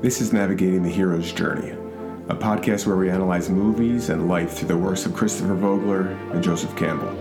This 0.00 0.20
is 0.20 0.32
Navigating 0.32 0.84
the 0.84 0.88
Hero's 0.88 1.32
Journey, 1.32 1.72
a 2.28 2.34
podcast 2.36 2.86
where 2.86 2.94
we 2.94 3.10
analyze 3.10 3.50
movies 3.50 4.10
and 4.10 4.28
life 4.28 4.52
through 4.52 4.68
the 4.68 4.76
works 4.76 5.04
of 5.06 5.12
Christopher 5.12 5.56
Vogler 5.56 6.16
and 6.30 6.40
Joseph 6.40 6.76
Campbell. 6.76 7.12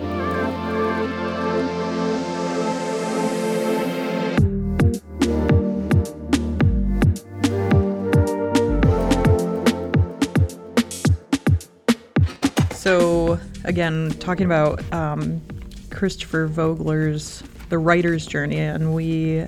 So, 12.75 13.39
again, 13.63 14.11
talking 14.19 14.45
about 14.45 14.83
um, 14.93 15.41
Christopher 15.89 16.45
Vogler's 16.45 17.41
The 17.69 17.79
Writer's 17.79 18.27
Journey, 18.27 18.59
and 18.59 18.93
we 18.93 19.47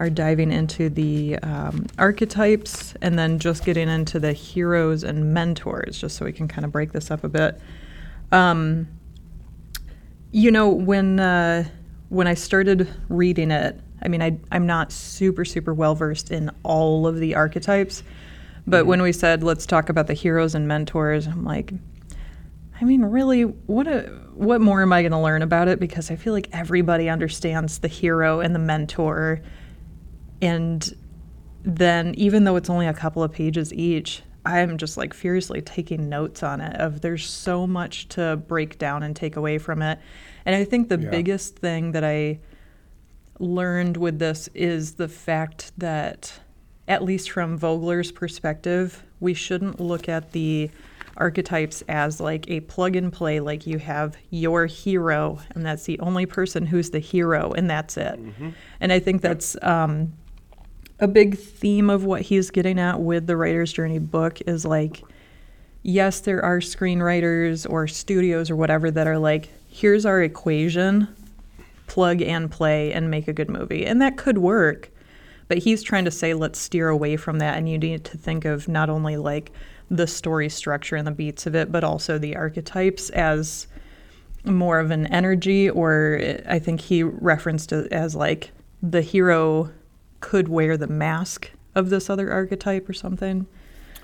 are 0.00 0.10
diving 0.10 0.50
into 0.50 0.88
the 0.88 1.38
um, 1.40 1.86
archetypes 1.98 2.94
and 3.02 3.18
then 3.18 3.38
just 3.38 3.64
getting 3.64 3.88
into 3.88 4.18
the 4.18 4.32
heroes 4.32 5.04
and 5.04 5.32
mentors, 5.34 6.00
just 6.00 6.16
so 6.16 6.24
we 6.24 6.32
can 6.32 6.48
kind 6.48 6.64
of 6.64 6.72
break 6.72 6.92
this 6.92 7.10
up 7.10 7.22
a 7.22 7.28
bit. 7.28 7.60
Um, 8.32 8.88
you 10.32 10.50
know, 10.50 10.70
when 10.70 11.20
uh, 11.20 11.64
when 12.08 12.26
I 12.26 12.34
started 12.34 12.88
reading 13.08 13.50
it, 13.50 13.78
I 14.02 14.08
mean, 14.08 14.22
I, 14.22 14.38
I'm 14.50 14.66
not 14.66 14.90
super 14.90 15.44
super 15.44 15.74
well 15.74 15.94
versed 15.94 16.30
in 16.30 16.50
all 16.62 17.06
of 17.06 17.18
the 17.18 17.34
archetypes, 17.34 18.02
but 18.66 18.86
when 18.86 19.02
we 19.02 19.12
said 19.12 19.42
let's 19.42 19.66
talk 19.66 19.90
about 19.90 20.06
the 20.06 20.14
heroes 20.14 20.54
and 20.54 20.66
mentors, 20.66 21.26
I'm 21.26 21.44
like, 21.44 21.74
I 22.80 22.84
mean, 22.84 23.04
really, 23.04 23.42
what 23.42 23.86
a, 23.86 24.02
what 24.32 24.62
more 24.62 24.80
am 24.80 24.94
I 24.94 25.02
going 25.02 25.12
to 25.12 25.18
learn 25.18 25.42
about 25.42 25.68
it? 25.68 25.78
Because 25.78 26.10
I 26.10 26.16
feel 26.16 26.32
like 26.32 26.48
everybody 26.52 27.10
understands 27.10 27.80
the 27.80 27.88
hero 27.88 28.40
and 28.40 28.54
the 28.54 28.58
mentor, 28.58 29.42
and 30.42 30.94
then 31.62 32.14
even 32.16 32.44
though 32.44 32.56
it's 32.56 32.70
only 32.70 32.86
a 32.86 32.94
couple 32.94 33.22
of 33.22 33.32
pages 33.32 33.72
each, 33.74 34.22
I'm 34.46 34.78
just 34.78 34.96
like 34.96 35.12
furiously 35.12 35.60
taking 35.60 36.08
notes 36.08 36.42
on 36.42 36.60
it. 36.60 36.74
Of 36.80 37.02
there's 37.02 37.26
so 37.28 37.66
much 37.66 38.08
to 38.10 38.36
break 38.36 38.78
down 38.78 39.02
and 39.02 39.14
take 39.14 39.36
away 39.36 39.58
from 39.58 39.82
it, 39.82 39.98
and 40.46 40.56
I 40.56 40.64
think 40.64 40.88
the 40.88 40.98
Yeah. 40.98 41.10
biggest 41.10 41.56
thing 41.58 41.92
that 41.92 42.04
I 42.04 42.38
learned 43.38 43.96
with 43.96 44.18
this 44.18 44.48
is 44.54 44.94
the 44.94 45.08
fact 45.08 45.72
that, 45.78 46.40
at 46.88 47.02
least 47.04 47.30
from 47.30 47.56
Vogler's 47.58 48.12
perspective, 48.12 49.02
we 49.20 49.34
shouldn't 49.34 49.80
look 49.80 50.08
at 50.08 50.32
the 50.32 50.70
archetypes 51.16 51.82
as 51.88 52.20
like 52.20 52.48
a 52.50 52.60
plug 52.60 52.96
and 52.96 53.12
play, 53.12 53.40
like 53.40 53.66
you 53.66 53.78
have 53.78 54.16
your 54.30 54.66
hero, 54.66 55.38
and 55.54 55.64
that's 55.66 55.84
the 55.84 55.98
only 56.00 56.24
person 56.26 56.64
who's 56.66 56.90
the 56.90 56.98
hero, 56.98 57.52
and 57.52 57.68
that's 57.68 57.96
it. 57.98 58.18
And 58.80 58.92
I 58.92 58.98
think 58.98 59.20
that's 59.20 59.56
um, 59.62 60.12
a 61.00 61.08
big 61.08 61.38
theme 61.38 61.90
of 61.90 62.04
what 62.04 62.22
he's 62.22 62.50
getting 62.50 62.78
at 62.78 63.00
with 63.00 63.26
the 63.26 63.36
Writer's 63.36 63.72
Journey 63.72 63.98
book 63.98 64.40
is 64.42 64.64
like, 64.64 65.02
yes, 65.82 66.20
there 66.20 66.44
are 66.44 66.58
screenwriters 66.58 67.68
or 67.68 67.88
studios 67.88 68.50
or 68.50 68.56
whatever 68.56 68.90
that 68.90 69.06
are 69.06 69.18
like, 69.18 69.48
here's 69.68 70.04
our 70.04 70.22
equation, 70.22 71.08
plug 71.86 72.20
and 72.20 72.50
play 72.50 72.92
and 72.92 73.10
make 73.10 73.28
a 73.28 73.32
good 73.32 73.48
movie. 73.48 73.86
And 73.86 74.00
that 74.02 74.16
could 74.16 74.38
work. 74.38 74.90
But 75.48 75.58
he's 75.58 75.82
trying 75.82 76.04
to 76.04 76.10
say, 76.10 76.34
let's 76.34 76.58
steer 76.58 76.88
away 76.88 77.16
from 77.16 77.38
that. 77.38 77.56
And 77.56 77.68
you 77.68 77.78
need 77.78 78.04
to 78.04 78.18
think 78.18 78.44
of 78.44 78.68
not 78.68 78.90
only 78.90 79.16
like 79.16 79.52
the 79.90 80.06
story 80.06 80.48
structure 80.48 80.96
and 80.96 81.06
the 81.06 81.12
beats 81.12 81.46
of 81.46 81.56
it, 81.56 81.72
but 81.72 81.82
also 81.82 82.18
the 82.18 82.36
archetypes 82.36 83.10
as 83.10 83.66
more 84.44 84.78
of 84.78 84.90
an 84.90 85.06
energy, 85.08 85.68
or 85.68 86.20
I 86.48 86.58
think 86.58 86.80
he 86.80 87.02
referenced 87.02 87.72
it 87.72 87.92
as 87.92 88.14
like 88.14 88.52
the 88.82 89.02
hero 89.02 89.70
could 90.20 90.48
wear 90.48 90.76
the 90.76 90.86
mask 90.86 91.50
of 91.74 91.90
this 91.90 92.08
other 92.10 92.30
archetype 92.32 92.88
or 92.88 92.92
something. 92.92 93.46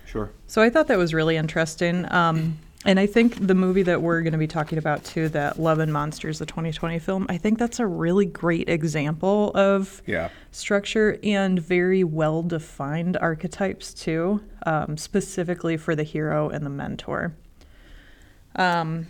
Sure. 0.07 0.31
So 0.47 0.63
I 0.63 0.71
thought 0.71 0.87
that 0.89 0.99
was 0.99 1.13
really 1.13 1.37
interesting. 1.37 2.11
Um, 2.13 2.59
and 2.85 3.01
I 3.01 3.07
think 3.07 3.45
the 3.45 3.55
movie 3.55 3.83
that 3.83 4.01
we're 4.01 4.21
going 4.23 4.33
to 4.33 4.39
be 4.39 4.47
talking 4.47 4.79
about 4.79 5.05
too, 5.05 5.29
that 5.31 5.59
Love 5.59 5.81
and 5.81 5.93
Monsters, 5.93 6.39
the 6.39 6.47
2020 6.47 7.01
film, 7.01 7.27
I 7.29 7.37
think 7.37 7.59
that's 7.59 7.81
a 7.81 7.87
really 7.87 8.27
great 8.27 8.69
example 8.69 9.51
of 9.57 10.03
Yeah. 10.07 10.29
structure 10.53 11.19
and 11.25 11.59
very 11.59 12.05
well 12.05 12.43
defined 12.45 13.17
archetypes 13.17 13.93
too, 13.93 14.41
um, 14.65 14.97
specifically 14.97 15.77
for 15.77 15.97
the 15.97 16.05
hero 16.05 16.49
and 16.49 16.65
the 16.65 16.71
mentor. 16.71 17.35
Um, 18.55 19.09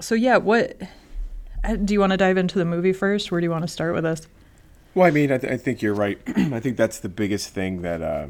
so 0.00 0.14
yeah, 0.14 0.36
what 0.36 0.80
uh, 1.64 1.76
do 1.76 1.92
you 1.92 1.98
want 2.00 2.12
to 2.12 2.16
dive 2.16 2.36
into 2.38 2.58
the 2.58 2.64
movie 2.64 2.92
first? 2.92 3.32
Where 3.32 3.40
do 3.40 3.44
you 3.46 3.50
want 3.50 3.62
to 3.64 3.68
start 3.68 3.94
with 3.94 4.04
this? 4.04 4.28
Well, 4.96 5.06
I 5.06 5.10
mean, 5.10 5.30
I, 5.30 5.36
th- 5.36 5.52
I 5.52 5.58
think 5.58 5.82
you're 5.82 5.92
right. 5.92 6.18
I 6.26 6.58
think 6.58 6.78
that's 6.78 7.00
the 7.00 7.10
biggest 7.10 7.50
thing 7.50 7.82
that, 7.82 8.00
uh, 8.00 8.28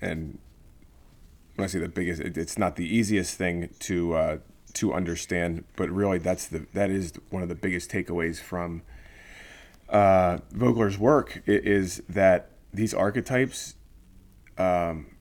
and 0.00 0.38
when 1.54 1.64
I 1.64 1.68
say 1.68 1.78
the 1.78 1.88
biggest, 1.88 2.20
it, 2.20 2.36
it's 2.36 2.58
not 2.58 2.74
the 2.74 2.84
easiest 2.84 3.38
thing 3.38 3.70
to 3.78 4.14
uh, 4.14 4.38
to 4.72 4.92
understand, 4.92 5.62
but 5.76 5.88
really, 5.88 6.18
that's 6.18 6.48
the 6.48 6.66
that 6.72 6.90
is 6.90 7.12
one 7.30 7.44
of 7.44 7.48
the 7.48 7.54
biggest 7.54 7.92
takeaways 7.92 8.40
from 8.40 8.82
uh, 9.88 10.38
Vogler's 10.50 10.98
work 10.98 11.40
is 11.46 12.02
that 12.08 12.50
these 12.74 12.92
archetypes. 12.92 13.76
Um, 14.58 15.14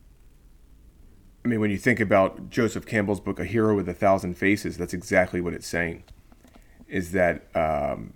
I 1.43 1.49
mean, 1.49 1.59
when 1.59 1.69
you 1.69 1.77
think 1.77 1.99
about 1.99 2.49
Joseph 2.49 2.87
Campbell's 2.87 3.19
book, 3.19 3.39
A 3.39 3.45
Hero 3.45 3.75
with 3.75 3.87
a 3.87 3.93
Thousand 3.93 4.39
Faces, 4.39 4.75
that's 4.75 4.95
exactly 4.95 5.39
what 5.39 5.53
it's 5.53 5.67
saying. 5.67 6.03
Is 6.87 7.11
that 7.11 7.45
um, 7.55 8.13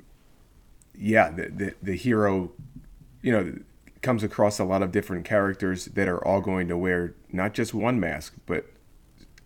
yeah, 0.99 1.31
the, 1.31 1.49
the 1.49 1.73
the 1.81 1.95
hero, 1.95 2.51
you 3.21 3.31
know, 3.31 3.53
comes 4.01 4.23
across 4.23 4.59
a 4.59 4.65
lot 4.65 4.83
of 4.83 4.91
different 4.91 5.25
characters 5.25 5.85
that 5.85 6.07
are 6.07 6.25
all 6.25 6.41
going 6.41 6.67
to 6.67 6.77
wear 6.77 7.15
not 7.31 7.53
just 7.53 7.73
one 7.73 7.99
mask, 7.99 8.35
but 8.45 8.65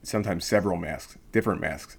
sometimes 0.02 0.46
several 0.46 0.78
masks, 0.78 1.18
different 1.32 1.62
masks, 1.62 1.98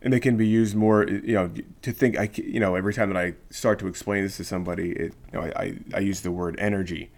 and 0.00 0.12
they 0.12 0.20
can 0.20 0.36
be 0.36 0.46
used 0.46 0.76
more. 0.76 1.06
You 1.06 1.34
know, 1.34 1.50
to 1.82 1.92
think. 1.92 2.16
I 2.16 2.30
you 2.34 2.60
know 2.60 2.76
every 2.76 2.94
time 2.94 3.12
that 3.12 3.18
I 3.18 3.34
start 3.50 3.80
to 3.80 3.88
explain 3.88 4.22
this 4.22 4.36
to 4.36 4.44
somebody, 4.44 4.92
it 4.92 5.14
you 5.32 5.40
know 5.40 5.40
I 5.40 5.62
I, 5.62 5.78
I 5.94 5.98
use 5.98 6.20
the 6.20 6.30
word 6.30 6.54
energy, 6.58 7.10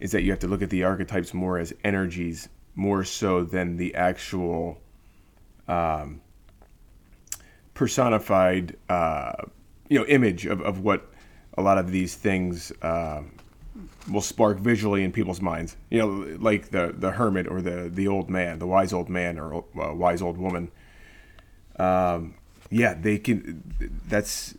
is 0.00 0.12
that 0.12 0.22
you 0.22 0.30
have 0.30 0.40
to 0.40 0.48
look 0.48 0.60
at 0.60 0.70
the 0.70 0.84
archetypes 0.84 1.32
more 1.32 1.58
as 1.58 1.72
energies 1.82 2.50
more 2.74 3.04
so 3.04 3.44
than 3.44 3.76
the 3.76 3.94
actual 3.94 4.78
um, 5.68 6.20
personified 7.72 8.76
uh, 8.90 9.32
you 9.88 9.98
know 9.98 10.04
image 10.06 10.44
of, 10.44 10.60
of 10.60 10.80
what 10.80 11.13
a 11.56 11.62
lot 11.62 11.78
of 11.78 11.90
these 11.90 12.14
things 12.14 12.72
um 12.82 13.32
will 14.10 14.20
spark 14.20 14.58
visually 14.58 15.02
in 15.02 15.12
people's 15.12 15.40
minds. 15.40 15.76
You 15.90 15.98
know 15.98 16.36
like 16.38 16.70
the 16.70 16.94
the 16.96 17.12
hermit 17.12 17.48
or 17.48 17.60
the 17.62 17.90
the 17.92 18.08
old 18.08 18.30
man 18.30 18.58
the 18.58 18.66
wise 18.66 18.92
old 18.92 19.08
man 19.08 19.38
or 19.38 19.64
uh, 19.80 19.94
wise 19.94 20.22
old 20.22 20.38
woman. 20.38 20.70
Um, 21.78 22.34
yeah 22.70 22.94
they 22.94 23.18
can 23.18 23.62
that's 24.08 24.54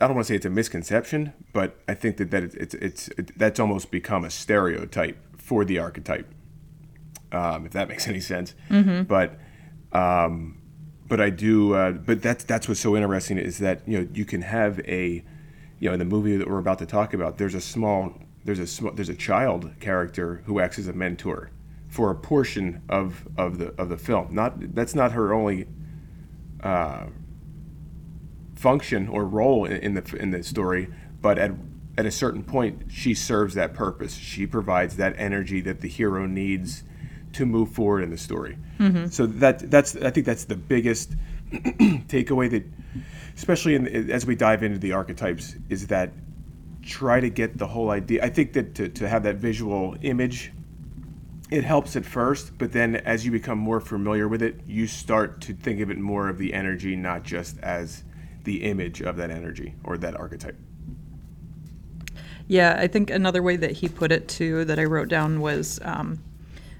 I 0.00 0.06
don't 0.06 0.16
want 0.16 0.26
to 0.26 0.32
say 0.32 0.36
it's 0.36 0.46
a 0.46 0.50
misconception, 0.50 1.32
but 1.52 1.78
I 1.86 1.94
think 1.94 2.16
that, 2.16 2.32
that 2.32 2.42
it's, 2.42 2.74
it's, 2.74 3.08
it, 3.08 3.38
that's 3.38 3.60
almost 3.60 3.92
become 3.92 4.24
a 4.24 4.30
stereotype 4.30 5.16
for 5.38 5.64
the 5.64 5.78
archetype, 5.78 6.28
um, 7.30 7.66
if 7.66 7.72
that 7.72 7.88
makes 7.92 8.08
any 8.08 8.18
sense. 8.18 8.56
But 9.04 9.38
um, 9.92 10.60
but 11.12 11.20
I 11.20 11.28
do. 11.28 11.74
Uh, 11.74 11.92
but 11.92 12.22
that's 12.22 12.42
that's 12.44 12.66
what's 12.66 12.80
so 12.80 12.96
interesting 12.96 13.36
is 13.36 13.58
that 13.58 13.86
you 13.86 13.98
know 13.98 14.08
you 14.14 14.24
can 14.24 14.40
have 14.40 14.80
a 14.80 15.22
you 15.78 15.90
know 15.90 15.92
in 15.92 15.98
the 15.98 16.06
movie 16.06 16.38
that 16.38 16.48
we're 16.48 16.58
about 16.58 16.78
to 16.78 16.86
talk 16.86 17.12
about. 17.12 17.36
There's 17.36 17.54
a 17.54 17.60
small 17.60 18.14
there's 18.46 18.58
a 18.58 18.66
small 18.66 18.92
there's 18.94 19.10
a 19.10 19.14
child 19.14 19.72
character 19.78 20.42
who 20.46 20.58
acts 20.58 20.78
as 20.78 20.88
a 20.88 20.94
mentor 20.94 21.50
for 21.86 22.10
a 22.10 22.14
portion 22.14 22.80
of 22.88 23.28
of 23.36 23.58
the 23.58 23.74
of 23.76 23.90
the 23.90 23.98
film. 23.98 24.34
Not 24.34 24.74
that's 24.74 24.94
not 24.94 25.12
her 25.12 25.34
only 25.34 25.66
uh, 26.62 27.08
function 28.54 29.06
or 29.06 29.26
role 29.26 29.66
in, 29.66 29.76
in 29.76 29.92
the 29.92 30.16
in 30.16 30.30
the 30.30 30.42
story, 30.42 30.88
but 31.20 31.38
at 31.38 31.52
at 31.98 32.06
a 32.06 32.10
certain 32.10 32.42
point, 32.42 32.84
she 32.90 33.12
serves 33.12 33.52
that 33.52 33.74
purpose. 33.74 34.14
She 34.14 34.46
provides 34.46 34.96
that 34.96 35.14
energy 35.18 35.60
that 35.60 35.82
the 35.82 35.88
hero 35.88 36.24
needs 36.24 36.84
to 37.32 37.46
move 37.46 37.70
forward 37.70 38.02
in 38.02 38.10
the 38.10 38.18
story. 38.18 38.56
So 39.10 39.26
that 39.26 39.70
that's 39.70 39.96
I 39.96 40.10
think 40.10 40.26
that's 40.26 40.44
the 40.44 40.56
biggest 40.56 41.14
takeaway 41.52 42.50
that, 42.50 42.64
especially 43.36 43.74
in, 43.74 44.10
as 44.10 44.26
we 44.26 44.34
dive 44.34 44.62
into 44.62 44.78
the 44.78 44.92
archetypes, 44.92 45.56
is 45.68 45.86
that 45.88 46.12
try 46.82 47.20
to 47.20 47.30
get 47.30 47.58
the 47.58 47.66
whole 47.66 47.90
idea. 47.90 48.24
I 48.24 48.28
think 48.28 48.52
that 48.54 48.74
to, 48.76 48.88
to 48.88 49.08
have 49.08 49.22
that 49.22 49.36
visual 49.36 49.96
image, 50.02 50.52
it 51.50 51.64
helps 51.64 51.96
at 51.96 52.04
first, 52.04 52.56
but 52.58 52.72
then 52.72 52.96
as 52.96 53.24
you 53.24 53.30
become 53.30 53.58
more 53.58 53.80
familiar 53.80 54.26
with 54.26 54.42
it, 54.42 54.60
you 54.66 54.86
start 54.86 55.40
to 55.42 55.54
think 55.54 55.80
of 55.80 55.90
it 55.90 55.98
more 55.98 56.28
of 56.28 56.38
the 56.38 56.52
energy, 56.54 56.96
not 56.96 57.22
just 57.22 57.58
as 57.60 58.04
the 58.44 58.64
image 58.64 59.00
of 59.00 59.16
that 59.16 59.30
energy 59.30 59.74
or 59.84 59.96
that 59.98 60.16
archetype. 60.16 60.56
Yeah, 62.48 62.76
I 62.78 62.86
think 62.86 63.10
another 63.10 63.42
way 63.42 63.56
that 63.56 63.72
he 63.72 63.88
put 63.88 64.12
it 64.12 64.28
too 64.28 64.64
that 64.64 64.78
I 64.78 64.84
wrote 64.84 65.08
down 65.08 65.40
was 65.40 65.78
um, 65.84 66.22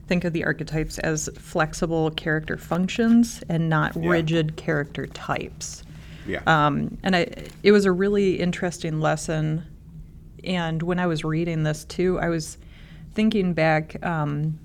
think 0.07 0.25
of 0.25 0.33
the 0.33 0.45
archetypes 0.45 0.99
as 0.99 1.29
flexible 1.39 2.11
character 2.11 2.57
functions 2.57 3.43
and 3.49 3.69
not 3.69 3.97
Yeah. 3.97 4.11
rigid 4.11 4.57
character 4.57 5.07
types. 5.07 5.85
Yeah. 6.27 6.41
Um, 6.47 6.99
and 7.03 7.17
I, 7.17 7.27
it 7.63 7.73
was 7.73 7.85
a 7.85 7.93
really 7.93 8.39
interesting 8.41 9.01
lesson. 9.01 9.65
And 10.45 10.83
when 10.83 10.99
I 10.99 11.07
was 11.07 11.25
reading 11.25 11.63
this 11.63 11.85
too, 11.85 12.19
I 12.21 12.29
was 12.29 12.59
thinking 13.15 13.55
back, 13.55 14.05
um, 14.05 14.59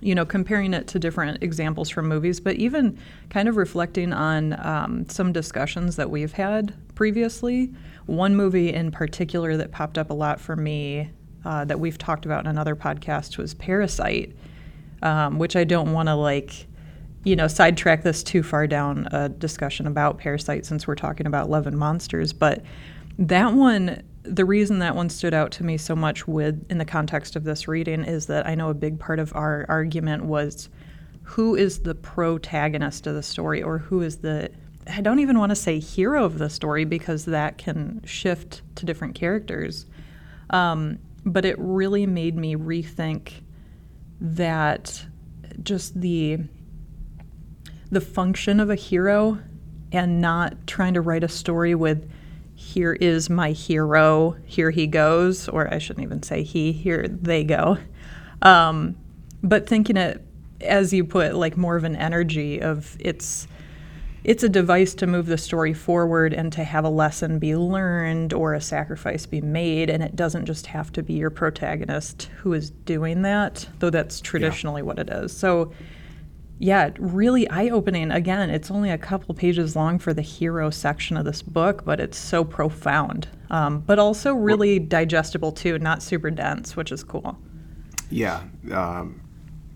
you 0.00 0.14
know, 0.14 0.26
comparing 0.26 0.74
it 0.74 0.86
to 0.88 0.98
different 0.98 1.42
examples 1.42 1.88
from 1.88 2.06
movies, 2.06 2.38
but 2.38 2.56
even 2.56 2.98
kind 3.30 3.48
of 3.48 3.56
reflecting 3.56 4.12
on 4.12 4.52
um, 4.64 5.08
some 5.08 5.32
discussions 5.32 5.96
that 5.96 6.10
we've 6.10 6.32
had 6.32 6.74
previously. 6.94 7.72
One 8.04 8.36
movie 8.36 8.72
in 8.72 8.90
particular 8.90 9.56
that 9.56 9.72
popped 9.72 9.96
up 9.98 10.10
a 10.10 10.14
lot 10.14 10.38
for 10.40 10.54
me 10.54 11.10
uh, 11.44 11.64
that 11.64 11.80
we've 11.80 11.98
talked 11.98 12.26
about 12.26 12.44
in 12.44 12.46
another 12.50 12.76
podcast 12.76 13.38
was 13.38 13.54
Parasite, 13.54 14.34
um, 15.02 15.38
which 15.38 15.56
I 15.56 15.64
don't 15.64 15.92
want 15.92 16.08
to 16.08 16.14
like, 16.14 16.66
you 17.24 17.36
know, 17.36 17.48
sidetrack 17.48 18.02
this 18.02 18.22
too 18.22 18.42
far 18.42 18.66
down 18.66 19.08
a 19.12 19.28
discussion 19.28 19.86
about 19.86 20.18
Parasite 20.18 20.66
since 20.66 20.86
we're 20.86 20.94
talking 20.94 21.26
about 21.26 21.50
Love 21.50 21.66
and 21.66 21.78
Monsters, 21.78 22.32
but 22.32 22.62
that 23.18 23.52
one 23.52 24.02
the 24.28 24.44
reason 24.44 24.80
that 24.80 24.96
one 24.96 25.08
stood 25.08 25.32
out 25.32 25.52
to 25.52 25.64
me 25.64 25.76
so 25.76 25.94
much 25.94 26.26
with 26.26 26.66
in 26.68 26.78
the 26.78 26.84
context 26.84 27.36
of 27.36 27.44
this 27.44 27.68
reading 27.68 28.02
is 28.02 28.26
that 28.26 28.46
I 28.46 28.56
know 28.56 28.70
a 28.70 28.74
big 28.74 28.98
part 28.98 29.20
of 29.20 29.34
our 29.36 29.64
argument 29.68 30.24
was 30.24 30.68
who 31.22 31.54
is 31.54 31.80
the 31.80 31.94
protagonist 31.94 33.06
of 33.06 33.14
the 33.14 33.22
story 33.22 33.62
or 33.62 33.78
who 33.78 34.02
is 34.02 34.18
the 34.18 34.50
I 34.88 35.00
don't 35.00 35.18
even 35.18 35.38
want 35.38 35.50
to 35.50 35.56
say 35.56 35.80
hero 35.80 36.24
of 36.24 36.38
the 36.38 36.48
story 36.48 36.84
because 36.84 37.24
that 37.24 37.58
can 37.58 38.02
shift 38.04 38.62
to 38.76 38.86
different 38.86 39.16
characters. 39.16 39.86
Um, 40.50 41.00
but 41.24 41.44
it 41.44 41.56
really 41.58 42.06
made 42.06 42.36
me 42.36 42.54
rethink 42.54 43.32
that 44.20 45.06
just 45.62 46.00
the 46.00 46.38
the 47.90 48.00
function 48.00 48.58
of 48.58 48.68
a 48.68 48.74
hero 48.74 49.38
and 49.92 50.20
not 50.20 50.66
trying 50.66 50.94
to 50.94 51.00
write 51.00 51.22
a 51.22 51.28
story 51.28 51.74
with 51.74 52.10
here 52.54 52.94
is 52.94 53.28
my 53.28 53.52
hero, 53.52 54.36
here 54.44 54.70
he 54.70 54.86
goes, 54.86 55.48
or 55.48 55.72
I 55.72 55.78
shouldn't 55.78 56.04
even 56.04 56.22
say 56.22 56.42
he, 56.42 56.72
here 56.72 57.06
they 57.06 57.44
go. 57.44 57.78
Um, 58.42 58.96
but 59.42 59.68
thinking 59.68 59.96
it, 59.96 60.22
as 60.62 60.92
you 60.92 61.04
put, 61.04 61.34
like 61.34 61.56
more 61.56 61.76
of 61.76 61.84
an 61.84 61.94
energy 61.94 62.60
of 62.60 62.96
it's 62.98 63.46
it's 64.26 64.42
a 64.42 64.48
device 64.48 64.92
to 64.92 65.06
move 65.06 65.26
the 65.26 65.38
story 65.38 65.72
forward 65.72 66.34
and 66.34 66.52
to 66.52 66.64
have 66.64 66.84
a 66.84 66.88
lesson 66.88 67.38
be 67.38 67.54
learned 67.54 68.32
or 68.32 68.54
a 68.54 68.60
sacrifice 68.60 69.24
be 69.24 69.40
made 69.40 69.88
and 69.88 70.02
it 70.02 70.16
doesn't 70.16 70.46
just 70.46 70.66
have 70.66 70.90
to 70.92 71.00
be 71.00 71.14
your 71.14 71.30
protagonist 71.30 72.24
who 72.38 72.52
is 72.52 72.70
doing 72.70 73.22
that 73.22 73.68
though 73.78 73.88
that's 73.88 74.20
traditionally 74.20 74.80
yeah. 74.80 74.86
what 74.86 74.98
it 74.98 75.08
is 75.08 75.34
so 75.34 75.72
yeah, 76.58 76.90
really 76.98 77.46
eye 77.50 77.68
opening. 77.68 78.10
Again, 78.10 78.48
it's 78.48 78.70
only 78.70 78.90
a 78.90 78.96
couple 78.96 79.34
pages 79.34 79.76
long 79.76 79.98
for 79.98 80.14
the 80.14 80.22
hero 80.22 80.70
section 80.70 81.18
of 81.18 81.26
this 81.26 81.42
book, 81.42 81.84
but 81.84 82.00
it's 82.00 82.16
so 82.16 82.44
profound. 82.44 83.28
Um, 83.50 83.80
but 83.80 83.98
also 83.98 84.32
really 84.32 84.78
well, 84.78 84.88
digestible 84.88 85.52
too, 85.52 85.78
not 85.78 86.02
super 86.02 86.30
dense, 86.30 86.74
which 86.74 86.92
is 86.92 87.04
cool. 87.04 87.36
Yeah, 88.08 88.42
um, 88.72 89.20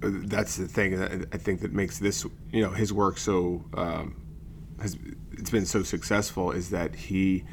that's 0.01 0.57
the 0.57 0.67
thing 0.67 0.99
that 0.99 1.29
I 1.33 1.37
think 1.37 1.61
that 1.61 1.75
makes 1.75 1.99
this, 1.99 2.25
you 2.51 2.63
know, 2.63 2.71
his 2.71 2.95
work 2.95 3.19
so 3.19 3.63
um, 3.75 4.17
has 4.81 4.97
it's 5.33 5.51
been 5.51 5.67
so 5.67 5.83
successful 5.83 6.51
is 6.51 6.71
that 6.71 6.95
he 6.95 7.45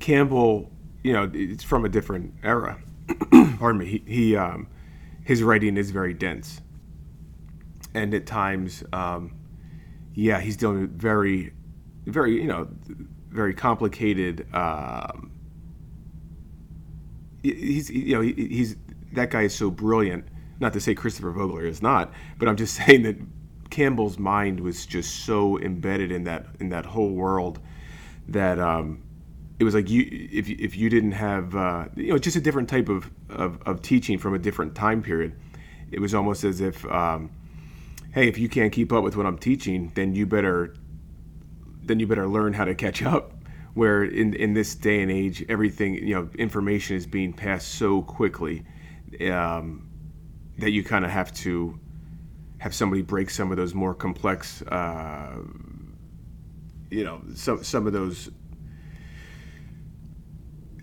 Campbell, 0.00 0.70
you 1.02 1.12
know, 1.12 1.30
it's 1.32 1.64
from 1.64 1.84
a 1.84 1.88
different 1.88 2.34
era. 2.42 2.80
Pardon 3.58 3.78
me. 3.78 3.86
He, 3.86 4.04
he 4.06 4.36
um, 4.36 4.68
his 5.24 5.42
writing 5.42 5.76
is 5.76 5.90
very 5.90 6.14
dense 6.14 6.60
and 7.94 8.12
at 8.12 8.26
times, 8.26 8.82
um, 8.92 9.34
yeah, 10.14 10.40
he's 10.40 10.56
dealing 10.56 10.80
with 10.82 10.98
very, 10.98 11.52
very, 12.06 12.34
you 12.34 12.48
know, 12.48 12.68
very 13.30 13.54
complicated. 13.54 14.46
Um, 14.52 15.30
he's, 17.42 17.88
you 17.90 18.14
know, 18.16 18.20
he's 18.20 18.76
that 19.12 19.30
guy 19.30 19.42
is 19.42 19.54
so 19.54 19.70
brilliant. 19.70 20.26
Not 20.60 20.72
to 20.72 20.80
say 20.80 20.94
Christopher 20.94 21.30
Vogler 21.30 21.66
is 21.66 21.82
not, 21.82 22.12
but 22.38 22.48
I'm 22.48 22.56
just 22.56 22.74
saying 22.86 23.02
that 23.02 23.16
Campbell's 23.74 24.20
mind 24.20 24.60
was 24.60 24.86
just 24.86 25.24
so 25.24 25.58
embedded 25.58 26.12
in 26.12 26.22
that 26.24 26.46
in 26.60 26.68
that 26.68 26.86
whole 26.86 27.10
world 27.10 27.58
that 28.28 28.60
um, 28.60 29.02
it 29.58 29.64
was 29.64 29.74
like 29.74 29.90
you 29.90 30.06
if 30.30 30.48
if 30.48 30.76
you 30.76 30.88
didn't 30.88 31.10
have 31.10 31.56
uh, 31.56 31.86
you 31.96 32.10
know 32.10 32.18
just 32.18 32.36
a 32.36 32.40
different 32.40 32.68
type 32.68 32.88
of, 32.88 33.10
of, 33.28 33.60
of 33.66 33.82
teaching 33.82 34.16
from 34.16 34.32
a 34.32 34.38
different 34.38 34.76
time 34.76 35.02
period. 35.02 35.34
It 35.90 35.98
was 35.98 36.14
almost 36.14 36.44
as 36.44 36.60
if 36.60 36.86
um, 36.86 37.32
hey, 38.12 38.28
if 38.28 38.38
you 38.38 38.48
can't 38.48 38.72
keep 38.72 38.92
up 38.92 39.02
with 39.02 39.16
what 39.16 39.26
I'm 39.26 39.38
teaching, 39.38 39.90
then 39.96 40.14
you 40.14 40.24
better 40.24 40.76
then 41.82 41.98
you 41.98 42.06
better 42.06 42.28
learn 42.28 42.52
how 42.52 42.66
to 42.66 42.76
catch 42.76 43.02
up. 43.02 43.32
Where 43.74 44.04
in 44.04 44.34
in 44.34 44.54
this 44.54 44.76
day 44.76 45.02
and 45.02 45.10
age, 45.10 45.44
everything 45.48 45.94
you 45.94 46.14
know, 46.14 46.28
information 46.38 46.94
is 46.94 47.08
being 47.08 47.32
passed 47.32 47.74
so 47.74 48.02
quickly 48.02 48.62
um, 49.28 49.88
that 50.58 50.70
you 50.70 50.84
kind 50.84 51.04
of 51.04 51.10
have 51.10 51.34
to 51.38 51.80
have 52.64 52.74
somebody 52.74 53.02
break 53.02 53.28
some 53.28 53.50
of 53.50 53.58
those 53.58 53.74
more 53.74 53.92
complex, 53.92 54.62
uh, 54.62 55.36
you 56.90 57.04
know, 57.04 57.20
some 57.34 57.62
some 57.62 57.86
of 57.86 57.92
those 57.92 58.30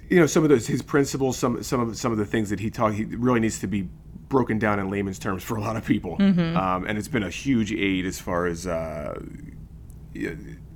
you 0.07 0.19
know 0.19 0.27
some 0.27 0.43
of 0.43 0.49
those 0.49 0.67
his 0.67 0.83
principles 0.83 1.37
some 1.39 1.63
some 1.63 1.79
of 1.79 1.97
some 1.97 2.11
of 2.11 2.19
the 2.19 2.25
things 2.25 2.51
that 2.51 2.59
he 2.59 2.69
taught 2.69 2.93
he 2.93 3.05
really 3.05 3.39
needs 3.39 3.57
to 3.57 3.65
be 3.65 3.89
broken 4.29 4.59
down 4.59 4.77
in 4.79 4.91
layman's 4.91 5.17
terms 5.17 5.41
for 5.41 5.55
a 5.55 5.61
lot 5.61 5.75
of 5.75 5.83
people, 5.83 6.17
mm-hmm. 6.17 6.55
um, 6.55 6.85
and 6.85 6.99
it's 6.99 7.07
been 7.07 7.23
a 7.23 7.31
huge 7.31 7.73
aid 7.73 8.05
as 8.05 8.19
far 8.19 8.45
as 8.45 8.67
uh, 8.67 9.19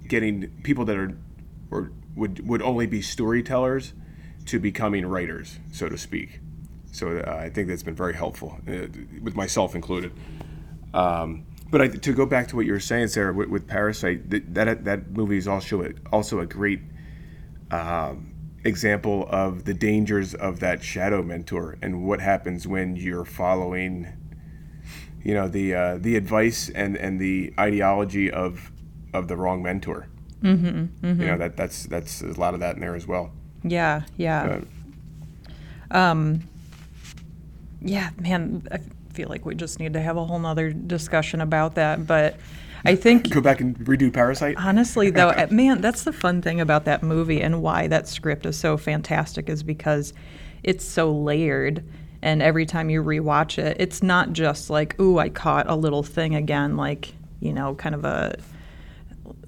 getting 0.07 0.50
people 0.63 0.86
that 0.86 0.98
are 0.98 1.16
or 1.69 1.92
would 2.16 2.48
would 2.48 2.63
only 2.63 2.88
be 2.88 3.04
storytellers 3.04 3.94
to 4.48 4.57
becoming 4.60 5.06
writers, 5.06 5.60
so 5.72 5.88
to 5.88 6.00
speak. 6.00 6.40
So 6.92 7.19
uh, 7.19 7.31
I 7.31 7.50
think 7.50 7.68
that's 7.68 7.84
been 7.84 7.94
very 7.94 8.16
helpful, 8.16 8.57
uh, 8.68 8.88
with 9.22 9.36
myself 9.36 9.75
included. 9.75 10.12
Um, 10.95 11.45
but 11.69 11.81
I, 11.81 11.88
to 11.89 12.13
go 12.13 12.25
back 12.25 12.47
to 12.50 12.56
what 12.56 12.65
you 12.65 12.71
were 12.71 12.80
saying, 12.80 13.09
Sarah, 13.09 13.33
with, 13.33 13.50
with 13.50 13.68
Parasite, 13.68 14.30
that, 14.30 14.53
that, 14.53 14.86
that 14.86 15.12
movie 15.12 15.38
is 15.38 15.47
also 15.47 15.83
a, 15.83 15.89
also 16.12 16.39
a 16.39 16.45
great 16.45 16.80
um, 17.69 18.33
example 18.63 19.27
of 19.30 19.65
the 19.65 19.74
dangers 19.74 20.33
of 20.33 20.59
that 20.62 20.83
shadow 20.83 21.21
mentor 21.21 21.77
and 21.81 22.06
what 22.06 22.21
happens 22.21 22.68
when 22.68 22.95
you're 22.95 23.25
following 23.25 24.07
you 25.24 25.33
know 25.33 25.47
the 25.47 25.74
uh, 25.74 25.97
the 25.97 26.15
advice 26.15 26.69
and 26.69 26.95
and 26.95 27.19
the 27.19 27.51
ideology 27.59 28.30
of 28.30 28.71
of 29.13 29.27
the 29.27 29.36
wrong 29.36 29.63
mentor. 29.63 30.07
Mm-hmm, 30.42 30.68
mm-hmm. 31.06 31.21
you 31.21 31.27
know 31.27 31.38
that 31.38 31.57
that's 31.57 31.88
that's 31.88 32.21
a 32.21 32.39
lot 32.39 32.53
of 32.53 32.59
that 32.59 32.75
in 32.75 32.81
there 32.81 32.95
as 32.95 33.07
well. 33.07 33.31
Yeah 33.63 34.03
yeah. 34.18 34.61
Uh, 35.92 35.97
um 35.97 36.42
yeah 37.81 38.09
man 38.19 38.68
i 38.71 38.80
feel 39.16 39.30
like 39.30 39.45
we 39.45 39.56
just 39.56 39.80
need 39.80 39.94
to 39.94 40.02
have 40.02 40.18
a 40.18 40.26
whole 40.26 40.40
nother 40.40 40.72
discussion 40.72 41.42
about 41.42 41.76
that 41.76 42.06
but 42.06 42.38
I 42.88 42.95
think 42.95 43.31
go 43.31 43.42
back 43.42 43.62
and 43.62 43.76
redo 43.80 44.14
Parasite. 44.14 44.57
Honestly, 44.57 45.10
though, 45.10 45.30
eh, 45.30 45.48
man, 45.50 45.81
that's 45.81 46.04
the 46.04 46.14
fun 46.14 46.44
thing 46.44 46.62
about 46.62 46.86
that 46.86 47.02
movie 47.02 47.42
and 47.42 47.64
why 47.64 47.88
that 47.88 48.07
script 48.07 48.45
is 48.45 48.57
so 48.57 48.78
fantastic 48.78 49.50
is 49.50 49.64
because 49.64 50.14
it's 50.62 50.86
so 50.86 51.12
layered. 51.12 51.84
And 52.22 52.44
every 52.44 52.68
time 52.68 52.92
you 52.92 53.04
rewatch 53.04 53.57
it, 53.57 53.78
it's 53.80 54.04
not 54.04 54.34
just 54.34 54.69
like, 54.69 55.00
"Ooh, 55.00 55.18
I 55.18 55.30
caught 55.30 55.68
a 55.68 55.76
little 55.76 56.04
thing 56.04 56.36
again," 56.36 56.78
like 56.78 57.14
you 57.40 57.54
know, 57.54 57.74
kind 57.74 57.95
of 57.95 58.06
a 58.06 58.38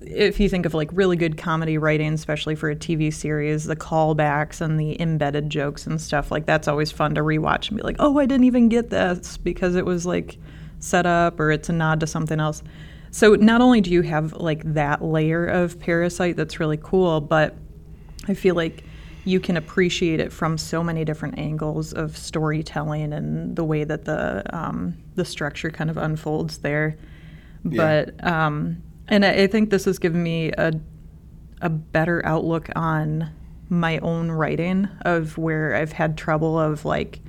if 0.10 0.40
you 0.40 0.50
think 0.50 0.66
of 0.66 0.74
like 0.74 0.90
really 0.94 1.16
good 1.16 1.38
comedy 1.38 1.78
writing, 1.78 2.14
especially 2.14 2.56
for 2.56 2.70
a 2.70 2.76
TV 2.76 3.14
series, 3.14 3.66
the 3.66 3.76
callbacks 3.76 4.62
and 4.62 4.80
the 4.80 5.00
embedded 5.02 5.50
jokes 5.50 5.86
and 5.88 6.00
stuff, 6.00 6.32
like 6.32 6.46
that's 6.46 6.68
always 6.68 6.92
fun 6.92 7.16
to 7.16 7.22
rewatch 7.22 7.70
and 7.70 7.78
be 7.78 7.84
like, 7.84 7.98
oh, 8.00 8.18
I 8.18 8.26
didn't 8.26 8.46
even 8.46 8.70
get 8.70 8.90
this 8.90 9.38
because 9.38 9.76
it 9.76 9.86
was 9.86 10.06
like 10.06 10.38
set 10.80 11.06
up 11.06 11.40
or 11.40 11.52
it's 11.52 11.70
a 11.70 11.74
nod 11.74 12.00
to 12.00 12.08
something 12.08 12.40
else. 12.40 12.64
So 13.12 13.36
not 13.36 13.62
only 13.62 13.82
do 13.82 13.92
you 13.92 14.02
have 14.04 14.34
like 14.34 14.64
that 14.74 15.04
layer 15.04 15.46
of 15.46 15.80
parasite 15.80 16.36
that's 16.36 16.60
really 16.60 16.78
cool, 16.78 17.22
but 17.22 17.56
I 18.28 18.34
feel 18.34 18.56
like 18.56 18.84
you 19.26 19.40
can 19.40 19.58
appreciate 19.58 20.20
it 20.20 20.32
from 20.32 20.58
so 20.58 20.82
many 20.84 21.04
different 21.04 21.38
angles 21.38 21.94
of 21.94 22.18
storytelling 22.18 23.12
and 23.12 23.56
the 23.56 23.64
way 23.64 23.84
that 23.84 24.06
the 24.06 24.44
um, 24.56 24.98
the 25.16 25.26
structure 25.26 25.70
kind 25.70 25.90
of 25.90 25.98
unfolds 25.98 26.60
there. 26.60 26.98
Yeah. 27.66 28.06
But 28.16 28.26
um, 28.26 28.82
and 29.08 29.26
I, 29.26 29.44
I 29.44 29.48
think 29.48 29.70
this 29.70 29.86
has 29.86 30.00
given 30.00 30.22
me 30.22 30.52
a 30.58 30.74
a 31.62 31.70
better 31.70 32.24
outlook 32.26 32.70
on 32.76 33.32
my 33.70 33.98
own 34.00 34.32
writing 34.32 34.88
of 35.02 35.38
where 35.38 35.76
I've 35.76 35.92
had 35.92 36.18
trouble 36.18 36.60
of 36.60 36.86
like 36.86 37.20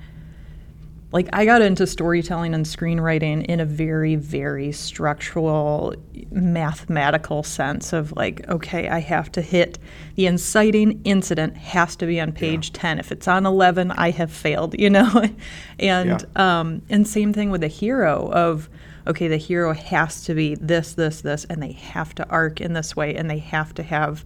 like 1.11 1.28
I 1.32 1.47
got 1.47 1.62
into 1.62 1.87
storytelling 1.87 2.52
and 2.52 2.66
screenwriting 2.66 3.47
in 3.47 3.61
a 3.61 3.64
very 3.64 4.14
very 4.14 4.73
structural 4.73 5.94
mathematical 6.30 7.42
sense 7.42 7.92
of 7.92 8.12
like 8.12 8.47
okay 8.49 8.88
I 8.88 9.00
have 9.00 9.32
to 9.32 9.42
hit 9.42 9.78
the 10.14 10.26
inciting 10.26 11.00
incident 11.04 11.56
has 11.56 11.97
to 11.97 12.06
be 12.06 12.20
on 12.20 12.32
page 12.32 12.70
yeah. 12.75 12.80
10 12.80 12.99
if 12.99 13.11
it's 13.11 13.26
on 13.26 13.47
11 13.47 13.90
I 13.92 14.11
have 14.11 14.30
failed 14.30 14.78
you 14.78 14.90
know 14.90 15.25
and 15.78 16.25
yeah. 16.37 16.61
um, 16.61 16.82
and 16.90 17.08
same 17.08 17.32
thing 17.32 17.50
with 17.50 17.62
the 17.62 17.68
hero 17.68 18.30
of 18.30 18.68
okay 19.08 19.28
the 19.28 19.36
hero 19.36 19.72
has 19.72 20.24
to 20.24 20.34
be 20.34 20.54
this 20.56 20.92
this 20.94 21.22
this 21.22 21.44
and 21.46 21.62
they 21.62 21.72
have 21.72 22.14
to 22.14 22.28
arc 22.28 22.60
in 22.60 22.72
this 22.72 22.94
way 22.94 23.14
and 23.14 23.30
they 23.30 23.38
have 23.38 23.74
to 23.74 23.82
have 23.82 24.24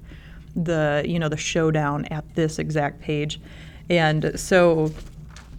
the 0.54 1.02
you 1.06 1.18
know 1.18 1.28
the 1.28 1.36
showdown 1.36 2.04
at 2.06 2.34
this 2.34 2.58
exact 2.58 3.00
page 3.00 3.40
and 3.88 4.38
so 4.38 4.92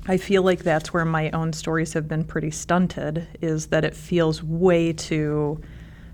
I 0.06 0.18
feel 0.18 0.44
like 0.44 0.64
that's 0.64 0.92
where 0.92 1.06
my 1.06 1.32
own 1.32 1.54
stories 1.54 1.94
have 1.94 2.10
been 2.10 2.26
pretty 2.26 2.52
stunted, 2.52 3.26
is 3.42 3.68
that 3.68 3.86
it 3.86 3.96
feels 3.96 4.44
way 4.44 4.92
too 4.92 5.62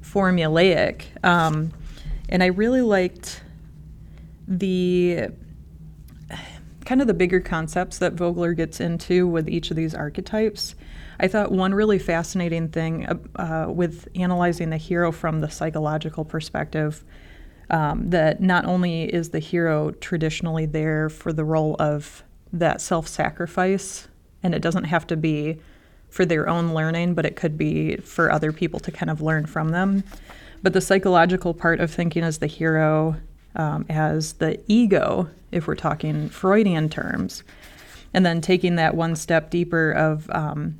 formulaic. 0.03 1.05
Um, 1.23 1.71
and 2.29 2.43
I 2.43 2.47
really 2.47 2.81
liked 2.81 3.41
the 4.47 5.29
kind 6.85 7.01
of 7.01 7.07
the 7.07 7.13
bigger 7.15 7.39
concepts 7.39 7.97
that 7.97 8.13
Vogler 8.13 8.53
gets 8.53 8.79
into 8.79 9.27
with 9.27 9.49
each 9.49 9.71
of 9.71 9.77
these 9.77 9.95
archetypes. 9.95 10.75
I 11.19 11.27
thought 11.27 11.51
one 11.51 11.73
really 11.73 11.99
fascinating 11.99 12.69
thing 12.69 13.05
uh, 13.05 13.15
uh, 13.35 13.71
with 13.71 14.07
analyzing 14.15 14.69
the 14.69 14.77
hero 14.77 15.11
from 15.11 15.41
the 15.41 15.49
psychological 15.49 16.23
perspective 16.23 17.03
um, 17.69 18.09
that 18.09 18.41
not 18.41 18.65
only 18.65 19.03
is 19.03 19.29
the 19.29 19.39
hero 19.39 19.91
traditionally 19.91 20.65
there 20.65 21.09
for 21.09 21.33
the 21.33 21.43
role 21.43 21.75
of 21.77 22.23
that 22.53 22.81
self 22.81 23.07
sacrifice, 23.07 24.07
and 24.41 24.55
it 24.55 24.61
doesn't 24.61 24.85
have 24.85 25.05
to 25.07 25.17
be 25.17 25.59
for 26.09 26.25
their 26.25 26.49
own 26.49 26.73
learning, 26.73 27.13
but 27.13 27.25
it 27.25 27.35
could 27.35 27.57
be 27.57 27.97
for 27.97 28.31
other 28.31 28.51
people 28.51 28.79
to 28.79 28.91
kind 28.91 29.09
of 29.09 29.21
learn 29.21 29.45
from 29.45 29.69
them. 29.69 30.03
But 30.63 30.73
the 30.73 30.81
psychological 30.81 31.53
part 31.53 31.79
of 31.79 31.91
thinking 31.91 32.23
as 32.23 32.39
the 32.39 32.47
hero 32.47 33.17
um, 33.55 33.85
as 33.89 34.33
the 34.33 34.59
ego, 34.67 35.29
if 35.51 35.67
we're 35.67 35.75
talking 35.75 36.29
Freudian 36.29 36.89
terms, 36.89 37.43
and 38.13 38.25
then 38.25 38.41
taking 38.41 38.75
that 38.75 38.95
one 38.95 39.15
step 39.15 39.51
deeper 39.51 39.91
of 39.91 40.29
um, 40.31 40.79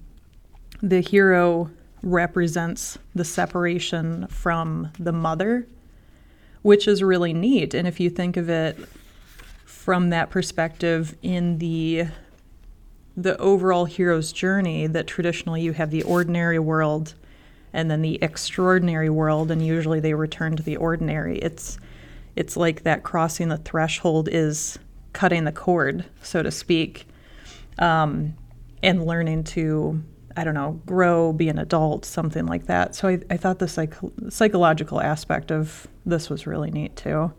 the 0.82 1.02
hero 1.02 1.70
represents 2.02 2.98
the 3.14 3.26
separation 3.26 4.28
from 4.28 4.92
the 4.98 5.12
mother, 5.12 5.68
which 6.62 6.88
is 6.88 7.04
really 7.04 7.34
neat. 7.34 7.74
And 7.74 7.88
if 7.88 8.00
you 8.00 8.10
think 8.10 8.38
of 8.38 8.50
it 8.50 8.78
from 9.66 10.10
that 10.10 10.30
perspective 10.30 11.16
in 11.22 11.58
the 11.58 12.06
the 13.18 13.38
overall 13.38 13.84
hero's 13.86 14.32
journey 14.32 14.88
that 14.88 15.08
traditionally 15.08 15.62
you 15.62 15.74
have 15.74 15.92
the 15.92 16.04
ordinary 16.04 16.60
world 16.60 17.16
and 17.74 17.92
then 17.92 18.02
the 18.02 18.22
extraordinary 18.22 19.10
world 19.10 19.52
and 19.52 19.66
usually 19.66 20.00
they 20.00 20.14
return 20.14 20.56
to 20.56 20.64
the 20.64 20.78
ordinary 20.78 21.38
it's 21.40 21.78
it's 22.36 22.56
like 22.56 22.84
that 22.84 23.04
crossing 23.04 23.50
the 23.50 23.58
threshold 23.58 24.30
is 24.32 24.80
cutting 25.12 25.44
the 25.44 25.52
cord 25.52 26.06
so 26.22 26.42
to 26.42 26.52
speak 26.52 27.08
um, 27.80 28.34
and 28.84 29.06
learning 29.06 29.44
to 29.44 30.02
i 30.40 30.44
don't 30.44 30.54
know 30.54 30.80
grow 30.86 31.34
be 31.34 31.50
an 31.50 31.60
adult 31.60 32.06
something 32.06 32.46
like 32.46 32.66
that 32.66 32.96
so 32.96 33.08
i, 33.08 33.20
I 33.30 33.38
thought 33.38 33.60
the 33.60 33.68
psych- 33.68 33.94
psychological 34.30 35.02
aspect 35.02 35.52
of 35.52 35.88
this 36.06 36.30
was 36.30 36.48
really 36.48 36.72
neat 36.72 36.96
too 36.96 37.32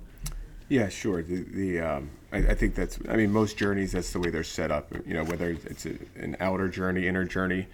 yeah 0.69 0.89
sure 0.89 1.23
the, 1.23 1.43
the 1.43 1.81
um 1.81 2.11
I, 2.33 2.39
I, 2.39 2.55
think 2.55 2.75
that's. 2.75 2.99
I 3.09 3.17
mean, 3.17 3.33
most 3.33 3.57
journeys 3.57 3.93
that's 3.93 4.13
the 4.13 4.21
way 4.21 4.31
they're 4.31 4.45
set 4.45 4.71
up. 4.71 4.93
You 5.07 5.15
know, 5.15 5.25
whether 5.25 5.51
it's 5.51 5.87
a, 5.87 5.95
an 6.17 6.37
outer 6.41 6.69
journey, 6.69 7.07
inner 7.07 7.25
journey, 7.25 7.67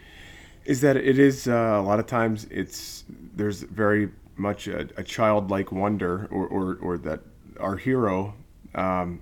is 0.65 0.81
that 0.81 0.97
it 0.97 1.19
is 1.19 1.47
uh, 1.47 1.77
a 1.79 1.83
lot 1.83 1.99
of 1.99 2.07
times 2.07 2.47
it's 2.51 3.05
there's 3.35 3.63
very 3.63 4.11
much 4.37 4.67
a, 4.67 4.89
a 4.97 5.03
childlike 5.03 5.73
wonder, 5.73 6.27
or, 6.31 6.47
or 6.47 6.79
or 6.81 6.99
that 6.99 7.21
our 7.61 7.77
hero 7.77 8.35
um, 8.75 9.21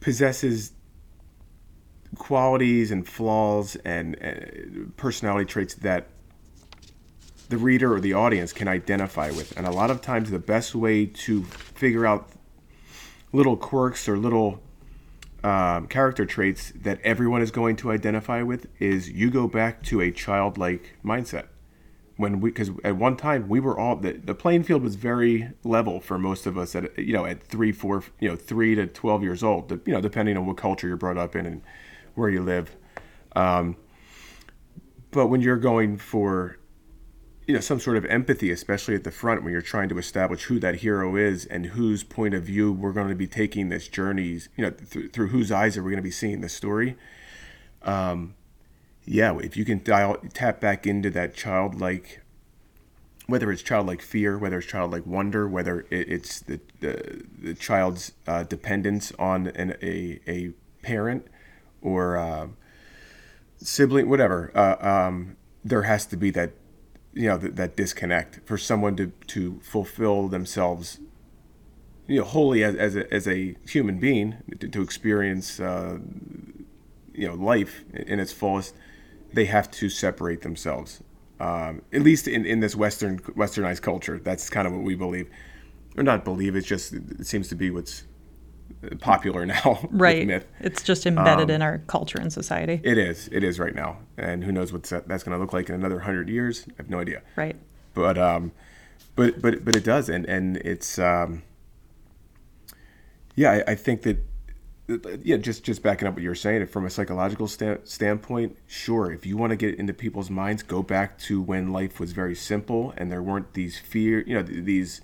possesses 0.00 0.72
qualities 2.16 2.90
and 2.90 3.06
flaws 3.06 3.76
and 3.84 4.16
uh, 4.22 4.90
personality 4.96 5.44
traits 5.44 5.74
that 5.74 6.08
the 7.48 7.58
reader 7.58 7.92
or 7.92 8.00
the 8.00 8.12
audience 8.12 8.52
can 8.52 8.68
identify 8.68 9.30
with. 9.30 9.56
And 9.56 9.66
a 9.66 9.70
lot 9.70 9.90
of 9.90 10.00
times, 10.00 10.30
the 10.30 10.38
best 10.38 10.74
way 10.74 11.06
to 11.06 11.42
figure 11.44 12.06
out 12.06 12.30
little 13.32 13.56
quirks 13.56 14.08
or 14.08 14.16
little 14.16 14.62
um, 15.42 15.86
character 15.86 16.26
traits 16.26 16.72
that 16.76 17.00
everyone 17.02 17.42
is 17.42 17.50
going 17.50 17.76
to 17.76 17.90
identify 17.90 18.42
with 18.42 18.66
is 18.78 19.08
you 19.08 19.30
go 19.30 19.48
back 19.48 19.82
to 19.84 20.00
a 20.00 20.10
childlike 20.10 20.96
mindset 21.04 21.46
when 22.20 22.40
we 22.40 22.50
because 22.50 22.70
at 22.84 22.96
one 22.96 23.16
time 23.16 23.48
we 23.48 23.58
were 23.58 23.78
all 23.78 23.96
the, 23.96 24.12
the 24.12 24.34
playing 24.34 24.62
field 24.62 24.82
was 24.82 24.96
very 24.96 25.48
level 25.64 25.98
for 25.98 26.18
most 26.18 26.46
of 26.46 26.58
us 26.58 26.74
at 26.74 26.98
you 26.98 27.14
know 27.14 27.24
at 27.24 27.42
three 27.42 27.72
four 27.72 28.04
you 28.20 28.28
know 28.28 28.36
three 28.36 28.74
to 28.74 28.86
12 28.86 29.22
years 29.22 29.42
old 29.42 29.70
you 29.86 29.92
know 29.94 30.00
depending 30.02 30.36
on 30.36 30.44
what 30.44 30.58
culture 30.58 30.86
you're 30.86 30.98
brought 30.98 31.16
up 31.16 31.34
in 31.34 31.46
and 31.46 31.62
where 32.14 32.30
you 32.30 32.42
live. 32.42 32.76
Um, 33.34 33.76
but 35.10 35.26
when 35.26 35.40
you're 35.40 35.56
going 35.56 35.98
for 35.98 36.58
you 37.46 37.54
know 37.54 37.60
some 37.60 37.80
sort 37.80 37.96
of 37.96 38.04
empathy 38.04 38.52
especially 38.52 38.94
at 38.94 39.02
the 39.02 39.10
front 39.10 39.42
when 39.42 39.52
you're 39.52 39.60
trying 39.60 39.88
to 39.88 39.98
establish 39.98 40.44
who 40.44 40.60
that 40.60 40.76
hero 40.76 41.16
is 41.16 41.46
and 41.46 41.66
whose 41.66 42.04
point 42.04 42.32
of 42.32 42.44
view 42.44 42.72
we're 42.72 42.92
going 42.92 43.08
to 43.08 43.14
be 43.16 43.26
taking 43.26 43.70
this 43.70 43.88
journeys 43.88 44.48
you 44.56 44.64
know 44.64 44.70
th- 44.70 45.10
through 45.12 45.26
whose 45.28 45.50
eyes 45.50 45.76
are 45.76 45.82
we 45.82 45.90
going 45.90 45.98
to 45.98 46.02
be 46.02 46.12
seeing 46.12 46.42
this 46.42 46.52
story 46.52 46.96
um, 47.82 48.34
yeah 49.04 49.36
if 49.38 49.56
you 49.56 49.64
can 49.64 49.82
dial 49.82 50.16
tap 50.32 50.60
back 50.60 50.86
into 50.86 51.10
that 51.10 51.34
childlike 51.34 52.22
whether 53.26 53.50
it's 53.50 53.62
childlike 53.62 54.00
fear 54.00 54.38
whether 54.38 54.58
it's 54.58 54.68
childlike 54.68 55.04
wonder 55.04 55.48
whether 55.48 55.86
it's 55.90 56.38
the 56.38 56.60
the, 56.78 57.24
the 57.36 57.54
child's 57.54 58.12
uh, 58.28 58.44
dependence 58.44 59.12
on 59.18 59.48
an, 59.48 59.76
a, 59.82 60.20
a 60.28 60.52
parent 60.82 61.26
or 61.82 62.16
uh, 62.16 62.48
sibling 63.56 64.08
whatever 64.08 64.50
uh, 64.54 64.76
um, 64.80 65.36
there 65.64 65.82
has 65.82 66.06
to 66.06 66.16
be 66.16 66.30
that 66.30 66.52
you 67.12 67.28
know 67.28 67.36
that, 67.36 67.56
that 67.56 67.76
disconnect 67.76 68.40
for 68.46 68.56
someone 68.56 68.96
to 68.96 69.12
to 69.26 69.60
fulfill 69.62 70.28
themselves 70.28 71.00
you 72.06 72.18
know 72.18 72.24
wholly 72.24 72.64
as, 72.64 72.74
as, 72.74 72.96
a, 72.96 73.14
as 73.14 73.28
a 73.28 73.56
human 73.66 73.98
being 73.98 74.36
to, 74.58 74.68
to 74.68 74.82
experience 74.82 75.60
uh, 75.60 75.98
you 77.14 77.28
know 77.28 77.34
life 77.34 77.84
in 77.94 78.18
its 78.18 78.32
fullest 78.32 78.74
they 79.32 79.44
have 79.44 79.70
to 79.70 79.88
separate 79.88 80.42
themselves. 80.42 81.02
Um, 81.38 81.82
at 81.92 82.02
least 82.02 82.28
in, 82.28 82.44
in 82.44 82.60
this 82.60 82.76
western 82.76 83.18
westernized 83.20 83.80
culture 83.80 84.18
that's 84.18 84.50
kind 84.50 84.66
of 84.66 84.74
what 84.74 84.82
we 84.82 84.94
believe. 84.94 85.30
Or 85.96 86.02
not 86.02 86.24
believe 86.24 86.54
it's 86.54 86.66
just 86.66 86.92
it 86.92 87.26
seems 87.26 87.48
to 87.48 87.54
be 87.54 87.70
what's 87.70 88.04
popular 89.00 89.46
now. 89.46 89.80
Right. 89.90 90.26
myth. 90.26 90.46
It's 90.60 90.82
just 90.82 91.06
embedded 91.06 91.50
um, 91.50 91.56
in 91.56 91.62
our 91.62 91.78
culture 91.78 92.18
and 92.18 92.32
society. 92.32 92.80
It 92.82 92.98
is. 92.98 93.28
It 93.32 93.44
is 93.44 93.58
right 93.58 93.74
now, 93.74 93.98
and 94.16 94.44
who 94.44 94.52
knows 94.52 94.72
what 94.72 94.84
that's 94.84 95.22
going 95.22 95.36
to 95.36 95.38
look 95.38 95.52
like 95.52 95.68
in 95.68 95.74
another 95.74 96.00
hundred 96.00 96.28
years? 96.28 96.64
I 96.70 96.74
have 96.78 96.90
no 96.90 96.98
idea. 96.98 97.22
Right. 97.36 97.56
But 97.94 98.18
um, 98.18 98.52
but 99.16 99.40
but 99.42 99.64
but 99.64 99.76
it 99.76 99.84
does, 99.84 100.08
and 100.08 100.24
and 100.26 100.56
it's 100.58 100.98
um, 100.98 101.42
yeah, 103.34 103.62
I, 103.66 103.72
I 103.72 103.74
think 103.74 104.02
that 104.02 104.24
yeah, 105.22 105.36
just 105.36 105.64
just 105.64 105.82
backing 105.82 106.08
up 106.08 106.14
what 106.14 106.22
you 106.22 106.28
were 106.28 106.34
saying, 106.34 106.66
from 106.66 106.84
a 106.84 106.90
psychological 106.90 107.46
sta- 107.46 107.78
standpoint, 107.84 108.56
sure. 108.66 109.12
If 109.12 109.26
you 109.26 109.36
want 109.36 109.50
to 109.50 109.56
get 109.56 109.76
into 109.76 109.92
people's 109.92 110.30
minds, 110.30 110.62
go 110.62 110.82
back 110.82 111.18
to 111.20 111.40
when 111.40 111.72
life 111.72 112.00
was 112.00 112.12
very 112.12 112.34
simple 112.34 112.92
and 112.96 113.10
there 113.10 113.22
weren't 113.22 113.54
these 113.54 113.78
fear, 113.78 114.24
you 114.26 114.34
know, 114.34 114.42
these 114.42 115.00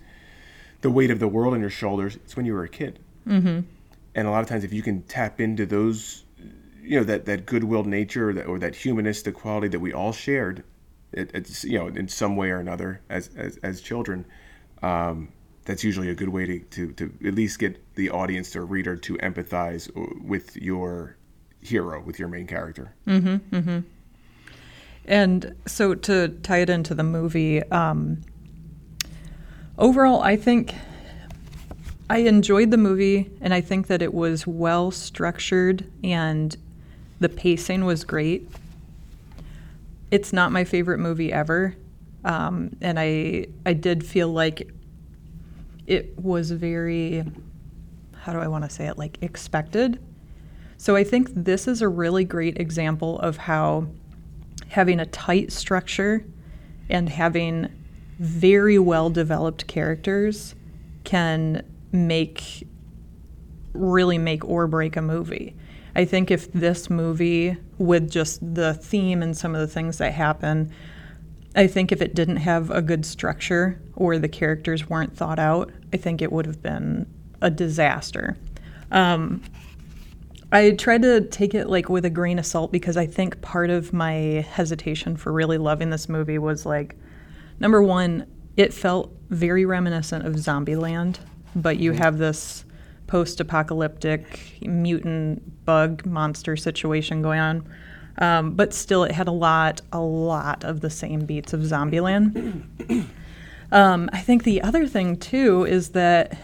the 0.81 0.91
weight 0.91 1.11
of 1.11 1.19
the 1.19 1.29
world 1.29 1.55
on 1.55 1.61
your 1.61 1.71
shoulders. 1.71 2.17
It's 2.17 2.37
when 2.37 2.47
you 2.47 2.55
were 2.55 2.65
a 2.65 2.69
kid. 2.69 2.99
Mm-hmm. 3.27 3.61
And 4.15 4.27
a 4.27 4.31
lot 4.31 4.43
of 4.43 4.49
times, 4.49 4.65
if 4.65 4.73
you 4.73 4.83
can 4.83 5.03
tap 5.03 5.41
into 5.41 5.67
those, 5.67 6.25
you 6.83 6.99
know, 6.99 7.05
that 7.05 7.27
that 7.27 7.47
goodwill 7.47 7.85
nature 7.85 8.31
or 8.31 8.33
that, 8.35 8.47
or 8.47 8.59
that 8.59 8.75
humanistic 8.75 9.35
quality 9.35 9.69
that 9.69 9.81
we 9.81 9.93
all 9.93 10.13
shared, 10.13 10.65
it, 11.13 11.31
it's 11.35 11.65
you 11.65 11.79
know, 11.79 11.89
in 11.89 12.09
some 12.09 12.37
way 12.37 12.51
or 12.51 12.59
another 12.59 13.01
as 13.09 13.31
as, 13.37 13.59
as 13.59 13.81
children. 13.81 14.25
Um, 14.83 15.33
that's 15.67 15.83
usually 15.83 16.09
a 16.09 16.15
good 16.15 16.29
way 16.29 16.47
to, 16.47 16.61
to, 16.61 16.93
to 16.93 17.13
at 17.27 17.35
least 17.35 17.59
get 17.59 17.95
the 17.97 18.09
audience 18.11 18.55
or 18.55 18.65
reader 18.65 18.97
to 18.97 19.15
empathize 19.19 19.91
with 20.23 20.57
your 20.57 21.17
hero, 21.61 22.01
with 22.01 22.19
your 22.19 22.29
main 22.29 22.47
character. 22.47 22.95
Mm-hmm, 23.07 23.55
mm-hmm. 23.55 23.81
And 25.07 25.55
so 25.67 25.95
to 25.95 26.29
tie 26.29 26.59
it 26.59 26.71
into 26.71 26.95
the 26.95 27.03
movie, 27.03 27.63
um, 27.65 28.23
overall, 29.77 30.23
I 30.23 30.37
think 30.37 30.75
I 32.09 32.19
enjoyed 32.19 32.71
the 32.71 32.77
movie, 32.77 33.31
and 33.41 33.53
I 33.53 33.61
think 33.61 33.89
that 33.89 34.01
it 34.01 34.15
was 34.15 34.47
well 34.47 34.91
structured 34.91 35.91
and 36.05 36.57
the 37.19 37.29
pacing 37.29 37.85
was 37.85 38.05
great. 38.05 38.49
It's 40.11 40.33
not 40.33 40.53
my 40.53 40.65
favorite 40.65 40.99
movie 40.99 41.33
ever, 41.33 41.75
um, 42.25 42.77
and 42.81 42.99
I 42.99 43.47
I 43.65 43.73
did 43.73 44.07
feel 44.07 44.29
like 44.29 44.71
it 45.87 46.19
was 46.19 46.51
very 46.51 47.25
how 48.15 48.33
do 48.33 48.39
I 48.39 48.49
want 48.49 48.65
to 48.65 48.71
say 48.71 48.87
it 48.87 48.99
like 48.99 49.19
expected. 49.23 50.01
So 50.77 50.95
I 50.95 51.05
think 51.05 51.31
this 51.33 51.67
is 51.67 51.81
a 51.81 51.89
really 51.89 52.25
great 52.25 52.61
example 52.61 53.19
of 53.21 53.37
how 53.37 53.87
having 54.69 55.01
a 55.01 55.07
tight 55.07 55.53
structure 55.53 56.25
and 56.89 57.09
having 57.09 57.69
very 58.19 58.79
well 58.79 59.11
developed 59.11 59.67
characters 59.67 60.55
can 61.05 61.63
make 61.93 62.67
really 63.73 64.19
make 64.19 64.45
or 64.45 64.67
break 64.67 64.97
a 64.97 65.03
movie. 65.03 65.55
I 65.95 66.05
think 66.05 66.31
if 66.31 66.53
this 66.53 66.91
movie, 66.91 67.57
with 67.79 68.11
just 68.11 68.41
the 68.55 68.75
theme 68.75 69.23
and 69.23 69.37
some 69.37 69.55
of 69.55 69.61
the 69.61 69.67
things 69.67 69.99
that 69.99 70.13
happen, 70.13 70.71
I 71.55 71.67
think 71.67 71.91
if 71.91 72.03
it 72.03 72.15
didn't 72.15 72.37
have 72.37 72.71
a 72.71 72.83
good 72.83 73.07
structure 73.07 73.81
or 73.95 74.19
the 74.19 74.29
characters 74.29 74.91
weren't 74.91 75.17
thought 75.17 75.39
out, 75.39 75.73
I 75.93 75.97
think 75.97 76.21
it 76.21 76.31
would 76.31 76.45
have 76.45 76.63
been 76.63 77.07
a 77.41 77.51
disaster. 77.51 78.37
Um, 78.91 79.43
I 80.53 80.73
tried 80.73 81.03
to 81.03 81.23
take 81.23 81.55
it 81.55 81.69
like 81.69 81.89
with 81.89 82.05
a 82.05 82.11
grain 82.11 82.39
of 82.39 82.47
salt 82.47 82.73
because 82.73 82.97
I 82.97 83.07
think 83.07 83.41
part 83.41 83.71
of 83.71 83.93
my 83.93 84.13
hesitation 84.51 85.17
for 85.17 85.33
really 85.33 85.59
loving 85.59 85.91
this 85.91 86.09
movie 86.09 86.39
was 86.39 86.67
like, 86.67 86.97
number 87.59 87.83
one, 87.83 88.27
it 88.57 88.73
felt 88.73 89.13
very 89.31 89.65
reminiscent 89.65 90.27
of 90.27 90.35
Zombieland, 90.35 91.19
but 91.57 91.79
you 91.79 91.93
have 91.93 92.19
this 92.19 92.65
post-apocalyptic 93.07 94.59
mutant 94.63 95.65
bug 95.65 96.05
monster 96.05 96.57
situation 96.57 97.23
going 97.23 97.41
on. 97.41 97.69
Um, 98.19 98.53
but 98.53 98.73
still, 98.73 99.05
it 99.05 99.13
had 99.13 99.29
a 99.29 99.33
lot, 99.33 99.81
a 99.93 100.01
lot 100.01 100.65
of 100.65 100.81
the 100.81 100.91
same 100.91 101.27
beats 101.27 101.53
of 101.53 101.61
Zombieland. 101.61 103.07
um, 103.73 104.09
I 104.13 104.21
think 104.21 104.45
the 104.45 104.63
other 104.63 104.87
thing 104.87 105.17
too 105.17 105.65
is 105.65 105.91
that 105.91 106.39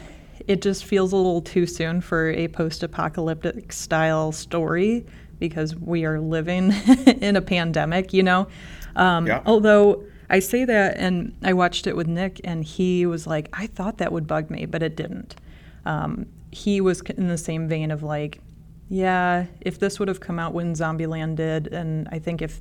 it 0.46 0.60
just 0.60 0.84
feels 0.84 1.12
a 1.12 1.16
little 1.16 1.40
too 1.40 1.66
soon 1.66 2.00
for 2.00 2.30
a 2.30 2.48
post-apocalyptic 2.48 3.72
style 3.72 4.32
story 4.32 5.06
because 5.38 5.74
we 5.76 6.04
are 6.04 6.20
living 6.20 6.72
in 7.06 7.36
a 7.36 7.42
pandemic, 7.42 8.12
you 8.12 8.22
know. 8.22 8.48
Um, 8.96 9.26
Yeah. 9.26 9.42
Although 9.46 10.04
I 10.32 10.38
say 10.38 10.64
that, 10.64 10.96
and 10.96 11.36
I 11.42 11.52
watched 11.52 11.86
it 11.86 11.94
with 11.94 12.08
Nick, 12.08 12.40
and 12.42 12.64
he 12.64 13.04
was 13.04 13.26
like, 13.26 13.50
"I 13.52 13.66
thought 13.66 13.98
that 13.98 14.12
would 14.12 14.26
bug 14.26 14.50
me, 14.50 14.64
but 14.64 14.82
it 14.82 14.96
didn't." 14.96 15.36
Um, 15.84 16.26
he 16.50 16.80
was 16.80 17.02
in 17.02 17.28
the 17.28 17.36
same 17.36 17.68
vein 17.68 17.90
of 17.90 18.02
like, 18.02 18.40
"Yeah, 18.88 19.46
if 19.60 19.78
this 19.78 19.98
would 19.98 20.08
have 20.08 20.20
come 20.20 20.38
out 20.38 20.54
when 20.54 20.72
Zombieland 20.72 21.36
did, 21.36 21.66
and 21.66 22.08
I 22.10 22.18
think 22.18 22.40
if 22.40 22.60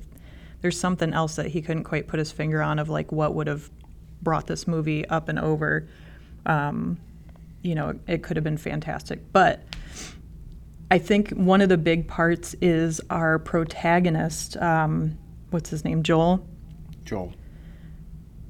there's 0.60 0.78
something 0.78 1.14
else 1.14 1.34
that 1.36 1.46
he 1.46 1.62
couldn't 1.62 1.84
quite 1.84 2.08
put 2.08 2.18
his 2.18 2.30
finger 2.30 2.62
on 2.62 2.78
of 2.78 2.90
like 2.90 3.10
what 3.10 3.34
would 3.34 3.46
have 3.46 3.70
brought 4.20 4.46
this 4.46 4.68
movie 4.68 5.08
up 5.08 5.30
and 5.30 5.38
over." 5.38 5.88
Um, 6.44 6.98
you 7.62 7.74
know, 7.74 7.98
it 8.06 8.22
could 8.22 8.36
have 8.36 8.44
been 8.44 8.58
fantastic. 8.58 9.32
But 9.32 9.62
I 10.90 10.98
think 10.98 11.30
one 11.30 11.62
of 11.62 11.70
the 11.70 11.78
big 11.78 12.06
parts 12.06 12.54
is 12.60 13.00
our 13.08 13.38
protagonist. 13.38 14.58
Um, 14.58 15.16
what's 15.50 15.70
his 15.70 15.86
name? 15.86 16.02
Joel. 16.02 16.46
Joel. 17.06 17.32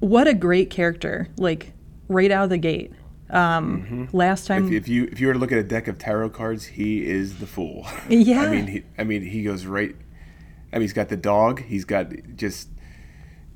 What 0.03 0.27
a 0.27 0.33
great 0.33 0.69
character! 0.69 1.29
Like 1.37 1.71
right 2.09 2.29
out 2.29 2.43
of 2.43 2.49
the 2.49 2.57
gate. 2.57 2.91
Um, 3.29 4.09
Last 4.11 4.47
time, 4.47 4.67
If, 4.67 4.73
if 4.73 4.87
you 4.89 5.05
if 5.11 5.19
you 5.21 5.27
were 5.27 5.33
to 5.33 5.39
look 5.39 5.53
at 5.53 5.57
a 5.57 5.63
deck 5.63 5.87
of 5.87 5.97
tarot 5.97 6.31
cards, 6.31 6.65
he 6.65 7.05
is 7.05 7.39
the 7.39 7.47
fool. 7.47 7.87
Yeah. 8.09 8.41
I 8.47 8.49
mean, 8.49 8.67
he, 8.67 8.83
I 8.97 9.05
mean, 9.05 9.21
he 9.23 9.43
goes 9.43 9.65
right. 9.65 9.95
I 10.73 10.75
mean, 10.75 10.81
he's 10.81 10.91
got 10.93 11.07
the 11.07 11.15
dog. 11.15 11.63
He's 11.63 11.85
got 11.85 12.07
just 12.35 12.67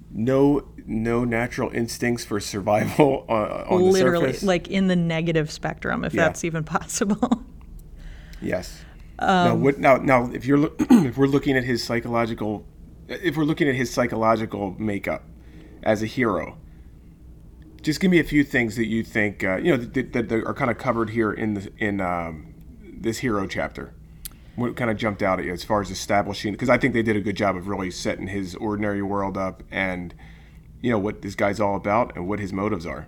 no 0.10 0.70
no 0.86 1.26
natural 1.26 1.70
instincts 1.72 2.24
for 2.24 2.40
survival 2.40 3.26
on, 3.30 3.52
on 3.52 3.80
the 3.82 3.92
literally, 3.92 4.28
surface. 4.28 4.44
like 4.44 4.70
in 4.70 4.88
the 4.88 4.96
negative 4.96 5.52
spectrum, 5.52 6.06
if 6.06 6.14
Yeah. 6.14 6.24
that's 6.24 6.44
even 6.46 6.64
possible. 6.64 7.44
Yes. 8.42 8.84
Um, 9.20 9.28
now, 9.28 9.56
what, 9.56 9.80
now, 9.80 9.98
now, 9.98 10.32
if 10.32 10.46
you're 10.46 10.70
if 10.80 11.18
we're 11.18 11.26
looking 11.26 11.58
at 11.58 11.64
his 11.64 11.84
psychological, 11.84 12.66
if 13.10 13.36
we're 13.36 13.46
looking 13.46 13.68
at 13.68 13.74
his 13.76 13.92
psychological 13.92 14.76
makeup 14.80 15.24
as 15.84 16.02
a 16.02 16.06
hero, 16.06 16.58
just 17.82 18.00
give 18.00 18.12
me 18.12 18.20
a 18.20 18.24
few 18.24 18.44
things 18.44 18.76
that 18.76 18.88
you 18.88 19.04
think 19.04 19.44
uh, 19.44 19.58
you 19.58 19.72
know 19.72 19.78
that, 19.78 20.14
that, 20.14 20.30
that 20.30 20.46
are 20.46 20.54
kind 20.54 20.72
of 20.72 20.78
covered 20.78 21.12
here 21.12 21.32
in 21.32 21.54
the 21.54 21.72
in 21.78 22.02
um, 22.02 22.54
this 22.82 23.20
hero 23.20 23.48
chapter. 23.48 23.94
What 24.56 24.76
kind 24.76 24.90
of 24.90 24.98
jumped 24.98 25.22
out 25.22 25.40
at 25.40 25.46
you 25.46 25.54
as 25.54 25.64
far 25.64 25.82
as 25.82 25.92
establishing? 25.92 26.52
Because 26.52 26.70
I 26.70 26.78
think 26.80 26.94
they 26.94 27.04
did 27.04 27.16
a 27.16 27.22
good 27.22 27.38
job 27.38 27.56
of 27.56 27.68
really 27.68 27.92
setting 27.92 28.28
his 28.28 28.56
ordinary 28.56 29.04
world 29.04 29.38
up 29.38 29.64
and 29.70 30.16
you 30.82 30.90
know 30.90 30.98
what 30.98 31.22
this 31.22 31.36
guy's 31.36 31.60
all 31.60 31.76
about 31.76 32.16
and 32.16 32.28
what 32.28 32.40
his 32.40 32.52
motives 32.52 32.86
are, 32.86 33.08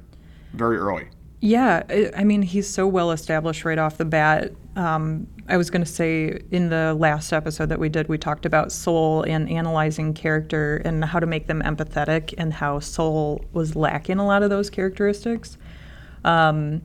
very 0.53 0.77
early. 0.77 1.09
Yeah, 1.41 1.83
I- 2.15 2.23
mean, 2.25 2.41
he's 2.41 2.67
so 2.67 2.85
well 2.87 3.11
established 3.11 3.63
right 3.63 3.77
off 3.77 3.97
the 3.97 4.05
bat. 4.05 4.51
Um, 4.75 5.27
I 5.47 5.57
was 5.57 5.69
going 5.69 5.83
to 5.83 5.91
say 5.91 6.41
in 6.51 6.69
the 6.69 6.93
last 6.93 7.31
episode 7.31 7.69
that 7.69 7.79
we 7.79 7.89
did, 7.89 8.07
we 8.07 8.17
talked 8.17 8.45
about 8.45 8.71
Soul 8.71 9.23
and 9.23 9.49
analyzing 9.49 10.13
character 10.13 10.77
and 10.85 11.03
how 11.03 11.19
to 11.19 11.25
make 11.25 11.47
them 11.47 11.61
empathetic, 11.63 12.33
and 12.37 12.53
how 12.53 12.79
Soul 12.79 13.43
was 13.53 13.75
lacking 13.75 14.19
a 14.19 14.25
lot 14.25 14.43
of 14.43 14.49
those 14.49 14.69
characteristics. 14.69 15.57
Um, 16.23 16.81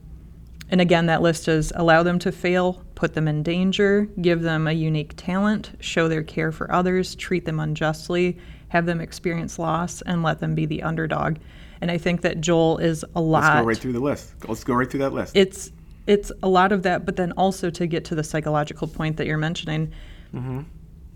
and 0.70 0.80
again, 0.80 1.06
that 1.06 1.20
list 1.20 1.46
is 1.48 1.72
allow 1.76 2.02
them 2.02 2.18
to 2.20 2.32
fail, 2.32 2.82
put 2.94 3.14
them 3.14 3.28
in 3.28 3.42
danger, 3.42 4.08
give 4.22 4.42
them 4.42 4.66
a 4.66 4.72
unique 4.72 5.14
talent, 5.16 5.72
show 5.80 6.08
their 6.08 6.22
care 6.22 6.52
for 6.52 6.72
others, 6.72 7.14
treat 7.14 7.44
them 7.44 7.60
unjustly, 7.60 8.38
have 8.68 8.86
them 8.86 9.00
experience 9.00 9.58
loss, 9.58 10.00
and 10.02 10.22
let 10.22 10.40
them 10.40 10.54
be 10.54 10.64
the 10.64 10.82
underdog. 10.82 11.36
And 11.84 11.90
I 11.90 11.98
think 11.98 12.22
that 12.22 12.40
Joel 12.40 12.78
is 12.78 13.04
a 13.14 13.20
lot 13.20 13.42
Let's 13.42 13.60
go 13.60 13.66
right 13.66 13.76
through 13.76 13.92
the 13.92 14.00
list. 14.00 14.32
Let's 14.48 14.64
go 14.64 14.72
right 14.72 14.90
through 14.90 15.00
that 15.00 15.12
list. 15.12 15.36
it's 15.36 15.70
it's 16.06 16.32
a 16.42 16.48
lot 16.48 16.72
of 16.72 16.82
that 16.82 17.04
but 17.04 17.16
then 17.16 17.30
also 17.32 17.68
to 17.68 17.86
get 17.86 18.06
to 18.06 18.14
the 18.14 18.24
psychological 18.24 18.88
point 18.88 19.18
that 19.18 19.26
you're 19.26 19.36
mentioning 19.36 19.92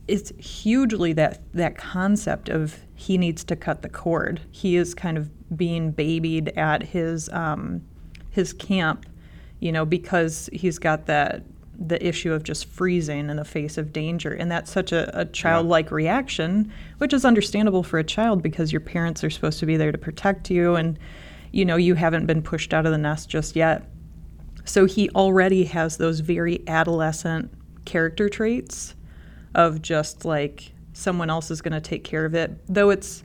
it's 0.07 0.31
hugely 0.38 1.14
that 1.14 1.40
that 1.54 1.78
concept 1.78 2.50
of 2.50 2.81
he 2.94 3.16
needs 3.16 3.44
to 3.44 3.57
cut 3.57 3.81
the 3.81 3.88
cord 3.88 4.42
he 4.50 4.76
is 4.76 4.94
kind 4.94 5.16
of 5.16 5.31
being 5.57 5.90
babied 5.90 6.50
at 6.50 6.83
his 6.83 7.31
um, 7.31 7.83
his 8.31 8.52
camp 8.52 9.07
you 9.61 9.72
know 9.72 9.87
because 9.87 10.50
he's 10.52 10.78
got 10.78 11.07
that 11.07 11.42
the 11.78 12.04
issue 12.04 12.32
of 12.32 12.42
just 12.42 12.66
freezing 12.66 13.30
in 13.30 13.36
the 13.36 13.44
face 13.44 13.78
of 13.78 13.92
danger. 13.92 14.32
And 14.32 14.50
that's 14.50 14.70
such 14.70 14.90
a, 14.90 15.18
a 15.18 15.24
childlike 15.24 15.90
reaction 15.92 16.72
which 16.98 17.12
is 17.12 17.24
understandable 17.24 17.84
for 17.84 17.98
a 17.98 18.04
child 18.04 18.42
because 18.42 18.72
your 18.72 18.80
parents 18.80 19.22
are 19.22 19.30
supposed 19.30 19.60
to 19.60 19.66
be 19.66 19.76
there 19.76 19.92
to 19.92 19.98
protect 19.98 20.50
you. 20.50 20.74
And 20.74 20.98
you 21.52 21.64
know 21.64 21.76
you 21.76 21.94
haven't 21.94 22.26
been 22.26 22.42
pushed 22.42 22.74
out 22.74 22.84
of 22.84 22.92
the 22.92 22.98
nest 22.98 23.28
just 23.28 23.54
yet. 23.54 23.88
So 24.64 24.84
he 24.84 25.08
already 25.10 25.64
has 25.64 25.96
those 25.96 26.20
very 26.20 26.62
adolescent 26.66 27.50
character 27.84 28.28
traits 28.28 28.94
of 29.54 29.80
just 29.80 30.24
like 30.24 30.72
someone 30.92 31.30
else 31.30 31.50
is 31.50 31.62
going 31.62 31.72
to 31.72 31.80
take 31.80 32.04
care 32.04 32.24
of 32.24 32.34
it. 32.34 32.58
Though 32.66 32.90
it's 32.90 33.22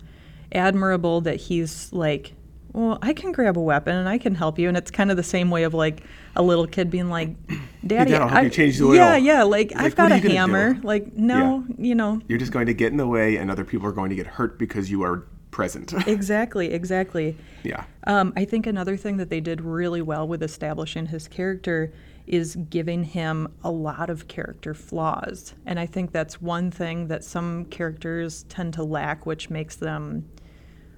admirable 0.51 1.21
that 1.21 1.35
he's 1.35 1.91
like, 1.91 2.33
well, 2.73 2.97
I 3.01 3.13
can 3.13 3.31
grab 3.31 3.57
a 3.57 3.61
weapon 3.61 3.95
and 3.95 4.09
I 4.09 4.17
can 4.17 4.35
help 4.35 4.59
you. 4.59 4.67
And 4.67 4.75
it's 4.75 4.91
kind 4.91 5.11
of 5.11 5.17
the 5.17 5.23
same 5.23 5.49
way 5.49 5.63
of 5.63 5.73
like 5.73 6.03
a 6.35 6.41
little 6.41 6.67
kid 6.67 6.89
being 6.89 7.09
like, 7.09 7.35
Daddy, 7.85 8.11
Dad, 8.11 8.21
I'll 8.21 8.27
help 8.27 8.45
I, 8.45 8.49
change 8.49 8.77
the 8.77 8.85
oil." 8.85 8.95
yeah, 8.95 9.15
yeah, 9.15 9.43
like, 9.43 9.71
Like, 9.71 9.81
I've 9.81 9.95
got 9.95 10.11
a 10.11 10.17
hammer. 10.17 10.79
Like, 10.83 11.13
no, 11.15 11.65
you 11.77 11.95
know, 11.95 12.21
You're 12.27 12.39
just 12.39 12.51
going 12.51 12.65
to 12.67 12.73
get 12.73 12.91
in 12.91 12.97
the 12.97 13.07
way, 13.07 13.37
and 13.37 13.51
other 13.51 13.65
people 13.65 13.87
are 13.87 13.91
going 13.91 14.09
to 14.09 14.15
get 14.15 14.27
hurt 14.27 14.57
because 14.57 14.89
you 14.89 15.03
are 15.03 15.27
present. 15.51 15.93
exactly, 16.07 16.73
exactly. 16.73 17.37
yeah. 17.63 17.85
Um, 18.05 18.33
I 18.35 18.45
think 18.45 18.67
another 18.67 18.97
thing 18.97 19.17
that 19.17 19.29
they 19.29 19.39
did 19.39 19.61
really 19.61 20.01
well 20.01 20.27
with 20.27 20.43
establishing 20.43 21.05
his 21.05 21.27
character 21.27 21.93
is 22.25 22.55
giving 22.55 23.03
him 23.03 23.53
a 23.63 23.71
lot 23.71 24.09
of 24.09 24.27
character 24.27 24.73
flaws. 24.73 25.53
And 25.65 25.79
I 25.79 25.85
think 25.85 26.11
that's 26.11 26.41
one 26.41 26.71
thing 26.71 27.07
that 27.07 27.23
some 27.23 27.65
characters 27.65 28.43
tend 28.43 28.73
to 28.75 28.83
lack, 28.83 29.25
which 29.25 29.49
makes 29.49 29.75
them 29.75 30.27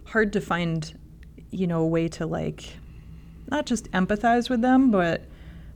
hard 0.05 0.31
to 0.33 0.41
find, 0.41 0.97
you 1.51 1.67
know, 1.67 1.81
a 1.81 1.88
way 1.88 2.08
to 2.10 2.25
like 2.25 2.73
not 3.49 3.65
just 3.65 3.91
empathize 3.91 4.49
with 4.49 4.62
them, 4.62 4.91
but 4.91 5.23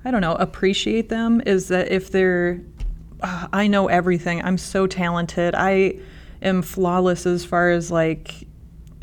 I 0.04 0.12
don't 0.12 0.22
know, 0.22 0.36
appreciate 0.36 1.10
them. 1.10 1.42
Is 1.46 1.68
that 1.68 1.92
if 1.92 2.12
they're, 2.12 2.62
"Ah, 3.22 3.50
I 3.54 3.68
know 3.68 3.88
everything, 3.88 4.42
I'm 4.44 4.58
so 4.58 4.88
talented, 4.88 5.56
I 5.56 6.00
am 6.42 6.62
flawless 6.62 7.26
as 7.26 7.46
far 7.46 7.70
as 7.70 7.92
like 7.92 8.48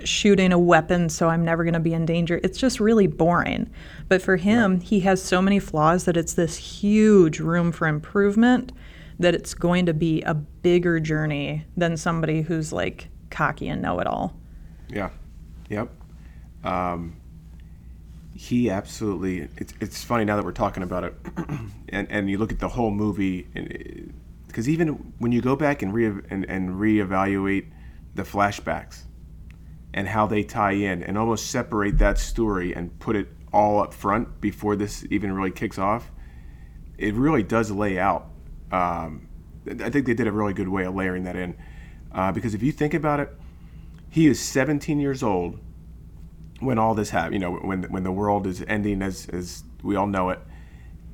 shooting 0.04 0.52
a 0.52 0.58
weapon, 0.58 1.08
so 1.08 1.28
I'm 1.28 1.44
never 1.44 1.64
going 1.64 1.74
to 1.74 1.80
be 1.80 1.94
in 1.94 2.06
danger. 2.06 2.40
It's 2.42 2.58
just 2.58 2.80
really 2.80 3.06
boring. 3.06 3.70
But 4.08 4.22
for 4.22 4.36
him, 4.36 4.80
he 4.80 5.00
has 5.00 5.22
so 5.22 5.42
many 5.42 5.58
flaws 5.58 6.04
that 6.04 6.16
it's 6.16 6.34
this 6.34 6.56
huge 6.56 7.40
room 7.40 7.72
for 7.72 7.88
improvement 7.88 8.72
that 9.18 9.34
it's 9.34 9.54
going 9.54 9.86
to 9.86 9.94
be 9.94 10.22
a 10.22 10.34
bigger 10.34 11.00
journey 11.00 11.64
than 11.76 11.96
somebody 11.96 12.42
who's 12.42 12.72
like 12.72 13.08
cocky 13.30 13.68
and 13.68 13.80
know 13.80 13.98
it 13.98 14.06
all. 14.06 14.36
Yeah. 14.88 15.10
Yep. 15.68 15.90
Um, 16.66 17.16
he 18.34 18.68
absolutely. 18.70 19.48
It's 19.56 19.72
it's 19.80 20.04
funny 20.04 20.24
now 20.24 20.36
that 20.36 20.44
we're 20.44 20.52
talking 20.52 20.82
about 20.82 21.04
it, 21.04 21.14
and 21.88 22.10
and 22.10 22.28
you 22.28 22.36
look 22.38 22.52
at 22.52 22.58
the 22.58 22.68
whole 22.68 22.90
movie, 22.90 23.46
because 24.46 24.68
even 24.68 24.88
when 25.18 25.32
you 25.32 25.40
go 25.40 25.56
back 25.56 25.82
and 25.82 25.94
re 25.94 26.06
and, 26.06 26.44
and 26.44 26.70
reevaluate 26.70 27.66
the 28.14 28.22
flashbacks 28.22 29.04
and 29.94 30.08
how 30.08 30.26
they 30.26 30.42
tie 30.42 30.72
in 30.72 31.02
and 31.02 31.16
almost 31.16 31.50
separate 31.50 31.98
that 31.98 32.18
story 32.18 32.74
and 32.74 32.98
put 32.98 33.16
it 33.16 33.28
all 33.52 33.80
up 33.80 33.94
front 33.94 34.40
before 34.40 34.76
this 34.76 35.06
even 35.10 35.32
really 35.32 35.50
kicks 35.50 35.78
off, 35.78 36.10
it 36.98 37.14
really 37.14 37.42
does 37.42 37.70
lay 37.70 37.98
out. 37.98 38.28
Um, 38.70 39.28
I 39.66 39.88
think 39.88 40.06
they 40.06 40.14
did 40.14 40.26
a 40.26 40.32
really 40.32 40.52
good 40.52 40.68
way 40.68 40.84
of 40.84 40.94
layering 40.94 41.24
that 41.24 41.36
in, 41.36 41.56
uh, 42.12 42.32
because 42.32 42.54
if 42.54 42.62
you 42.62 42.72
think 42.72 42.92
about 42.92 43.20
it, 43.20 43.34
he 44.10 44.26
is 44.26 44.40
17 44.40 45.00
years 45.00 45.22
old 45.22 45.58
when 46.60 46.78
all 46.78 46.94
this 46.94 47.10
happened. 47.10 47.34
You 47.34 47.40
know, 47.40 47.52
when 47.56 47.84
when 47.84 48.02
the 48.02 48.12
world 48.12 48.46
is 48.46 48.62
ending 48.66 49.02
as 49.02 49.28
as 49.28 49.64
we 49.82 49.96
all 49.96 50.06
know 50.06 50.30
it, 50.30 50.40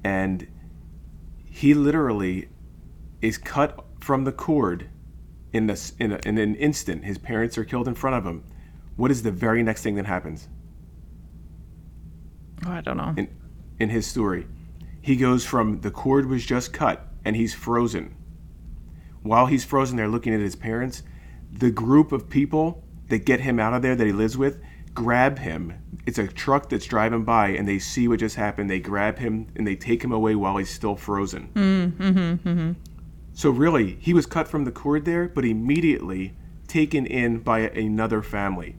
and 0.05 0.46
he 1.44 1.74
literally 1.74 2.48
is 3.20 3.38
cut 3.38 3.85
from 4.00 4.24
the 4.24 4.33
cord 4.33 4.88
in 5.52 5.66
this 5.66 5.92
in, 5.98 6.12
a, 6.12 6.20
in 6.24 6.38
an 6.38 6.55
instant. 6.57 7.05
His 7.05 7.18
parents 7.18 7.57
are 7.59 7.64
killed 7.64 7.87
in 7.88 7.94
front 7.94 8.16
of 8.16 8.26
him. 8.26 8.44
What 8.96 9.11
is 9.11 9.22
the 9.22 9.31
very 9.31 9.62
next 9.62 9.83
thing 9.83 9.94
that 9.96 10.07
happens 10.07 10.48
Oh, 12.66 12.70
I 12.70 12.81
don't 12.81 12.96
know. 12.96 13.14
in 13.16 13.28
in 13.78 13.88
his 13.90 14.07
story? 14.07 14.46
He 15.00 15.16
goes 15.16 15.44
from 15.44 15.81
the 15.81 15.90
cord 15.90 16.26
was 16.26 16.44
just 16.46 16.72
cut 16.72 17.09
and 17.24 17.35
he's 17.37 17.55
frozen. 17.55 18.14
While 19.22 19.46
he's 19.46 19.64
frozen 19.64 19.96
there 19.96 20.09
looking 20.09 20.35
at 20.35 20.40
his 20.40 20.57
parents, 20.57 21.02
the 21.50 21.70
group 21.70 22.12
of 22.12 22.28
people 22.28 22.83
that 23.09 23.24
get 23.24 23.40
him 23.40 23.59
out 23.61 23.74
of 23.74 23.83
there 23.83 23.94
that 23.94 24.07
he 24.07 24.12
lives 24.12 24.37
with 24.37 24.61
grab 24.94 25.38
him. 25.38 25.74
It's 26.07 26.18
a 26.18 26.26
truck 26.26 26.68
that's 26.68 26.87
driving 26.87 27.24
by 27.24 27.48
and 27.48 27.68
they 27.68 27.78
see 27.78 28.09
what 28.09 28.20
just 28.20 28.37
happened. 28.37 28.68
They 28.68 28.81
grab 28.81 29.18
him 29.18 29.48
and 29.57 29.66
they 29.66 29.76
take 29.76 30.02
him 30.02 30.12
away 30.12 30.35
while 30.35 30.57
he's 30.57 30.70
still 30.70 30.96
frozen. 30.96 31.50
Mm-hmm, 31.55 32.48
mm-hmm. 32.48 32.72
So 33.35 33.50
really, 33.50 33.96
he 34.00 34.12
was 34.12 34.26
cut 34.26 34.48
from 34.48 34.64
the 34.64 34.72
cord 34.72 35.05
there, 35.05 35.28
but 35.28 35.44
immediately 35.44 36.35
taken 36.66 37.07
in 37.07 37.38
by 37.38 37.61
another 37.61 38.22
family 38.22 38.76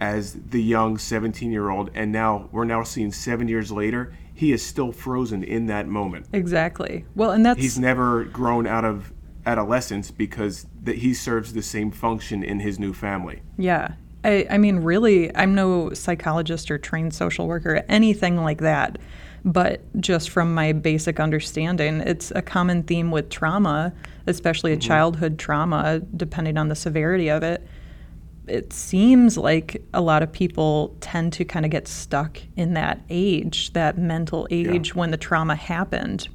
as 0.00 0.34
the 0.34 0.62
young 0.62 0.96
17 0.96 1.50
year 1.50 1.70
old 1.70 1.90
and 1.94 2.12
now 2.12 2.48
we're 2.52 2.64
now 2.64 2.84
seeing 2.84 3.10
seven 3.10 3.48
years 3.48 3.72
later 3.72 4.14
he 4.32 4.52
is 4.52 4.64
still 4.64 4.92
frozen 4.92 5.42
in 5.42 5.66
that 5.66 5.88
moment 5.88 6.26
Exactly. 6.32 7.04
Well, 7.16 7.32
and 7.32 7.44
that's 7.44 7.60
he's 7.60 7.78
never 7.78 8.24
grown 8.24 8.66
out 8.66 8.84
of 8.84 9.12
adolescence 9.44 10.10
because 10.12 10.66
that 10.82 10.98
he 10.98 11.14
serves 11.14 11.52
the 11.52 11.62
same 11.62 11.90
function 11.90 12.44
in 12.44 12.60
his 12.60 12.78
new 12.78 12.92
family 12.92 13.42
Yeah. 13.56 13.94
I, 14.24 14.46
I 14.50 14.58
mean, 14.58 14.78
really, 14.78 15.34
I'm 15.36 15.54
no 15.54 15.92
psychologist 15.92 16.70
or 16.70 16.78
trained 16.78 17.14
social 17.14 17.46
worker, 17.46 17.84
anything 17.88 18.36
like 18.36 18.58
that. 18.58 18.98
But 19.44 19.80
just 20.00 20.30
from 20.30 20.52
my 20.52 20.72
basic 20.72 21.20
understanding, 21.20 22.00
it's 22.00 22.32
a 22.32 22.42
common 22.42 22.82
theme 22.82 23.10
with 23.10 23.30
trauma, 23.30 23.92
especially 24.26 24.72
a 24.72 24.76
childhood 24.76 25.38
trauma, 25.38 26.00
depending 26.16 26.58
on 26.58 26.68
the 26.68 26.74
severity 26.74 27.30
of 27.30 27.42
it. 27.42 27.66
It 28.48 28.72
seems 28.72 29.38
like 29.38 29.82
a 29.94 30.00
lot 30.00 30.22
of 30.22 30.32
people 30.32 30.96
tend 31.00 31.32
to 31.34 31.44
kind 31.44 31.64
of 31.64 31.70
get 31.70 31.86
stuck 31.86 32.40
in 32.56 32.74
that 32.74 33.00
age, 33.10 33.72
that 33.74 33.96
mental 33.96 34.48
age 34.50 34.94
when 34.94 35.10
the 35.12 35.16
trauma 35.16 35.54
happened 35.54 36.28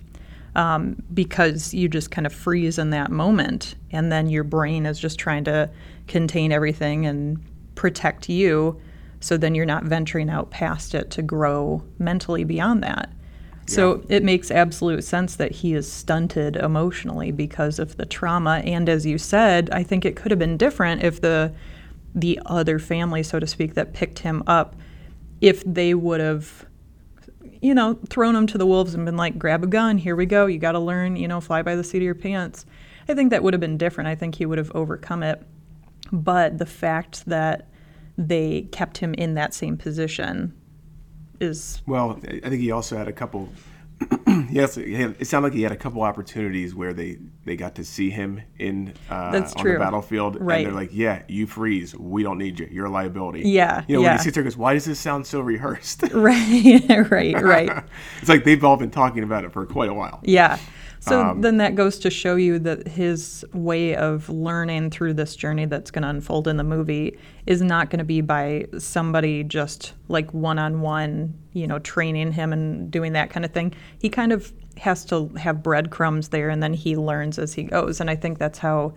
um, 0.56 1.02
because 1.14 1.74
you 1.74 1.90
just 1.90 2.12
kind 2.12 2.26
of 2.26 2.34
freeze 2.34 2.78
in 2.78 2.92
that 2.92 3.12
moment 3.12 3.76
and 3.92 4.12
then 4.12 4.30
your 4.30 4.44
brain 4.44 4.86
is 4.86 5.00
just 5.00 5.20
trying 5.20 5.44
to 5.46 5.70
contain 6.08 6.52
everything 6.52 7.06
and 7.06 7.44
protect 7.76 8.30
you 8.30 8.80
so 9.20 9.38
then 9.38 9.56
you're 9.56 9.66
not 9.66 9.84
venturing 9.84 10.30
out 10.30 10.52
past 10.52 10.94
it 10.94 11.10
to 11.12 11.22
grow 11.22 11.84
mentally 12.00 12.44
beyond 12.44 12.84
that 12.84 13.12
so 13.66 14.04
it 14.10 14.24
makes 14.24 14.52
absolute 14.52 15.06
sense 15.06 15.38
that 15.38 15.52
he 15.52 15.74
is 15.74 15.90
stunted 15.90 16.58
emotionally 16.58 17.32
because 17.32 17.80
of 17.80 17.96
the 17.96 18.06
trauma 18.06 18.62
and 18.66 18.90
as 18.90 19.06
you 19.06 19.18
said 19.18 19.70
i 19.72 19.82
think 19.82 20.04
it 20.04 20.16
could 20.16 20.32
have 20.32 20.40
been 20.40 20.58
different 20.58 21.04
if 21.04 21.22
the 21.22 21.54
the 22.14 22.40
other 22.46 22.78
family 22.78 23.24
so 23.24 23.40
to 23.40 23.48
speak 23.48 23.74
that 23.74 23.94
picked 23.94 24.20
him 24.20 24.44
up 24.48 24.76
if 25.40 25.64
they 25.66 25.94
would 25.94 26.20
have 26.20 26.66
you 27.64 27.74
know, 27.74 27.98
thrown 28.10 28.36
him 28.36 28.46
to 28.46 28.58
the 28.58 28.66
wolves 28.66 28.94
and 28.94 29.06
been 29.06 29.16
like, 29.16 29.40
grab 29.40 29.64
a 29.64 29.68
gun, 29.68 29.98
here 29.98 30.18
we 30.18 30.26
go, 30.26 30.48
you 30.48 30.60
got 30.60 30.74
to 30.74 30.80
learn, 30.80 31.16
you 31.16 31.30
know, 31.30 31.40
fly 31.40 31.62
by 31.62 31.78
the 31.78 31.84
seat 31.84 32.00
of 32.00 32.04
your 32.04 32.14
pants. 32.14 32.66
I 33.08 33.14
think 33.14 33.30
that 33.30 33.42
would 33.42 33.54
have 33.54 33.62
been 33.62 33.78
different. 33.78 34.10
I 34.10 34.16
think 34.16 34.36
he 34.36 34.46
would 34.46 34.58
have 34.58 34.70
overcome 34.76 35.24
it. 35.24 35.42
But 36.12 36.58
the 36.58 36.66
fact 36.66 37.26
that 37.26 37.68
they 38.18 38.64
kept 38.72 38.98
him 39.00 39.14
in 39.16 39.34
that 39.36 39.54
same 39.54 39.78
position 39.78 40.54
is, 41.40 41.82
well 41.88 42.20
i 42.24 42.48
think 42.48 42.62
he 42.62 42.72
also 42.72 42.96
had 42.96 43.08
a 43.08 43.12
couple 43.12 43.50
yes 44.52 44.78
it 44.78 45.26
sounded 45.28 45.48
like 45.50 45.54
he 45.56 45.64
had 45.64 45.72
a 45.72 45.76
couple 45.76 46.02
opportunities 46.04 46.76
where 46.76 46.94
they 46.94 47.18
they 47.46 47.56
got 47.56 47.74
to 47.76 47.84
see 47.84 48.10
him 48.12 48.40
in 48.60 48.94
uh, 49.10 49.32
That's 49.32 49.54
on 49.54 49.62
true. 49.64 49.74
the 49.74 49.80
battlefield 49.80 50.38
Right. 50.40 50.58
and 50.58 50.68
they're 50.68 50.74
like 50.74 50.92
yeah 50.94 51.24
you 51.28 51.48
freeze 51.48 51.96
we 51.96 52.22
don't 52.24 52.38
need 52.38 52.60
you 52.60 52.68
you're 52.72 52.86
a 52.86 52.90
liability 52.92 53.50
Yeah, 53.50 53.84
you 53.88 53.96
know 53.96 54.02
when 54.02 54.12
yeah. 54.12 54.18
he 54.18 54.24
sits 54.24 54.36
there 54.36 54.42
and 54.44 54.52
goes 54.52 54.58
why 54.58 54.74
does 54.74 54.86
this 54.86 55.00
sound 55.00 55.26
so 55.26 55.40
rehearsed 55.42 56.04
right, 56.14 56.86
right, 57.10 57.42
right. 57.42 57.84
it's 58.22 58.30
like 58.30 58.44
they've 58.44 58.64
all 58.64 58.78
been 58.78 58.92
talking 58.92 59.24
about 59.24 59.44
it 59.44 59.52
for 59.52 59.66
quite 59.66 59.90
a 59.90 59.94
while 59.94 60.20
Yeah. 60.24 60.60
So 61.04 61.22
Um, 61.22 61.42
then 61.42 61.58
that 61.58 61.76
goes 61.76 62.00
to 62.00 62.10
show 62.10 62.38
you 62.38 62.60
that 62.60 62.88
his 62.88 63.46
way 63.54 63.94
of 63.94 64.30
learning 64.30 64.92
through 64.92 65.16
this 65.16 65.36
journey 65.36 65.66
that's 65.66 65.92
going 65.92 66.04
to 66.04 66.08
unfold 66.08 66.48
in 66.48 66.56
the 66.56 66.64
movie 66.64 67.18
is 67.46 67.62
not 67.62 67.90
going 67.90 68.00
to 68.00 68.06
be 68.06 68.22
by 68.22 68.68
somebody 68.78 69.44
just 69.44 69.94
like 70.08 70.34
one 70.34 70.58
on 70.58 70.80
one, 70.80 71.34
you 71.52 71.68
know, 71.68 71.78
training 71.80 72.32
him 72.32 72.54
and 72.54 72.90
doing 72.90 73.12
that 73.14 73.30
kind 73.30 73.44
of 73.44 73.52
thing. 73.52 73.74
He 74.00 74.08
kind 74.10 74.32
of 74.32 74.54
has 74.78 75.04
to 75.06 75.28
have 75.38 75.62
breadcrumbs 75.62 76.30
there 76.30 76.50
and 76.50 76.64
then 76.64 76.74
he 76.74 76.96
learns 76.96 77.38
as 77.38 77.54
he 77.54 77.64
goes. 77.64 78.00
And 78.00 78.10
I 78.10 78.16
think 78.16 78.38
that's 78.40 78.60
how 78.60 78.94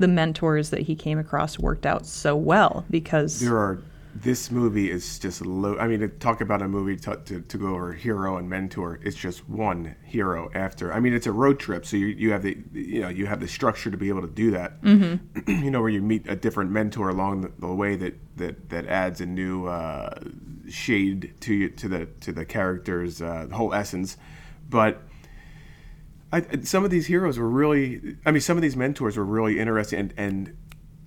the 0.00 0.08
mentors 0.08 0.70
that 0.70 0.80
he 0.80 0.96
came 0.96 1.20
across 1.20 1.56
worked 1.56 1.86
out 1.86 2.04
so 2.04 2.34
well 2.34 2.84
because 2.90 3.38
there 3.38 3.56
are 3.56 3.78
this 4.14 4.50
movie 4.50 4.90
is 4.90 5.18
just 5.18 5.44
low 5.44 5.76
i 5.78 5.88
mean 5.88 5.98
to 5.98 6.08
talk 6.08 6.40
about 6.40 6.62
a 6.62 6.68
movie 6.68 6.96
to, 6.96 7.16
to, 7.24 7.40
to 7.40 7.58
go 7.58 7.74
over 7.74 7.92
hero 7.92 8.36
and 8.36 8.48
mentor 8.48 9.00
it's 9.02 9.16
just 9.16 9.48
one 9.48 9.96
hero 10.04 10.48
after 10.54 10.92
i 10.92 11.00
mean 11.00 11.12
it's 11.12 11.26
a 11.26 11.32
road 11.32 11.58
trip 11.58 11.84
so 11.84 11.96
you, 11.96 12.06
you 12.06 12.30
have 12.30 12.42
the 12.42 12.56
you 12.72 13.00
know 13.00 13.08
you 13.08 13.26
have 13.26 13.40
the 13.40 13.48
structure 13.48 13.90
to 13.90 13.96
be 13.96 14.08
able 14.08 14.20
to 14.20 14.28
do 14.28 14.52
that 14.52 14.80
mm-hmm. 14.82 15.50
you 15.64 15.70
know 15.70 15.80
where 15.80 15.90
you 15.90 16.00
meet 16.00 16.28
a 16.28 16.36
different 16.36 16.70
mentor 16.70 17.08
along 17.08 17.40
the, 17.40 17.52
the 17.58 17.66
way 17.66 17.96
that 17.96 18.14
that 18.36 18.68
that 18.70 18.86
adds 18.86 19.20
a 19.20 19.26
new 19.26 19.66
uh, 19.66 20.14
shade 20.68 21.34
to 21.40 21.52
you 21.52 21.68
to 21.70 21.88
the 21.88 22.06
to 22.20 22.30
the 22.30 22.44
characters 22.44 23.20
uh, 23.20 23.48
whole 23.52 23.74
essence 23.74 24.16
but 24.68 25.02
I, 26.32 26.42
some 26.62 26.84
of 26.84 26.90
these 26.90 27.06
heroes 27.06 27.36
were 27.36 27.48
really 27.48 28.16
i 28.24 28.30
mean 28.30 28.40
some 28.40 28.56
of 28.56 28.62
these 28.62 28.76
mentors 28.76 29.16
were 29.16 29.24
really 29.24 29.58
interesting 29.58 29.98
and, 29.98 30.14
and 30.16 30.56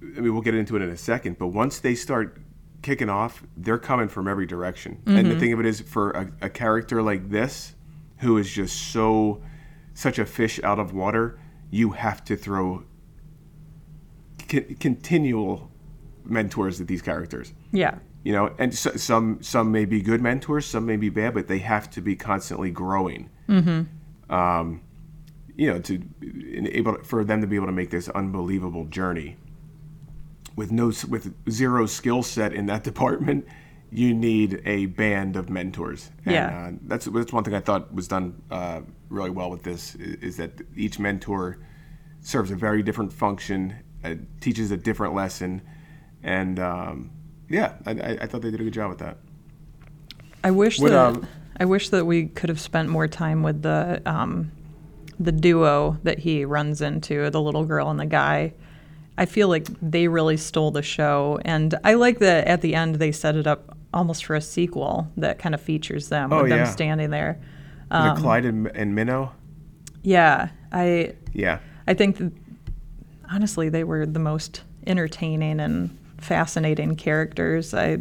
i 0.01 0.19
mean 0.19 0.33
we'll 0.33 0.41
get 0.41 0.55
into 0.55 0.75
it 0.75 0.81
in 0.81 0.89
a 0.89 0.97
second 0.97 1.37
but 1.37 1.47
once 1.47 1.79
they 1.79 1.95
start 1.95 2.41
kicking 2.81 3.09
off 3.09 3.43
they're 3.55 3.77
coming 3.77 4.07
from 4.07 4.27
every 4.27 4.45
direction. 4.45 5.01
And 5.05 5.29
the 5.31 5.39
thing 5.39 5.51
of 5.53 5.59
it 5.59 5.65
is 5.65 5.81
for 5.81 6.11
a, 6.11 6.31
a 6.41 6.49
character 6.49 7.01
like 7.01 7.29
this 7.29 7.75
who 8.19 8.37
is 8.37 8.49
just 8.49 8.91
so 8.91 9.41
such 9.93 10.19
a 10.19 10.25
fish 10.25 10.59
out 10.63 10.79
of 10.79 10.93
water 10.93 11.39
you 11.69 11.91
have 11.91 12.23
to 12.25 12.35
throw 12.37 12.83
con- 14.47 14.75
continual 14.79 15.71
mentors 16.23 16.79
at 16.79 16.87
these 16.87 17.01
characters. 17.01 17.53
Yeah. 17.71 17.95
you 18.23 18.31
know 18.33 18.53
and 18.57 18.73
so, 18.73 18.91
some 18.95 19.41
some 19.41 19.71
may 19.71 19.85
be 19.85 20.01
good 20.01 20.21
mentors 20.21 20.65
some 20.65 20.85
may 20.85 20.97
be 20.97 21.09
bad 21.09 21.33
but 21.33 21.47
they 21.47 21.59
have 21.59 21.89
to 21.91 22.01
be 22.01 22.15
constantly 22.15 22.71
growing. 22.71 23.29
Mm-hmm. 23.49 24.33
um, 24.33 24.81
you 25.55 25.73
know 25.73 25.79
to 25.79 26.03
able 26.71 26.97
for 27.03 27.23
them 27.23 27.41
to 27.41 27.47
be 27.47 27.55
able 27.55 27.65
to 27.65 27.71
make 27.71 27.89
this 27.89 28.07
unbelievable 28.09 28.85
journey 28.85 29.35
with 30.57 30.71
no 30.71 30.87
with 31.07 31.33
zero 31.49 31.85
skill 31.85 32.21
set 32.21 32.51
in 32.51 32.65
that 32.65 32.83
department 32.91 33.47
you 33.89 34.13
need 34.13 34.61
a 34.65 34.87
band 34.87 35.37
of 35.37 35.49
mentors 35.49 36.11
and 36.25 36.33
Yeah. 36.33 36.67
uh, 36.67 36.77
that's 36.87 37.05
that's 37.05 37.31
one 37.31 37.45
thing 37.45 37.53
i 37.53 37.61
thought 37.61 37.93
was 37.93 38.09
done 38.09 38.41
uh, 38.51 38.81
really 39.07 39.29
well 39.29 39.49
with 39.49 39.63
this 39.63 39.95
is, 39.95 40.15
is 40.21 40.37
that 40.37 40.51
each 40.75 40.99
mentor 40.99 41.59
serves 42.19 42.51
a 42.51 42.55
very 42.55 42.83
different 42.83 43.13
function 43.13 43.73
uh, 44.03 44.15
teaches 44.41 44.71
a 44.71 44.77
different 44.77 45.13
lesson 45.15 45.61
and 46.23 46.59
um, 46.59 47.11
yeah 47.47 47.75
I, 47.85 47.91
I, 47.91 48.17
I 48.21 48.25
thought 48.27 48.41
they 48.41 48.51
did 48.51 48.59
a 48.59 48.65
good 48.65 48.73
job 48.73 48.89
with 48.89 48.99
that 48.99 49.17
I 50.43 50.51
wish 50.51 50.79
Would, 50.79 50.91
that 50.91 50.97
um, 51.15 51.27
I 51.59 51.65
wish 51.65 51.89
that 51.89 52.05
we 52.05 52.27
could 52.27 52.49
have 52.49 52.59
spent 52.59 52.89
more 52.89 53.07
time 53.07 53.41
with 53.43 53.61
the 53.61 54.01
um, 54.05 54.51
the 55.19 55.31
duo 55.31 55.97
that 56.03 56.19
he 56.19 56.45
runs 56.45 56.81
into, 56.81 57.29
the 57.31 57.41
little 57.41 57.65
girl 57.65 57.89
and 57.89 57.99
the 57.99 58.05
guy. 58.05 58.53
I 59.17 59.25
feel 59.25 59.47
like 59.47 59.67
they 59.81 60.07
really 60.07 60.37
stole 60.37 60.71
the 60.71 60.81
show, 60.83 61.39
and 61.43 61.73
I 61.83 61.95
like 61.95 62.19
that 62.19 62.47
at 62.47 62.61
the 62.61 62.75
end 62.75 62.95
they 62.95 63.11
set 63.11 63.35
it 63.35 63.47
up 63.47 63.75
almost 63.93 64.25
for 64.25 64.35
a 64.35 64.41
sequel 64.41 65.07
that 65.17 65.39
kind 65.39 65.55
of 65.55 65.61
features 65.61 66.09
them 66.09 66.31
Oh, 66.31 66.43
with 66.43 66.51
them 66.51 66.65
standing 66.67 67.09
there. 67.09 67.39
Um, 67.89 68.17
it 68.17 68.21
Clyde 68.21 68.45
and, 68.45 68.67
and 68.75 68.93
Minnow? 68.93 69.31
Yeah, 70.03 70.49
I 70.71 71.13
Yeah. 71.33 71.59
I 71.87 71.93
think 71.93 72.17
that, 72.17 72.31
honestly 73.29 73.69
they 73.69 73.83
were 73.83 74.05
the 74.05 74.19
most 74.19 74.61
entertaining 74.85 75.59
and 75.59 75.97
fascinating 76.17 76.95
characters. 76.95 77.73
I 77.73 77.99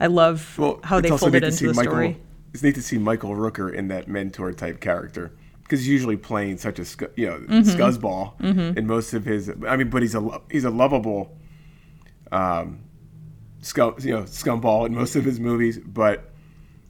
I 0.00 0.06
love 0.06 0.56
Well, 0.58 0.80
how 0.84 1.00
they 1.00 1.08
folded 1.10 1.44
into 1.44 1.68
the 1.68 1.74
Michael, 1.74 1.92
story. 1.92 2.16
It's 2.54 2.62
neat 2.62 2.74
to 2.76 2.82
see 2.82 2.98
Michael 2.98 3.34
Rooker 3.36 3.72
in 3.72 3.88
that 3.88 4.08
mentor 4.08 4.52
type 4.52 4.80
character 4.80 5.32
because 5.70 5.84
he's 5.84 5.88
usually 5.88 6.16
playing 6.16 6.58
such 6.58 6.80
a 6.80 6.82
scu- 6.82 7.12
you 7.16 7.26
know 7.26 7.36
Mm-hmm. 7.38 7.80
scuzzball 7.80 8.34
in 8.76 8.86
most 8.88 9.14
of 9.14 9.24
his. 9.24 9.48
I 9.68 9.76
mean, 9.76 9.88
but 9.88 10.02
he's 10.02 10.16
a 10.16 10.40
he's 10.50 10.64
a 10.64 10.70
lovable, 10.70 11.38
um, 12.32 12.80
scum 13.60 13.94
you 14.00 14.10
know 14.16 14.22
scumball 14.24 14.84
in 14.86 14.94
most 14.94 15.14
of 15.14 15.24
his 15.24 15.38
movies, 15.38 15.78
but 15.78 16.30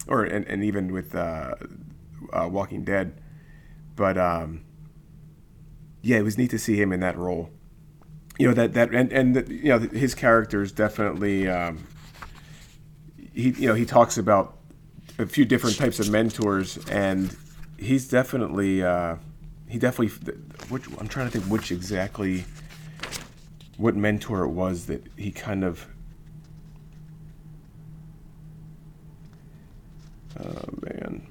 or 0.08 0.24
and, 0.24 0.46
and 0.46 0.64
even 0.64 0.92
with 0.94 1.14
uh, 1.14 1.54
uh, 2.32 2.48
Walking 2.50 2.84
Dead, 2.84 3.20
but 3.96 4.16
um, 4.16 4.64
yeah, 6.02 6.16
it 6.16 6.22
was 6.22 6.38
neat 6.38 6.50
to 6.52 6.58
see 6.58 6.80
him 6.80 6.90
in 6.90 7.00
that 7.00 7.18
role. 7.18 7.50
You 8.38 8.48
know 8.48 8.54
that 8.54 8.72
that 8.72 8.94
and 8.94 9.12
and 9.12 9.46
you 9.50 9.68
know 9.68 9.78
his 9.78 10.14
character 10.14 10.62
is 10.62 10.72
definitely. 10.72 11.48
Um, 11.48 11.86
he 13.34 13.50
you 13.50 13.68
know 13.68 13.74
he 13.74 13.84
talks 13.84 14.16
about 14.16 14.56
a 15.18 15.26
few 15.26 15.44
different 15.44 15.76
types 15.76 16.00
of 16.00 16.10
mentors 16.10 16.78
and 16.88 17.36
he's 17.80 18.06
definitely 18.08 18.82
uh, 18.82 19.16
he 19.68 19.78
definitely 19.78 20.14
which 20.68 20.86
I'm 20.98 21.08
trying 21.08 21.30
to 21.30 21.38
think 21.38 21.50
which 21.50 21.72
exactly 21.72 22.44
what 23.76 23.96
mentor 23.96 24.42
it 24.44 24.50
was 24.50 24.86
that 24.86 25.02
he 25.16 25.30
kind 25.32 25.64
of 25.64 25.86
oh 30.38 30.64
man 30.82 31.26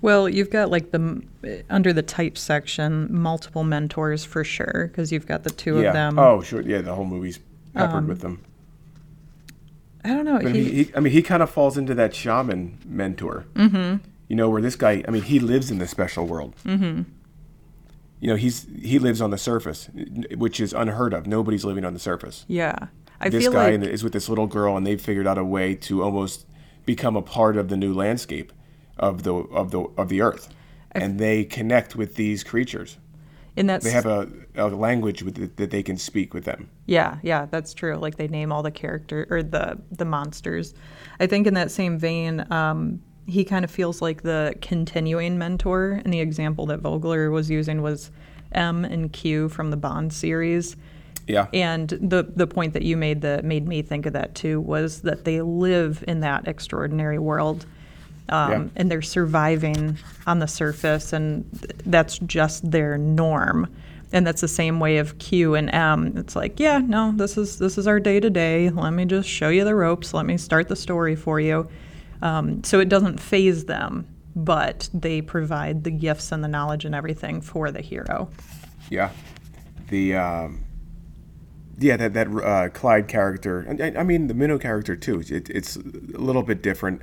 Well, 0.00 0.28
you've 0.28 0.50
got 0.50 0.70
like 0.70 0.90
the 0.90 1.22
under 1.70 1.92
the 1.92 2.02
type 2.02 2.36
section, 2.36 3.08
multiple 3.10 3.64
mentors 3.64 4.24
for 4.24 4.44
sure, 4.44 4.88
because 4.90 5.10
you've 5.12 5.26
got 5.26 5.44
the 5.44 5.50
two 5.50 5.80
yeah. 5.80 5.88
of 5.88 5.92
them. 5.94 6.18
Oh, 6.18 6.42
sure. 6.42 6.60
Yeah, 6.60 6.82
the 6.82 6.94
whole 6.94 7.06
movie's 7.06 7.38
peppered 7.74 7.94
Um, 8.04 8.06
with 8.06 8.20
them. 8.20 8.42
I 10.04 10.08
don't 10.10 10.24
know. 10.24 10.38
He- 10.38 10.62
he, 10.62 10.84
he, 10.84 10.90
I 10.94 11.00
mean, 11.00 11.12
he 11.12 11.22
kind 11.22 11.42
of 11.42 11.50
falls 11.50 11.76
into 11.78 11.94
that 11.94 12.14
shaman 12.14 12.78
mentor. 12.84 13.44
Mm-hmm. 13.54 13.96
You 14.28 14.36
know, 14.36 14.50
where 14.50 14.62
this 14.62 14.76
guy, 14.76 15.04
I 15.06 15.10
mean, 15.10 15.22
he 15.22 15.38
lives 15.38 15.70
in 15.70 15.78
the 15.78 15.86
special 15.86 16.26
world. 16.26 16.54
Mm-hmm. 16.64 17.02
You 18.18 18.28
know, 18.28 18.36
he's 18.36 18.66
he 18.82 18.98
lives 18.98 19.20
on 19.20 19.30
the 19.30 19.38
surface, 19.38 19.88
which 20.34 20.58
is 20.58 20.72
unheard 20.72 21.12
of. 21.12 21.26
Nobody's 21.26 21.64
living 21.64 21.84
on 21.84 21.92
the 21.92 22.00
surface. 22.00 22.44
yeah, 22.48 22.88
I 23.20 23.28
this 23.28 23.44
feel 23.44 23.52
guy 23.52 23.76
like 23.76 23.88
is 23.88 24.02
with 24.02 24.12
this 24.12 24.28
little 24.28 24.46
girl, 24.46 24.76
and 24.76 24.86
they've 24.86 25.00
figured 25.00 25.26
out 25.26 25.38
a 25.38 25.44
way 25.44 25.74
to 25.74 26.02
almost 26.02 26.46
become 26.86 27.16
a 27.16 27.22
part 27.22 27.56
of 27.56 27.68
the 27.68 27.76
new 27.76 27.92
landscape 27.92 28.52
of 28.96 29.22
the 29.22 29.34
of 29.34 29.70
the 29.70 29.80
of 29.98 30.08
the 30.08 30.22
earth, 30.22 30.48
and 30.92 31.20
they 31.20 31.44
connect 31.44 31.94
with 31.94 32.14
these 32.14 32.42
creatures. 32.42 32.96
in 33.54 33.66
that 33.66 33.82
They 33.82 33.90
have 33.90 34.06
a, 34.06 34.28
a 34.54 34.68
language 34.68 35.22
with 35.22 35.38
it 35.38 35.56
that 35.58 35.70
they 35.70 35.82
can 35.82 35.98
speak 35.98 36.32
with 36.32 36.44
them. 36.44 36.70
Yeah, 36.86 37.18
yeah, 37.22 37.46
that's 37.50 37.74
true. 37.74 37.96
Like 37.96 38.16
they 38.16 38.28
name 38.28 38.50
all 38.50 38.62
the 38.62 38.70
character 38.70 39.26
or 39.30 39.42
the 39.42 39.78
the 39.90 40.06
monsters. 40.06 40.74
I 41.20 41.26
think 41.26 41.46
in 41.46 41.54
that 41.54 41.70
same 41.70 41.98
vein, 41.98 42.50
um, 42.50 43.02
he 43.26 43.44
kind 43.44 43.64
of 43.64 43.70
feels 43.70 44.00
like 44.00 44.22
the 44.22 44.54
continuing 44.60 45.38
mentor. 45.38 46.00
And 46.04 46.12
the 46.12 46.20
example 46.20 46.66
that 46.66 46.80
Vogler 46.80 47.30
was 47.30 47.50
using 47.50 47.82
was 47.82 48.10
M 48.52 48.84
and 48.84 49.12
Q 49.12 49.48
from 49.48 49.70
the 49.70 49.76
Bond 49.76 50.12
series. 50.12 50.76
Yeah. 51.26 51.48
And 51.52 51.88
the 51.88 52.22
the 52.34 52.46
point 52.46 52.72
that 52.74 52.82
you 52.82 52.96
made 52.96 53.20
that 53.22 53.44
made 53.44 53.66
me 53.66 53.82
think 53.82 54.06
of 54.06 54.12
that 54.12 54.34
too 54.34 54.60
was 54.60 55.02
that 55.02 55.24
they 55.24 55.42
live 55.42 56.04
in 56.06 56.20
that 56.20 56.46
extraordinary 56.46 57.18
world. 57.18 57.66
Um, 58.28 58.50
Yeah. 58.50 58.64
And 58.76 58.90
they're 58.90 59.02
surviving 59.02 59.98
on 60.26 60.38
the 60.40 60.48
surface, 60.48 61.12
and 61.12 61.44
th- 61.60 61.80
that's 61.86 62.18
just 62.20 62.70
their 62.70 62.96
norm. 62.98 63.68
And 64.12 64.24
that's 64.24 64.40
the 64.40 64.48
same 64.48 64.78
way 64.78 64.98
of 64.98 65.18
Q 65.18 65.56
and 65.56 65.68
M. 65.74 66.12
It's 66.16 66.36
like, 66.36 66.60
yeah, 66.60 66.78
no, 66.78 67.12
this 67.16 67.36
is 67.36 67.58
this 67.58 67.76
is 67.76 67.88
our 67.88 67.98
day 67.98 68.20
to 68.20 68.30
day. 68.30 68.70
Let 68.70 68.92
me 68.92 69.04
just 69.04 69.28
show 69.28 69.48
you 69.48 69.64
the 69.64 69.74
ropes. 69.74 70.14
Let 70.14 70.26
me 70.26 70.36
start 70.36 70.68
the 70.68 70.76
story 70.76 71.16
for 71.16 71.40
you. 71.40 71.68
Um, 72.22 72.64
so 72.64 72.80
it 72.80 72.88
doesn't 72.88 73.20
faze 73.20 73.64
them, 73.66 74.06
but 74.34 74.88
they 74.92 75.22
provide 75.22 75.84
the 75.84 75.90
gifts 75.90 76.32
and 76.32 76.42
the 76.42 76.48
knowledge 76.48 76.84
and 76.84 76.94
everything 76.94 77.40
for 77.40 77.70
the 77.70 77.80
hero. 77.80 78.30
Yeah, 78.90 79.10
the 79.88 80.14
um, 80.14 80.64
yeah 81.78 81.96
that 81.96 82.14
that 82.14 82.28
uh, 82.28 82.68
Clyde 82.70 83.08
character. 83.08 83.60
and 83.60 83.80
I, 83.80 84.00
I 84.00 84.02
mean 84.02 84.26
the 84.26 84.34
Minnow 84.34 84.58
character 84.58 84.96
too. 84.96 85.20
It, 85.20 85.50
it's 85.50 85.76
a 85.76 85.80
little 85.80 86.42
bit 86.42 86.62
different. 86.62 87.02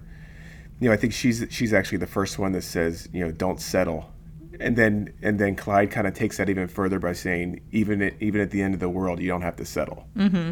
You 0.79 0.89
know, 0.89 0.93
I 0.93 0.97
think 0.97 1.13
she's 1.13 1.45
she's 1.49 1.73
actually 1.73 1.99
the 1.99 2.07
first 2.07 2.39
one 2.39 2.51
that 2.53 2.63
says 2.63 3.07
you 3.13 3.23
know 3.23 3.31
don't 3.31 3.59
settle, 3.59 4.11
and 4.59 4.75
then 4.75 5.13
and 5.21 5.39
then 5.39 5.55
Clyde 5.55 5.91
kind 5.91 6.07
of 6.07 6.13
takes 6.13 6.37
that 6.37 6.49
even 6.49 6.67
further 6.67 6.99
by 6.99 7.13
saying 7.13 7.61
even 7.71 8.01
at, 8.01 8.13
even 8.19 8.41
at 8.41 8.51
the 8.51 8.61
end 8.61 8.73
of 8.73 8.79
the 8.79 8.89
world 8.89 9.19
you 9.19 9.27
don't 9.27 9.41
have 9.41 9.55
to 9.57 9.65
settle, 9.65 10.07
mm-hmm. 10.15 10.51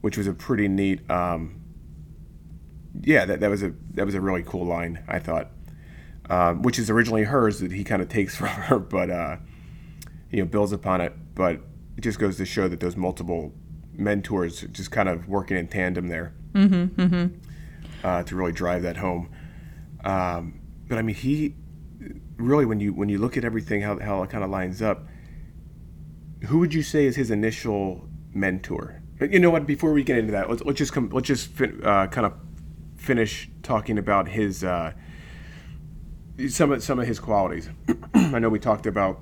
which 0.00 0.16
was 0.16 0.26
a 0.26 0.32
pretty 0.32 0.68
neat. 0.68 1.08
Um, 1.10 1.59
yeah, 3.02 3.24
that, 3.24 3.40
that 3.40 3.50
was 3.50 3.62
a 3.62 3.72
that 3.94 4.06
was 4.06 4.14
a 4.14 4.20
really 4.20 4.42
cool 4.42 4.66
line 4.66 5.02
I 5.08 5.18
thought, 5.18 5.50
um, 6.28 6.62
which 6.62 6.78
is 6.78 6.90
originally 6.90 7.24
hers 7.24 7.60
that 7.60 7.72
he 7.72 7.84
kind 7.84 8.02
of 8.02 8.08
takes 8.08 8.36
from 8.40 8.48
her, 8.48 8.78
but. 8.78 9.10
Uh, 9.10 9.36
you 10.30 10.38
know 10.38 10.46
builds 10.46 10.72
upon 10.72 11.00
it. 11.00 11.12
But 11.34 11.60
it 11.96 12.02
just 12.02 12.18
goes 12.18 12.36
to 12.38 12.46
show 12.46 12.68
that 12.68 12.80
those 12.80 12.96
multiple 12.96 13.52
mentors 13.92 14.62
just 14.72 14.90
kind 14.90 15.08
of 15.08 15.28
working 15.28 15.56
in 15.56 15.68
tandem 15.68 16.08
there 16.08 16.32
mm-hmm, 16.52 17.26
Uh, 18.02 18.22
to 18.22 18.36
really 18.36 18.52
drive 18.52 18.82
that 18.82 18.96
home. 18.96 19.28
Um, 20.04 20.60
but 20.88 20.96
i 20.98 21.02
mean 21.02 21.14
he 21.14 21.54
really 22.36 22.64
when 22.64 22.80
you 22.80 22.92
when 22.94 23.10
you 23.10 23.18
look 23.18 23.36
at 23.36 23.44
everything 23.44 23.82
how, 23.82 23.98
how 23.98 24.22
it 24.22 24.30
kind 24.30 24.42
of 24.42 24.48
lines 24.48 24.80
up 24.80 25.06
who 26.46 26.58
would 26.58 26.72
you 26.72 26.82
say 26.82 27.04
is 27.04 27.16
his 27.16 27.30
initial 27.30 28.08
mentor? 28.32 29.02
You 29.20 29.38
know 29.38 29.50
what 29.50 29.66
before 29.66 29.92
we 29.92 30.02
get 30.02 30.16
into 30.16 30.32
that 30.32 30.48
let's, 30.48 30.62
let's 30.62 30.78
just 30.78 30.94
come 30.94 31.10
let's 31.10 31.28
just 31.28 31.50
uh, 31.60 32.06
kind 32.06 32.26
of 32.26 32.32
finish 33.00 33.50
talking 33.62 33.98
about 33.98 34.28
his 34.28 34.62
uh, 34.62 34.92
some 36.48 36.70
of 36.72 36.82
some 36.82 36.98
of 36.98 37.06
his 37.06 37.18
qualities 37.18 37.68
i 38.14 38.38
know 38.38 38.48
we 38.48 38.58
talked 38.58 38.86
about 38.86 39.20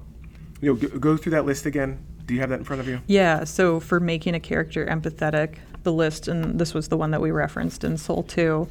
you 0.60 0.72
know, 0.72 0.88
go, 0.88 0.98
go 0.98 1.16
through 1.16 1.32
that 1.32 1.46
list 1.46 1.66
again. 1.66 2.04
Do 2.26 2.34
you 2.34 2.40
have 2.40 2.50
that 2.50 2.58
in 2.58 2.64
front 2.64 2.80
of 2.80 2.88
you? 2.88 3.00
Yeah, 3.06 3.44
so 3.44 3.80
for 3.80 4.00
making 4.00 4.34
a 4.34 4.40
character 4.40 4.86
empathetic, 4.86 5.56
the 5.82 5.92
list, 5.92 6.28
and 6.28 6.58
this 6.58 6.74
was 6.74 6.88
the 6.88 6.96
one 6.96 7.10
that 7.12 7.20
we 7.20 7.30
referenced 7.30 7.84
in 7.84 7.96
Soul 7.96 8.22
2, 8.24 8.68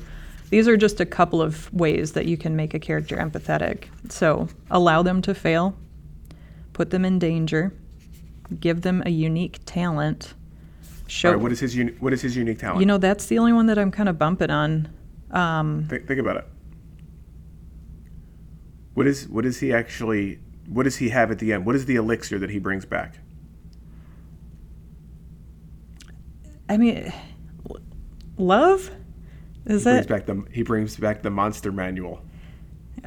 these 0.50 0.68
are 0.68 0.78
just 0.78 1.00
a 1.00 1.06
couple 1.06 1.42
of 1.42 1.74
ways 1.74 2.14
that 2.14 2.26
you 2.26 2.38
can 2.38 2.56
make 2.56 2.74
a 2.74 2.80
character 2.80 3.18
empathetic. 3.18 3.86
So 4.10 4.48
allow 4.70 5.02
them 5.02 5.22
to 5.24 5.34
fail, 5.34 5.76
put 6.74 6.92
them 6.92 7.04
in 7.04 7.20
danger, 7.20 7.74
give 8.60 8.82
them 8.82 9.02
a 9.06 9.10
unique 9.10 9.60
talent. 9.66 10.34
Show, 11.08 11.32
right, 11.32 11.40
what 11.40 11.54
is 11.54 11.62
his 11.62 11.76
uni- 11.76 11.94
what 12.00 12.12
is 12.12 12.22
his 12.22 12.36
unique 12.36 12.60
talent? 12.60 12.82
you 12.82 12.86
know, 12.86 12.98
that's 12.98 13.28
the 13.28 13.40
only 13.40 13.54
one 13.54 13.68
that 13.68 13.78
I'm 13.78 13.92
kind 13.92 14.10
of 14.10 14.20
bumping 14.20 14.52
on. 14.52 14.90
Um, 15.32 15.86
think, 15.90 16.08
think 16.08 16.20
about 16.20 16.38
it. 16.38 16.48
What 18.94 19.08
is 19.08 19.28
what 19.28 19.46
is 19.46 19.60
he 19.60 19.74
actually? 19.74 20.40
What 20.68 20.84
does 20.84 20.98
he 20.98 21.10
have 21.10 21.32
at 21.32 21.40
the 21.40 21.54
end? 21.54 21.66
What 21.66 21.76
is 21.76 21.86
the 21.86 21.96
elixir 21.96 22.40
that 22.40 22.50
he 22.50 22.60
brings 22.60 22.86
back? 22.86 23.20
I 26.70 26.78
mean, 26.78 27.14
love? 28.38 28.92
Is 29.66 29.84
He 29.84 29.90
brings 29.92 30.06
it? 30.06 30.10
back 30.10 30.26
the 30.26 30.44
he 30.52 30.64
brings 30.64 30.98
back 30.98 31.22
the 31.22 31.30
monster 31.30 31.72
manual. 31.72 32.22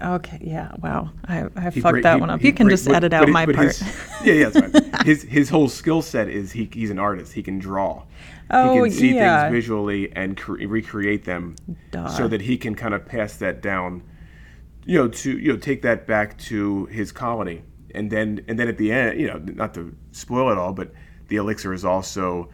Okay, 0.03 0.39
yeah, 0.41 0.73
wow. 0.81 1.11
I, 1.27 1.45
I 1.57 1.71
fucked 1.71 2.03
that 2.03 2.15
he- 2.15 2.21
one 2.21 2.31
up. 2.31 2.43
You 2.43 2.53
can 2.53 2.69
just 2.69 2.87
but- 2.87 2.97
edit 2.97 3.13
out 3.13 3.29
my 3.29 3.47
part. 3.47 3.59
his- 3.69 3.83
yeah, 4.25 4.33
yeah, 4.35 4.49
that's 4.49 4.79
fine. 4.91 5.05
his 5.07 5.23
his 5.25 5.49
whole 5.49 5.69
skill 5.69 6.03
set 6.03 6.29
is 6.29 6.53
he 6.53 6.69
he's 6.73 6.91
an 6.91 6.99
artist. 6.99 7.33
He 7.33 7.43
can 7.43 7.59
draw. 7.59 8.05
Oh, 8.51 8.83
he 8.85 8.91
can 8.91 8.99
see 8.99 9.15
yeah. 9.15 9.43
things 9.43 9.53
visually 9.55 10.11
and 10.17 10.37
cre- 10.37 10.67
recreate 10.67 11.25
them, 11.25 11.55
Duh. 11.93 12.09
so 12.09 12.27
that 12.29 12.41
he 12.41 12.57
can 12.57 12.75
kind 12.75 12.95
of 12.95 13.05
pass 13.07 13.37
that 13.37 13.61
down. 13.63 14.03
You 14.87 14.99
know, 14.99 15.09
to 15.09 15.39
you 15.39 15.53
know, 15.53 15.59
take 15.59 15.83
that 15.83 16.07
back 16.07 16.37
to 16.39 16.87
his 16.87 17.13
colony, 17.13 17.63
and 17.95 18.11
then 18.11 18.45
and 18.49 18.59
then 18.59 18.67
at 18.69 18.79
the 18.79 18.91
end, 18.93 19.21
you 19.21 19.27
know, 19.29 19.39
not 19.39 19.75
to 19.75 19.95
spoil 20.13 20.51
it 20.51 20.59
all, 20.59 20.73
but 20.73 20.93
the 21.29 21.37
elixir 21.37 21.73
is 21.73 21.85
also 21.85 22.49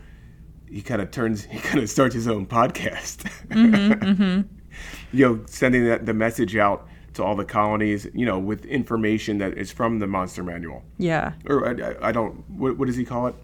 he 0.68 0.82
kind 0.82 1.00
of 1.00 1.10
turns 1.12 1.44
he 1.50 1.58
kind 1.60 1.78
of 1.78 1.88
starts 1.88 2.14
his 2.14 2.26
own 2.28 2.44
podcast. 2.46 3.18
Mm-hmm, 3.48 4.42
You 5.12 5.26
know, 5.28 5.40
sending 5.46 5.84
that 5.86 6.04
the 6.04 6.12
message 6.12 6.56
out 6.56 6.86
to 7.16 7.24
all 7.24 7.34
the 7.34 7.44
colonies, 7.44 8.06
you 8.14 8.24
know, 8.24 8.38
with 8.38 8.64
information 8.66 9.38
that 9.38 9.56
is 9.58 9.70
from 9.72 9.98
the 9.98 10.06
monster 10.06 10.42
manual. 10.42 10.82
yeah. 10.98 11.32
Or 11.48 11.66
I, 11.68 12.08
I- 12.08 12.12
don't. 12.12 12.48
What, 12.50 12.78
what 12.78 12.86
does 12.86 12.96
he 12.96 13.04
call 13.04 13.26
it? 13.26 13.34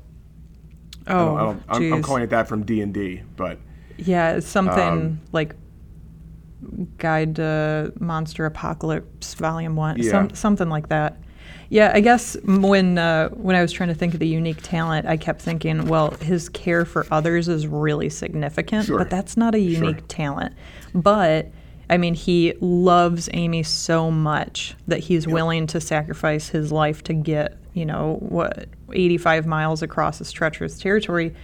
Oh, 1.09 1.35
I 1.37 1.43
don't, 1.43 1.63
I'm, 1.69 1.93
I'm 1.95 2.03
calling 2.03 2.23
it 2.23 2.31
that 2.31 2.47
from 2.49 2.63
D 2.65 2.81
and 2.81 2.95
D, 2.95 3.23
but 3.37 3.59
Yeah, 3.97 4.35
it's 4.37 4.47
something 4.47 4.79
Um, 4.89 5.21
like 5.33 5.57
Guide 6.99 7.37
to 7.37 7.93
Monster 7.99 8.47
Apocalypse 8.47 9.35
Volume 9.35 9.75
One, 9.75 9.99
Yeah. 9.99 10.11
some, 10.13 10.31
something 10.35 10.69
like 10.69 10.89
that. 10.91 11.19
Yeah, 11.71 11.91
I 11.93 12.01
guess 12.01 12.37
when 12.45 12.99
uh, 12.99 13.31
when 13.31 13.57
I 13.57 13.63
was 13.63 13.73
trying 13.73 13.89
to 13.89 13.95
think 13.97 14.15
of 14.15 14.21
the 14.21 14.29
unique 14.29 14.61
talent, 14.63 15.07
I 15.07 15.17
kept 15.17 15.41
thinking, 15.43 15.87
well, 15.87 16.11
his 16.21 16.49
care 16.51 16.85
for 16.85 17.07
others 17.11 17.49
is 17.49 17.67
really 17.67 18.11
significant, 18.11 18.87
Sure. 18.87 18.99
but 18.99 19.11
that's 19.11 19.37
not 19.37 19.55
a 19.55 19.59
unique 19.59 20.07
talent. 20.07 20.55
But 20.95 21.51
I 21.91 21.99
mean, 21.99 22.15
he 22.15 22.55
loves 22.61 23.29
Amy 23.33 23.63
so 23.63 24.11
much 24.11 24.75
that 24.89 25.01
he's 25.01 25.27
willing 25.27 25.67
to 25.69 25.81
sacrifice 25.81 26.49
his 26.49 26.73
life 26.73 27.03
to 27.05 27.13
get, 27.13 27.59
you 27.75 27.85
know, 27.85 28.17
what 28.21 28.69
85 28.93 29.47
miles 29.47 29.83
across 29.83 30.19
this 30.19 30.33
treacherous 30.33 30.79
territory. 30.79 31.35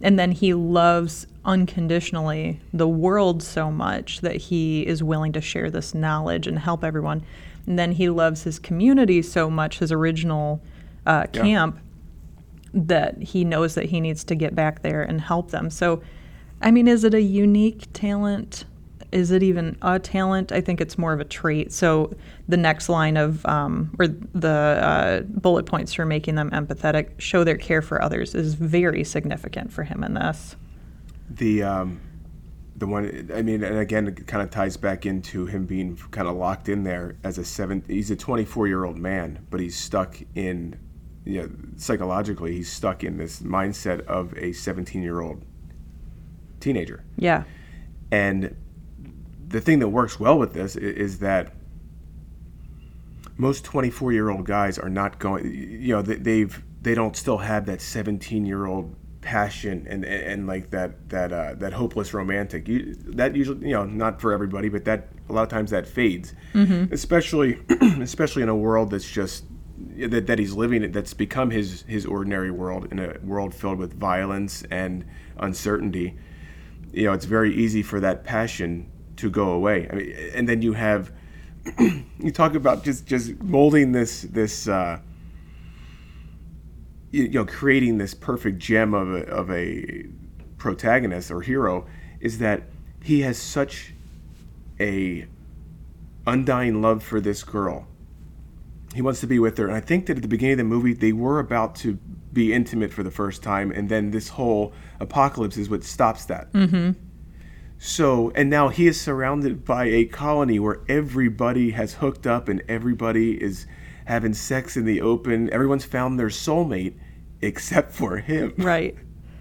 And 0.00 0.18
then 0.18 0.32
he 0.32 0.54
loves 0.54 1.26
unconditionally 1.44 2.60
the 2.72 2.88
world 2.88 3.42
so 3.42 3.70
much 3.70 4.20
that 4.20 4.36
he 4.36 4.86
is 4.86 5.02
willing 5.02 5.32
to 5.32 5.40
share 5.40 5.70
this 5.70 5.94
knowledge 5.94 6.46
and 6.46 6.58
help 6.58 6.84
everyone. 6.84 7.24
And 7.66 7.78
then 7.78 7.92
he 7.92 8.08
loves 8.08 8.44
his 8.44 8.58
community 8.58 9.20
so 9.22 9.50
much, 9.50 9.78
his 9.80 9.92
original 9.92 10.60
uh, 11.04 11.26
Yeah. 11.32 11.42
camp, 11.42 11.78
that 12.72 13.20
he 13.22 13.44
knows 13.44 13.74
that 13.74 13.86
he 13.86 14.00
needs 14.00 14.24
to 14.24 14.34
get 14.34 14.54
back 14.54 14.82
there 14.82 15.02
and 15.02 15.20
help 15.20 15.50
them. 15.50 15.68
So, 15.70 16.02
I 16.62 16.70
mean, 16.70 16.86
is 16.86 17.02
it 17.04 17.14
a 17.14 17.20
unique 17.22 17.86
talent? 17.92 18.64
Is 19.10 19.30
it 19.30 19.42
even 19.42 19.76
a 19.82 19.98
talent? 19.98 20.52
I 20.52 20.60
think 20.60 20.80
it's 20.80 20.98
more 20.98 21.12
of 21.12 21.20
a 21.20 21.24
trait. 21.24 21.72
So, 21.72 22.14
the 22.46 22.56
next 22.56 22.88
line 22.88 23.16
of, 23.16 23.44
um, 23.46 23.94
or 23.98 24.08
the 24.08 24.48
uh, 24.48 25.20
bullet 25.22 25.66
points 25.66 25.94
for 25.94 26.04
making 26.04 26.34
them 26.34 26.50
empathetic, 26.50 27.18
show 27.18 27.44
their 27.44 27.56
care 27.56 27.82
for 27.82 28.02
others, 28.02 28.34
is 28.34 28.54
very 28.54 29.04
significant 29.04 29.72
for 29.72 29.84
him 29.84 30.04
in 30.04 30.14
this. 30.14 30.56
the 31.30 31.62
um, 31.62 32.00
the 32.78 32.86
one 32.86 33.30
I 33.34 33.42
mean, 33.42 33.62
and 33.64 33.78
again, 33.78 34.06
it 34.06 34.26
kind 34.26 34.42
of 34.42 34.50
ties 34.50 34.76
back 34.76 35.04
into 35.04 35.46
him 35.46 35.66
being 35.66 35.96
kind 36.10 36.28
of 36.28 36.36
locked 36.36 36.68
in 36.68 36.84
there 36.84 37.16
as 37.24 37.38
a 37.38 37.44
seven. 37.44 37.82
He's 37.86 38.10
a 38.10 38.16
24 38.16 38.68
year 38.68 38.84
old 38.84 38.98
man, 38.98 39.44
but 39.50 39.60
he's 39.60 39.76
stuck 39.76 40.16
in, 40.34 40.78
you 41.24 41.42
know, 41.42 41.50
psychologically, 41.76 42.54
he's 42.54 42.70
stuck 42.70 43.02
in 43.04 43.16
this 43.16 43.40
mindset 43.40 44.06
of 44.06 44.36
a 44.36 44.52
17 44.52 45.02
year 45.02 45.20
old 45.20 45.44
teenager. 46.60 47.04
Yeah. 47.16 47.44
And 48.10 48.56
the 49.48 49.60
thing 49.60 49.78
that 49.80 49.88
works 49.88 50.20
well 50.20 50.38
with 50.38 50.52
this 50.54 50.76
i- 50.76 50.80
is 50.80 51.18
that 51.20 51.52
most 53.36 53.64
24 53.64 54.12
year 54.12 54.30
old 54.30 54.44
guys 54.44 54.78
are 54.78 54.88
not 54.88 55.18
going. 55.18 55.44
You 55.46 55.94
know, 55.96 56.02
they, 56.02 56.16
they've 56.16 56.62
they 56.82 56.94
don't 56.94 57.16
still 57.16 57.38
have 57.38 57.66
that 57.66 57.80
17 57.80 58.44
year 58.46 58.66
old 58.66 58.94
passion 59.20 59.86
and, 59.88 60.04
and 60.04 60.22
and 60.24 60.46
like 60.46 60.70
that 60.70 61.08
that 61.10 61.32
uh, 61.32 61.54
that 61.54 61.72
hopeless 61.72 62.12
romantic. 62.14 62.66
You, 62.68 62.94
that 63.14 63.36
usually 63.36 63.68
you 63.68 63.74
know 63.74 63.84
not 63.84 64.20
for 64.20 64.32
everybody, 64.32 64.68
but 64.68 64.84
that 64.86 65.08
a 65.28 65.32
lot 65.32 65.42
of 65.42 65.48
times 65.48 65.70
that 65.70 65.86
fades, 65.86 66.34
especially 66.92 67.58
especially 68.00 68.42
in 68.42 68.48
a 68.48 68.56
world 68.56 68.90
that's 68.90 69.08
just 69.10 69.44
that, 69.96 70.26
that 70.26 70.38
he's 70.38 70.54
living 70.54 70.82
in 70.82 70.90
that's 70.92 71.14
become 71.14 71.50
his 71.50 71.82
his 71.86 72.06
ordinary 72.06 72.50
world 72.50 72.88
in 72.90 72.98
a 72.98 73.16
world 73.22 73.54
filled 73.54 73.78
with 73.78 73.94
violence 73.94 74.64
and 74.70 75.04
uncertainty. 75.38 76.16
You 76.92 77.04
know, 77.04 77.12
it's 77.12 77.26
very 77.26 77.54
easy 77.54 77.82
for 77.82 78.00
that 78.00 78.24
passion 78.24 78.90
to 79.18 79.30
go 79.30 79.50
away. 79.50 79.88
I 79.90 79.94
mean, 79.94 80.30
and 80.34 80.48
then 80.48 80.62
you 80.62 80.72
have 80.72 81.12
you 81.78 82.32
talk 82.32 82.54
about 82.54 82.84
just 82.84 83.06
just 83.06 83.40
molding 83.42 83.92
this 83.92 84.22
this. 84.22 84.68
Uh, 84.68 85.00
you 87.10 87.28
know 87.28 87.44
creating 87.44 87.98
this 87.98 88.14
perfect 88.14 88.58
gem 88.58 88.94
of 88.94 89.12
a, 89.14 89.26
of 89.26 89.50
a 89.50 90.06
protagonist 90.58 91.30
or 91.30 91.40
hero 91.40 91.86
is 92.20 92.38
that 92.38 92.64
he 93.02 93.20
has 93.20 93.38
such 93.38 93.94
a 94.80 95.26
undying 96.26 96.82
love 96.82 97.02
for 97.02 97.20
this 97.20 97.42
girl 97.42 97.86
he 98.94 99.02
wants 99.02 99.20
to 99.20 99.26
be 99.26 99.38
with 99.38 99.56
her 99.56 99.66
and 99.66 99.76
i 99.76 99.80
think 99.80 100.06
that 100.06 100.16
at 100.16 100.22
the 100.22 100.28
beginning 100.28 100.52
of 100.52 100.58
the 100.58 100.64
movie 100.64 100.92
they 100.92 101.12
were 101.12 101.38
about 101.38 101.74
to 101.74 101.94
be 102.32 102.52
intimate 102.52 102.92
for 102.92 103.02
the 103.02 103.10
first 103.10 103.42
time 103.42 103.70
and 103.70 103.88
then 103.88 104.10
this 104.10 104.28
whole 104.28 104.72
apocalypse 105.00 105.56
is 105.56 105.70
what 105.70 105.82
stops 105.82 106.26
that 106.26 106.52
mm-hmm. 106.52 106.90
So 107.78 108.30
and 108.34 108.50
now 108.50 108.68
he 108.68 108.86
is 108.86 109.00
surrounded 109.00 109.64
by 109.64 109.84
a 109.84 110.04
colony 110.04 110.58
where 110.58 110.80
everybody 110.88 111.70
has 111.70 111.94
hooked 111.94 112.26
up 112.26 112.48
and 112.48 112.62
everybody 112.68 113.42
is 113.42 113.66
having 114.06 114.34
sex 114.34 114.76
in 114.76 114.84
the 114.84 115.00
open 115.00 115.48
everyone's 115.52 115.84
found 115.84 116.18
their 116.18 116.28
soulmate 116.28 116.94
except 117.40 117.92
for 117.92 118.16
him 118.18 118.52
Right. 118.58 118.96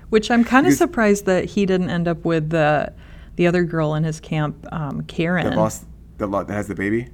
Which 0.10 0.32
I'm 0.32 0.46
kind 0.46 0.66
of 0.66 0.74
surprised 0.74 1.26
that 1.26 1.46
he 1.46 1.66
didn't 1.66 1.90
end 1.90 2.08
up 2.08 2.24
with 2.24 2.50
the 2.52 2.94
the 3.36 3.46
other 3.46 3.64
girl 3.66 3.94
in 3.94 4.04
his 4.04 4.20
camp, 4.20 4.66
um, 4.72 5.04
Karen. 5.04 5.50
that 5.50 5.58
lost 5.58 5.86
that, 6.18 6.28
that 6.30 6.50
has 6.50 6.68
the 6.68 6.76
baby 6.76 7.10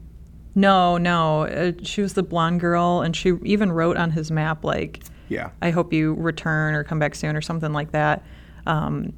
No, 0.55 0.97
no, 0.97 1.43
uh, 1.45 1.71
she 1.81 2.01
was 2.01 2.13
the 2.13 2.21
blonde 2.21 2.59
girl, 2.59 3.01
and 3.01 3.15
she 3.15 3.33
even 3.43 3.71
wrote 3.71 3.97
on 3.97 4.11
his 4.11 4.29
map 4.29 4.63
like, 4.63 5.03
yeah 5.27 5.49
"I 5.61 5.71
hope 5.71 5.91
you 5.91 6.13
return 6.13 6.75
or 6.75 6.83
come 6.83 6.99
back 6.99 7.15
soon" 7.15 7.35
or 7.35 7.41
something 7.41 7.73
like 7.73 7.91
that. 7.93 8.23
Um, 8.67 9.13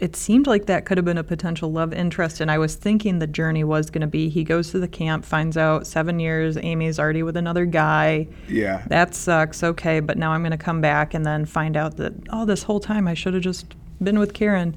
it 0.00 0.16
seemed 0.16 0.46
like 0.46 0.64
that 0.66 0.86
could 0.86 0.96
have 0.96 1.04
been 1.04 1.18
a 1.18 1.24
potential 1.24 1.70
love 1.70 1.92
interest, 1.92 2.40
and 2.40 2.50
I 2.50 2.56
was 2.56 2.74
thinking 2.74 3.18
the 3.18 3.26
journey 3.26 3.64
was 3.64 3.90
going 3.90 4.00
to 4.00 4.06
be 4.06 4.30
he 4.30 4.44
goes 4.44 4.70
to 4.70 4.78
the 4.78 4.88
camp, 4.88 5.24
finds 5.24 5.56
out 5.58 5.86
seven 5.86 6.18
years 6.18 6.56
Amy's 6.56 6.98
already 6.98 7.22
with 7.22 7.36
another 7.36 7.66
guy. 7.66 8.26
yeah 8.48 8.82
That 8.88 9.14
sucks. 9.14 9.62
Okay, 9.62 10.00
but 10.00 10.16
now 10.16 10.32
I'm 10.32 10.40
going 10.40 10.52
to 10.52 10.58
come 10.58 10.80
back 10.80 11.12
and 11.12 11.24
then 11.24 11.44
find 11.44 11.76
out 11.76 11.98
that 11.98 12.14
oh, 12.30 12.46
this 12.46 12.62
whole 12.62 12.80
time 12.80 13.06
I 13.06 13.14
should 13.14 13.34
have 13.34 13.42
just 13.42 13.74
been 14.02 14.18
with 14.18 14.32
Karen. 14.32 14.76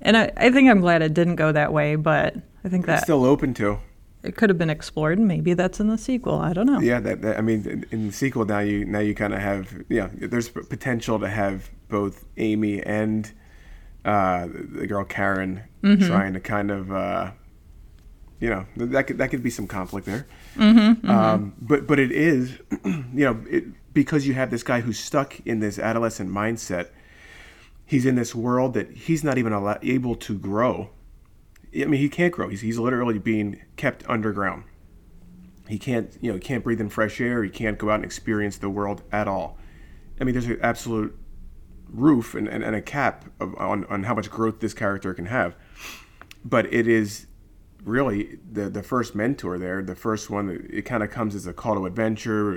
And 0.00 0.16
I, 0.16 0.32
I 0.36 0.50
think 0.50 0.70
I'm 0.70 0.80
glad 0.80 1.02
it 1.02 1.14
didn't 1.14 1.36
go 1.36 1.52
that 1.52 1.72
way, 1.72 1.96
but 1.96 2.36
I 2.64 2.68
think 2.68 2.84
it's 2.84 2.86
that 2.86 3.02
still 3.02 3.24
open 3.24 3.52
to 3.54 3.78
it 4.22 4.36
could 4.36 4.50
have 4.50 4.58
been 4.58 4.70
explored. 4.70 5.18
and 5.18 5.28
Maybe 5.28 5.54
that's 5.54 5.80
in 5.80 5.88
the 5.88 5.98
sequel. 5.98 6.38
I 6.38 6.52
don't 6.52 6.66
know. 6.66 6.80
Yeah, 6.80 7.00
that, 7.00 7.22
that 7.22 7.38
I 7.38 7.40
mean, 7.40 7.66
in, 7.66 7.86
in 7.90 8.06
the 8.08 8.12
sequel 8.12 8.44
now 8.44 8.58
you 8.58 8.84
now 8.84 8.98
you 8.98 9.14
kind 9.14 9.32
of 9.32 9.40
have 9.40 9.84
yeah. 9.88 10.08
There's 10.12 10.48
potential 10.48 11.18
to 11.20 11.28
have 11.28 11.70
both 11.88 12.24
Amy 12.36 12.82
and 12.82 13.30
uh, 14.06 14.48
the 14.50 14.86
girl 14.86 15.04
Karen 15.04 15.64
trying 16.06 16.32
to 16.32 16.40
kind 16.40 16.70
of 16.70 16.90
uh, 16.90 17.32
you 18.40 18.48
know 18.48 18.66
that 18.76 19.06
could 19.06 19.18
that 19.18 19.30
could 19.30 19.42
be 19.42 19.50
some 19.50 19.66
conflict 19.66 20.06
there. 20.06 20.26
Um, 21.10 21.54
but 21.60 21.86
but 21.86 21.98
it 21.98 22.12
is 22.12 22.58
you 22.84 23.24
know 23.24 23.44
it, 23.50 23.64
because 23.92 24.26
you 24.26 24.34
have 24.34 24.50
this 24.50 24.62
guy 24.62 24.80
who's 24.80 24.98
stuck 24.98 25.38
in 25.44 25.60
this 25.60 25.78
adolescent 25.78 26.30
mindset. 26.30 26.88
He's 27.84 28.04
in 28.06 28.16
this 28.16 28.34
world 28.34 28.74
that 28.74 28.90
he's 28.90 29.22
not 29.22 29.38
even 29.38 29.52
able 29.82 30.16
to 30.16 30.38
grow. 30.38 30.90
I 31.72 31.84
mean, 31.84 32.00
he 32.00 32.08
can't 32.08 32.32
grow. 32.32 32.48
He's, 32.48 32.62
he's 32.62 32.78
literally 32.78 33.18
being 33.18 33.60
kept 33.76 34.08
underground 34.08 34.64
he 35.68 35.78
can't 35.78 36.16
you 36.20 36.30
know 36.30 36.34
he 36.34 36.40
can't 36.40 36.62
breathe 36.64 36.80
in 36.80 36.88
fresh 36.88 37.20
air 37.20 37.42
he 37.42 37.50
can't 37.50 37.78
go 37.78 37.90
out 37.90 37.96
and 37.96 38.04
experience 38.04 38.58
the 38.58 38.70
world 38.70 39.02
at 39.12 39.28
all 39.28 39.58
i 40.20 40.24
mean 40.24 40.32
there's 40.32 40.46
an 40.46 40.58
absolute 40.62 41.16
roof 41.96 42.34
and, 42.34 42.48
and, 42.48 42.62
and 42.62 42.74
a 42.74 42.82
cap 42.82 43.26
of, 43.40 43.54
on, 43.56 43.84
on 43.86 44.04
how 44.04 44.14
much 44.14 44.30
growth 44.30 44.60
this 44.60 44.74
character 44.74 45.14
can 45.14 45.26
have. 45.26 45.54
But 46.44 46.72
it 46.72 46.86
is 46.86 47.26
really 47.84 48.38
the 48.50 48.68
the 48.68 48.82
first 48.82 49.14
mentor 49.14 49.58
there 49.58 49.80
the 49.80 49.94
first 49.94 50.28
one 50.28 50.68
it 50.72 50.82
kind 50.82 51.04
of 51.04 51.10
comes 51.10 51.36
as 51.36 51.46
a 51.46 51.52
call 51.52 51.76
to 51.76 51.86
adventure 51.86 52.54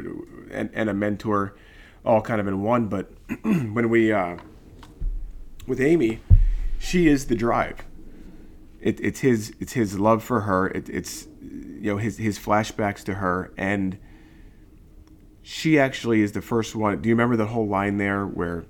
and, 0.50 0.72
and 0.74 0.90
a 0.90 0.94
mentor 0.94 1.56
all 2.04 2.22
kind 2.22 2.42
of 2.42 2.48
in 2.48 2.62
one. 2.64 2.88
But 2.88 3.12
when 3.44 3.90
we 3.90 4.12
uh, 4.12 4.38
with 5.68 5.80
amy 5.80 6.20
she 6.80 7.08
is 7.08 7.28
the 7.28 7.36
drive. 7.36 7.86
It, 8.82 9.00
it's 9.02 9.20
his 9.20 9.54
it's 9.60 9.74
his 9.74 10.00
love 10.00 10.24
for 10.24 10.42
her. 10.42 10.70
It, 10.70 10.90
it's 10.90 11.28
you 11.42 11.92
know 11.92 11.98
his 11.98 12.18
his 12.18 12.40
flashbacks 12.40 13.04
to 13.04 13.16
her. 13.16 13.52
And 13.58 14.00
she 15.44 15.78
actually 15.78 16.22
is 16.22 16.32
the 16.32 16.42
first 16.42 16.76
one. 16.76 17.02
Do 17.02 17.10
you 17.10 17.16
remember 17.16 17.36
the 17.36 17.48
whole 17.48 17.68
line 17.68 17.98
there 17.98 18.26
where 18.26 18.66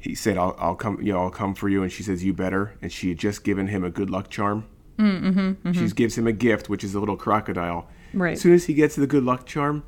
he 0.00 0.14
said 0.14 0.36
i'll, 0.36 0.56
I'll 0.58 0.74
come 0.74 1.00
you 1.00 1.12
know 1.12 1.20
i'll 1.20 1.30
come 1.30 1.54
for 1.54 1.68
you 1.68 1.82
and 1.82 1.92
she 1.92 2.02
says 2.02 2.24
you 2.24 2.32
better 2.32 2.74
and 2.82 2.90
she 2.92 3.10
had 3.10 3.18
just 3.18 3.44
given 3.44 3.68
him 3.68 3.84
a 3.84 3.90
good 3.90 4.10
luck 4.10 4.28
charm 4.30 4.66
mm-hmm, 4.98 5.72
she 5.72 5.88
gives 5.88 6.16
him 6.18 6.26
a 6.26 6.32
gift 6.32 6.68
which 6.68 6.84
is 6.84 6.94
a 6.94 7.00
little 7.00 7.16
crocodile 7.16 7.88
Right. 8.12 8.32
as 8.32 8.40
soon 8.40 8.54
as 8.54 8.64
he 8.66 8.74
gets 8.74 8.96
the 8.96 9.06
good 9.06 9.22
luck 9.24 9.46
charm 9.46 9.84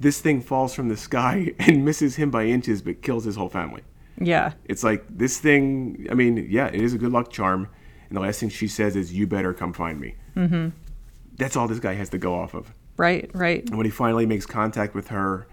this 0.00 0.20
thing 0.20 0.40
falls 0.40 0.74
from 0.74 0.88
the 0.88 0.96
sky 0.96 1.52
and 1.58 1.84
misses 1.84 2.16
him 2.16 2.30
by 2.30 2.44
inches 2.46 2.80
but 2.82 3.02
kills 3.02 3.24
his 3.24 3.36
whole 3.36 3.48
family 3.50 3.82
Yeah. 4.20 4.52
it's 4.64 4.82
like 4.84 5.04
this 5.10 5.38
thing. 5.38 6.06
I 6.10 6.14
mean, 6.14 6.46
yeah, 6.50 6.68
it 6.68 6.80
is 6.80 6.94
a 6.94 6.98
good 6.98 7.12
luck 7.12 7.30
charm, 7.30 7.68
and 8.08 8.16
the 8.16 8.20
last 8.20 8.40
thing 8.40 8.48
she 8.48 8.66
says 8.68 8.96
is, 8.96 9.12
"You 9.12 9.26
better 9.26 9.52
come 9.54 9.72
find 9.72 10.00
me." 10.00 10.14
Mm-hmm. 10.36 10.68
That's 11.36 11.56
all 11.56 11.68
this 11.68 11.78
guy 11.78 11.94
has 11.94 12.08
to 12.10 12.18
go 12.18 12.34
off 12.34 12.54
of. 12.54 12.72
Right. 12.96 13.30
Right. 13.34 13.64
And 13.68 13.76
when 13.76 13.84
he 13.86 13.90
finally 13.92 14.26
makes 14.26 14.44
contact 14.46 14.94
with 14.94 15.08
her 15.08 15.46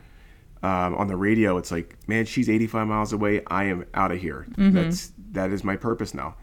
um, 0.66 0.96
on 0.96 1.06
the 1.08 1.16
radio, 1.16 1.58
it's 1.58 1.72
like, 1.72 1.96
man, 2.08 2.26
she's 2.26 2.50
85 2.50 2.88
miles 2.88 3.14
away. 3.14 3.44
I 3.46 3.66
am 3.66 3.86
out 3.94 4.12
of 4.12 4.20
here. 4.20 4.48
That's 4.74 5.12
that 5.34 5.52
is 5.52 5.64
my 5.64 5.76
purpose 5.76 6.16
now. 6.16 6.38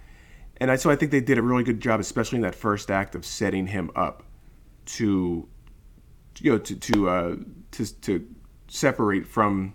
And 0.59 0.71
I, 0.71 0.77
so 0.77 0.91
I 0.91 0.97
think 0.97 1.11
they 1.11 1.21
did 1.21 1.39
a 1.39 1.43
really 1.43 1.65
good 1.65 1.81
job, 1.81 1.99
especially 1.99 2.37
in 2.37 2.43
that 2.43 2.55
first 2.55 2.89
act, 2.89 3.17
of 3.17 3.27
setting 3.27 3.67
him 3.67 3.91
up 3.97 4.23
to, 4.85 5.49
you 6.39 6.53
know, 6.53 6.59
to 6.59 6.77
to 6.77 7.09
uh, 7.09 7.37
to, 7.73 8.01
to 8.03 8.29
separate 8.69 9.27
from 9.27 9.75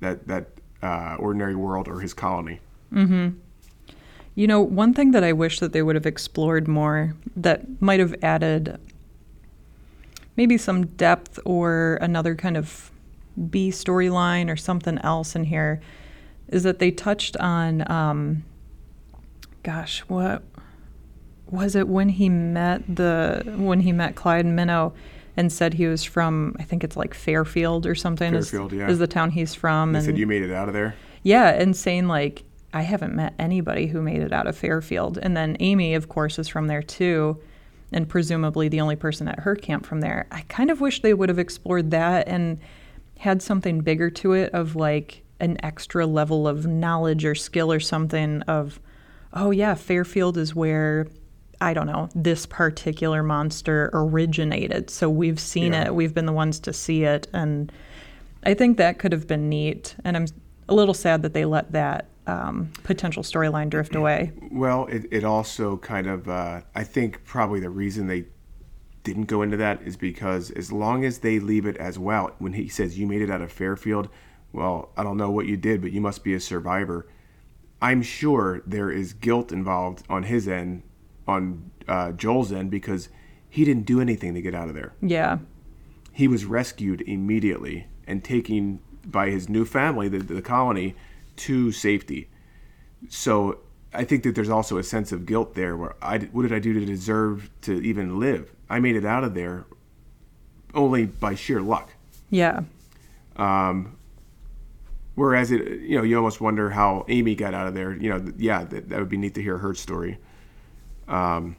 that 0.00 0.26
that 0.26 0.48
uh, 0.82 1.14
ordinary 1.20 1.54
world 1.54 1.86
or 1.86 2.00
his 2.00 2.12
colony. 2.12 2.58
You 4.34 4.48
know, 4.48 4.60
one 4.60 4.92
thing 4.92 5.12
that 5.12 5.22
I 5.22 5.32
wish 5.32 5.60
that 5.60 5.72
they 5.72 5.82
would 5.82 5.94
have 5.94 6.06
explored 6.06 6.66
more 6.66 7.14
that 7.36 7.80
might 7.80 8.00
have 8.00 8.14
added 8.22 8.80
maybe 10.36 10.58
some 10.58 10.86
depth 10.86 11.38
or 11.44 11.98
another 12.00 12.34
kind 12.34 12.56
of 12.56 12.90
B 13.50 13.70
storyline 13.70 14.50
or 14.50 14.56
something 14.56 14.98
else 14.98 15.34
in 15.36 15.44
here 15.44 15.80
is 16.48 16.62
that 16.62 16.78
they 16.78 16.90
touched 16.90 17.36
on, 17.36 17.88
um, 17.90 18.44
gosh, 19.62 20.00
what 20.08 20.42
was 21.50 21.74
it 21.74 21.88
when 21.88 22.10
he 22.10 22.28
met 22.28 22.82
the 22.96 23.42
when 23.56 23.80
he 23.80 23.92
met 23.92 24.14
Clyde 24.14 24.44
Minnow 24.46 24.92
and 25.36 25.50
said 25.52 25.74
he 25.74 25.86
was 25.86 26.04
from 26.04 26.54
I 26.58 26.62
think 26.62 26.84
it's 26.84 26.96
like 26.96 27.14
Fairfield 27.14 27.86
or 27.86 27.94
something 27.94 28.34
is- 28.34 28.50
Fairfield, 28.50 28.72
yeah. 28.72 28.88
is 28.88 28.98
the 28.98 29.06
town 29.06 29.30
he's 29.30 29.54
from 29.54 29.92
They 29.92 29.98
and 29.98 30.06
said 30.06 30.18
you 30.18 30.26
made 30.26 30.42
it 30.42 30.52
out 30.52 30.68
of 30.68 30.74
there. 30.74 30.94
yeah, 31.22 31.48
and 31.50 31.74
saying 31.76 32.06
like 32.08 32.44
I 32.74 32.82
haven't 32.82 33.14
met 33.14 33.32
anybody 33.38 33.86
who 33.86 34.02
made 34.02 34.20
it 34.20 34.32
out 34.32 34.46
of 34.46 34.54
Fairfield, 34.56 35.16
and 35.22 35.34
then 35.34 35.56
Amy, 35.58 35.94
of 35.94 36.06
course, 36.10 36.38
is 36.38 36.48
from 36.48 36.66
there 36.66 36.82
too, 36.82 37.38
and 37.92 38.06
presumably 38.06 38.68
the 38.68 38.82
only 38.82 38.96
person 38.96 39.26
at 39.26 39.38
her 39.40 39.56
camp 39.56 39.86
from 39.86 40.02
there. 40.02 40.26
I 40.30 40.42
kind 40.48 40.70
of 40.70 40.78
wish 40.82 41.00
they 41.00 41.14
would 41.14 41.30
have 41.30 41.38
explored 41.38 41.90
that 41.92 42.28
and 42.28 42.58
had 43.18 43.42
something 43.42 43.80
bigger 43.80 44.10
to 44.10 44.32
it 44.32 44.52
of 44.52 44.74
like 44.74 45.22
an 45.40 45.56
extra 45.62 46.06
level 46.06 46.48
of 46.48 46.66
knowledge 46.66 47.24
or 47.24 47.34
skill 47.34 47.72
or 47.72 47.80
something 47.80 48.42
of, 48.42 48.80
oh 49.32 49.50
yeah, 49.50 49.74
Fairfield 49.74 50.36
is 50.36 50.54
where. 50.54 51.06
I 51.60 51.74
don't 51.74 51.88
know, 51.88 52.08
this 52.14 52.46
particular 52.46 53.24
monster 53.24 53.90
originated. 53.92 54.90
So 54.90 55.10
we've 55.10 55.40
seen 55.40 55.72
Yeah. 55.72 55.86
it, 55.86 55.94
we've 55.96 56.14
been 56.14 56.26
the 56.26 56.32
ones 56.32 56.60
to 56.60 56.72
see 56.72 57.02
it. 57.02 57.26
And 57.32 57.72
I 58.44 58.54
think 58.54 58.76
that 58.76 59.00
could 59.00 59.10
have 59.10 59.26
been 59.26 59.48
neat, 59.48 59.96
and 60.04 60.16
I'm 60.16 60.26
a 60.68 60.74
little 60.76 60.94
sad 60.94 61.22
that 61.22 61.34
they 61.34 61.44
let 61.44 61.72
that 61.72 62.06
um, 62.28 62.70
potential 62.84 63.24
storyline 63.24 63.70
drift 63.70 63.96
away. 63.96 64.30
Well, 64.52 64.86
it, 64.86 65.06
it 65.10 65.24
also 65.24 65.78
kind 65.78 66.06
of, 66.06 66.28
uh, 66.28 66.60
I 66.76 66.84
think 66.84 67.24
probably 67.24 67.58
the 67.58 67.70
reason 67.70 68.06
they 68.06 68.26
didn't 69.08 69.24
go 69.24 69.42
into 69.42 69.56
that 69.56 69.82
is 69.82 69.96
because 69.96 70.50
as 70.52 70.70
long 70.70 71.04
as 71.04 71.18
they 71.18 71.38
leave 71.40 71.66
it 71.66 71.76
as 71.76 71.98
well, 71.98 72.32
when 72.38 72.52
he 72.52 72.68
says, 72.68 72.98
You 72.98 73.06
made 73.06 73.22
it 73.22 73.30
out 73.30 73.40
of 73.40 73.50
Fairfield, 73.50 74.08
well, 74.52 74.90
I 74.96 75.02
don't 75.02 75.16
know 75.16 75.30
what 75.30 75.46
you 75.46 75.56
did, 75.56 75.80
but 75.82 75.92
you 75.92 76.00
must 76.00 76.24
be 76.24 76.34
a 76.34 76.40
survivor. 76.40 77.06
I'm 77.80 78.02
sure 78.02 78.62
there 78.66 78.90
is 78.90 79.12
guilt 79.12 79.52
involved 79.52 80.04
on 80.08 80.24
his 80.24 80.48
end, 80.48 80.82
on 81.26 81.70
uh, 81.86 82.12
Joel's 82.12 82.52
end, 82.52 82.70
because 82.70 83.08
he 83.48 83.64
didn't 83.64 83.84
do 83.84 84.00
anything 84.00 84.34
to 84.34 84.42
get 84.42 84.54
out 84.54 84.68
of 84.68 84.74
there. 84.74 84.94
Yeah, 85.00 85.38
he 86.12 86.26
was 86.26 86.44
rescued 86.44 87.02
immediately 87.02 87.86
and 88.06 88.24
taken 88.24 88.80
by 89.06 89.30
his 89.30 89.48
new 89.48 89.64
family, 89.64 90.08
the, 90.08 90.18
the 90.18 90.42
colony, 90.42 90.96
to 91.36 91.70
safety. 91.70 92.28
So 93.08 93.60
I 93.92 94.04
think 94.04 94.24
that 94.24 94.34
there's 94.34 94.50
also 94.50 94.78
a 94.78 94.82
sense 94.82 95.12
of 95.12 95.26
guilt 95.26 95.54
there 95.54 95.76
where 95.76 95.94
I, 96.02 96.18
what 96.18 96.42
did 96.42 96.52
I 96.52 96.58
do 96.58 96.72
to 96.72 96.84
deserve 96.84 97.50
to 97.62 97.80
even 97.80 98.18
live? 98.18 98.52
I 98.70 98.80
made 98.80 98.96
it 98.96 99.04
out 99.04 99.24
of 99.24 99.34
there 99.34 99.64
only 100.74 101.06
by 101.06 101.34
sheer 101.34 101.60
luck. 101.60 101.90
Yeah. 102.30 102.62
Um, 103.36 103.96
whereas 105.14 105.50
it, 105.50 105.80
you 105.80 105.96
know, 105.96 106.04
you 106.04 106.16
almost 106.16 106.40
wonder 106.40 106.70
how 106.70 107.04
Amy 107.08 107.34
got 107.34 107.54
out 107.54 107.66
of 107.66 107.74
there. 107.74 107.92
You 107.94 108.10
know, 108.10 108.32
yeah, 108.36 108.64
that, 108.64 108.88
that 108.88 108.98
would 108.98 109.08
be 109.08 109.16
neat 109.16 109.34
to 109.34 109.42
hear 109.42 109.58
her 109.58 109.74
story. 109.74 110.18
Um, 111.06 111.56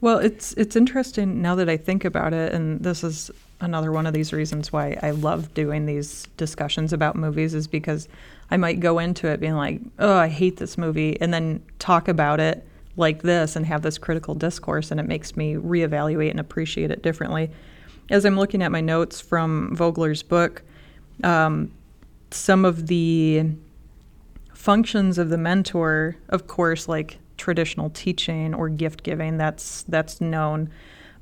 well, 0.00 0.18
it's 0.18 0.54
it's 0.54 0.76
interesting 0.76 1.42
now 1.42 1.54
that 1.56 1.68
I 1.68 1.76
think 1.76 2.04
about 2.04 2.32
it, 2.32 2.54
and 2.54 2.80
this 2.82 3.04
is 3.04 3.30
another 3.60 3.92
one 3.92 4.06
of 4.06 4.14
these 4.14 4.32
reasons 4.32 4.72
why 4.72 4.98
I 5.02 5.10
love 5.10 5.52
doing 5.52 5.84
these 5.84 6.26
discussions 6.38 6.94
about 6.94 7.16
movies 7.16 7.52
is 7.52 7.66
because 7.66 8.08
I 8.50 8.56
might 8.56 8.80
go 8.80 8.98
into 8.98 9.28
it 9.28 9.40
being 9.40 9.56
like, 9.56 9.80
"Oh, 9.98 10.16
I 10.16 10.28
hate 10.28 10.56
this 10.56 10.78
movie," 10.78 11.20
and 11.20 11.34
then 11.34 11.62
talk 11.78 12.08
about 12.08 12.40
it 12.40 12.66
like 13.00 13.22
this 13.22 13.56
and 13.56 13.66
have 13.66 13.82
this 13.82 13.98
critical 13.98 14.34
discourse, 14.36 14.92
and 14.92 15.00
it 15.00 15.06
makes 15.08 15.36
me 15.36 15.54
reevaluate 15.54 16.30
and 16.30 16.38
appreciate 16.38 16.90
it 16.92 17.02
differently. 17.02 17.50
As 18.10 18.24
I'm 18.24 18.36
looking 18.36 18.62
at 18.62 18.70
my 18.70 18.80
notes 18.80 19.20
from 19.20 19.74
Vogler's 19.74 20.22
book, 20.22 20.62
um, 21.24 21.72
some 22.30 22.64
of 22.64 22.86
the 22.86 23.46
functions 24.54 25.18
of 25.18 25.30
the 25.30 25.38
mentor, 25.38 26.16
of 26.28 26.46
course, 26.46 26.86
like 26.88 27.18
traditional 27.36 27.90
teaching 27.90 28.54
or 28.54 28.68
gift 28.68 29.02
giving, 29.02 29.38
that's 29.38 29.82
that's 29.88 30.20
known. 30.20 30.70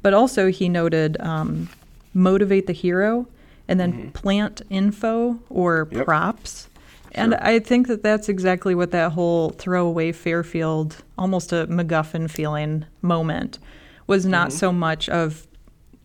But 0.03 0.15
also, 0.15 0.51
he 0.51 0.69
noted 0.69 1.21
um, 1.21 1.69
motivate 2.15 2.67
the 2.67 2.73
hero, 2.73 3.27
and 3.69 3.79
then 3.79 4.11
plant 4.13 4.63
info 4.71 5.39
or 5.51 5.89
Yep. 5.91 6.05
props. 6.05 6.68
And 7.13 7.33
Sure. 7.33 7.47
I 7.47 7.59
think 7.59 7.87
that 7.89 8.03
that's 8.03 8.29
exactly 8.29 8.75
what 8.75 8.91
that 8.91 9.13
whole 9.13 9.51
throwaway 9.51 10.13
Fairfield, 10.13 10.97
almost 11.17 11.53
a 11.53 11.67
MacGuffin 11.69 12.31
feeling 12.31 12.85
moment, 13.03 13.59
was 14.07 14.27
not 14.27 14.49
mm-hmm. 14.49 14.59
so 14.59 14.73
much 14.73 15.09
of 15.09 15.47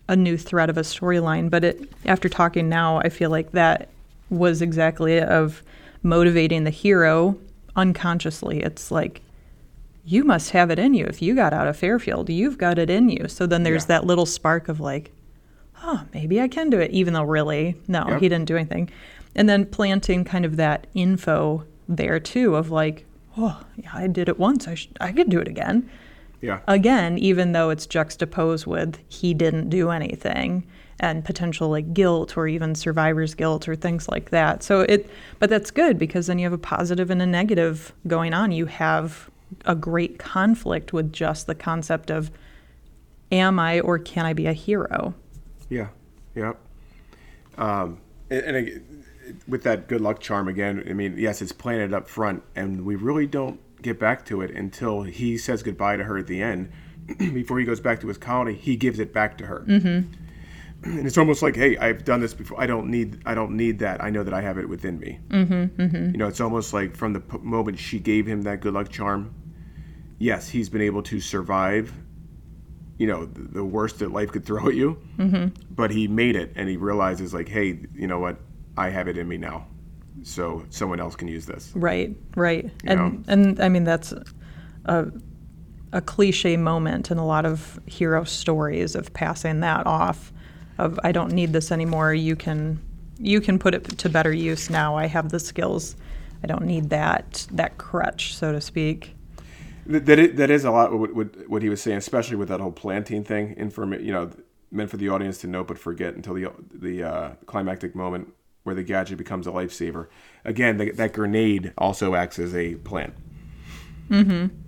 a 0.08 0.16
new 0.16 0.38
thread 0.38 0.70
of 0.70 0.78
a 0.78 0.82
storyline, 0.82 1.50
but 1.50 1.64
it 1.64 1.90
after 2.06 2.28
talking 2.30 2.68
now, 2.70 2.98
I 2.98 3.10
feel 3.10 3.30
like 3.30 3.52
that 3.52 3.90
was 4.30 4.62
exactly 4.62 5.22
of 5.22 5.64
motivating 6.02 6.64
the 6.66 6.70
hero 6.70 7.38
unconsciously. 7.76 8.62
It's 8.62 8.92
like 8.92 9.22
you 10.06 10.24
must 10.26 10.52
have 10.52 10.70
it 10.70 10.80
in 10.80 10.94
you. 10.94 11.06
If 11.06 11.22
you 11.22 11.34
got 11.36 11.54
out 11.54 11.68
of 11.68 11.78
Fairfield, 11.78 12.30
you've 12.30 12.58
got 12.58 12.78
it 12.78 12.90
in 12.90 13.10
you. 13.10 13.28
So 13.30 13.46
then 13.46 13.64
there's 13.64 13.84
Yeah. 13.84 14.00
that 14.00 14.06
little 14.06 14.26
spark 14.26 14.68
of 14.68 14.82
like, 14.82 15.12
oh, 15.82 16.02
maybe 16.14 16.42
I 16.42 16.50
can 16.50 16.70
do 16.70 16.80
it, 16.80 16.92
even 16.92 17.14
though 17.14 17.24
really, 17.24 17.76
no, 17.88 18.06
Yep. 18.10 18.20
he 18.22 18.30
didn't 18.30 18.46
do 18.46 18.58
anything. 18.58 18.90
And 19.36 19.50
then 19.50 19.66
planting 19.66 20.24
kind 20.24 20.46
of 20.46 20.58
that 20.58 20.88
info 20.94 21.66
there 21.88 22.20
too 22.20 22.56
of 22.56 22.70
like, 22.72 23.06
oh, 23.38 23.64
yeah, 23.76 23.90
I 23.94 24.08
did 24.08 24.30
it 24.30 24.40
once. 24.40 24.68
I, 24.68 24.76
sh- 24.76 24.90
I 25.02 25.12
could 25.12 25.30
do 25.30 25.40
it 25.40 25.48
again 25.48 25.90
Yeah. 26.42 26.60
again, 26.68 27.18
even 27.18 27.52
though 27.52 27.70
it's 27.72 27.86
juxtaposed 27.88 28.68
with 28.68 29.00
he 29.08 29.34
didn't 29.34 29.70
do 29.70 29.90
anything 29.90 30.66
and 31.00 31.26
potential 31.26 31.70
like 31.70 31.94
guilt 31.94 32.38
or 32.38 32.48
even 32.48 32.76
survivor's 32.76 33.34
guilt 33.34 33.68
or 33.68 33.76
things 33.76 34.08
like 34.08 34.30
that. 34.30 34.62
So 34.62 34.82
it, 34.82 35.10
but 35.40 35.50
that's 35.50 35.72
good 35.72 35.98
because 35.98 36.28
then 36.28 36.38
you 36.38 36.46
have 36.46 36.54
a 36.54 36.58
positive 36.58 37.10
and 37.10 37.22
a 37.22 37.26
negative 37.26 37.92
going 38.08 38.34
on. 38.34 38.52
You 38.52 38.68
have 38.68 39.30
a 39.66 39.76
great 39.76 40.20
conflict 40.20 40.94
with 40.94 41.12
just 41.12 41.48
the 41.48 41.56
concept 41.56 42.12
of 42.12 42.30
am 43.32 43.60
I 43.60 43.80
or 43.80 43.98
can 43.98 44.26
I 44.28 44.34
be 44.34 44.46
a 44.46 44.54
hero? 44.54 45.16
Yeah, 45.70 45.88
yeah. 46.36 46.54
Um, 47.58 47.98
and, 48.30 48.56
and 48.56 48.93
with 49.48 49.64
that 49.64 49.88
good 49.88 50.02
luck 50.02 50.20
charm 50.20 50.48
again, 50.48 50.84
I 50.90 50.94
mean, 50.94 51.18
yes, 51.18 51.42
it's 51.42 51.52
planted 51.52 51.94
up 51.94 52.08
front, 52.08 52.44
and 52.56 52.86
we 52.86 52.96
really 52.96 53.28
don't 53.28 53.60
get 53.82 54.00
back 54.00 54.26
to 54.26 54.42
it 54.42 54.52
until 54.52 55.04
he 55.04 55.38
says 55.38 55.64
goodbye 55.64 55.98
to 55.98 56.04
her 56.06 56.18
at 56.18 56.28
the 56.28 56.42
end. 56.42 56.72
Before 57.18 57.60
he 57.60 57.66
goes 57.66 57.82
back 57.82 58.00
to 58.02 58.08
his 58.08 58.18
colony, 58.18 58.54
he 58.54 58.78
gives 58.78 59.00
it 59.00 59.14
back 59.14 59.38
to 59.40 59.46
her, 59.46 59.66
mm-hmm. 59.68 59.88
and 60.84 61.06
it's 61.06 61.18
almost 61.18 61.42
like, 61.42 61.56
"Hey, 61.56 61.76
I've 61.78 62.06
done 62.06 62.22
this 62.22 62.34
before. 62.34 62.62
I 62.62 62.66
don't 62.66 62.90
need, 62.90 63.22
I 63.26 63.36
don't 63.36 63.58
need 63.58 63.80
that. 63.80 64.02
I 64.02 64.10
know 64.10 64.24
that 64.24 64.34
I 64.34 64.40
have 64.40 64.58
it 64.58 64.70
within 64.70 65.00
me." 65.00 65.20
Mm-hmm, 65.28 65.82
mm-hmm. 65.82 66.12
You 66.12 66.18
know, 66.18 66.28
it's 66.30 66.40
almost 66.40 66.74
like 66.74 66.96
from 66.96 67.12
the 67.12 67.20
p- 67.20 67.40
moment 67.40 67.78
she 67.78 68.00
gave 68.00 68.26
him 68.26 68.44
that 68.44 68.62
good 68.62 68.74
luck 68.74 68.88
charm. 68.88 69.36
Yes, 70.18 70.48
he's 70.48 70.70
been 70.70 70.82
able 70.82 71.04
to 71.04 71.20
survive 71.20 71.94
you 72.98 73.08
know 73.08 73.26
the, 73.26 73.42
the 73.42 73.66
worst 73.66 74.00
that 74.00 74.12
life 74.12 74.32
could 74.32 74.46
throw 74.46 74.68
at 74.68 74.76
you 74.76 74.98
mm-hmm. 75.18 75.48
but 75.72 75.90
he 75.90 76.08
made 76.08 76.36
it 76.36 76.54
and 76.56 76.70
he 76.70 76.78
realizes 76.78 77.34
like 77.34 77.50
hey 77.50 77.80
you 77.96 78.06
know 78.06 78.20
what 78.20 78.38
i 78.78 78.90
have 78.90 79.08
it 79.08 79.18
in 79.18 79.28
me 79.28 79.38
now 79.38 79.66
so 80.22 80.64
someone 80.70 81.00
else 81.00 81.16
can 81.16 81.28
use 81.28 81.46
this 81.46 81.72
Right, 81.76 82.16
right. 82.36 82.70
You 82.84 82.96
know? 82.96 83.06
And 83.06 83.26
and 83.28 83.60
I 83.60 83.70
mean 83.70 83.84
that's 83.84 84.14
a 84.86 85.08
a 85.92 86.02
cliche 86.02 86.58
moment 86.58 87.12
in 87.12 87.18
a 87.18 87.26
lot 87.26 87.46
of 87.46 87.80
hero 87.86 88.24
stories 88.24 88.96
of 88.96 89.14
passing 89.14 89.60
that 89.62 89.86
off 89.86 90.34
of 90.80 91.00
I 91.04 91.12
don't 91.12 91.32
need 91.32 91.54
this 91.54 91.72
anymore. 91.72 92.14
You 92.14 92.36
can 92.36 92.82
you 93.20 93.42
can 93.42 93.60
put 93.60 93.76
it 93.76 93.98
to 93.98 94.10
better 94.10 94.34
use 94.34 94.70
now. 94.70 94.96
I 94.96 95.06
have 95.06 95.30
the 95.30 95.40
skills. 95.40 95.96
I 96.44 96.48
don't 96.48 96.66
need 96.66 96.90
that 96.90 97.48
that 97.52 97.78
crutch, 97.78 98.36
so 98.36 98.52
to 98.52 98.60
speak. 98.60 99.16
Th- 99.88 100.04
that, 100.04 100.18
is, 100.18 100.38
that 100.38 100.50
is 100.50 100.64
a 100.66 100.72
lot 100.72 100.98
what, 100.98 101.14
what, 101.14 101.50
what 101.50 101.62
he 101.62 101.68
was 101.68 101.82
saying 101.82 101.98
especially 101.98 102.38
with 102.38 102.48
that 102.48 102.62
whole 102.62 102.72
planting 102.72 103.22
thing 103.26 103.54
inform 103.58 103.94
you 103.94 104.14
know 104.14 104.32
meant 104.72 104.90
for 104.90 104.96
the 104.96 105.10
audience 105.10 105.40
to 105.40 105.48
know 105.48 105.62
but 105.62 105.78
forget 105.78 106.16
until 106.16 106.34
the 106.34 106.50
the 106.74 107.04
uh, 107.04 107.30
climactic 107.46 107.94
moment 107.94 108.34
where 108.64 108.76
the 108.76 108.84
gadget 108.84 109.18
becomes 109.18 109.48
a 109.48 109.52
lifesaver 109.52 110.08
again 110.44 110.78
the, 110.78 110.92
that 110.92 111.14
grenade 111.14 111.74
also 111.78 112.16
acts 112.16 112.40
as 112.40 112.56
a 112.56 112.76
plant 112.76 113.14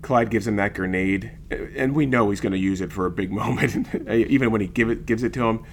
Clyde 0.01 0.29
gives 0.29 0.47
him 0.47 0.55
that 0.55 0.73
grenade, 0.73 1.31
and 1.51 1.93
we 1.93 2.05
know 2.05 2.29
he's 2.29 2.41
going 2.41 2.53
to 2.53 2.57
use 2.57 2.81
it 2.81 2.91
for 2.91 3.05
a 3.05 3.11
big 3.11 3.31
moment, 3.41 3.93
even 4.09 4.51
when 4.51 4.61
he 4.61 4.67
give 4.67 4.89
it, 4.89 5.05
gives 5.05 5.23
it 5.23 5.33
to 5.33 5.45
him. 5.45 5.63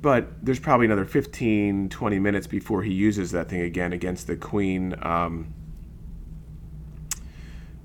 But 0.00 0.44
there's 0.44 0.60
probably 0.60 0.86
another 0.86 1.04
15, 1.04 1.88
20 1.88 2.18
minutes 2.20 2.46
before 2.46 2.82
he 2.82 2.92
uses 2.92 3.32
that 3.32 3.48
thing 3.48 3.62
again 3.62 3.92
against 3.92 4.28
the 4.28 4.36
queen, 4.36 4.94
um, 5.02 5.52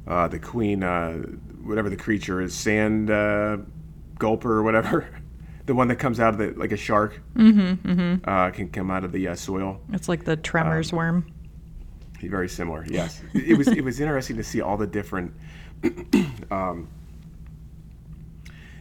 uh, 0.06 0.28
the 0.28 0.38
queen, 0.38 0.84
uh, 0.84 1.14
whatever 1.64 1.90
the 1.90 1.98
creature 1.98 2.40
is, 2.40 2.54
sand 2.54 3.10
uh, 3.10 3.58
gulper 4.20 4.46
or 4.46 4.64
whatever. 4.64 5.10
The 5.66 5.74
one 5.74 5.88
that 5.88 5.96
comes 5.96 6.20
out 6.20 6.34
of 6.34 6.38
the 6.38 6.60
like 6.60 6.72
a 6.72 6.78
shark 6.78 7.22
mm-hmm, 7.36 8.30
Uh, 8.30 8.52
can 8.52 8.70
come 8.70 8.92
out 8.92 9.04
of 9.04 9.12
the 9.12 9.30
uh, 9.30 9.36
soil. 9.36 9.80
It's 9.92 10.10
like 10.10 10.26
the 10.26 10.36
tremors 10.36 10.92
worm. 10.92 11.32
Very 12.22 12.50
similar, 12.50 12.86
yes. 12.90 13.22
it 13.34 13.58
was 13.58 13.68
it 13.68 13.84
was 13.84 14.00
interesting 14.00 14.38
to 14.38 14.44
see 14.44 14.62
all 14.62 14.78
the 14.78 14.88
different, 14.88 15.34
um, 16.52 16.88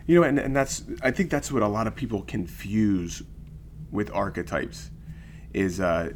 you 0.06 0.20
know, 0.20 0.26
and, 0.26 0.38
and 0.38 0.54
that's 0.54 0.84
I 1.02 1.10
think 1.10 1.30
that's 1.30 1.50
what 1.50 1.62
a 1.62 1.68
lot 1.68 1.86
of 1.86 1.94
people 1.94 2.22
confuse 2.22 3.22
with 3.90 4.10
archetypes, 4.12 4.90
is 5.52 5.80
uh, 5.80 6.10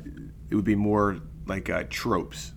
it 0.50 0.54
would 0.54 0.64
be 0.64 0.76
more 0.76 1.20
like 1.46 1.70
uh, 1.70 1.84
tropes. 1.90 2.52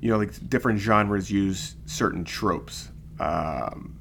You 0.00 0.10
know, 0.10 0.18
like 0.18 0.48
different 0.48 0.78
genres 0.78 1.30
use 1.30 1.74
certain 1.86 2.24
tropes. 2.24 2.90
Um, 3.18 3.96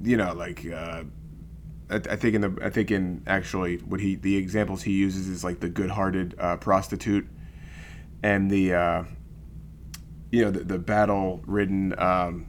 you 0.00 0.16
know, 0.16 0.32
like 0.32 0.64
uh, 0.70 1.04
I, 1.92 2.12
I 2.12 2.16
think 2.16 2.34
in 2.34 2.40
the 2.40 2.58
I 2.62 2.70
think 2.70 2.90
in 2.90 3.22
actually 3.26 3.76
what 3.78 4.00
he 4.00 4.16
the 4.16 4.36
examples 4.36 4.82
he 4.82 4.92
uses 4.92 5.28
is 5.28 5.44
like 5.44 5.60
the 5.60 5.68
good-hearted 5.68 6.34
uh, 6.38 6.56
prostitute 6.56 7.28
and 8.22 8.50
the 8.50 8.74
uh, 8.74 9.04
you 10.30 10.44
know 10.44 10.50
the, 10.50 10.64
the 10.64 10.78
battle-ridden 10.78 11.98
um, 11.98 12.46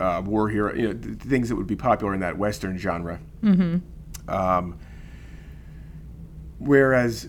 uh, 0.00 0.22
war 0.24 0.48
hero, 0.48 0.74
you 0.74 0.88
know, 0.88 0.94
th- 0.94 1.18
things 1.18 1.48
that 1.48 1.56
would 1.56 1.66
be 1.66 1.76
popular 1.76 2.12
in 2.14 2.20
that 2.20 2.36
Western 2.36 2.76
genre. 2.76 3.20
Mm-hmm. 3.42 3.78
Um, 4.28 4.78
whereas 6.58 7.28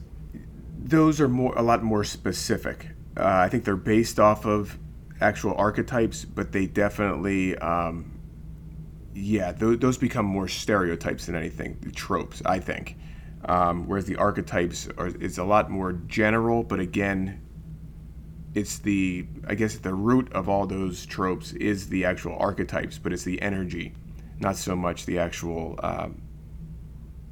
those 0.77 1.21
are 1.21 1.29
more 1.29 1.53
a 1.55 1.61
lot 1.61 1.83
more 1.83 2.03
specific. 2.03 2.89
Uh, 3.15 3.25
I 3.25 3.49
think 3.49 3.63
they're 3.63 3.75
based 3.75 4.19
off 4.19 4.45
of 4.45 4.79
actual 5.21 5.53
archetypes, 5.55 6.25
but 6.25 6.51
they 6.51 6.65
definitely, 6.65 7.55
um, 7.59 8.12
yeah, 9.13 9.51
th- 9.51 9.79
those 9.79 9.97
become 9.97 10.25
more 10.25 10.47
stereotypes 10.47 11.25
than 11.25 11.35
anything, 11.35 11.77
tropes. 11.95 12.41
I 12.45 12.59
think. 12.59 12.97
Um, 13.45 13.87
whereas 13.87 14.05
the 14.05 14.15
archetypes 14.15 14.87
are 14.97 15.07
is 15.07 15.37
a 15.37 15.43
lot 15.43 15.69
more 15.69 15.93
general, 15.93 16.63
but 16.63 16.79
again, 16.79 17.41
it's 18.53 18.79
the 18.79 19.25
I 19.47 19.55
guess 19.55 19.75
the 19.77 19.93
root 19.93 20.31
of 20.33 20.47
all 20.47 20.65
those 20.65 21.05
tropes 21.05 21.51
is 21.53 21.89
the 21.89 22.05
actual 22.05 22.37
archetypes, 22.37 22.97
but 22.97 23.11
it's 23.11 23.23
the 23.23 23.41
energy, 23.41 23.93
not 24.39 24.55
so 24.55 24.75
much 24.75 25.05
the 25.05 25.19
actual 25.19 25.79
um, 25.83 26.21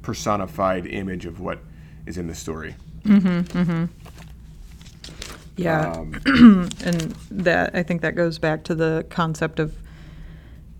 personified 0.02 0.86
image 0.86 1.24
of 1.26 1.40
what 1.40 1.60
is 2.06 2.18
in 2.18 2.26
the 2.26 2.34
story. 2.34 2.74
Mm-hmm. 3.04 3.84
Yeah. 5.56 5.92
Um, 5.92 6.20
and 6.84 7.00
that 7.30 7.74
I 7.74 7.82
think 7.82 8.02
that 8.02 8.14
goes 8.14 8.38
back 8.38 8.64
to 8.64 8.74
the 8.74 9.06
concept 9.10 9.58
of 9.58 9.74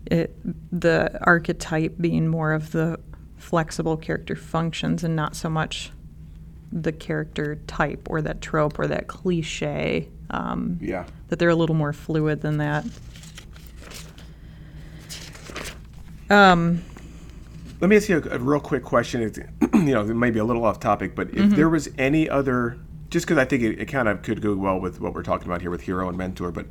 it, 0.05 0.35
the 0.71 1.17
archetype 1.25 1.95
being 1.99 2.27
more 2.27 2.51
of 2.53 2.71
the 2.71 2.99
flexible 3.37 3.97
character 3.97 4.35
functions 4.35 5.03
and 5.03 5.15
not 5.15 5.35
so 5.35 5.49
much 5.49 5.91
the 6.71 6.91
character 6.91 7.55
type 7.67 8.07
or 8.09 8.21
that 8.21 8.41
trope 8.41 8.79
or 8.79 8.87
that 8.87 9.07
cliche. 9.07 10.09
Um, 10.29 10.79
Yeah. 10.81 11.05
that 11.27 11.37
they're 11.39 11.49
a 11.49 11.55
little 11.55 11.75
more 11.75 11.93
fluid 11.93 12.41
than 12.41 12.57
that. 12.57 12.85
Um, 16.29 16.81
Let 17.79 17.89
me 17.89 17.95
ask 17.97 18.09
you 18.09 18.23
a, 18.31 18.35
a 18.35 18.39
real 18.39 18.59
quick 18.59 18.83
question. 18.83 19.21
It's, 19.21 19.37
you 19.73 19.93
know, 19.93 20.01
it 20.01 20.07
may 20.15 20.31
be 20.31 20.39
a 20.39 20.45
little 20.45 20.65
off 20.65 20.79
topic, 20.79 21.15
but 21.15 21.29
if 21.33 21.51
there 21.55 21.69
was 21.69 21.89
any 21.97 22.29
other, 22.29 22.79
just 23.09 23.25
because 23.27 23.37
I 23.37 23.45
think 23.45 23.61
it, 23.61 23.79
it 23.79 23.85
kind 23.85 24.07
of 24.07 24.21
could 24.23 24.41
go 24.41 24.55
well 24.55 24.79
with 24.79 24.99
what 24.99 25.13
we're 25.13 25.23
talking 25.23 25.47
about 25.47 25.61
here 25.61 25.69
with 25.69 25.81
hero 25.81 26.07
and 26.07 26.17
mentor, 26.17 26.51
but 26.51 26.65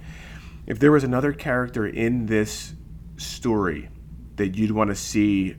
if 0.66 0.78
there 0.78 0.90
was 0.90 1.04
another 1.04 1.32
character 1.32 1.86
in 1.86 2.26
this 2.26 2.74
story 3.16 3.88
that 4.36 4.56
you'd 4.56 4.70
want 4.72 4.90
to 4.90 4.96
see 4.96 5.56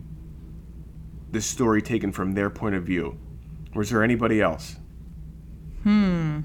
the 1.32 1.42
story 1.42 1.82
taken 1.82 2.12
from 2.12 2.34
their 2.34 2.50
point 2.50 2.76
of 2.76 2.84
view, 2.84 3.18
was 3.74 3.90
there 3.90 4.04
anybody 4.04 4.42
else? 4.42 4.78
Hmm. 5.84 6.42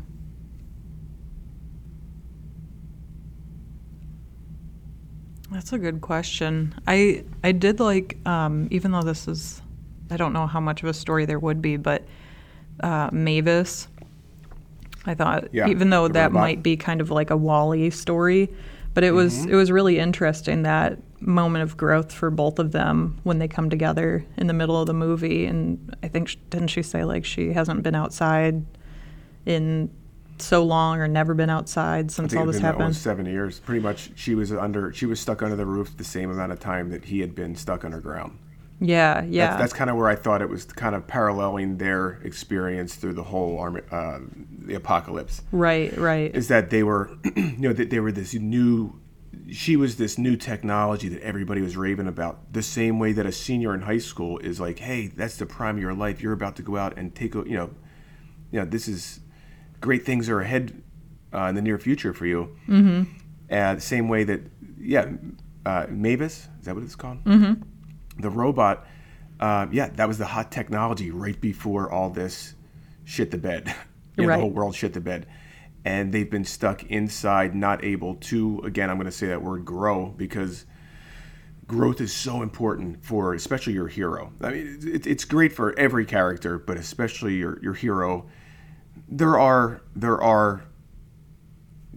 That's 5.51 5.73
a 5.73 5.79
good 5.79 6.01
question. 6.01 6.75
I 6.87 7.25
I 7.43 7.53
did 7.53 7.81
like, 7.81 8.19
um, 8.27 8.69
even 8.71 8.93
though 8.93 9.03
this 9.03 9.27
is, 9.29 9.63
I 10.11 10.17
don't 10.17 10.33
know 10.33 10.47
how 10.47 10.61
much 10.61 10.83
of 10.83 10.89
a 10.89 10.95
story 10.95 11.25
there 11.25 11.39
would 11.39 11.63
be, 11.63 11.77
but 11.77 12.05
uh, 12.81 13.09
Mavis. 13.13 13.89
I 15.07 15.15
thought, 15.15 15.49
Yeah, 15.55 15.69
even 15.69 15.89
though 15.89 16.07
that 16.09 16.27
robot. 16.33 16.41
might 16.41 16.63
be 16.63 16.77
kind 16.77 17.01
of 17.01 17.11
like 17.11 17.31
a 17.31 17.37
WALL-E 17.37 17.89
story, 17.91 18.51
but 18.99 19.05
it 19.05 19.13
was 19.13 19.39
Mm-hmm. 19.39 19.51
it 19.51 19.55
was 19.55 19.71
really 19.71 19.97
interesting 20.01 20.63
that 20.63 20.99
moment 21.21 21.63
of 21.63 21.77
growth 21.77 22.11
for 22.11 22.31
both 22.31 22.59
of 22.59 22.73
them 22.73 23.21
when 23.23 23.39
they 23.39 23.47
come 23.47 23.71
together 23.71 24.27
in 24.37 24.49
the 24.49 24.53
middle 24.53 24.81
of 24.81 24.89
the 24.89 24.93
movie. 24.93 25.47
And 25.47 25.95
I 26.03 26.09
think 26.09 26.35
didn't 26.51 26.67
she 26.67 26.83
say 26.83 27.05
like 27.05 27.25
she 27.25 27.53
hasn't 27.53 27.85
been 27.85 27.95
outside 27.95 28.67
in 29.47 29.89
so 30.39 30.65
long 30.65 30.99
or 30.99 31.07
never 31.07 31.33
been 31.35 31.49
outside 31.49 32.11
since 32.11 32.35
all 32.35 32.45
this 32.45 32.59
happened? 32.59 32.97
seven 32.97 33.25
years. 33.27 33.61
Pretty 33.61 33.81
much, 33.81 34.11
she 34.17 34.35
was 34.35 34.51
under, 34.51 34.93
she 34.93 35.07
was 35.07 35.21
stuck 35.21 35.43
under 35.45 35.55
the 35.55 35.67
roof 35.67 35.97
the 35.97 36.03
same 36.03 36.29
amount 36.33 36.51
of 36.51 36.59
time 36.59 36.91
that 36.91 37.05
he 37.05 37.21
had 37.21 37.37
been 37.37 37.55
stuck 37.55 37.85
underground. 37.85 38.37
Yeah, 38.81 39.25
yeah. 39.25 39.49
That's, 39.49 39.61
that's 39.61 39.73
kind 39.73 39.91
of 39.91 39.97
where 39.97 40.09
I 40.09 40.15
thought 40.15 40.43
it 40.43 40.49
was 40.49 40.65
kind 40.65 40.95
of 40.95 41.07
paralleling 41.07 41.79
their 41.79 42.21
experience 42.23 42.95
through 42.95 43.15
the 43.15 43.25
whole 43.25 43.59
army, 43.59 43.83
uh, 43.91 44.21
the 44.51 44.75
apocalypse. 44.75 45.43
right, 45.51 45.97
right. 45.97 46.35
Is 46.35 46.49
that 46.49 46.71
they 46.71 46.83
were, 46.83 47.11
you 47.37 47.57
know, 47.59 47.73
that 47.73 47.91
they 47.91 48.01
were 48.01 48.13
this 48.13 48.35
new. 48.35 49.01
She 49.51 49.77
was 49.77 49.97
this 49.97 50.19
new 50.19 50.37
technology 50.37 51.09
that 51.09 51.23
everybody 51.23 51.63
was 51.63 51.77
raving 51.77 52.07
about. 52.07 52.53
The 52.53 52.63
same 52.63 52.99
way 52.99 53.13
that 53.13 53.25
a 53.25 53.33
senior 53.33 53.75
in 53.75 53.83
high 53.83 53.99
school 53.99 54.39
is 54.39 54.61
like, 54.61 54.79
"Hey, 54.79 55.09
that's 55.09 55.37
the 55.37 55.47
prime 55.47 55.77
of 55.77 55.83
your 55.83 55.95
life. 55.95 56.23
You're 56.23 56.33
about 56.33 56.57
to 56.57 56.63
go 56.63 56.77
out 56.77 56.97
and 56.99 57.15
take, 57.15 57.35
a, 57.35 57.39
you 57.39 57.57
know, 57.57 57.71
you 58.51 58.61
know, 58.61 58.67
this 58.67 58.89
is 58.89 59.21
great 59.81 60.05
things 60.05 60.29
are 60.29 60.41
ahead 60.41 60.83
uh, 61.33 61.45
in 61.45 61.55
the 61.55 61.63
near 61.63 61.79
future 61.79 62.13
for 62.13 62.27
you." 62.27 62.57
Mm-hmm. 62.69 63.11
And 63.49 63.79
the 63.79 63.83
same 63.83 64.09
way 64.09 64.25
that, 64.25 64.43
yeah, 64.79 65.11
uh, 65.65 65.87
Mavis 65.89 66.49
is 66.61 66.67
that 66.67 66.75
what 66.75 66.85
it's 66.85 66.97
called? 66.97 67.25
Mm-hmm 67.25 67.63
the 68.19 68.31
robot, 68.31 68.87
uh, 69.41 69.67
yeah, 69.71 69.89
that 69.91 70.09
was 70.09 70.19
the 70.19 70.27
hot 70.27 70.51
technology 70.51 71.11
right 71.11 71.41
before 71.41 71.91
all 71.91 72.11
this 72.11 72.55
shit 73.05 73.31
the 73.31 73.39
bed. 73.39 73.67
you 74.17 74.25
know, 74.25 74.29
Right. 74.29 74.37
The 74.37 74.41
whole 74.43 74.51
world 74.51 74.75
shit 74.75 74.93
the 74.93 75.01
bed. 75.01 75.27
And 75.85 76.13
they've 76.13 76.29
been 76.29 76.45
stuck 76.45 76.85
inside, 76.85 77.55
not 77.55 77.85
able 77.85 78.17
to, 78.17 78.61
again, 78.65 78.91
I'm 78.91 78.97
going 78.97 79.07
to 79.07 79.13
say 79.13 79.29
that 79.29 79.43
word 79.43 79.65
grow 79.65 80.07
because 80.07 80.67
growth 81.67 82.01
is 82.01 82.13
so 82.13 82.43
important 82.43 83.05
for 83.05 83.33
especially 83.33 83.75
your 83.75 83.89
hero. 83.89 84.33
I 84.41 84.51
mean, 84.51 84.79
it, 84.83 85.07
it's 85.07 85.25
great 85.25 85.53
for 85.53 85.79
every 85.79 86.05
character, 86.05 86.59
but 86.59 86.77
especially 86.77 87.37
your, 87.37 87.63
your 87.63 87.75
hero. 87.75 88.27
There 89.09 89.39
are, 89.39 89.83
there 89.95 90.21
are, 90.21 90.65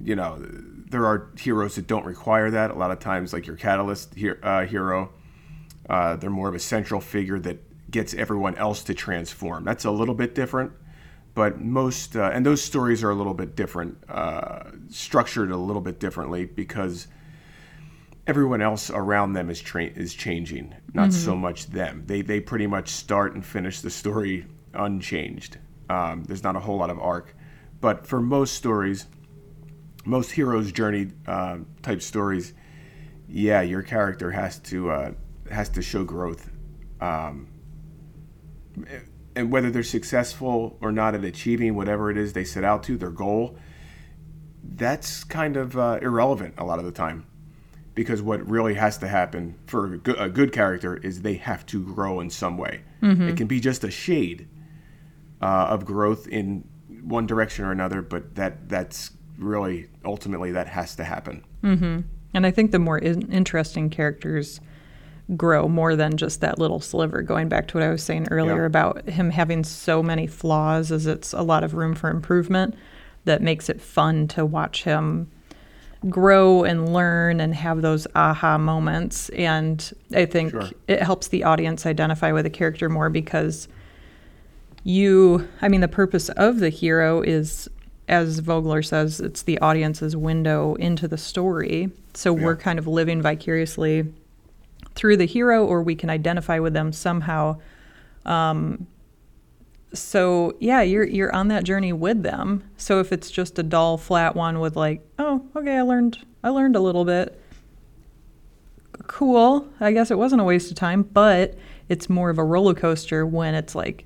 you 0.01 0.15
know, 0.15 0.45
there 0.91 1.05
are 1.05 1.31
heroes 1.37 1.75
that 1.75 1.87
don't 1.87 2.05
require 2.05 2.51
that. 2.51 2.69
A 2.71 2.75
lot 2.75 2.91
of 2.91 2.99
times, 2.99 3.33
like 3.33 3.47
your 3.47 3.55
catalyst 3.55 4.13
uh, 4.43 4.65
hero, 4.65 5.11
uh, 5.91 6.15
they're 6.15 6.29
more 6.29 6.47
of 6.47 6.55
a 6.55 6.59
central 6.59 7.01
figure 7.01 7.37
that 7.37 7.91
gets 7.91 8.13
everyone 8.13 8.55
else 8.55 8.81
to 8.85 8.93
transform. 8.93 9.65
That's 9.65 9.83
a 9.83 9.91
little 9.91 10.15
bit 10.15 10.33
different, 10.33 10.71
but 11.33 11.59
most 11.59 12.15
uh, 12.15 12.31
and 12.33 12.45
those 12.45 12.61
stories 12.61 13.03
are 13.03 13.09
a 13.09 13.13
little 13.13 13.33
bit 13.33 13.57
different, 13.57 13.97
uh, 14.07 14.71
structured 14.89 15.51
a 15.51 15.57
little 15.57 15.81
bit 15.81 15.99
differently 15.99 16.45
because 16.45 17.07
everyone 18.25 18.61
else 18.61 18.89
around 18.89 19.33
them 19.33 19.49
is 19.49 19.59
tra- 19.59 19.83
is 19.83 20.13
changing, 20.13 20.73
not 20.93 21.11
so 21.11 21.35
much 21.35 21.67
them. 21.67 22.03
They 22.07 22.21
they 22.21 22.39
pretty 22.39 22.67
much 22.67 22.87
start 22.87 23.35
and 23.35 23.45
finish 23.45 23.81
the 23.81 23.89
story 23.89 24.45
unchanged. 24.73 25.57
Um, 25.89 26.23
there's 26.23 26.43
not 26.43 26.55
a 26.55 26.59
whole 26.61 26.77
lot 26.77 26.89
of 26.89 26.99
arc, 26.99 27.35
but 27.81 28.07
for 28.07 28.21
most 28.21 28.53
stories, 28.53 29.07
most 30.05 30.31
hero's 30.31 30.71
journey 30.71 31.11
uh, 31.27 31.57
type 31.81 32.01
stories, 32.01 32.53
yeah, 33.27 33.61
your 33.61 33.81
character 33.81 34.31
has 34.31 34.57
to 34.59 34.89
uh, 34.89 35.11
has 35.51 35.69
to 35.69 35.81
show 35.81 36.03
growth, 36.03 36.51
um, 36.99 37.47
and 39.35 39.51
whether 39.51 39.71
they're 39.71 39.83
successful 39.83 40.77
or 40.81 40.91
not 40.91 41.15
at 41.15 41.23
achieving 41.23 41.75
whatever 41.75 42.09
it 42.11 42.17
is 42.17 42.33
they 42.33 42.43
set 42.43 42.63
out 42.63 42.83
to, 42.83 42.97
their 42.97 43.09
goal, 43.09 43.57
that's 44.63 45.23
kind 45.23 45.57
of 45.57 45.77
uh, 45.77 45.99
irrelevant 46.01 46.53
a 46.57 46.63
lot 46.63 46.79
of 46.79 46.85
the 46.85 46.91
time, 46.91 47.25
because 47.95 48.21
what 48.21 48.47
really 48.49 48.75
has 48.75 48.97
to 48.99 49.07
happen 49.07 49.57
for 49.67 49.93
a 49.93 49.97
good, 49.97 50.19
a 50.19 50.29
good 50.29 50.51
character 50.51 50.97
is 50.97 51.21
they 51.21 51.35
have 51.35 51.65
to 51.67 51.83
grow 51.83 52.19
in 52.19 52.29
some 52.29 52.57
way. 52.57 52.81
It 53.29 53.37
can 53.37 53.47
be 53.47 53.59
just 53.59 53.83
a 53.83 53.91
shade 53.91 54.47
uh, 55.41 55.67
of 55.69 55.85
growth 55.85 56.27
in 56.27 56.67
one 57.03 57.25
direction 57.25 57.65
or 57.65 57.71
another, 57.71 58.01
but 58.01 58.35
that 58.35 58.69
that's 58.69 59.11
really 59.37 59.87
ultimately 60.05 60.51
that 60.51 60.67
has 60.67 60.95
to 60.97 61.03
happen. 61.03 61.43
And 62.33 62.45
I 62.45 62.51
think 62.51 62.71
the 62.71 62.79
more 62.79 62.97
in- 62.99 63.31
interesting 63.31 63.89
characters 63.89 64.61
grow 65.37 65.67
more 65.67 65.95
than 65.95 66.17
just 66.17 66.41
that 66.41 66.59
little 66.59 66.79
sliver. 66.79 67.21
Going 67.21 67.47
back 67.49 67.67
to 67.69 67.77
what 67.77 67.83
I 67.83 67.89
was 67.89 68.03
saying 68.03 68.27
earlier 68.31 68.61
Yeah. 68.61 68.65
about 68.65 69.09
him 69.09 69.29
having 69.29 69.63
so 69.63 70.03
many 70.03 70.27
flaws, 70.27 70.91
as 70.91 71.07
it's 71.07 71.33
a 71.33 71.41
lot 71.41 71.63
of 71.63 71.73
room 71.73 71.95
for 71.95 72.09
improvement, 72.09 72.75
that 73.25 73.41
makes 73.41 73.69
it 73.69 73.79
fun 73.79 74.27
to 74.29 74.45
watch 74.45 74.83
him 74.83 75.27
grow 76.09 76.63
and 76.63 76.91
learn 76.91 77.39
and 77.39 77.53
have 77.53 77.81
those 77.83 78.07
aha 78.15 78.57
moments. 78.57 79.29
And 79.29 79.91
I 80.15 80.25
think 80.25 80.49
Sure. 80.51 80.63
it 80.87 81.01
helps 81.03 81.27
the 81.27 81.43
audience 81.43 81.85
identify 81.85 82.31
with 82.31 82.43
the 82.45 82.49
character 82.49 82.89
more 82.89 83.09
because 83.09 83.67
you, 84.83 85.47
I 85.61 85.67
mean, 85.69 85.81
the 85.81 85.87
purpose 85.87 86.29
of 86.29 86.59
the 86.59 86.69
hero 86.69 87.21
is, 87.21 87.69
as 88.07 88.39
Vogler 88.39 88.81
says, 88.81 89.19
it's 89.19 89.43
the 89.43 89.59
audience's 89.59 90.17
window 90.17 90.73
into 90.75 91.07
the 91.07 91.17
story. 91.17 91.91
So 92.15 92.33
we're 92.33 92.55
kind 92.55 92.79
of 92.79 92.87
living 92.87 93.21
vicariously 93.21 94.11
through 95.01 95.17
the 95.17 95.25
hero, 95.25 95.65
or 95.65 95.81
we 95.81 95.95
can 95.95 96.11
identify 96.11 96.59
with 96.59 96.73
them 96.73 96.93
somehow. 96.93 97.57
Um, 98.23 98.85
so 99.93 100.55
yeah, 100.59 100.83
you're 100.83 101.03
you're 101.03 101.35
on 101.35 101.47
that 101.47 101.63
journey 101.63 101.91
with 101.91 102.21
them. 102.21 102.63
So 102.77 102.99
if 102.99 103.11
it's 103.11 103.31
just 103.31 103.57
a 103.57 103.63
dull, 103.63 103.97
flat 103.97 104.35
one 104.35 104.59
with 104.59 104.75
like, 104.75 105.01
oh, 105.17 105.43
okay, 105.55 105.77
I 105.77 105.81
learned 105.81 106.19
I 106.43 106.49
learned 106.49 106.75
a 106.75 106.79
little 106.79 107.03
bit. 107.03 107.41
Cool. 109.07 109.67
I 109.79 109.91
guess 109.91 110.11
it 110.11 110.19
wasn't 110.19 110.41
a 110.41 110.45
waste 110.45 110.69
of 110.69 110.77
time, 110.77 111.01
but 111.01 111.55
it's 111.89 112.07
more 112.07 112.29
of 112.29 112.37
a 112.37 112.43
roller 112.43 112.75
coaster 112.75 113.25
when 113.25 113.55
it's 113.55 113.73
like, 113.73 114.05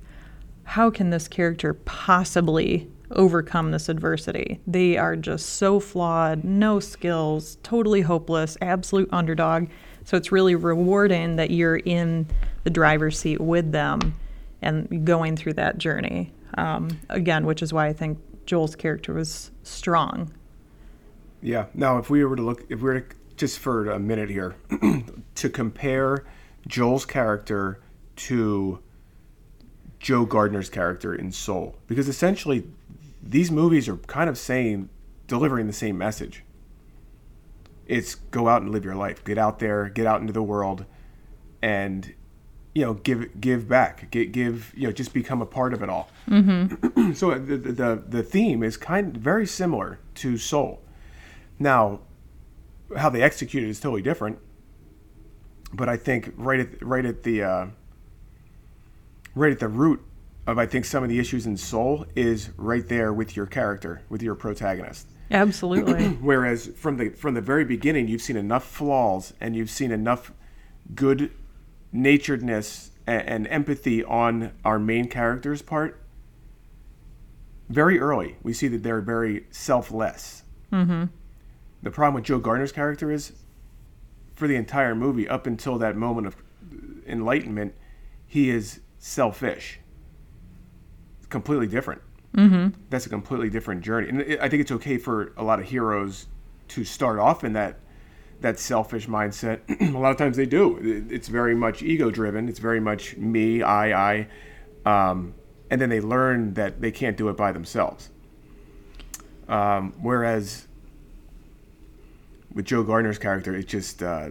how 0.64 0.88
can 0.88 1.10
this 1.10 1.28
character 1.28 1.74
possibly 1.74 2.90
overcome 3.10 3.70
this 3.70 3.90
adversity? 3.90 4.60
They 4.66 4.96
are 4.96 5.14
just 5.14 5.50
so 5.50 5.78
flawed, 5.78 6.42
no 6.42 6.80
skills, 6.80 7.58
totally 7.62 8.00
hopeless, 8.00 8.56
absolute 8.62 9.10
underdog. 9.12 9.68
So 10.06 10.16
it's 10.16 10.30
really 10.30 10.54
rewarding 10.54 11.34
that 11.36 11.50
you're 11.50 11.76
in 11.76 12.28
the 12.62 12.70
driver's 12.70 13.18
seat 13.18 13.40
with 13.40 13.72
them 13.72 14.14
and 14.62 15.04
going 15.04 15.36
through 15.36 15.54
that 15.54 15.78
journey. 15.78 16.32
Um, 16.54 17.00
again, 17.10 17.44
which 17.44 17.60
is 17.60 17.72
why 17.72 17.88
I 17.88 17.92
think 17.92 18.18
Joel's 18.46 18.76
character 18.76 19.12
was 19.12 19.50
strong. 19.64 20.32
Yeah. 21.42 21.66
Now, 21.74 21.98
if 21.98 22.08
we 22.08 22.24
were 22.24 22.36
to 22.36 22.42
look, 22.42 22.64
if 22.68 22.78
we 22.78 22.84
were 22.84 23.00
to 23.00 23.16
just 23.36 23.58
for 23.58 23.90
a 23.90 23.98
minute 23.98 24.30
here 24.30 24.54
to 25.34 25.50
compare 25.50 26.24
Joel's 26.68 27.04
character 27.04 27.80
to 28.14 28.78
Joe 29.98 30.24
Gardner's 30.24 30.70
character 30.70 31.16
in 31.16 31.32
Soul, 31.32 31.74
because 31.88 32.08
essentially 32.08 32.64
these 33.20 33.50
movies 33.50 33.88
are 33.88 33.96
kind 33.96 34.30
of 34.30 34.38
saying, 34.38 34.88
delivering 35.26 35.66
the 35.66 35.72
same 35.72 35.98
message. 35.98 36.44
It's 37.86 38.14
go 38.14 38.48
out 38.48 38.62
and 38.62 38.72
live 38.72 38.84
your 38.84 38.96
life. 38.96 39.24
Get 39.24 39.38
out 39.38 39.58
there, 39.58 39.88
get 39.88 40.06
out 40.06 40.20
into 40.20 40.32
the 40.32 40.42
world, 40.42 40.84
and 41.62 42.14
you 42.74 42.82
know, 42.82 42.94
give 42.94 43.40
give 43.40 43.68
back. 43.68 44.10
Give, 44.10 44.30
give 44.30 44.72
you 44.76 44.86
know, 44.86 44.92
just 44.92 45.14
become 45.14 45.40
a 45.40 45.46
part 45.46 45.72
of 45.72 45.82
it 45.82 45.88
all. 45.88 46.10
Mm-hmm. 46.28 47.12
so 47.14 47.38
the, 47.38 47.56
the 47.56 47.72
the 47.72 48.02
the 48.06 48.22
theme 48.22 48.62
is 48.62 48.76
kind 48.76 49.16
of 49.16 49.22
very 49.22 49.46
similar 49.46 49.98
to 50.16 50.36
Soul. 50.36 50.82
Now, 51.58 52.00
how 52.96 53.08
they 53.08 53.22
execute 53.22 53.62
it 53.62 53.68
is 53.68 53.80
totally 53.80 54.02
different. 54.02 54.38
But 55.72 55.88
I 55.88 55.96
think 55.96 56.32
right 56.36 56.60
at 56.60 56.84
right 56.84 57.04
at 57.04 57.22
the 57.22 57.42
uh, 57.42 57.66
right 59.34 59.52
at 59.52 59.58
the 59.58 59.68
root 59.68 60.02
of 60.46 60.58
I 60.58 60.66
think 60.66 60.84
some 60.84 61.02
of 61.02 61.08
the 61.08 61.18
issues 61.18 61.46
in 61.46 61.56
Soul 61.56 62.06
is 62.14 62.50
right 62.56 62.86
there 62.86 63.12
with 63.12 63.36
your 63.36 63.46
character, 63.46 64.02
with 64.08 64.22
your 64.22 64.34
protagonist. 64.34 65.08
Absolutely. 65.30 66.08
Whereas 66.20 66.70
from 66.76 66.96
the 66.96 67.10
from 67.10 67.34
the 67.34 67.40
very 67.40 67.64
beginning, 67.64 68.08
you've 68.08 68.22
seen 68.22 68.36
enough 68.36 68.64
flaws 68.64 69.34
and 69.40 69.56
you've 69.56 69.70
seen 69.70 69.90
enough 69.90 70.32
good 70.94 71.30
naturedness 71.92 72.90
and, 73.06 73.28
and 73.28 73.46
empathy 73.48 74.04
on 74.04 74.52
our 74.64 74.78
main 74.78 75.08
character's 75.08 75.62
part. 75.62 76.00
Very 77.68 77.98
early, 77.98 78.36
we 78.42 78.52
see 78.52 78.68
that 78.68 78.82
they're 78.82 79.00
very 79.00 79.46
selfless. 79.50 80.44
Mm-hmm. 80.72 81.04
The 81.82 81.90
problem 81.90 82.14
with 82.14 82.24
Joe 82.24 82.38
Gardner's 82.38 82.72
character 82.72 83.10
is, 83.10 83.32
for 84.34 84.46
the 84.46 84.54
entire 84.54 84.94
movie, 84.94 85.28
up 85.28 85.46
until 85.46 85.78
that 85.78 85.96
moment 85.96 86.28
of 86.28 86.36
enlightenment, 87.06 87.74
he 88.26 88.50
is 88.50 88.80
selfish. 88.98 89.80
Completely 91.28 91.66
different. 91.66 92.02
Mm-hmm. 92.36 92.80
That's 92.90 93.06
a 93.06 93.08
completely 93.08 93.48
different 93.48 93.82
journey, 93.82 94.08
and 94.10 94.40
I 94.40 94.48
think 94.48 94.60
it's 94.60 94.72
okay 94.72 94.98
for 94.98 95.32
a 95.38 95.42
lot 95.42 95.58
of 95.58 95.66
heroes 95.66 96.26
to 96.68 96.84
start 96.84 97.18
off 97.18 97.44
in 97.44 97.54
that 97.54 97.78
that 98.42 98.58
selfish 98.58 99.06
mindset. 99.06 99.60
a 99.94 99.98
lot 99.98 100.10
of 100.10 100.18
times 100.18 100.36
they 100.36 100.44
do. 100.44 101.06
It's 101.10 101.28
very 101.28 101.54
much 101.54 101.82
ego 101.82 102.10
driven. 102.10 102.48
It's 102.48 102.58
very 102.58 102.80
much 102.80 103.16
me, 103.16 103.62
I, 103.62 104.10
I, 104.10 104.28
um, 104.84 105.34
and 105.70 105.80
then 105.80 105.88
they 105.88 106.00
learn 106.00 106.52
that 106.54 106.82
they 106.82 106.90
can't 106.90 107.16
do 107.16 107.30
it 107.30 107.36
by 107.38 107.52
themselves. 107.52 108.10
Um, 109.48 109.94
whereas 110.02 110.66
with 112.52 112.66
Joe 112.66 112.82
Gardner's 112.82 113.18
character, 113.18 113.54
it 113.56 113.66
just 113.66 114.02
uh, 114.02 114.28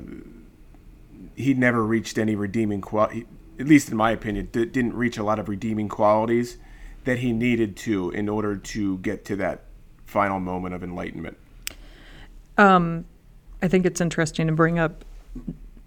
he 1.35 1.55
never 1.55 1.83
reached 1.83 2.19
any 2.19 2.35
redeeming 2.35 2.81
quality. 2.81 3.25
At 3.59 3.67
least 3.67 3.89
in 3.89 3.97
my 3.97 4.11
opinion, 4.11 4.49
d- 4.51 4.65
didn't 4.65 4.93
reach 4.93 5.17
a 5.17 5.23
lot 5.23 5.39
of 5.39 5.49
redeeming 5.49 5.89
qualities 5.89 6.57
that 7.05 7.19
he 7.19 7.31
needed 7.31 7.77
to 7.77 8.09
in 8.11 8.27
order 8.27 8.57
to 8.57 8.97
get 8.97 9.25
to 9.25 9.35
that 9.37 9.63
final 10.05 10.39
moment 10.39 10.75
of 10.75 10.83
enlightenment. 10.83 11.37
Um, 12.57 13.05
I 13.61 13.67
think 13.67 13.85
it's 13.85 14.01
interesting 14.01 14.47
to 14.47 14.53
bring 14.53 14.77
up 14.79 15.05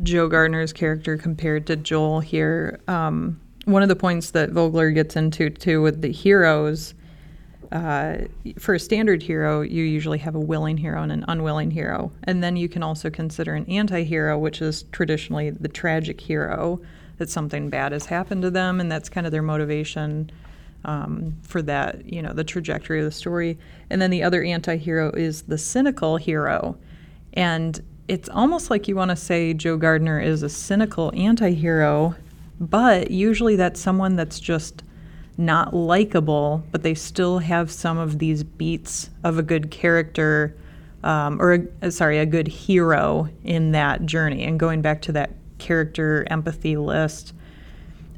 Joe 0.03 0.29
Gardner's 0.29 0.73
character 0.73 1.17
compared 1.17 1.67
to 1.67 1.77
Joel 1.77 2.21
here. 2.21 2.81
Um, 2.89 3.41
one 3.65 3.83
of 3.83 3.89
the 3.89 3.97
points 3.97 4.31
that 4.31 4.51
Vogler 4.51 4.91
gets 4.91 5.17
into 5.17 5.51
too 5.51 5.83
with 5.83 6.01
the 6.01 6.13
heroes. 6.13 6.95
Uh, 7.71 8.19
for 8.59 8.75
a 8.75 8.81
standard 8.81 9.23
hero, 9.23 9.61
you 9.61 9.85
usually 9.85 10.19
have 10.19 10.35
a 10.35 10.41
willing 10.41 10.79
hero 10.79 11.03
and 11.03 11.13
an 11.13 11.25
unwilling 11.29 11.71
hero. 11.71 12.11
And 12.25 12.43
then 12.43 12.57
you 12.57 12.69
can 12.69 12.83
also 12.83 13.11
consider 13.11 13.55
an 13.55 13.67
anti 13.67 14.05
hero, 14.05 14.39
which 14.39 14.63
is 14.63 14.85
traditionally 14.93 15.51
the 15.51 15.69
tragic 15.69 16.21
hero, 16.21 16.81
that 17.19 17.29
something 17.29 17.69
bad 17.69 17.93
has 17.93 18.07
happened 18.07 18.43
to 18.43 18.51
them, 18.51 18.81
and 18.81 18.91
that's 18.91 19.09
kind 19.09 19.27
of 19.27 19.33
their 19.33 19.43
motivation 19.43 20.31
um, 20.85 21.35
for 21.43 21.63
that, 21.63 22.07
you 22.11 22.23
know, 22.23 22.33
the 22.33 22.45
trajectory 22.45 23.01
of 23.01 23.05
the 23.05 23.11
story. 23.11 23.59
And 23.91 24.01
then 24.01 24.11
the 24.11 24.23
other 24.23 24.43
anti 24.43 24.77
hero 24.77 25.11
is 25.13 25.43
the 25.43 25.59
cynical 25.59 26.17
hero. 26.17 26.77
And 27.35 27.81
it's 28.09 28.29
almost 28.29 28.71
like 28.71 28.89
you 28.89 28.97
want 28.97 29.11
to 29.11 29.17
say 29.17 29.53
Joe 29.55 29.77
Gardner 29.77 30.21
is 30.21 30.43
a 30.43 30.49
cynical 30.49 31.13
anti 31.15 31.53
hero, 31.53 32.15
but 32.59 33.11
usually 33.11 33.57
that's 33.57 33.81
someone 33.81 34.17
that's 34.17 34.41
just 34.41 34.83
not 35.37 35.73
likable, 35.75 36.65
but 36.73 36.83
they 36.83 36.95
still 36.95 37.39
have 37.39 37.71
some 37.71 37.99
of 37.99 38.19
these 38.19 38.43
beats 38.43 39.11
of 39.23 39.39
a 39.39 39.43
good 39.43 39.71
character, 39.71 40.57
um, 41.05 41.41
or 41.41 41.69
a, 41.81 41.91
sorry, 41.93 42.19
a 42.19 42.27
good 42.27 42.49
hero 42.49 43.29
in 43.45 43.71
that 43.73 44.05
journey. 44.05 44.43
And 44.45 44.59
going 44.59 44.83
back 44.83 45.01
to 45.03 45.13
that 45.13 45.31
character 45.59 46.27
empathy 46.29 46.77
list, 46.77 47.35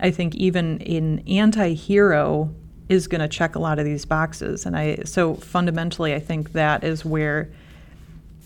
I 0.01 0.11
think 0.11 0.35
even 0.35 0.81
an 0.83 1.21
anti-hero 1.29 2.55
is 2.89 3.07
going 3.07 3.21
to 3.21 3.29
check 3.29 3.55
a 3.55 3.59
lot 3.59 3.79
of 3.79 3.85
these 3.85 4.05
boxes, 4.05 4.67
and 4.67 4.77
I 4.77 4.97
so 5.05 5.35
fundamentally 5.35 6.15
I 6.15 6.19
think 6.21 6.53
that 6.53 6.83
is 6.83 7.05
where 7.05 7.51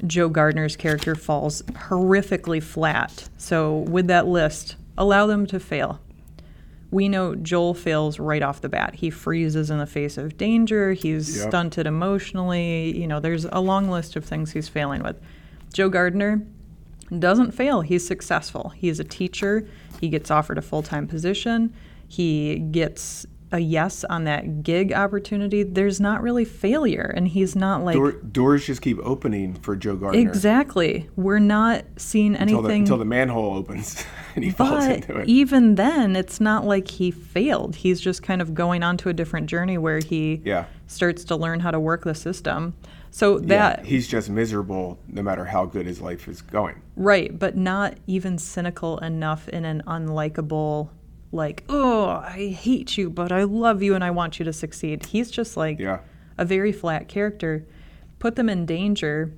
Joe 0.07 0.29
Gardner's 0.29 0.77
character 0.77 1.15
falls 1.15 1.63
horrifically 1.63 2.63
flat. 2.63 3.29
So 3.39 3.79
with 3.79 4.09
that 4.09 4.27
list, 4.27 4.77
allow 4.99 5.27
them 5.27 5.47
to 5.47 5.59
fail. 5.61 6.01
We 6.91 7.09
know 7.09 7.35
Joel 7.35 7.75
fails 7.75 8.19
right 8.21 8.43
off 8.43 8.61
the 8.61 8.69
bat. 8.69 8.97
He 8.97 9.11
freezes 9.11 9.71
in 9.71 9.79
the 9.79 9.87
face 9.87 10.19
of 10.19 10.37
danger. 10.37 10.93
He's 10.93 11.37
Yep. 11.39 11.49
stunted 11.49 11.87
emotionally. 11.87 12.97
You 12.97 13.07
know, 13.09 13.19
there's 13.19 13.47
a 13.47 13.61
long 13.61 13.89
list 13.89 14.15
of 14.15 14.25
things 14.25 14.53
he's 14.53 14.69
failing 14.69 15.03
with. 15.03 15.17
Joe 15.73 15.89
Gardner 15.89 16.43
doesn't 17.19 17.53
fail. 17.53 17.81
He's 17.81 18.07
successful. 18.07 18.73
He's 18.77 19.01
a 19.01 19.05
teacher. 19.05 19.67
He 20.01 20.09
gets 20.09 20.31
offered 20.31 20.59
a 20.59 20.63
full 20.63 20.83
time 20.83 21.07
position. 21.07 21.73
He 22.09 22.57
gets 22.59 23.27
a 23.53 23.59
yes 23.61 24.03
on 24.05 24.25
that 24.25 24.63
gig 24.65 24.93
opportunity. 24.93 25.63
There's 25.63 26.01
not 26.01 26.23
really 26.23 26.45
failure, 26.45 27.13
and 27.17 27.29
he's 27.29 27.55
not 27.55 27.85
like 27.85 27.95
Door, 27.95 28.13
doors 28.13 28.67
just 28.67 28.83
keep 28.83 28.99
opening 29.05 29.55
for 29.55 29.77
Joe 29.77 29.95
Gardner 29.95 30.19
exactly. 30.21 31.09
We're 31.15 31.39
not 31.39 31.85
seeing 31.97 32.35
until 32.35 32.63
the, 32.63 32.69
anything. 32.69 32.83
until 32.83 32.99
the 32.99 33.05
manhole 33.05 33.55
opens 33.57 34.05
and 34.35 34.43
he 34.45 34.51
falls 34.51 34.85
into 34.87 35.19
it. 35.19 35.29
even 35.29 35.77
then, 35.77 36.17
it's 36.17 36.41
not 36.41 36.65
like 36.65 36.89
he 36.89 37.13
failed. 37.13 37.77
He's 37.77 38.01
just 38.01 38.23
kind 38.25 38.43
of 38.43 38.55
going 38.55 38.83
on 38.83 38.97
to 38.99 39.09
a 39.09 39.13
different 39.13 39.47
journey 39.47 39.79
where 39.79 40.01
he 40.01 40.43
Yeah. 40.45 40.65
starts 40.89 41.23
to 41.25 41.37
learn 41.37 41.61
how 41.61 41.71
to 41.71 41.79
work 41.79 42.03
the 42.05 42.15
system. 42.15 42.75
So 43.15 43.39
Yeah, 43.39 43.47
that 43.47 43.87
he's 43.87 44.09
just 44.09 44.29
miserable 44.29 44.99
no 45.07 45.23
matter 45.23 45.45
how 45.45 45.67
good 45.67 45.87
his 45.87 46.01
life 46.01 46.27
is 46.27 46.43
going. 46.43 46.83
Right, 46.97 47.39
but 47.39 47.57
not 47.57 47.95
even 48.09 48.39
cynical 48.39 48.99
enough 48.99 49.49
in 49.49 49.65
an 49.65 49.85
unlikable, 49.87 50.89
like, 51.31 51.63
oh, 51.69 52.09
I 52.09 52.49
hate 52.49 52.99
you, 52.99 53.09
but 53.11 53.31
I 53.31 53.45
love 53.45 53.85
you 53.85 53.95
and 53.95 54.03
I 54.03 54.11
want 54.11 54.41
you 54.41 54.45
to 54.47 54.53
succeed. 54.53 55.07
He's 55.07 55.31
just 55.31 55.57
like 55.57 55.79
Yeah. 55.79 56.01
a 56.39 56.45
very 56.45 56.73
flat 56.73 57.07
character. 57.07 57.65
Put 58.19 58.35
them 58.35 58.49
in 58.49 58.67
danger. 58.67 59.31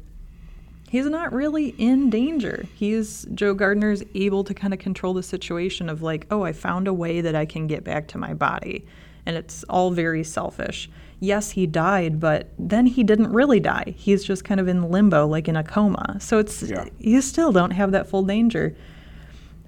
He's 0.88 1.04
not 1.04 1.34
really 1.34 1.74
in 1.76 2.08
danger. 2.08 2.64
He's 2.74 3.26
Joe 3.34 3.52
Gardner's 3.52 4.02
able 4.14 4.42
to 4.44 4.54
kind 4.54 4.72
of 4.72 4.78
control 4.80 5.12
the 5.12 5.22
situation 5.22 5.90
of 5.90 6.00
like, 6.00 6.26
oh, 6.30 6.44
I 6.44 6.52
found 6.54 6.88
a 6.88 6.94
way 6.94 7.20
that 7.20 7.34
I 7.34 7.44
can 7.44 7.66
get 7.66 7.84
back 7.84 8.08
to 8.08 8.16
my 8.18 8.32
body. 8.32 8.86
And 9.26 9.36
it's 9.36 9.64
all 9.64 9.90
very 9.90 10.24
selfish. 10.24 10.88
Yes, 11.18 11.50
he 11.52 11.66
died, 11.66 12.20
but 12.20 12.50
then 12.58 12.86
he 12.86 13.02
didn't 13.02 13.32
really 13.32 13.58
die. 13.60 13.94
He's 13.96 14.22
just 14.22 14.44
kind 14.44 14.60
of 14.60 14.68
in 14.68 14.90
limbo, 14.90 15.26
like 15.26 15.48
in 15.48 15.56
a 15.56 15.64
coma. 15.64 16.18
So 16.20 16.38
it's 16.38 16.62
Yeah. 16.62 16.84
you 16.98 17.22
still 17.22 17.52
don't 17.52 17.70
have 17.70 17.92
that 17.92 18.06
full 18.08 18.22
danger. 18.22 18.76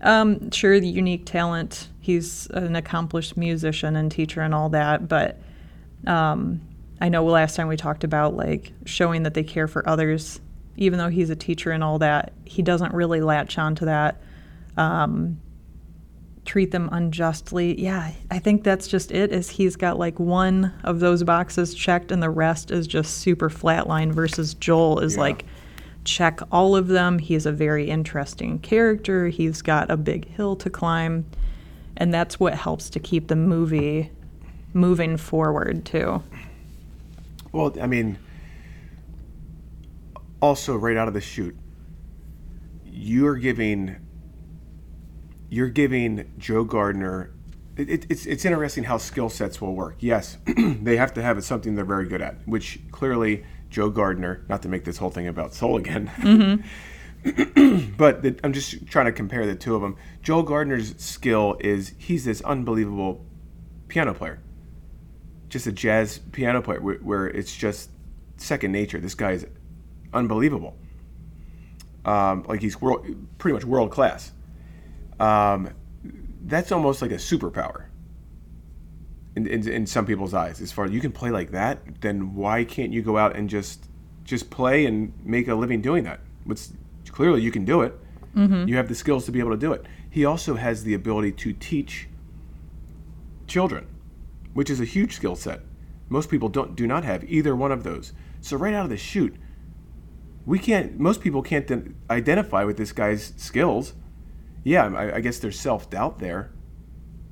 Um, 0.03 0.51
sure, 0.51 0.79
the 0.79 0.87
unique 0.89 1.25
talent. 1.27 1.89
He's 2.01 2.47
an 2.49 2.77
accomplished 2.77 3.37
musician 3.37 3.97
and 3.97 4.11
teacher 4.11 4.41
and 4.43 4.55
all 4.55 4.69
that, 4.71 5.09
but 5.09 5.41
um, 6.07 6.61
I 7.01 7.09
know 7.09 7.25
last 7.25 7.57
time 7.57 7.67
we 7.69 7.77
talked 7.77 8.05
about 8.05 8.37
like 8.37 8.73
showing 8.85 9.23
that 9.25 9.35
they 9.35 9.43
care 9.43 9.67
for 9.67 9.87
others, 9.89 10.41
even 10.77 10.99
though 10.99 11.09
he's 11.09 11.31
a 11.31 11.37
teacher 11.37 11.71
and 11.71 11.83
all 11.83 11.99
that, 11.99 12.33
he 12.45 12.63
doesn't 12.63 12.93
really 12.95 13.21
latch 13.21 13.59
on 13.59 13.75
to 13.77 13.85
that. 13.87 14.21
Um, 14.77 15.41
treat 16.49 16.71
them 16.71 16.89
unjustly. 16.91 17.79
Yeah, 17.81 18.11
I 18.31 18.39
think 18.39 18.65
that's 18.65 18.89
just 18.89 19.13
it. 19.13 19.31
Is 19.33 19.51
he's 19.51 19.77
got 19.77 19.99
like 19.99 20.19
one 20.19 20.73
of 20.83 20.99
those 20.99 21.23
boxes 21.23 21.75
checked, 21.75 22.11
and 22.11 22.23
the 22.23 22.31
rest 22.31 22.71
is 22.71 22.87
just 22.87 23.19
super 23.19 23.51
flatline. 23.51 24.13
Versus 24.13 24.55
Joel 24.55 24.99
is 25.01 25.15
Yeah. 25.15 25.21
like 25.21 25.45
check 26.05 26.41
all 26.51 26.75
of 26.75 26.89
them. 26.89 27.19
He's 27.19 27.45
a 27.45 27.53
very 27.53 27.91
interesting 27.91 28.59
character. 28.61 29.29
He's 29.29 29.61
got 29.61 29.91
a 29.91 29.97
big 29.97 30.27
hill 30.27 30.57
to 30.57 30.71
climb, 30.71 31.27
and 31.99 32.13
that's 32.15 32.41
what 32.41 32.55
helps 32.55 32.89
to 32.91 32.99
keep 32.99 33.29
the 33.29 33.37
movie 33.37 34.11
moving 34.73 35.19
forward 35.19 35.85
too. 35.85 36.23
Well, 37.53 37.75
I 37.81 37.87
mean, 37.87 38.19
also 40.41 40.77
right 40.77 40.97
out 40.97 41.09
of 41.09 41.15
the 41.15 41.21
chute, 41.21 41.57
you're 42.87 43.37
giving 43.37 43.97
you're 45.49 45.69
giving 45.69 46.33
Joe 46.39 46.65
Gardner. 46.65 47.31
It, 47.77 47.89
it, 47.89 48.07
it's 48.09 48.27
it's 48.27 48.45
interesting 48.45 48.85
how 48.85 48.99
skill 48.99 49.29
sets 49.29 49.61
will 49.61 49.75
work. 49.75 49.97
Yes, 50.01 50.39
they 50.47 50.97
have 50.97 51.15
to 51.15 51.23
have 51.23 51.43
something 51.45 51.75
they're 51.75 51.85
very 51.85 52.09
good 52.09 52.23
at, 52.23 52.37
which 52.47 52.81
clearly 52.91 53.45
Joe 53.71 53.91
Gardner. 53.91 54.45
Not 54.49 54.63
to 54.63 54.69
make 54.69 54.85
this 54.85 54.99
whole 54.99 55.11
thing 55.11 55.29
about 55.29 55.55
soul 55.55 55.77
again. 55.77 56.65
but 57.97 58.23
the, 58.23 58.39
I'm 58.45 58.53
just 58.53 58.87
trying 58.87 59.07
to 59.07 59.13
compare 59.13 59.47
the 59.47 59.55
two 59.55 59.75
of 59.75 59.83
them. 59.83 59.97
Joe 60.23 60.43
Gardner's 60.43 60.95
skill 60.99 61.57
is 61.61 61.93
he's 61.99 62.25
this 62.25 62.41
unbelievable 62.43 63.25
piano 63.89 64.15
player, 64.15 64.41
just 65.49 65.67
a 65.67 65.73
jazz 65.73 66.19
piano 66.33 66.63
player, 66.63 66.81
where, 66.81 66.97
where 66.97 67.27
it's 67.27 67.55
just 67.55 67.91
second 68.37 68.73
nature. 68.73 69.01
This 69.01 69.15
guy 69.15 69.33
is 69.33 69.47
unbelievable. 70.13 70.77
Um, 72.05 72.45
like 72.49 72.63
he's 72.63 72.81
world, 72.81 73.05
pretty 73.39 73.55
much 73.55 73.65
world 73.65 73.91
class. 73.91 74.33
Um, 75.21 75.71
that's 76.45 76.73
almost 76.73 77.03
like 77.03 77.11
a 77.11 77.17
superpower 77.17 77.87
in, 79.37 79.47
in, 79.47 79.69
in 79.69 79.87
some 79.87 80.07
people's 80.07 80.35
eyes. 80.35 80.61
As 80.61 80.73
far 80.73 80.85
as 80.85 80.91
you 80.93 81.01
can 81.01 81.13
play 81.13 81.31
like 81.31 81.51
that, 81.51 82.01
then 82.01 82.35
why 82.35 82.65
can't 82.65 82.93
you 82.93 83.03
go 83.03 83.17
out 83.19 83.37
and 83.37 83.49
just 83.49 83.85
just 84.25 84.51
play 84.51 84.85
and 84.85 85.13
make 85.25 85.49
a 85.49 85.55
living 85.55 85.81
doing 85.81 86.05
that? 86.05 86.21
What's 86.45 86.73
clearly 87.11 87.41
you 87.43 87.51
can 87.51 87.65
do 87.65 87.83
it. 87.83 87.99
You 88.69 88.77
have 88.77 88.89
the 88.89 88.95
skills 88.95 89.25
to 89.27 89.33
be 89.33 89.39
able 89.41 89.51
to 89.51 89.57
do 89.57 89.73
it. 89.73 89.85
He 90.11 90.25
also 90.25 90.55
has 90.55 90.85
the 90.85 90.95
ability 90.95 91.33
to 91.33 91.53
teach 91.53 92.09
children, 93.47 93.87
which 94.55 94.71
is 94.71 94.81
a 94.81 94.85
huge 94.85 95.15
skill 95.15 95.35
set. 95.35 95.61
Most 96.09 96.31
people 96.31 96.49
don't 96.49 96.77
do 96.77 96.87
not 96.87 97.05
have 97.05 97.25
either 97.25 97.57
one 97.57 97.73
of 97.73 97.83
those. 97.83 98.13
So 98.41 98.57
right 98.57 98.75
out 98.75 98.85
of 98.85 98.91
the 98.91 98.97
chute, 98.97 99.37
we 100.47 100.59
can't. 100.59 100.99
Most 100.99 101.21
people 101.21 101.43
can't 101.43 101.67
den- 101.67 101.97
identify 102.09 102.65
with 102.65 102.77
this 102.77 102.93
guy's 102.93 103.33
skills. 103.37 103.95
Yeah, 104.69 104.95
I, 104.95 105.17
I 105.17 105.21
guess 105.21 105.39
there's 105.39 105.59
self 105.59 105.89
doubt 105.89 106.19
there, 106.19 106.51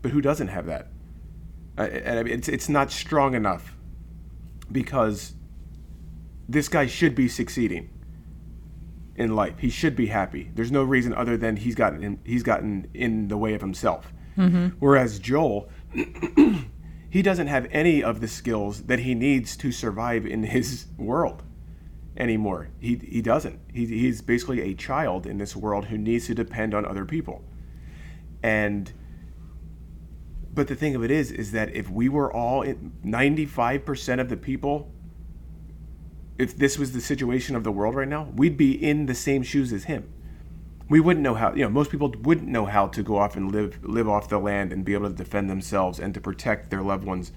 but 0.00 0.10
who 0.10 0.22
doesn't 0.22 0.48
have 0.48 0.64
that? 0.66 0.88
I, 1.76 1.88
and 1.88 2.18
I 2.18 2.22
mean, 2.22 2.32
it's 2.32 2.48
it's 2.48 2.70
not 2.70 2.90
strong 2.90 3.34
enough 3.34 3.76
because 4.72 5.34
this 6.48 6.70
guy 6.70 6.86
should 6.86 7.14
be 7.14 7.28
succeeding 7.28 7.90
in 9.16 9.36
life. 9.36 9.58
He 9.58 9.68
should 9.68 9.94
be 9.94 10.06
happy. 10.06 10.50
There's 10.54 10.72
no 10.72 10.82
reason 10.82 11.12
other 11.12 11.36
than 11.36 11.56
he's 11.56 11.74
gotten 11.74 12.02
in, 12.02 12.18
he's 12.24 12.42
gotten 12.42 12.88
in 12.94 13.28
the 13.28 13.36
way 13.36 13.52
of 13.52 13.60
himself. 13.60 14.14
Mm-hmm. 14.38 14.68
Whereas 14.78 15.18
Joel, 15.18 15.68
he 17.10 17.20
doesn't 17.20 17.48
have 17.48 17.68
any 17.70 18.02
of 18.02 18.22
the 18.22 18.28
skills 18.28 18.84
that 18.84 19.00
he 19.00 19.14
needs 19.14 19.58
to 19.58 19.72
survive 19.72 20.24
in 20.24 20.44
his 20.44 20.86
world 20.96 21.42
anymore. 22.16 22.68
He 22.78 22.96
he 22.96 23.22
doesn't. 23.22 23.60
He, 23.72 23.86
he's 23.86 24.22
basically 24.22 24.60
a 24.60 24.74
child 24.74 25.26
in 25.26 25.38
this 25.38 25.54
world 25.54 25.86
who 25.86 25.98
needs 25.98 26.26
to 26.26 26.34
depend 26.34 26.74
on 26.74 26.84
other 26.84 27.04
people. 27.04 27.42
And 28.42 28.92
but 30.52 30.68
the 30.68 30.74
thing 30.74 30.94
of 30.94 31.04
it 31.04 31.10
is 31.10 31.30
is 31.30 31.52
that 31.52 31.74
if 31.74 31.90
we 31.90 32.08
were 32.08 32.32
all 32.32 32.64
95% 32.64 34.20
of 34.20 34.28
the 34.28 34.36
people 34.36 34.90
if 36.38 36.56
this 36.56 36.78
was 36.78 36.92
the 36.92 37.00
situation 37.00 37.56
of 37.56 37.64
the 37.64 37.72
world 37.72 37.94
right 37.94 38.08
now, 38.08 38.28
we'd 38.34 38.56
be 38.56 38.72
in 38.72 39.06
the 39.06 39.14
same 39.14 39.42
shoes 39.42 39.72
as 39.72 39.84
him. 39.84 40.12
We 40.88 41.00
wouldn't 41.00 41.22
know 41.22 41.34
how, 41.34 41.54
you 41.54 41.62
know, 41.64 41.70
most 41.70 41.90
people 41.90 42.14
wouldn't 42.22 42.46
know 42.46 42.66
how 42.66 42.88
to 42.88 43.02
go 43.02 43.16
off 43.16 43.36
and 43.36 43.50
live 43.50 43.82
live 43.82 44.08
off 44.08 44.28
the 44.28 44.38
land 44.38 44.72
and 44.72 44.84
be 44.84 44.94
able 44.94 45.08
to 45.08 45.14
defend 45.14 45.50
themselves 45.50 45.98
and 45.98 46.14
to 46.14 46.20
protect 46.20 46.70
their 46.70 46.82
loved 46.82 47.04
ones. 47.04 47.32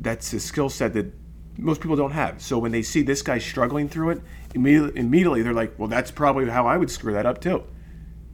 That's 0.00 0.32
a 0.32 0.40
skill 0.40 0.70
set 0.70 0.94
that 0.94 1.12
most 1.56 1.80
people 1.80 1.96
don't 1.96 2.12
have. 2.12 2.40
So 2.42 2.58
when 2.58 2.72
they 2.72 2.82
see 2.82 3.02
this 3.02 3.22
guy 3.22 3.38
struggling 3.38 3.88
through 3.88 4.10
it, 4.10 4.20
immediately, 4.54 5.00
immediately 5.00 5.42
they're 5.42 5.52
like, 5.52 5.78
"Well, 5.78 5.88
that's 5.88 6.10
probably 6.10 6.48
how 6.48 6.66
I 6.66 6.76
would 6.76 6.90
screw 6.90 7.12
that 7.12 7.26
up 7.26 7.40
too." 7.40 7.64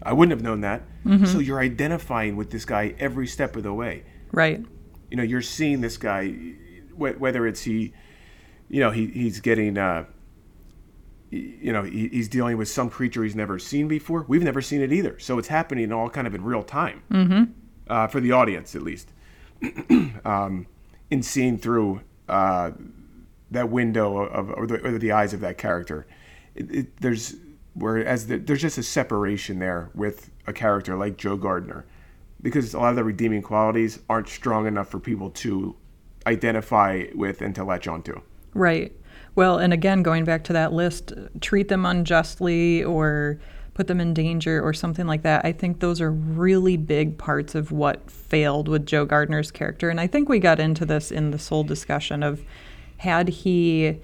I 0.03 0.13
wouldn't 0.15 0.33
have 0.33 0.43
known 0.43 0.63
that. 0.63 0.83
So 1.27 1.39
you're 1.39 1.61
identifying 1.61 2.37
with 2.37 2.51
this 2.51 2.65
guy 2.65 2.95
every 2.99 3.27
step 3.27 3.57
of 3.57 3.63
the 3.63 3.73
way 3.73 4.05
Right. 4.33 4.65
you 5.11 5.17
know 5.17 5.23
you're 5.23 5.43
seeing 5.43 5.81
this 5.81 5.97
guy 5.97 6.31
wh- 6.97 7.19
whether 7.21 7.47
it's 7.47 7.63
he 7.63 7.93
you 8.69 8.81
know 8.81 8.91
he, 8.91 9.07
he's 9.09 9.41
getting 9.41 9.77
uh 9.79 10.05
you 11.31 11.73
know 11.73 11.83
he, 11.83 12.09
he's 12.09 12.29
dealing 12.29 12.57
with 12.59 12.69
some 12.69 12.91
creature 12.91 13.23
he's 13.23 13.35
never 13.37 13.59
seen 13.59 13.89
before 13.89 14.25
we've 14.29 14.43
never 14.43 14.61
seen 14.61 14.81
it 14.83 14.93
either 14.93 15.19
so 15.19 15.39
it's 15.39 15.49
happening 15.49 15.91
all 15.93 16.11
kind 16.11 16.27
of 16.27 16.35
in 16.35 16.43
real 16.45 16.63
time 16.63 17.03
mm-hmm. 17.11 17.45
uh, 17.89 18.07
for 18.07 18.21
the 18.21 18.33
audience 18.33 18.75
at 18.75 18.83
least 18.83 19.13
um, 20.25 20.67
in 21.11 21.23
seeing 21.23 21.57
through 21.57 22.01
uh, 22.29 22.71
that 23.51 23.71
window 23.71 24.19
of 24.19 24.51
or 24.51 24.67
the, 24.67 24.81
or 24.87 24.99
the 24.99 25.13
eyes 25.13 25.33
of 25.33 25.41
that 25.41 25.59
character 25.59 26.07
it, 26.55 26.71
it, 26.75 27.01
there's 27.01 27.37
whereas 27.75 28.27
the, 28.27 28.37
there's 28.39 28.61
just 28.61 28.79
a 28.79 28.83
separation 28.83 29.59
there 29.59 29.91
with 29.95 30.31
a 30.47 30.53
character 30.53 30.97
like 30.97 31.17
joe 31.17 31.37
gardner 31.37 31.87
because 32.43 32.75
a 32.75 32.79
lot 32.79 32.91
of 32.91 32.97
the 32.97 33.05
redeeming 33.05 33.43
qualities 33.43 34.01
aren't 34.09 34.29
strong 34.29 34.67
enough 34.67 34.89
for 34.89 34.99
people 34.99 35.31
to 35.31 35.77
identify 36.27 37.05
with 37.15 37.41
and 37.41 37.55
to 37.55 37.65
latch 37.65 37.87
onto. 37.87 38.21
Right. 38.55 38.93
Well, 39.35 39.59
and 39.59 39.73
again, 39.73 40.03
going 40.03 40.25
back 40.25 40.45
to 40.45 40.53
that 40.53 40.73
list, 40.73 41.13
treat 41.41 41.69
them 41.69 41.87
unjustly 41.87 42.83
or 42.85 43.39
put 43.75 43.87
them 43.87 44.01
in 44.01 44.13
danger 44.13 44.61
or 44.61 44.73
something 44.73 45.07
like 45.07 45.23
that. 45.23 45.45
I 45.45 45.53
think 45.53 45.81
those 45.81 46.01
are 46.01 46.11
really 46.11 46.77
big 46.77 47.17
parts 47.17 47.55
of 47.55 47.73
what 47.73 48.11
failed 48.11 48.69
with 48.69 48.85
Joe 48.85 49.05
Gardner's 49.05 49.51
character. 49.51 49.89
And 49.89 50.01
I 50.01 50.07
think 50.07 50.29
we 50.29 50.39
got 50.39 50.59
into 50.59 50.85
this 50.85 51.11
in 51.11 51.31
the 51.31 51.39
soul 51.39 51.63
discussion 51.65 52.23
of 52.23 52.43
had 53.01 53.29
he 53.29 53.99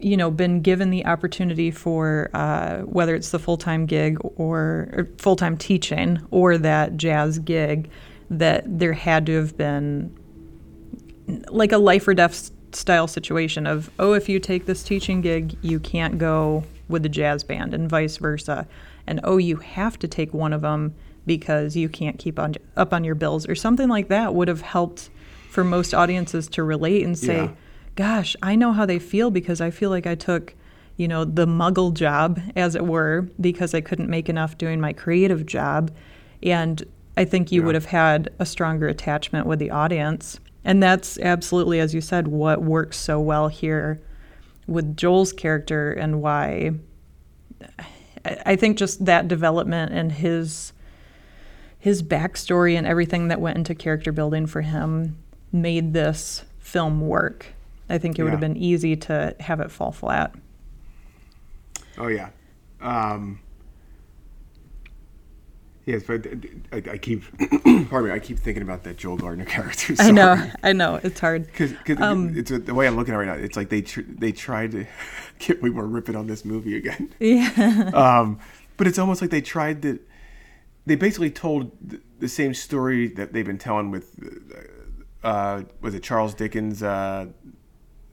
you 0.00 0.16
know, 0.16 0.30
been 0.30 0.60
given 0.60 0.90
the 0.90 1.06
opportunity 1.06 1.70
for 1.70 2.30
uh, 2.34 2.78
whether 2.80 3.14
it's 3.14 3.30
the 3.30 3.38
full 3.38 3.56
time 3.56 3.86
gig 3.86 4.18
or, 4.22 4.88
or 4.92 5.08
full 5.18 5.36
time 5.36 5.56
teaching 5.56 6.18
or 6.30 6.58
that 6.58 6.96
jazz 6.96 7.38
gig, 7.38 7.88
that 8.30 8.64
there 8.66 8.94
had 8.94 9.26
to 9.26 9.36
have 9.36 9.56
been 9.56 10.16
like 11.48 11.70
a 11.70 11.78
life 11.78 12.08
or 12.08 12.14
death 12.14 12.50
style 12.72 13.06
situation 13.06 13.66
of, 13.66 13.90
oh, 13.98 14.14
if 14.14 14.28
you 14.28 14.40
take 14.40 14.66
this 14.66 14.82
teaching 14.82 15.20
gig, 15.20 15.56
you 15.62 15.78
can't 15.78 16.18
go 16.18 16.64
with 16.88 17.02
the 17.02 17.08
jazz 17.08 17.44
band, 17.44 17.72
and 17.72 17.88
vice 17.88 18.16
versa. 18.16 18.66
And 19.06 19.20
oh, 19.22 19.36
you 19.36 19.56
have 19.56 19.98
to 20.00 20.08
take 20.08 20.34
one 20.34 20.52
of 20.52 20.62
them 20.62 20.94
because 21.26 21.76
you 21.76 21.88
can't 21.88 22.18
keep 22.18 22.38
on 22.38 22.54
up 22.76 22.92
on 22.92 23.04
your 23.04 23.14
bills, 23.14 23.46
or 23.48 23.54
something 23.54 23.88
like 23.88 24.08
that 24.08 24.34
would 24.34 24.48
have 24.48 24.62
helped 24.62 25.10
for 25.60 25.64
most 25.64 25.92
audiences 25.92 26.48
to 26.48 26.62
relate 26.62 27.04
and 27.04 27.18
say, 27.18 27.42
Yeah. 27.44 27.50
gosh, 27.94 28.34
I 28.42 28.56
know 28.56 28.72
how 28.72 28.86
they 28.86 28.98
feel 28.98 29.30
because 29.30 29.60
I 29.60 29.70
feel 29.70 29.90
like 29.90 30.06
I 30.06 30.14
took, 30.14 30.54
you 30.96 31.06
know, 31.06 31.26
the 31.26 31.44
muggle 31.46 31.92
job, 31.92 32.40
as 32.56 32.74
it 32.74 32.86
were, 32.86 33.28
because 33.38 33.74
I 33.74 33.82
couldn't 33.82 34.08
make 34.08 34.30
enough 34.30 34.56
doing 34.56 34.80
my 34.80 34.94
creative 34.94 35.44
job. 35.44 35.90
And 36.42 36.82
I 37.18 37.26
think 37.26 37.52
you 37.52 37.60
Yeah. 37.60 37.66
would 37.66 37.74
have 37.74 37.84
had 37.84 38.30
a 38.38 38.46
stronger 38.46 38.88
attachment 38.88 39.46
with 39.46 39.58
the 39.58 39.70
audience. 39.70 40.40
And 40.64 40.82
that's 40.82 41.18
absolutely, 41.18 41.78
as 41.78 41.94
you 41.94 42.00
said, 42.00 42.28
what 42.28 42.62
works 42.62 42.96
so 42.96 43.20
well 43.20 43.48
here 43.48 44.00
with 44.66 44.96
Joel's 44.96 45.32
character 45.34 45.92
and 45.92 46.22
why 46.22 46.72
I 48.24 48.38
I 48.46 48.56
think 48.56 48.76
just 48.78 49.04
that 49.06 49.28
development 49.28 49.92
and 49.92 50.12
his 50.12 50.72
his 51.78 52.02
backstory 52.02 52.76
and 52.76 52.86
everything 52.86 53.28
that 53.28 53.40
went 53.40 53.56
into 53.58 53.74
character 53.74 54.12
building 54.12 54.46
for 54.46 54.60
him 54.60 55.16
made 55.52 55.92
this 55.92 56.44
film 56.58 57.00
work. 57.00 57.46
I 57.88 57.98
think 57.98 58.18
it 58.18 58.22
would 58.22 58.30
have 58.30 58.40
been 58.40 58.56
easy 58.56 58.94
to 58.96 59.34
have 59.40 59.60
it 59.60 59.70
fall 59.70 59.90
flat. 59.92 60.34
Oh 61.98 62.06
yeah, 62.06 62.30
um, 62.80 63.40
yes, 65.86 66.02
but 66.06 66.26
I, 66.72 66.76
I 66.92 66.98
keep, 66.98 67.22
pardon 67.90 68.04
me, 68.04 68.10
I 68.12 68.18
keep 68.20 68.38
thinking 68.38 68.62
about 68.62 68.84
that 68.84 68.96
Joel 68.96 69.16
Gardner 69.16 69.44
character. 69.56 69.94
I 69.98 70.10
know, 70.12 70.50
I 70.62 70.72
know, 70.72 71.00
it's 71.02 71.18
hard. 71.20 71.46
because 71.46 71.72
Um, 71.98 72.36
it's 72.36 72.50
the 72.50 72.74
way 72.74 72.86
I'm 72.86 72.96
looking 72.96 73.12
at 73.12 73.16
it 73.16 73.26
right 73.26 73.38
now. 73.38 73.44
It's 73.44 73.56
like 73.56 73.68
they 73.70 73.82
tr- 73.82 74.00
they 74.06 74.32
tried 74.32 74.70
to 74.72 74.86
get 75.40 75.60
we 75.60 75.70
were 75.70 75.86
ripping 75.86 76.16
on 76.16 76.26
this 76.26 76.44
movie 76.44 76.76
again. 76.76 77.12
Yeah, 77.20 77.90
um, 77.92 78.38
but 78.76 78.86
it's 78.86 78.98
almost 78.98 79.20
like 79.20 79.30
they 79.30 79.42
tried 79.42 79.82
to. 79.82 79.98
They 80.86 80.94
basically 80.94 81.30
told 81.30 81.72
th- 81.90 82.02
the 82.20 82.28
same 82.28 82.54
story 82.54 83.08
that 83.08 83.32
they've 83.32 83.44
been 83.46 83.58
telling 83.58 83.90
with, 83.90 84.14
uh, 84.24 84.60
was 85.22 85.94
it 85.94 86.02
Charles 86.02 86.34
Dickens' 86.34 86.82
uh, 86.82 87.26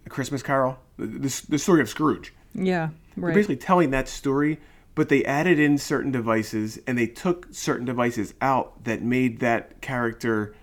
Christmas 0.09 0.43
Carol? 0.43 0.79
The, 0.97 1.43
the, 1.49 1.59
story 1.59 1.81
of 1.81 1.89
Scrooge. 1.89 2.33
yeah, 2.53 2.89
They're 3.15 3.33
basically 3.33 3.57
telling 3.57 3.91
that 3.91 4.07
story, 4.07 4.59
but 4.95 5.09
they 5.09 5.23
added 5.25 5.59
in 5.59 5.77
certain 5.77 6.11
devices 6.11 6.79
and 6.87 6.97
they 6.97 7.05
took 7.05 7.47
certain 7.51 7.85
devices 7.85 8.33
out 8.41 8.83
that 8.85 9.03
made 9.03 9.39
that 9.41 9.79
character 9.81 10.55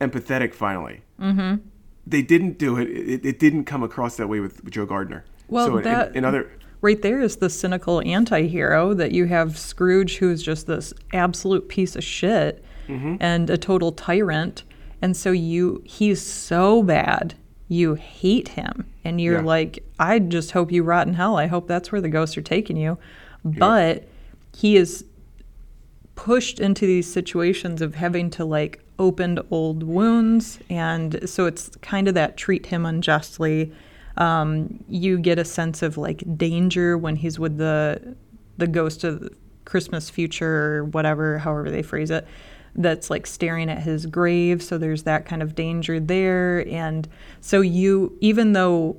empathetic. 0.00 0.54
Finally, 0.54 1.02
mm-hmm. 1.20 1.62
they 2.06 2.22
didn't 2.22 2.58
do 2.58 2.76
it. 2.78 2.88
it. 2.88 3.24
It 3.24 3.38
didn't 3.38 3.64
come 3.64 3.82
across 3.84 4.16
that 4.16 4.28
way 4.28 4.40
with, 4.40 4.64
with 4.64 4.72
Joe 4.74 4.86
Gardner. 4.86 5.24
Well, 5.48 5.66
so 5.66 5.80
that- 5.80 6.10
in, 6.10 6.16
in 6.18 6.24
other 6.24 6.50
right 6.82 7.00
there 7.00 7.20
is 7.20 7.36
the 7.36 7.48
cynical 7.48 8.02
anti-hero 8.02 8.92
that 8.94 9.10
you 9.12 9.24
have 9.26 9.58
Scrooge 9.58 10.18
who's 10.18 10.42
just 10.42 10.66
this 10.66 10.92
absolute 11.12 11.68
piece 11.68 11.96
of 11.96 12.04
shit 12.04 12.64
Mm-hmm. 12.88 13.16
and 13.18 13.50
a 13.50 13.58
total 13.58 13.90
tyrant 13.90 14.62
and 15.06 15.16
so 15.16 15.30
you 15.30 15.82
he's 15.84 16.20
so 16.20 16.82
bad 16.82 17.34
you 17.68 17.94
hate 17.94 18.48
him. 18.48 18.84
And 19.04 19.20
you're 19.20 19.38
Yeah. 19.40 19.54
like 19.56 19.84
I 20.00 20.18
just 20.18 20.50
hope 20.50 20.72
you 20.72 20.82
rot 20.82 21.06
in 21.06 21.14
hell. 21.14 21.36
I 21.36 21.46
hope 21.46 21.68
that's 21.68 21.92
where 21.92 22.00
the 22.00 22.08
ghosts 22.08 22.36
are 22.36 22.42
taking 22.42 22.76
you. 22.76 22.98
But 23.44 24.04
he 24.52 24.76
is 24.76 25.04
pushed 26.16 26.58
into 26.58 26.86
these 26.86 27.12
situations 27.12 27.80
of 27.82 27.94
having 27.94 28.30
to 28.30 28.44
like 28.44 28.80
opened 28.98 29.40
old 29.52 29.84
wounds. 29.84 30.58
And 30.70 31.28
so 31.28 31.46
it's 31.46 31.68
kind 31.82 32.08
of 32.08 32.14
that 32.14 32.36
treat 32.36 32.66
him 32.66 32.84
unjustly. 32.84 33.72
Um, 34.16 34.82
you 34.88 35.18
get 35.18 35.38
a 35.38 35.44
sense 35.44 35.82
of 35.82 35.96
like 35.96 36.24
danger 36.36 36.98
when 36.98 37.14
he's 37.16 37.38
with 37.38 37.58
the 37.58 38.16
the 38.58 38.66
ghost 38.66 39.04
of 39.04 39.28
christmas 39.66 40.08
future 40.08 40.54
or 40.76 40.84
whatever 40.84 41.38
however 41.38 41.70
they 41.72 41.82
phrase 41.82 42.10
it 42.10 42.24
that's 42.76 43.10
like 43.10 43.26
staring 43.26 43.70
at 43.70 43.82
his 43.82 44.06
grave 44.06 44.62
so 44.62 44.78
there's 44.78 45.04
that 45.04 45.24
kind 45.24 45.42
of 45.42 45.54
danger 45.54 45.98
there 45.98 46.66
and 46.68 47.08
so 47.40 47.60
you 47.60 48.16
even 48.20 48.52
though 48.52 48.96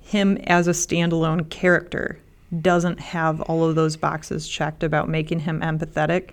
him 0.00 0.36
as 0.44 0.68
a 0.68 0.72
standalone 0.72 1.48
character 1.48 2.18
doesn't 2.60 3.00
have 3.00 3.40
all 3.42 3.64
of 3.64 3.74
those 3.74 3.96
boxes 3.96 4.46
checked 4.46 4.82
about 4.82 5.08
making 5.08 5.40
him 5.40 5.60
empathetic. 5.60 6.30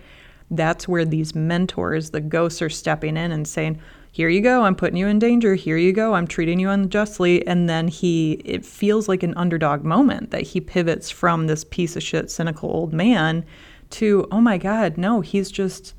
That's 0.52 0.88
where 0.88 1.06
these 1.06 1.34
mentors, 1.34 2.10
the 2.10 2.20
ghosts, 2.20 2.62
are 2.62 2.70
stepping 2.70 3.16
in 3.16 3.32
and 3.32 3.48
saying, 3.48 3.80
Here 4.12 4.28
you 4.28 4.42
go, 4.42 4.64
I'm 4.64 4.76
putting 4.76 4.98
you 4.98 5.08
in 5.08 5.20
danger. 5.20 5.56
Here 5.56 5.78
you 5.78 5.94
go, 5.94 6.16
I'm 6.16 6.28
treating 6.28 6.60
you 6.60 6.70
unjustly. 6.70 7.46
And 7.48 7.70
then 7.70 7.88
he, 7.88 8.34
it 8.44 8.66
feels 8.66 9.08
like 9.08 9.24
an 9.24 9.34
underdog 9.38 9.84
moment 9.84 10.32
that 10.32 10.42
he 10.42 10.60
pivots 10.60 11.10
from 11.10 11.48
this 11.48 11.64
piece 11.64 11.96
of 11.96 12.04
shit, 12.04 12.30
cynical 12.30 12.70
old 12.70 12.92
man 12.92 13.46
to, 13.92 14.28
Oh 14.32 14.42
my 14.42 14.58
God, 14.58 14.98
no, 14.98 15.22
he's 15.22 15.50
just, 15.50 15.94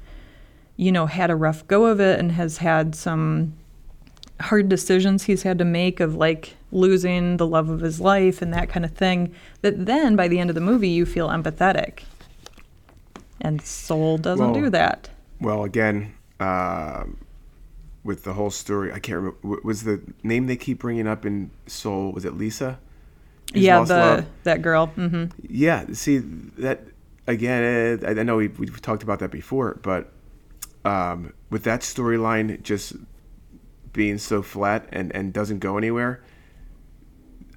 you 0.80 0.90
know, 0.90 1.04
had 1.04 1.30
a 1.30 1.36
rough 1.36 1.66
go 1.66 1.84
of 1.84 2.00
it 2.00 2.18
and 2.18 2.32
has 2.32 2.56
had 2.56 2.94
some 2.94 3.52
hard 4.40 4.66
decisions 4.70 5.24
he's 5.24 5.42
had 5.42 5.58
to 5.58 5.64
make 5.66 6.00
of 6.00 6.14
like 6.14 6.54
losing 6.72 7.36
the 7.36 7.46
love 7.46 7.68
of 7.68 7.80
his 7.80 8.00
life 8.00 8.40
and 8.40 8.54
that 8.54 8.70
kind 8.70 8.86
of 8.86 8.92
thing 8.92 9.34
that 9.60 9.84
then 9.84 10.16
by 10.16 10.26
the 10.26 10.38
end 10.38 10.48
of 10.48 10.54
the 10.54 10.60
movie 10.62 10.88
you 10.88 11.04
feel 11.04 11.28
empathetic 11.28 12.04
and 13.42 13.60
soul 13.60 14.16
doesn't 14.16 14.52
Well, 14.52 14.54
do 14.54 14.70
that 14.70 15.10
Well, 15.42 15.64
again, 15.64 16.14
uh, 16.38 17.04
with 18.02 18.24
the 18.24 18.32
whole 18.32 18.50
story, 18.50 18.90
I 18.90 18.98
can't 18.98 19.16
remember. 19.18 19.60
Was 19.62 19.84
the 19.84 20.00
name 20.22 20.46
they 20.46 20.56
keep 20.56 20.78
bringing 20.78 21.06
up 21.06 21.26
in 21.26 21.50
Soul? 21.66 22.12
Was 22.12 22.24
it 22.24 22.34
Lisa? 22.38 22.78
His 23.52 23.64
yeah 23.64 23.84
the 23.84 23.94
love? 23.94 24.24
that 24.44 24.62
girl 24.62 24.86
hmm 24.86 25.24
Yeah. 25.46 25.84
See 25.92 26.18
that 26.58 26.80
again. 27.26 28.00
I 28.06 28.20
I 28.20 28.22
know 28.22 28.36
we've, 28.36 28.58
we've 28.58 28.80
talked 28.80 29.02
about 29.02 29.18
that 29.18 29.30
before, 29.30 29.78
but 29.82 30.12
um, 30.84 31.32
with 31.50 31.64
that 31.64 31.80
storyline 31.80 32.62
just 32.62 32.94
being 33.92 34.18
so 34.18 34.42
flat 34.42 34.88
and 34.92 35.14
and 35.14 35.32
doesn't 35.32 35.58
go 35.58 35.76
anywhere. 35.76 36.22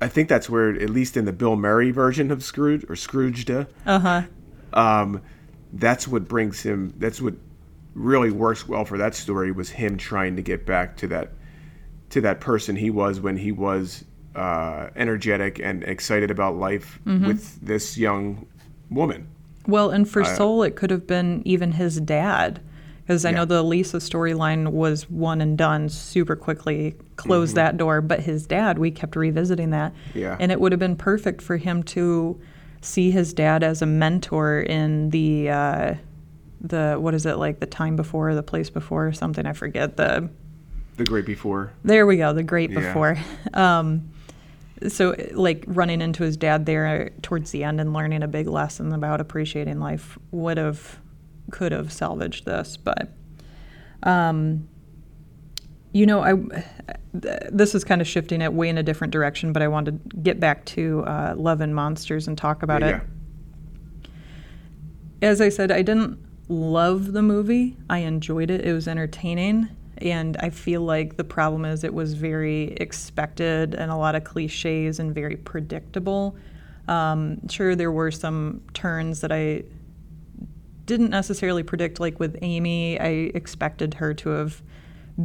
I 0.01 0.07
think 0.09 0.27
that's 0.27 0.49
where, 0.49 0.69
at 0.71 0.89
least 0.89 1.15
in 1.15 1.23
the 1.23 1.31
Bill 1.31 1.55
Murray 1.55 1.91
version 1.91 2.29
of 2.29 2.43
Scrooge 2.43 2.83
or 2.89 2.95
Scrooged, 2.95 3.49
uh-huh 3.49 4.23
um, 4.73 5.21
that's 5.71 6.07
what 6.07 6.27
brings 6.27 6.61
him. 6.61 6.93
That's 6.97 7.21
what 7.21 7.35
really 7.93 8.31
works 8.31 8.67
well 8.67 8.85
for 8.85 8.97
that 8.97 9.15
story 9.15 9.51
was 9.51 9.69
him 9.69 9.97
trying 9.97 10.35
to 10.35 10.41
get 10.41 10.65
back 10.65 10.97
to 10.97 11.07
that 11.07 11.29
to 12.09 12.21
that 12.21 12.39
person 12.39 12.75
he 12.75 12.89
was 12.89 13.19
when 13.19 13.37
he 13.37 13.51
was 13.51 14.03
uh, 14.35 14.89
energetic 14.95 15.59
and 15.59 15.83
excited 15.83 16.29
about 16.31 16.55
life 16.57 16.99
with 17.05 17.59
this 17.61 17.97
young 17.97 18.47
woman. 18.89 19.27
Well, 19.67 19.89
and 19.91 20.07
for 20.09 20.23
I- 20.23 20.35
Soul, 20.35 20.63
it 20.63 20.75
could 20.75 20.89
have 20.89 21.07
been 21.07 21.41
even 21.45 21.73
his 21.73 21.99
dad. 22.01 22.61
Because 23.05 23.25
I 23.25 23.29
Yeah. 23.31 23.37
know 23.37 23.45
the 23.45 23.63
Lisa 23.63 23.97
storyline 23.97 24.69
was 24.71 25.09
one 25.09 25.41
and 25.41 25.57
done 25.57 25.89
super 25.89 26.35
quickly, 26.35 26.95
closed 27.17 27.55
that 27.55 27.75
door. 27.77 27.99
But 28.01 28.21
his 28.21 28.47
dad, 28.47 28.79
we 28.79 28.91
kept 28.91 29.15
revisiting 29.15 29.71
that. 29.71 29.93
Yeah. 30.13 30.37
And 30.39 30.51
it 30.51 30.61
would 30.61 30.71
have 30.71 30.79
been 30.79 30.95
perfect 30.95 31.41
for 31.41 31.57
him 31.57 31.83
to 31.83 32.39
see 32.81 33.11
his 33.11 33.33
dad 33.33 33.61
as 33.63 33.81
a 33.81 33.85
mentor 33.85 34.59
in 34.61 35.09
the, 35.09 35.49
uh, 35.49 35.93
the 36.61 36.95
what 36.97 37.13
is 37.13 37.25
it, 37.25 37.35
like 37.37 37.59
the 37.59 37.65
time 37.65 37.95
before, 37.97 38.33
the 38.35 38.43
place 38.43 38.69
before, 38.69 39.07
or 39.07 39.11
something, 39.13 39.45
I 39.45 39.51
forget. 39.53 39.97
The 39.97 40.29
The 40.95 41.03
great 41.03 41.25
before. 41.25 41.71
there 41.83 42.05
we 42.05 42.15
go, 42.17 42.31
the 42.33 42.43
great 42.43 42.69
Yeah. 42.71 42.79
before. 42.79 43.17
Um, 43.53 44.09
so, 44.87 45.15
like 45.33 45.63
running 45.67 46.01
into 46.01 46.23
his 46.23 46.35
dad 46.35 46.65
there 46.65 47.11
towards 47.21 47.51
the 47.51 47.63
end 47.63 47.79
and 47.79 47.93
learning 47.93 48.21
a 48.23 48.27
big 48.27 48.47
lesson 48.47 48.91
about 48.93 49.21
appreciating 49.21 49.79
life 49.79 50.17
would 50.31 50.57
have, 50.57 50.99
could 51.51 51.71
have 51.71 51.91
salvaged 51.91 52.45
this. 52.45 52.77
But, 52.77 53.13
um, 54.03 54.67
you 55.91 56.05
know, 56.05 56.21
I 56.21 56.33
th- 57.21 57.49
this 57.51 57.75
is 57.75 57.83
kind 57.83 58.01
of 58.01 58.07
shifting 58.07 58.41
it 58.41 58.53
way 58.53 58.69
in 58.69 58.77
a 58.77 58.83
different 58.83 59.11
direction, 59.11 59.53
but 59.53 59.61
I 59.61 59.67
wanted 59.67 60.09
to 60.11 60.17
get 60.17 60.39
back 60.39 60.65
to 60.65 61.03
uh, 61.05 61.35
Love 61.37 61.61
and 61.61 61.75
Monsters 61.75 62.27
and 62.27 62.37
talk 62.37 62.63
about 62.63 62.81
yeah. 62.81 62.97
it. 62.97 64.09
As 65.21 65.39
I 65.39 65.49
said, 65.49 65.71
I 65.71 65.81
didn't 65.81 66.19
love 66.49 67.13
the 67.13 67.21
movie. 67.21 67.77
I 67.89 67.99
enjoyed 67.99 68.49
it. 68.49 68.65
It 68.65 68.73
was 68.73 68.87
entertaining. 68.87 69.69
And 69.99 70.35
I 70.37 70.49
feel 70.49 70.81
like 70.81 71.15
the 71.15 71.23
problem 71.23 71.63
is 71.65 71.83
it 71.83 71.93
was 71.93 72.13
very 72.13 72.73
expected 72.73 73.73
and 73.75 73.89
a 73.91 73.95
lot 73.95 74.15
of 74.15 74.23
cliches 74.23 74.99
and 74.99 75.13
very 75.13 75.37
predictable. 75.37 76.35
Um, 76.87 77.47
sure, 77.47 77.75
there 77.75 77.91
were 77.91 78.11
some 78.11 78.61
turns 78.73 79.21
that 79.21 79.31
I 79.31 79.63
didn't 80.85 81.09
necessarily 81.09 81.63
predict, 81.63 81.99
like 81.99 82.19
with 82.19 82.37
Amy. 82.41 82.99
I 82.99 83.31
expected 83.33 83.95
her 83.95 84.13
to 84.15 84.29
have 84.29 84.61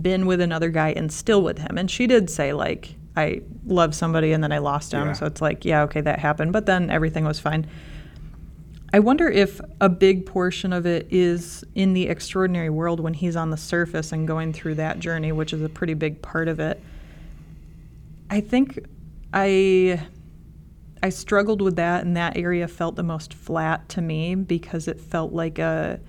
been 0.01 0.27
with 0.27 0.41
another 0.41 0.69
guy 0.69 0.91
and 0.91 1.13
still 1.13 1.43
with 1.43 1.59
him. 1.59 1.79
And 1.79 1.91
she 1.91 2.07
did 2.07 2.31
say, 2.31 2.53
like, 2.53 2.95
I 3.17 3.43
love 3.67 3.95
somebody 3.95 4.33
and 4.33 4.45
then 4.45 4.53
I 4.53 4.59
lost 4.59 4.93
him. 4.93 5.09
Yeah. 5.09 5.13
So 5.15 5.27
it's 5.27 5.41
like, 5.41 5.65
yeah, 5.65 5.83
okay, 5.83 6.01
that 6.01 6.19
happened. 6.19 6.53
But 6.53 6.67
then 6.67 6.91
everything 6.91 7.25
was 7.25 7.41
fine. 7.41 7.67
I 8.93 9.01
wonder 9.01 9.29
if 9.29 9.61
a 9.81 9.89
big 9.89 10.25
portion 10.25 10.73
of 10.73 10.87
it 10.87 11.09
is 11.11 11.63
in 11.75 11.93
the 11.93 12.09
extraordinary 12.09 12.71
world 12.71 13.01
when 13.01 13.13
he's 13.15 13.37
on 13.37 13.51
the 13.51 13.57
surface 13.57 14.13
and 14.13 14.27
going 14.27 14.53
through 14.53 14.77
that 14.77 14.99
journey, 14.99 15.33
which 15.33 15.53
is 15.53 15.61
a 15.63 15.69
pretty 15.69 15.95
big 15.95 16.23
part 16.23 16.49
of 16.49 16.59
it. 16.59 16.83
I 18.31 18.41
think 18.41 18.79
I 19.33 20.07
I 21.03 21.11
struggled 21.11 21.63
with 21.63 21.77
that 21.77 22.05
and 22.05 22.17
that 22.17 22.37
area 22.37 22.67
felt 22.69 22.97
the 22.97 23.03
most 23.03 23.33
flat 23.35 23.89
to 23.91 24.01
me 24.01 24.35
because 24.35 24.89
it 24.89 25.01
felt 25.01 25.33
like 25.33 25.59
a 25.59 26.01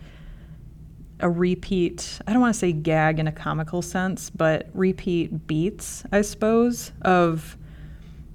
a 1.22 1.30
repeat, 1.30 2.20
I 2.26 2.32
don't 2.32 2.42
want 2.42 2.54
to 2.54 2.60
say 2.60 2.72
gag 2.72 3.20
in 3.20 3.28
a 3.28 3.32
comical 3.32 3.82
sense, 3.82 4.30
but 4.30 4.70
repeat 4.74 5.48
beats, 5.48 6.04
I 6.14 6.22
suppose, 6.22 6.94
of 7.02 7.58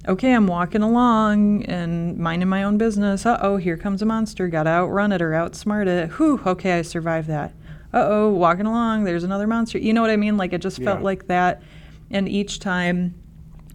okay, 0.07 0.33
I'm 0.33 0.45
walking 0.45 0.83
along 0.83 1.65
and 1.65 2.15
minding 2.17 2.47
my 2.47 2.61
own 2.63 2.77
business. 2.77 3.25
Uh 3.25 3.39
oh, 3.41 3.57
here 3.57 3.75
comes 3.75 4.03
a 4.03 4.05
monster. 4.05 4.47
Got 4.47 4.63
to 4.63 4.69
outrun 4.69 5.11
it 5.11 5.21
or 5.21 5.31
outsmart 5.31 5.87
it. 5.87 6.11
Whew, 6.11 6.39
okay, 6.45 6.77
I 6.77 6.81
survived 6.83 7.27
that. 7.27 7.53
Uh 7.91 8.05
oh, 8.07 8.29
walking 8.29 8.67
along, 8.67 9.05
there's 9.05 9.23
another 9.23 9.47
monster. 9.47 9.79
You 9.79 9.93
know 9.93 10.01
what 10.01 10.11
I 10.11 10.15
mean? 10.17 10.37
Like 10.37 10.53
it 10.53 10.61
just 10.61 10.77
felt 10.81 10.99
Yeah. 10.99 11.05
like 11.05 11.27
that. 11.27 11.63
And 12.11 12.29
each 12.29 12.59
time, 12.59 13.15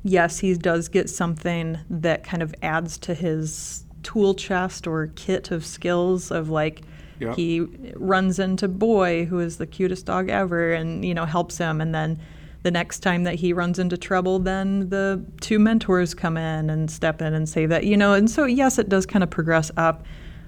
yes, 0.03 0.39
he 0.39 0.55
does 0.55 0.89
get 0.89 1.11
something 1.11 1.79
that 1.91 2.25
kind 2.25 2.43
of 2.43 2.55
adds 2.63 2.99
to 2.99 3.15
his 3.15 3.85
tool 4.03 4.35
chest 4.35 4.87
or 4.87 5.09
kit 5.17 5.51
of 5.51 5.65
skills 5.65 6.31
of 6.31 6.49
like, 6.49 6.83
Yeah. 7.19 7.35
he 7.35 7.61
runs 7.97 8.39
into 8.39 8.67
boy 8.67 9.27
who 9.27 9.41
is 9.41 9.59
the 9.59 9.67
cutest 9.67 10.07
dog 10.07 10.31
ever 10.31 10.73
and 10.73 11.05
you 11.05 11.13
know 11.13 11.27
helps 11.27 11.59
him 11.59 11.81
and 11.83 11.95
then 11.95 12.19
the 12.63 12.71
next 12.71 13.01
time 13.01 13.25
that 13.25 13.35
he 13.35 13.53
runs 13.53 13.79
into 13.79 13.99
trouble 13.99 14.39
then 14.39 14.89
the 14.89 15.23
two 15.43 15.59
mentors 15.59 16.15
come 16.15 16.39
in 16.39 16.71
and 16.71 16.91
step 16.91 17.21
in 17.21 17.35
and 17.35 17.47
save 17.47 17.69
that 17.69 17.85
you 17.85 17.95
know 17.95 18.15
and 18.15 18.31
so 18.31 18.47
yes 18.47 18.79
it 18.79 18.89
does 18.89 19.05
kind 19.05 19.23
of 19.23 19.29
progress 19.29 19.71
up 19.77 20.07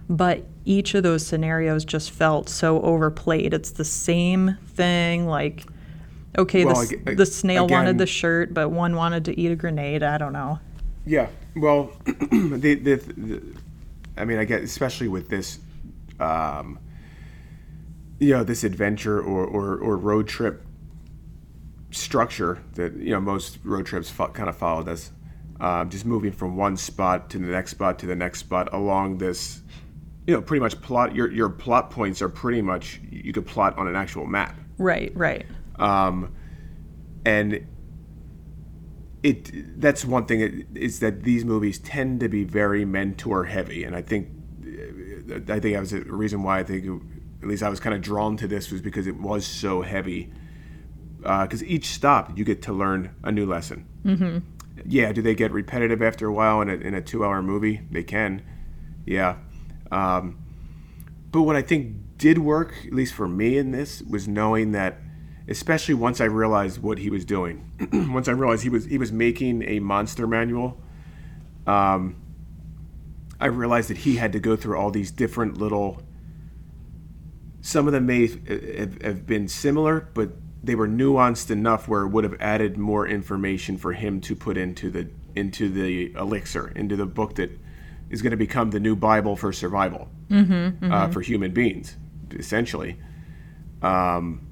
but 0.08 0.44
each 0.64 0.94
of 0.94 1.02
those 1.02 1.26
scenarios 1.26 1.84
just 1.84 2.10
felt 2.10 2.48
so 2.48 2.80
overplayed 2.80 3.52
it's 3.52 3.72
the 3.72 3.84
same 3.84 4.56
thing 4.68 5.26
like 5.26 5.66
okay 6.38 6.64
Well, 6.64 6.84
the, 6.86 7.00
ag- 7.06 7.16
the 7.16 7.26
snail 7.26 7.64
again- 7.64 7.78
wanted 7.78 7.98
the 7.98 8.06
shirt 8.06 8.52
but 8.54 8.70
one 8.70 8.96
wanted 8.96 9.24
to 9.26 9.38
eat 9.38 9.50
a 9.52 9.56
grenade 9.56 10.02
i 10.02 10.18
don't 10.18 10.32
know 10.32 10.58
Yeah. 11.04 11.28
Well, 11.56 11.90
the, 12.06 12.74
the, 12.74 12.94
the 12.94 13.42
I 14.16 14.24
mean, 14.24 14.38
I 14.38 14.44
get 14.44 14.62
especially 14.62 15.08
with 15.08 15.28
this, 15.28 15.58
um, 16.20 16.78
you 18.18 18.30
know, 18.34 18.44
this 18.44 18.62
adventure 18.64 19.18
or, 19.20 19.44
or, 19.44 19.76
or 19.76 19.96
road 19.96 20.28
trip 20.28 20.64
structure 21.90 22.62
that 22.74 22.94
you 22.96 23.10
know 23.10 23.20
most 23.20 23.58
road 23.64 23.84
trips 23.84 24.08
fo- 24.08 24.28
kind 24.28 24.48
of 24.48 24.56
follow 24.56 24.82
this, 24.82 25.10
um, 25.60 25.90
just 25.90 26.06
moving 26.06 26.32
from 26.32 26.56
one 26.56 26.76
spot 26.76 27.28
to 27.30 27.38
the 27.38 27.46
next 27.46 27.72
spot 27.72 27.98
to 27.98 28.06
the 28.06 28.16
next 28.16 28.38
spot 28.40 28.72
along 28.72 29.18
this, 29.18 29.60
you 30.26 30.34
know, 30.34 30.40
pretty 30.40 30.60
much 30.60 30.80
plot. 30.80 31.14
Your 31.14 31.30
your 31.30 31.48
plot 31.50 31.90
points 31.90 32.22
are 32.22 32.28
pretty 32.28 32.62
much 32.62 33.00
you 33.10 33.32
could 33.32 33.46
plot 33.46 33.76
on 33.76 33.88
an 33.88 33.96
actual 33.96 34.24
map 34.26 34.56
right 34.78 35.12
right 35.14 35.44
um, 35.82 36.34
and 37.24 37.66
it 39.22 39.80
that's 39.80 40.04
one 40.04 40.26
thing 40.26 40.66
is 40.74 41.00
that 41.00 41.22
these 41.24 41.44
movies 41.44 41.78
tend 41.78 42.20
to 42.20 42.28
be 42.28 42.44
very 42.44 42.84
mentor 42.84 43.44
heavy, 43.44 43.84
and 43.84 43.94
I 43.96 44.02
think 44.02 44.28
I 45.48 45.60
think 45.60 45.74
that 45.74 45.80
was 45.80 45.92
a 45.92 46.00
reason 46.00 46.42
why 46.42 46.60
I 46.60 46.64
think 46.64 47.02
at 47.42 47.48
least 47.48 47.62
I 47.62 47.68
was 47.68 47.80
kind 47.80 47.94
of 47.94 48.00
drawn 48.00 48.36
to 48.38 48.48
this 48.48 48.70
was 48.70 48.80
because 48.80 49.06
it 49.06 49.20
was 49.20 49.46
so 49.46 49.82
heavy. 49.82 50.32
Because 51.24 51.62
each 51.62 51.86
stop 51.86 52.36
you 52.36 52.44
get 52.44 52.62
to 52.62 52.72
learn 52.72 53.14
a 53.22 53.30
new 53.30 53.46
lesson. 53.46 53.86
Mm-hmm. 54.04 54.38
Yeah, 54.84 55.12
do 55.12 55.22
they 55.22 55.36
get 55.36 55.52
repetitive 55.52 56.02
after 56.02 56.26
a 56.26 56.32
while 56.32 56.60
in 56.62 56.68
a, 56.68 56.74
in 56.74 56.94
a 56.94 57.00
two-hour 57.00 57.42
movie? 57.42 57.82
They 57.92 58.02
can. 58.02 58.42
Yeah. 59.06 59.36
Um, 59.92 60.42
but 61.30 61.42
what 61.42 61.54
I 61.54 61.62
think 61.62 61.94
did 62.18 62.38
work, 62.38 62.74
at 62.84 62.92
least 62.92 63.14
for 63.14 63.28
me 63.28 63.56
in 63.56 63.70
this, 63.70 64.02
was 64.02 64.26
knowing 64.26 64.72
that, 64.72 64.98
especially 65.48 65.94
once 65.94 66.20
I 66.20 66.24
realized 66.24 66.82
what 66.82 66.98
he 66.98 67.10
was 67.10 67.24
doing, 67.24 67.70
once 67.92 68.28
I 68.28 68.32
realized 68.32 68.62
he 68.62 68.68
was 68.68 68.84
he 68.86 68.98
was 68.98 69.12
making 69.12 69.62
a 69.68 69.80
monster 69.80 70.26
manual. 70.26 70.80
Um, 71.66 72.16
I 73.40 73.46
realized 73.46 73.90
that 73.90 73.98
he 73.98 74.16
had 74.16 74.32
to 74.32 74.40
go 74.40 74.56
through 74.56 74.76
all 74.78 74.90
these 74.90 75.10
different 75.10 75.56
little. 75.58 76.02
Some 77.60 77.86
of 77.86 77.92
them 77.92 78.06
may 78.06 78.26
have, 78.26 79.02
have 79.02 79.26
been 79.26 79.46
similar, 79.48 80.08
but 80.14 80.30
they 80.64 80.74
were 80.74 80.88
nuanced 80.88 81.50
enough 81.50 81.88
where 81.88 82.02
it 82.02 82.08
would 82.08 82.24
have 82.24 82.36
added 82.40 82.76
more 82.76 83.06
information 83.06 83.76
for 83.78 83.92
him 83.92 84.20
to 84.22 84.34
put 84.36 84.56
into 84.56 84.90
the 84.90 85.08
into 85.34 85.68
the 85.68 86.12
elixir, 86.14 86.68
into 86.76 86.94
the 86.96 87.06
book 87.06 87.36
that 87.36 87.50
is 88.10 88.20
going 88.22 88.32
to 88.32 88.36
become 88.36 88.70
the 88.70 88.80
new 88.80 88.94
Bible 88.94 89.34
for 89.36 89.52
survival 89.52 90.08
Uh, 90.92 91.08
for 91.08 91.20
human 91.20 91.52
beings, 91.52 91.96
essentially. 92.32 92.98
Um, 93.80 94.46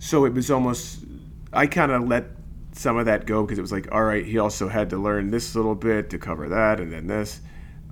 so 0.00 0.24
it 0.24 0.32
was 0.32 0.50
almost, 0.50 1.04
I 1.52 1.68
kind 1.68 1.92
of 1.92 2.08
let 2.08 2.24
some 2.72 2.96
of 2.96 3.06
that 3.06 3.26
go 3.26 3.44
because 3.44 3.58
it 3.58 3.62
was 3.62 3.70
like, 3.70 3.92
all 3.92 4.02
right, 4.02 4.24
he 4.24 4.38
also 4.38 4.66
had 4.66 4.90
to 4.90 4.96
learn 4.96 5.30
this 5.30 5.54
little 5.54 5.74
bit 5.76 6.10
to 6.10 6.18
cover 6.18 6.48
that, 6.48 6.80
and 6.80 6.90
then 6.92 7.06
this. 7.06 7.40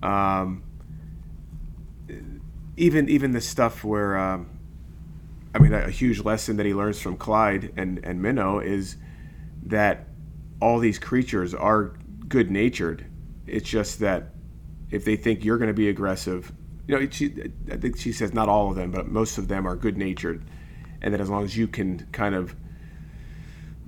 Um, 0.03 0.65
even 2.77 3.09
even 3.09 3.33
the 3.33 3.41
stuff 3.41 3.85
where 3.85 4.17
um, 4.17 4.59
I 5.55 5.59
mean, 5.59 5.75
a, 5.75 5.91
huge 5.91 6.21
lesson 6.21 6.57
that 6.57 6.67
he 6.67 6.73
learns 6.73 7.01
from 7.01 7.17
Clyde 7.17 7.73
and 7.77 7.99
and 8.05 8.23
Minnow 8.23 8.61
is 8.61 8.97
that 9.65 10.07
all 10.61 10.79
these 10.79 10.99
creatures 10.99 11.55
are 11.55 11.95
good 12.29 12.51
natured. 12.51 13.05
It's 13.47 13.69
just 13.69 13.99
that 14.01 14.31
if 14.91 15.05
they 15.05 15.17
think 15.17 15.45
you're 15.45 15.59
going 15.59 15.69
to 15.69 15.75
be 15.75 15.89
aggressive, 15.89 16.53
you 16.87 16.99
know, 16.99 17.07
she, 17.11 17.51
I 17.71 17.77
think 17.77 17.99
she 17.99 18.13
says 18.13 18.33
not 18.33 18.49
all 18.49 18.71
of 18.71 18.77
them, 18.77 18.91
but 18.91 19.09
most 19.09 19.37
of 19.37 19.49
them 19.49 19.67
are 19.67 19.77
good 19.77 19.99
natured, 19.99 20.43
and 21.03 21.15
that 21.15 21.21
as 21.21 21.29
long 21.29 21.45
as 21.45 21.57
you 21.57 21.69
can 21.69 22.07
kind 22.13 22.35
of 22.35 22.55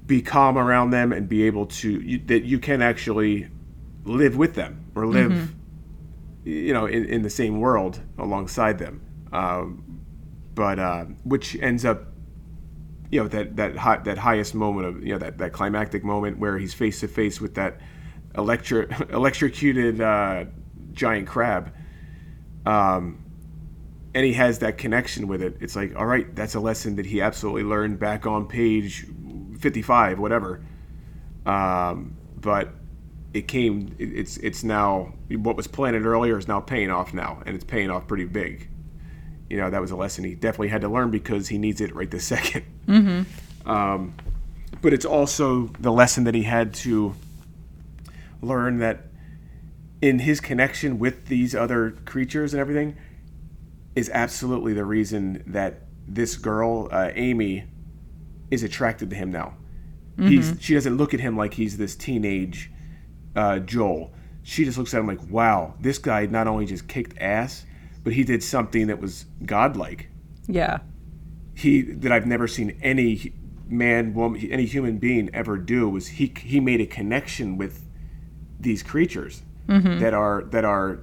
be 0.07 0.21
calm 0.21 0.59
around 0.59 0.91
them 0.91 1.13
and 1.13 1.29
be 1.29 1.45
able 1.45 1.67
to 1.67 2.01
you, 2.01 2.19
that 2.27 2.43
you 2.43 2.59
can 2.59 2.83
actually 2.83 3.49
live 4.05 4.37
with 4.37 4.55
them 4.55 4.85
or 4.95 5.07
live 5.07 5.31
mm-hmm. 5.31 6.49
you 6.49 6.73
know 6.73 6.87
in, 6.87 7.05
in 7.05 7.23
the 7.23 7.31
same 7.31 7.61
world 7.61 8.01
alongside 8.19 8.79
them 8.79 9.01
um, 9.33 10.01
but 10.55 10.79
uh, 10.79 11.05
which 11.25 11.57
ends 11.61 11.85
up 11.85 12.09
you 13.11 13.21
know 13.21 13.29
that 13.29 13.57
that 13.57 13.77
high, 13.77 13.99
that 13.99 14.19
highest 14.19 14.55
moment 14.55 14.87
of 14.87 15.05
you 15.05 15.13
know 15.13 15.19
that, 15.19 15.39
that 15.39 15.53
climactic 15.53 16.03
moment 16.03 16.39
where 16.39 16.59
he's 16.59 16.75
face 16.75 17.01
to 17.01 17.09
face 17.09 17.41
with 17.41 17.55
that 17.55 17.81
electro 18.37 18.87
electrocuted 19.11 20.01
uh, 20.01 20.45
giant 20.93 21.27
crab 21.29 21.73
um, 22.67 23.20
and 24.15 24.25
he 24.25 24.33
has 24.33 24.59
that 24.59 24.79
connection 24.79 25.29
with 25.29 25.43
it. 25.43 25.57
It's 25.61 25.77
like 25.77 25.97
all 25.97 26.07
right 26.07 26.35
that's 26.35 26.55
a 26.55 26.61
lesson 26.61 26.97
that 26.97 27.07
he 27.07 27.21
absolutely 27.21 27.63
learned 27.63 27.99
back 27.99 28.27
on 28.27 28.47
page 28.47 29.07
55 29.59 30.19
whatever. 30.19 30.63
Um, 31.47 32.17
but 32.37 32.71
it 33.33 33.49
came 33.49 33.95
it, 33.99 34.13
it's 34.13 34.37
it's 34.39 34.65
now 34.65 35.15
what 35.31 35.57
was 35.57 35.67
planted 35.67 36.05
earlier 36.05 36.39
is 36.39 36.49
now 36.49 36.61
paying 36.61 36.91
off 36.91 37.15
now 37.15 37.43
and 37.47 37.55
it's 37.55 37.65
paying 37.65 37.91
off 37.91 38.07
pretty 38.07 38.25
big. 38.25 38.69
You 39.49 39.57
know 39.57 39.71
that 39.71 39.81
was 39.81 39.91
a 39.91 39.97
lesson 39.97 40.25
he 40.25 40.35
definitely 40.35 40.69
had 40.69 40.83
to 40.83 40.89
learn 40.89 41.11
because 41.11 41.49
he 41.49 41.59
needs 41.59 41.81
it 41.81 41.95
right 41.95 42.11
this 42.11 42.29
2nd 42.31 42.63
mm-hmm. 42.87 43.71
um, 43.71 44.15
but 44.81 44.93
it's 44.93 45.05
also 45.05 45.67
the 45.81 45.91
lesson 45.91 46.25
that 46.25 46.35
he 46.35 46.45
had 46.45 46.73
to 46.75 47.15
learn 48.43 48.79
that 48.79 49.07
in 50.01 50.21
his 50.21 50.41
connection 50.41 50.99
with 50.99 51.27
these 51.27 51.55
other 51.55 51.91
creatures 52.05 52.55
and 52.55 52.61
everything 52.61 52.97
is 53.95 54.11
absolutely 54.11 54.72
the 54.72 54.84
reason 54.84 55.43
that 55.47 55.82
this 56.07 56.36
girl 56.36 56.88
uh, 56.91 57.11
amy 57.14 57.64
is 58.51 58.62
attracted 58.62 59.11
to 59.11 59.16
him 59.16 59.30
now 59.30 59.55
mm-hmm. 60.16 60.28
he's 60.28 60.57
she 60.61 60.74
doesn't 60.74 60.97
look 60.97 61.14
at 61.14 61.20
him 61.20 61.36
like 61.36 61.55
he's 61.55 61.76
this 61.76 61.95
teenage 61.97 62.70
uh, 63.36 63.59
Joel. 63.61 64.12
She 64.43 64.64
just 64.64 64.78
looks 64.78 64.95
at 64.95 65.01
him 65.01 65.07
like, 65.07 65.22
wow, 65.30 65.74
this 65.80 65.99
guy 65.99 66.26
not 66.26 66.47
only 66.47 66.66
just 66.66 66.88
kicked 66.88 67.16
ass, 67.18 67.66
but 68.03 68.12
he 68.12 68.24
did 68.24 68.43
something 68.43 68.86
that 68.86 69.01
was 69.01 69.26
godlike. 69.45 70.09
Yeah. 70.47 70.78
He 71.55 71.82
that 71.82 72.11
I've 72.11 72.26
never 72.26 72.49
seen 72.49 72.78
any 72.82 73.32
man, 73.68 74.14
woman, 74.14 74.41
any 74.51 74.64
human 74.64 74.99
being 74.99 75.30
ever 75.34 75.59
do 75.59 75.88
was 75.88 76.07
he 76.07 76.32
he 76.38 76.59
made 76.59 76.80
a 76.80 76.86
connection 76.86 77.59
with 77.59 77.86
these 78.59 78.82
creatures 78.82 79.43
mm-hmm. 79.68 79.99
that 80.01 80.14
are 80.14 80.45
that 80.45 80.64
are 80.64 81.01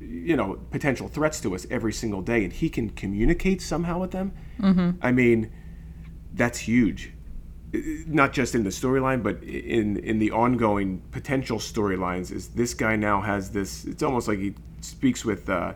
you 0.00 0.36
know 0.36 0.58
potential 0.70 1.08
threats 1.08 1.40
to 1.40 1.54
us 1.54 1.66
every 1.70 1.92
single 1.92 2.22
day, 2.22 2.44
and 2.44 2.52
he 2.52 2.68
can 2.68 2.90
communicate 2.90 3.62
somehow 3.62 3.98
with 4.00 4.12
them. 4.12 4.32
Mm-hmm. 4.60 4.90
I 5.02 5.12
mean, 5.12 5.50
that's 6.34 6.58
huge 6.60 7.12
not 8.06 8.32
just 8.32 8.54
in 8.54 8.64
the 8.64 8.70
storyline, 8.70 9.22
but 9.22 9.42
in 9.42 9.98
in 9.98 10.18
the 10.18 10.30
ongoing 10.30 11.02
potential 11.10 11.58
storylines, 11.58 12.32
is 12.32 12.48
this 12.48 12.74
guy 12.74 12.96
now 12.96 13.20
has 13.20 13.50
this? 13.50 13.84
It's 13.84 14.02
almost 14.02 14.28
like 14.28 14.38
he 14.38 14.54
speaks 14.80 15.24
with, 15.24 15.48
uh, 15.50 15.74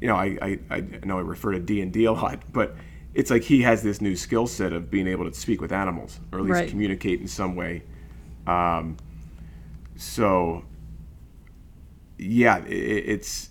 you 0.00 0.06
know, 0.06 0.14
I, 0.14 0.38
I 0.40 0.58
I 0.70 0.80
know 1.04 1.18
I 1.18 1.22
refer 1.22 1.52
to 1.52 1.58
D 1.58 1.80
and 1.80 1.92
D 1.92 2.04
a 2.04 2.12
lot, 2.12 2.42
but 2.52 2.76
it's 3.14 3.30
like 3.30 3.42
he 3.42 3.62
has 3.62 3.82
this 3.82 4.00
new 4.00 4.14
skill 4.14 4.46
set 4.46 4.72
of 4.72 4.90
being 4.90 5.08
able 5.08 5.28
to 5.28 5.34
speak 5.34 5.60
with 5.60 5.72
animals, 5.72 6.20
or 6.30 6.38
at 6.38 6.44
least 6.44 6.54
right. 6.54 6.68
communicate 6.68 7.20
in 7.20 7.26
some 7.26 7.56
way. 7.56 7.82
Um, 8.46 8.96
so, 9.96 10.64
yeah, 12.18 12.58
it, 12.64 12.70
it's 12.70 13.50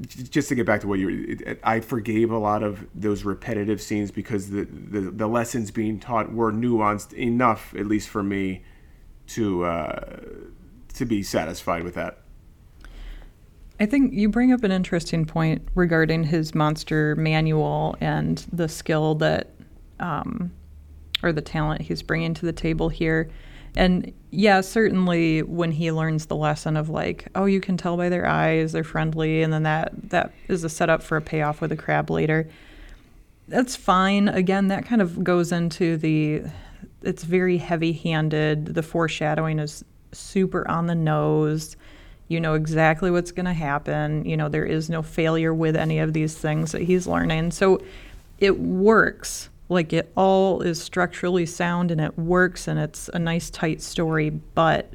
just 0.00 0.48
to 0.48 0.54
get 0.54 0.66
back 0.66 0.80
to 0.80 0.88
what 0.88 0.98
you 0.98 1.38
I 1.62 1.80
forgave 1.80 2.30
a 2.30 2.38
lot 2.38 2.62
of 2.62 2.86
those 2.94 3.24
repetitive 3.24 3.80
scenes 3.80 4.10
because 4.10 4.50
the, 4.50 4.64
the, 4.64 5.00
the 5.00 5.26
lessons 5.26 5.70
being 5.70 6.00
taught 6.00 6.32
were 6.32 6.52
nuanced 6.52 7.12
enough, 7.12 7.74
at 7.76 7.86
least 7.86 8.08
for 8.08 8.22
me, 8.22 8.64
to 9.28 9.64
uh, 9.64 10.20
to 10.94 11.04
be 11.04 11.22
satisfied 11.22 11.84
with 11.84 11.94
that. 11.94 12.18
I 13.80 13.86
think 13.86 14.12
you 14.12 14.28
bring 14.28 14.52
up 14.52 14.62
an 14.62 14.70
interesting 14.70 15.24
point 15.24 15.66
regarding 15.74 16.24
his 16.24 16.54
monster 16.54 17.16
manual 17.16 17.96
and 18.00 18.38
the 18.52 18.68
skill 18.68 19.16
that, 19.16 19.50
um, 19.98 20.52
or 21.24 21.32
the 21.32 21.42
talent 21.42 21.82
he's 21.82 22.00
bringing 22.00 22.34
to 22.34 22.46
the 22.46 22.52
table 22.52 22.88
here. 22.88 23.30
And 23.76 24.12
yeah, 24.30 24.60
certainly 24.60 25.42
when 25.42 25.72
he 25.72 25.90
learns 25.90 26.26
the 26.26 26.36
lesson 26.36 26.76
of 26.76 26.88
like, 26.88 27.28
oh, 27.34 27.46
you 27.46 27.60
can 27.60 27.76
tell 27.76 27.96
by 27.96 28.08
their 28.08 28.26
eyes, 28.26 28.72
they're 28.72 28.84
friendly, 28.84 29.42
and 29.42 29.52
then 29.52 29.64
that 29.64 29.92
that 30.10 30.32
is 30.48 30.64
a 30.64 30.68
setup 30.68 31.02
for 31.02 31.16
a 31.16 31.22
payoff 31.22 31.60
with 31.60 31.72
a 31.72 31.76
crab 31.76 32.10
later. 32.10 32.48
That's 33.48 33.76
fine. 33.76 34.28
Again, 34.28 34.68
that 34.68 34.86
kind 34.86 35.02
of 35.02 35.22
goes 35.24 35.52
into 35.52 35.96
the 35.96 36.42
it's 37.02 37.24
very 37.24 37.58
heavy-handed. 37.58 38.74
The 38.74 38.82
foreshadowing 38.82 39.58
is 39.58 39.84
super 40.12 40.66
on 40.70 40.86
the 40.86 40.94
nose. 40.94 41.76
You 42.28 42.40
know 42.40 42.54
exactly 42.54 43.10
what's 43.10 43.32
going 43.32 43.44
to 43.44 43.52
happen. 43.52 44.24
You 44.24 44.36
know, 44.36 44.48
there 44.48 44.64
is 44.64 44.88
no 44.88 45.02
failure 45.02 45.52
with 45.52 45.76
any 45.76 45.98
of 45.98 46.14
these 46.14 46.34
things 46.34 46.72
that 46.72 46.82
he's 46.82 47.06
learning. 47.06 47.50
So 47.50 47.82
it 48.38 48.58
works 48.58 49.50
like 49.68 49.92
it 49.92 50.12
all 50.16 50.60
is 50.60 50.80
structurally 50.80 51.46
sound 51.46 51.90
and 51.90 52.00
it 52.00 52.18
works 52.18 52.68
and 52.68 52.78
it's 52.78 53.08
a 53.14 53.18
nice 53.18 53.50
tight 53.50 53.80
story, 53.80 54.30
but 54.30 54.90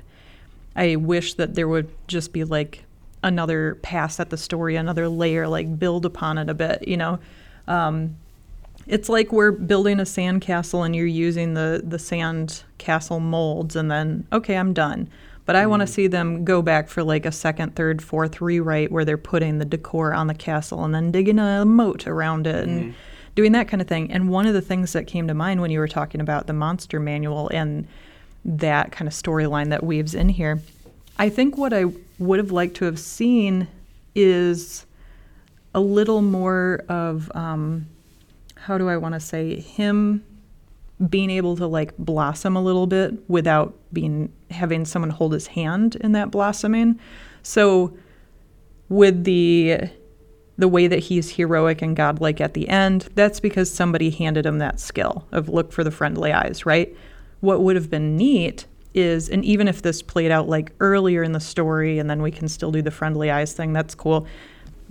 I 0.75 0.95
wish 0.95 1.33
that 1.35 1.55
there 1.55 1.67
would 1.67 1.89
just 2.07 2.31
be 2.31 2.43
like 2.43 2.85
another 3.23 3.75
pass 3.81 4.19
at 4.19 4.29
the 4.29 4.37
story, 4.37 4.75
another 4.75 5.09
layer, 5.09 5.47
like 5.47 5.79
build 5.79 6.05
upon 6.05 6.37
it 6.37 6.49
a 6.49 6.53
bit, 6.53 6.87
you 6.87 6.97
know. 6.97 7.19
Um, 7.67 8.15
it's 8.87 9.09
like 9.09 9.31
we're 9.31 9.51
building 9.51 9.99
a 9.99 10.05
sand 10.05 10.41
castle 10.41 10.83
and 10.83 10.95
you're 10.95 11.05
using 11.05 11.53
the 11.53 11.81
the 11.83 11.99
sand 11.99 12.63
castle 12.77 13.19
molds 13.19 13.75
and 13.75 13.89
then 13.91 14.25
okay, 14.31 14.55
I'm 14.55 14.73
done. 14.73 15.09
But 15.45 15.55
I 15.55 15.65
mm. 15.65 15.69
want 15.71 15.81
to 15.81 15.87
see 15.87 16.07
them 16.07 16.45
go 16.45 16.61
back 16.61 16.89
for 16.89 17.03
like 17.03 17.25
a 17.25 17.31
second, 17.31 17.75
third, 17.75 18.03
fourth 18.03 18.39
rewrite 18.39 18.91
where 18.91 19.03
they're 19.03 19.17
putting 19.17 19.57
the 19.57 19.65
decor 19.65 20.13
on 20.13 20.27
the 20.27 20.33
castle 20.35 20.85
and 20.85 20.93
then 20.93 21.11
digging 21.11 21.39
a 21.39 21.65
moat 21.65 22.07
around 22.07 22.45
it 22.45 22.67
and 22.67 22.93
mm 22.93 22.95
doing 23.39 23.53
that 23.53 23.69
kind 23.69 23.81
of 23.81 23.87
thing. 23.87 24.11
And 24.11 24.27
one 24.27 24.47
of 24.47 24.53
the 24.53 24.59
things 24.59 24.91
that 24.91 25.07
came 25.07 25.29
to 25.29 25.33
mind 25.33 25.61
when 25.61 25.71
you 25.71 25.79
were 25.79 25.87
talking 25.87 26.19
about 26.19 26.45
the 26.45 26.51
monster 26.51 26.99
manual 26.99 27.47
and 27.53 27.87
that 28.43 28.91
kind 28.91 29.07
of 29.07 29.13
storyline 29.13 29.69
that 29.69 29.81
weaves 29.81 30.13
in 30.13 30.27
here, 30.27 30.59
I 31.17 31.29
think 31.29 31.57
what 31.57 31.71
I 31.71 31.85
would 32.17 32.37
have 32.37 32.51
liked 32.51 32.75
to 32.77 32.85
have 32.85 32.99
seen 32.99 33.69
is 34.13 34.85
a 35.73 35.79
little 35.79 36.21
more 36.21 36.83
of 36.89 37.31
um, 37.33 37.87
how 38.55 38.77
do 38.77 38.89
I 38.89 38.97
want 38.97 39.13
to 39.13 39.21
say 39.21 39.61
him 39.61 40.21
being 41.09 41.29
able 41.29 41.55
to 41.55 41.65
like 41.65 41.95
blossom 41.97 42.57
a 42.57 42.61
little 42.61 42.87
bit 42.87 43.13
without 43.29 43.73
being 43.93 44.33
having 44.51 44.83
someone 44.83 45.11
hold 45.11 45.31
his 45.31 45.47
hand 45.47 45.95
in 45.95 46.11
that 46.11 46.29
blossoming. 46.29 46.99
So 47.41 47.93
with 48.89 49.23
the 49.23 49.89
the 50.59 50.67
way 50.67 50.87
that 50.87 50.99
he's 50.99 51.31
heroic 51.31 51.81
and 51.81 51.95
godlike 51.95 52.41
at 52.41 52.53
the 52.53 52.67
end, 52.67 53.07
that's 53.15 53.39
because 53.39 53.71
somebody 53.71 54.09
handed 54.09 54.45
him 54.45 54.57
that 54.57 54.77
skill 54.77 55.25
of 55.31 55.47
look 55.47 55.71
for 55.71 55.85
the 55.85 55.91
friendly 55.91 56.33
eyes, 56.33 56.65
right? 56.65 56.93
What 57.39 57.61
would 57.61 57.77
have 57.77 57.89
been 57.89 58.17
neat 58.17 58.65
is, 58.93 59.29
and 59.29 59.45
even 59.45 59.69
if 59.69 59.81
this 59.81 60.01
played 60.01 60.31
out 60.31 60.49
like 60.49 60.73
earlier 60.81 61.23
in 61.23 61.31
the 61.31 61.39
story 61.39 61.97
and 61.97 62.09
then 62.09 62.21
we 62.21 62.29
can 62.29 62.49
still 62.49 62.73
do 62.73 62.81
the 62.81 62.91
friendly 62.91 63.31
eyes 63.31 63.53
thing, 63.53 63.71
that's 63.71 63.95
cool. 63.95 64.27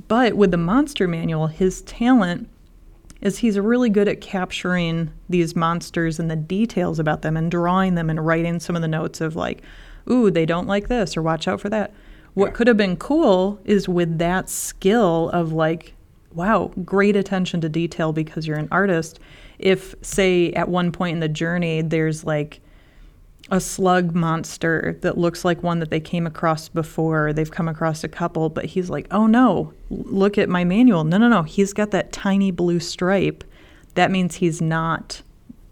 But 0.08 0.34
with 0.34 0.52
the 0.52 0.56
monster 0.56 1.06
manual, 1.06 1.48
his 1.48 1.82
talent 1.82 2.48
is 3.20 3.38
he's 3.38 3.58
really 3.58 3.90
good 3.90 4.08
at 4.08 4.22
capturing 4.22 5.10
these 5.28 5.54
monsters 5.54 6.18
and 6.18 6.30
the 6.30 6.36
details 6.36 6.98
about 6.98 7.20
them 7.20 7.36
and 7.36 7.50
drawing 7.50 7.94
them 7.94 8.08
and 8.08 8.24
writing 8.24 8.58
some 8.58 8.74
of 8.74 8.80
the 8.80 8.88
notes 8.88 9.20
of 9.20 9.36
like, 9.36 9.62
ooh, 10.10 10.30
they 10.30 10.46
don't 10.46 10.66
like 10.66 10.88
this 10.88 11.14
or 11.14 11.20
watch 11.20 11.46
out 11.46 11.60
for 11.60 11.68
that. 11.68 11.92
What 12.38 12.50
yeah. 12.50 12.52
could 12.52 12.68
have 12.68 12.76
been 12.76 12.96
cool 12.96 13.58
is 13.64 13.88
with 13.88 14.18
that 14.18 14.48
skill 14.48 15.28
of 15.30 15.52
like, 15.52 15.94
wow, 16.32 16.70
great 16.84 17.16
attention 17.16 17.60
to 17.62 17.68
detail 17.68 18.12
because 18.12 18.46
you're 18.46 18.58
an 18.58 18.68
artist. 18.70 19.18
If, 19.58 19.96
say, 20.02 20.52
at 20.52 20.68
one 20.68 20.92
point 20.92 21.14
in 21.14 21.20
the 21.20 21.28
journey, 21.28 21.82
there's 21.82 22.22
like 22.22 22.60
a 23.50 23.60
slug 23.60 24.14
monster 24.14 24.96
that 25.00 25.18
looks 25.18 25.44
like 25.44 25.64
one 25.64 25.80
that 25.80 25.90
they 25.90 25.98
came 25.98 26.28
across 26.28 26.68
before, 26.68 27.32
they've 27.32 27.50
come 27.50 27.66
across 27.66 28.04
a 28.04 28.08
couple, 28.08 28.50
but 28.50 28.66
he's 28.66 28.88
like, 28.88 29.08
oh 29.10 29.26
no, 29.26 29.72
look 29.90 30.38
at 30.38 30.48
my 30.48 30.62
manual. 30.62 31.02
No, 31.02 31.18
no, 31.18 31.26
no, 31.26 31.42
he's 31.42 31.72
got 31.72 31.90
that 31.90 32.12
tiny 32.12 32.52
blue 32.52 32.78
stripe. 32.78 33.42
That 33.96 34.12
means 34.12 34.36
he's 34.36 34.62
not 34.62 35.22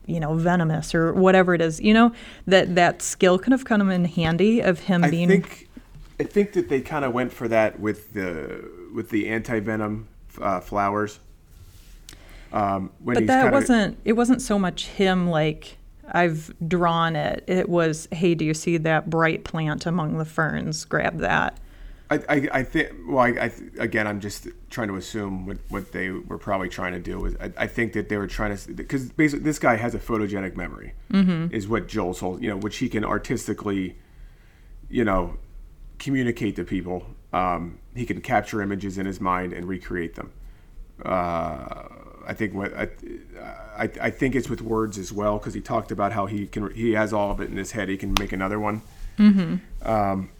you 0.06 0.20
know 0.20 0.34
venomous 0.34 0.94
or 0.94 1.12
whatever 1.12 1.52
it 1.52 1.60
is 1.60 1.80
you 1.80 1.92
know 1.92 2.12
that 2.46 2.76
that 2.76 3.02
skill 3.02 3.40
could 3.40 3.50
have 3.50 3.64
come 3.64 3.90
in 3.90 4.04
handy 4.04 4.60
of 4.60 4.78
him 4.78 5.02
I 5.02 5.10
being 5.10 5.28
think 5.28 5.65
I 6.18 6.24
think 6.24 6.52
that 6.52 6.68
they 6.68 6.80
kind 6.80 7.04
of 7.04 7.12
went 7.12 7.32
for 7.32 7.48
that 7.48 7.78
with 7.78 8.12
the 8.12 8.70
with 8.94 9.10
the 9.10 9.28
anti 9.28 9.60
venom 9.60 10.08
uh, 10.40 10.60
flowers. 10.60 11.20
Um, 12.52 12.90
when 13.00 13.14
But 13.14 13.26
that 13.26 13.42
kinda- 13.42 13.56
wasn't 13.56 13.98
it 14.04 14.14
wasn't 14.14 14.40
so 14.40 14.58
much 14.58 14.86
him 14.86 15.28
like 15.28 15.76
I've 16.10 16.54
drawn 16.66 17.16
it. 17.16 17.44
It 17.46 17.68
was, 17.68 18.08
hey, 18.12 18.34
do 18.34 18.44
you 18.44 18.54
see 18.54 18.76
that 18.78 19.10
bright 19.10 19.44
plant 19.44 19.86
among 19.86 20.18
the 20.18 20.24
ferns? 20.24 20.84
Grab 20.84 21.18
that. 21.18 21.58
I, 22.08 22.20
I, 22.28 22.48
I 22.52 22.62
think. 22.62 22.92
Well, 23.08 23.18
I, 23.18 23.30
I 23.30 23.52
again, 23.78 24.06
I'm 24.06 24.20
just 24.20 24.46
trying 24.70 24.86
to 24.88 24.94
assume 24.94 25.44
what, 25.44 25.58
what 25.70 25.90
they 25.90 26.10
were 26.10 26.38
probably 26.38 26.68
trying 26.68 26.92
to 26.92 27.00
do. 27.00 27.24
Is 27.26 27.36
I, 27.40 27.52
I 27.56 27.66
think 27.66 27.94
that 27.94 28.08
they 28.08 28.16
were 28.16 28.28
trying 28.28 28.56
to 28.56 28.72
because 28.72 29.10
basically 29.10 29.42
this 29.44 29.58
guy 29.58 29.74
has 29.74 29.94
a 29.96 29.98
photogenic 29.98 30.56
memory, 30.56 30.94
mm-hmm. 31.10 31.52
is 31.52 31.66
what 31.66 31.88
Joel's 31.88 32.20
whole 32.20 32.40
you 32.40 32.48
know 32.48 32.56
which 32.56 32.76
he 32.76 32.88
can 32.88 33.04
artistically, 33.04 33.96
you 34.88 35.04
know, 35.04 35.36
communicate 35.98 36.56
to 36.56 36.64
people. 36.64 37.06
Um, 37.32 37.78
he 37.94 38.06
can 38.06 38.20
capture 38.20 38.62
images 38.62 38.98
in 38.98 39.06
his 39.06 39.20
mind 39.20 39.52
and 39.52 39.66
recreate 39.66 40.14
them. 40.14 40.32
Uh, 41.04 41.88
I 42.26 42.34
think 42.34 42.54
what 42.54 42.74
I, 42.74 42.88
I, 43.76 43.90
I 44.00 44.10
think 44.10 44.34
it's 44.34 44.48
with 44.48 44.62
words 44.62 44.98
as 44.98 45.12
well 45.12 45.38
because 45.38 45.54
he 45.54 45.60
talked 45.60 45.92
about 45.92 46.12
how 46.12 46.26
he 46.26 46.46
can 46.46 46.72
he 46.74 46.92
has 46.92 47.12
all 47.12 47.30
of 47.30 47.40
it 47.40 47.50
in 47.50 47.56
his 47.56 47.72
head. 47.72 47.88
He 47.88 47.96
can 47.96 48.14
make 48.18 48.32
another 48.32 48.58
one. 48.58 48.82
Um, 49.82 50.30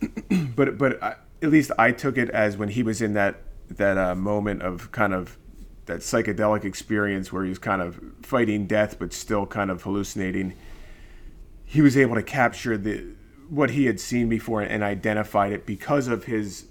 but 0.57 0.79
but 0.79 1.03
I, 1.03 1.17
at 1.43 1.51
least 1.51 1.71
I 1.79 1.93
took 1.93 2.19
it 2.19 2.31
as 2.31 2.57
when 2.57 2.71
he 2.71 2.83
was 2.83 3.01
in 3.01 3.15
that 3.15 3.37
that 3.71 3.99
uh, 3.99 4.15
moment 4.15 4.63
of 4.63 4.91
kind 4.93 5.15
of 5.15 5.39
that 5.87 6.01
psychedelic 6.01 6.65
experience 6.65 7.33
where 7.33 7.45
he 7.45 7.49
was 7.49 7.59
kind 7.59 7.81
of 7.81 8.01
fighting 8.23 8.67
death 8.67 8.99
but 8.99 9.13
still 9.13 9.47
kind 9.47 9.71
of 9.71 9.83
hallucinating. 9.83 10.55
He 11.65 11.81
was 11.81 11.97
able 11.97 12.15
to 12.17 12.23
capture 12.23 12.77
the 12.77 13.05
what 13.49 13.71
he 13.71 13.87
had 13.87 14.01
seen 14.01 14.29
before 14.29 14.61
and 14.63 14.83
identified 14.83 15.53
it 15.53 15.67
because 15.67 16.09
of 16.09 16.25
his. 16.25 16.67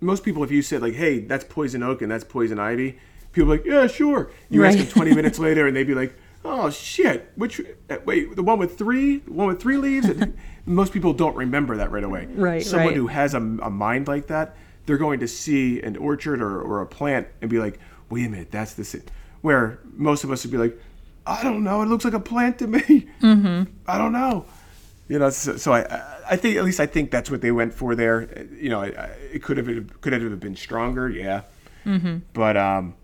Most 0.00 0.24
people, 0.24 0.42
if 0.42 0.50
you 0.50 0.62
said 0.62 0.80
like, 0.82 0.94
"Hey, 0.94 1.20
that's 1.20 1.44
poison 1.44 1.82
oak 1.82 2.00
and 2.02 2.10
that's 2.10 2.24
poison 2.24 2.58
ivy," 2.58 2.98
people 3.32 3.52
are 3.52 3.56
like, 3.56 3.66
"Yeah, 3.66 3.86
sure." 3.86 4.30
You 4.48 4.64
ask 4.64 4.78
Right. 4.78 4.84
them 4.86 4.92
twenty 4.92 5.14
minutes 5.14 5.38
later, 5.46 5.66
and 5.66 5.76
they'd 5.76 5.86
be 5.86 5.94
like, 5.94 6.14
"Oh 6.44 6.70
shit! 6.70 7.30
Which 7.36 7.60
uh, 7.90 7.98
wait, 8.06 8.34
the 8.34 8.42
one 8.42 8.58
with 8.58 8.78
three, 8.78 9.18
the 9.18 9.32
one 9.32 9.48
with 9.48 9.60
three 9.60 9.76
leaves?" 9.76 10.08
Most 10.66 10.92
people 10.92 11.12
don't 11.12 11.36
remember 11.36 11.76
that 11.78 11.90
right 11.90 12.04
away. 12.04 12.26
Right, 12.30 12.62
Someone 12.62 12.88
right. 12.88 12.96
who 12.96 13.06
has 13.08 13.34
a, 13.34 13.38
a 13.38 13.70
mind 13.70 14.08
like 14.08 14.26
that, 14.28 14.56
they're 14.86 14.98
going 14.98 15.20
to 15.20 15.28
see 15.28 15.80
an 15.82 15.96
orchard 15.96 16.40
or, 16.42 16.60
or 16.60 16.80
a 16.82 16.86
plant 16.86 17.26
and 17.42 17.50
be 17.50 17.58
like, 17.58 17.78
"Wait 18.08 18.24
a 18.26 18.28
minute, 18.30 18.50
that's 18.50 18.74
the." 18.74 18.84
si-" 18.84 19.02
Where 19.42 19.80
most 19.96 20.24
of 20.24 20.30
us 20.30 20.44
would 20.44 20.50
be 20.52 20.58
like, 20.58 20.80
"I 21.26 21.42
don't 21.42 21.62
know. 21.62 21.82
It 21.82 21.86
looks 21.86 22.04
like 22.06 22.14
a 22.14 22.20
plant 22.20 22.58
to 22.60 22.66
me. 22.66 22.80
Mm-hmm. 23.20 23.64
I 23.86 23.98
don't 23.98 24.12
know." 24.12 24.46
You 25.10 25.18
know, 25.18 25.28
so, 25.30 25.56
so 25.56 25.72
I, 25.72 25.80
I- 26.30 26.36
think 26.36 26.56
at 26.56 26.62
least 26.62 26.78
I 26.78 26.86
think 26.86 27.10
that's 27.10 27.32
what 27.32 27.40
they 27.40 27.50
went 27.50 27.74
for 27.74 27.96
there. 27.96 28.46
You 28.52 28.68
know, 28.68 28.80
I, 28.80 28.86
I, 28.86 29.04
it 29.32 29.42
could 29.42 29.56
have 29.56 30.00
could 30.00 30.12
have 30.12 30.38
been 30.38 30.54
stronger, 30.54 31.08
yeah, 31.08 31.42
mm-hmm. 31.84 32.18
but 32.32 32.56
um, 32.56 32.94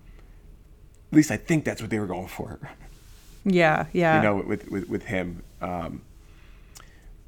at 1.11 1.17
least 1.17 1.33
I 1.33 1.37
think 1.37 1.65
that's 1.65 1.83
what 1.83 1.91
they 1.91 1.99
were 1.99 2.07
going 2.07 2.29
for. 2.29 2.61
Yeah, 3.45 3.87
yeah. 3.93 4.19
You 4.19 4.23
know, 4.23 4.37
with 4.37 4.71
with, 4.71 4.89
with 4.89 5.03
him. 5.07 5.43
Um, 5.61 6.03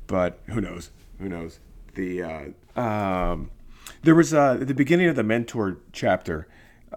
but 0.07 0.39
who 0.47 0.61
knows? 0.61 0.91
Who 1.19 1.29
knows? 1.29 1.59
The 1.95 2.23
uh, 2.23 2.81
um, 2.81 3.51
there 4.05 4.15
was 4.15 4.33
uh, 4.33 4.59
at 4.61 4.69
the 4.69 4.75
beginning 4.75 5.09
of 5.09 5.17
the 5.17 5.25
mentor 5.25 5.79
chapter. 5.93 6.47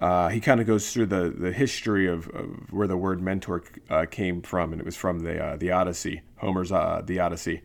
Uh, 0.01 0.29
he 0.29 0.39
kind 0.39 0.59
of 0.59 0.65
goes 0.65 0.91
through 0.91 1.05
the, 1.05 1.29
the 1.29 1.51
history 1.51 2.07
of, 2.07 2.27
of 2.29 2.73
where 2.73 2.87
the 2.87 2.97
word 2.97 3.21
mentor 3.21 3.63
uh, 3.87 4.05
came 4.09 4.41
from, 4.41 4.71
and 4.71 4.81
it 4.81 4.85
was 4.85 4.97
from 4.97 5.19
the 5.19 5.39
uh, 5.39 5.55
the 5.57 5.71
Odyssey, 5.71 6.21
Homer's 6.37 6.71
uh, 6.71 7.03
the 7.05 7.19
Odyssey. 7.19 7.61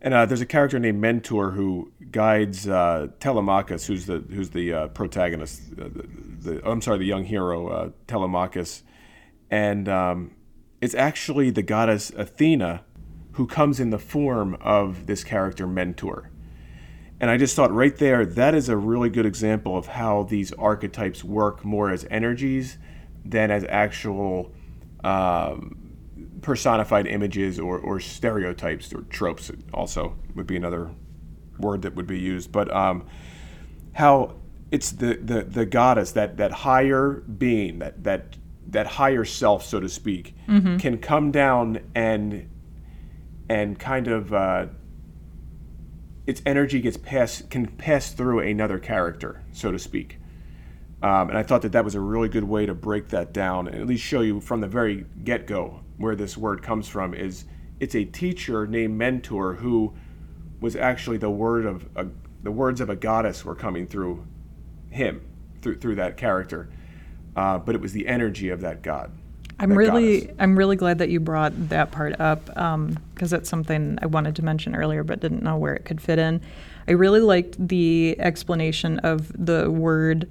And 0.00 0.14
there's 0.30 0.42
a 0.42 0.46
character 0.46 0.78
named 0.78 1.00
Mentor 1.00 1.52
who 1.52 1.90
guides 2.12 2.64
Telemachus, 2.64 3.86
who's 3.86 4.06
the 4.06 4.18
who's 4.18 4.50
the 4.50 4.90
protagonist. 4.94 5.74
The, 5.74 5.88
the 5.88 6.68
I'm 6.68 6.80
sorry, 6.82 6.98
the 6.98 7.06
young 7.06 7.24
hero 7.24 7.92
Telemachus, 8.06 8.84
and 9.50 9.88
um, 9.88 10.36
it's 10.80 10.94
actually 10.94 11.50
the 11.50 11.62
goddess 11.62 12.10
Athena 12.10 12.84
who 13.32 13.46
comes 13.46 13.80
in 13.80 13.90
the 13.90 13.98
form 13.98 14.56
of 14.60 15.06
this 15.06 15.24
character 15.24 15.66
Mentor. 15.66 16.30
And 17.20 17.30
I 17.30 17.36
just 17.36 17.56
thought 17.56 17.72
right 17.72 17.96
there, 17.96 18.26
that 18.26 18.54
is 18.54 18.68
a 18.68 18.76
really 18.76 19.08
good 19.08 19.26
example 19.26 19.76
of 19.76 19.86
how 19.86 20.24
these 20.24 20.52
archetypes 20.52 21.24
work 21.24 21.64
more 21.64 21.90
as 21.90 22.06
energies 22.10 22.78
than 23.24 23.50
as 23.50 23.64
actual 23.68 24.52
um, 25.02 25.92
personified 26.42 27.06
images 27.06 27.58
or, 27.58 27.78
or 27.78 28.00
stereotypes 28.00 28.92
or 28.92 29.02
tropes, 29.02 29.50
also 29.72 30.16
would 30.34 30.46
be 30.46 30.56
another 30.56 30.90
word 31.58 31.82
that 31.82 31.94
would 31.94 32.06
be 32.06 32.18
used. 32.18 32.52
But 32.52 32.74
um, 32.74 33.06
how 33.94 34.36
it's 34.70 34.90
the, 34.92 35.16
the, 35.16 35.42
the 35.42 35.64
goddess, 35.64 36.12
that, 36.12 36.36
that 36.36 36.52
higher 36.52 37.12
being, 37.12 37.78
that, 37.78 38.04
that, 38.04 38.36
that 38.68 38.86
higher 38.86 39.24
self, 39.24 39.64
so 39.64 39.80
to 39.80 39.88
speak, 39.88 40.34
can 40.78 40.98
come 40.98 41.30
down 41.30 41.78
and 41.94 42.50
and 43.48 43.78
kind 43.78 44.08
of 44.08 44.34
uh, 44.34 44.66
its 46.26 46.42
energy 46.44 46.80
gets 46.80 46.96
passed 46.96 47.50
can 47.50 47.66
pass 47.66 48.10
through 48.10 48.40
another 48.40 48.78
character, 48.78 49.42
so 49.52 49.70
to 49.70 49.78
speak. 49.78 50.18
Um, 51.02 51.28
and 51.28 51.38
I 51.38 51.42
thought 51.42 51.62
that 51.62 51.72
that 51.72 51.84
was 51.84 51.94
a 51.94 52.00
really 52.00 52.28
good 52.28 52.44
way 52.44 52.66
to 52.66 52.74
break 52.74 53.08
that 53.08 53.32
down 53.32 53.68
and 53.68 53.80
at 53.80 53.86
least 53.86 54.02
show 54.02 54.22
you 54.22 54.40
from 54.40 54.60
the 54.60 54.66
very 54.66 55.06
get 55.22 55.46
go 55.46 55.80
where 55.98 56.16
this 56.16 56.36
word 56.36 56.62
comes 56.62 56.88
from. 56.88 57.14
Is 57.14 57.44
it's 57.78 57.94
a 57.94 58.04
teacher 58.04 58.66
named 58.66 58.96
Mentor 58.96 59.54
who 59.54 59.94
was 60.60 60.74
actually 60.74 61.18
the 61.18 61.30
word 61.30 61.66
of 61.66 61.86
a, 61.94 62.06
the 62.42 62.50
words 62.50 62.80
of 62.80 62.90
a 62.90 62.96
goddess 62.96 63.44
were 63.44 63.54
coming 63.54 63.86
through 63.86 64.26
him 64.88 65.20
through 65.60 65.78
through 65.78 65.96
that 65.96 66.16
character, 66.16 66.70
uh, 67.36 67.58
but 67.58 67.74
it 67.74 67.80
was 67.80 67.92
the 67.92 68.08
energy 68.08 68.48
of 68.48 68.62
that 68.62 68.82
god. 68.82 69.12
I'm 69.58 69.76
really. 69.76 70.30
I'm 70.38 70.56
really 70.56 70.76
glad 70.76 70.98
that 70.98 71.08
you 71.08 71.18
brought 71.20 71.52
that 71.70 71.90
part 71.90 72.20
up 72.20 72.46
because 72.46 73.30
that's 73.30 73.48
something 73.48 73.98
I 74.02 74.06
wanted 74.06 74.36
to 74.36 74.44
mention 74.44 74.74
earlier, 74.76 75.02
but 75.02 75.20
didn't 75.20 75.42
know 75.42 75.56
where 75.56 75.74
it 75.74 75.84
could 75.84 76.00
fit 76.00 76.18
in. 76.18 76.40
I 76.88 76.92
really 76.92 77.20
liked 77.20 77.56
the 77.68 78.16
explanation 78.18 78.98
of 79.00 79.32
the 79.34 79.70
word 79.70 80.28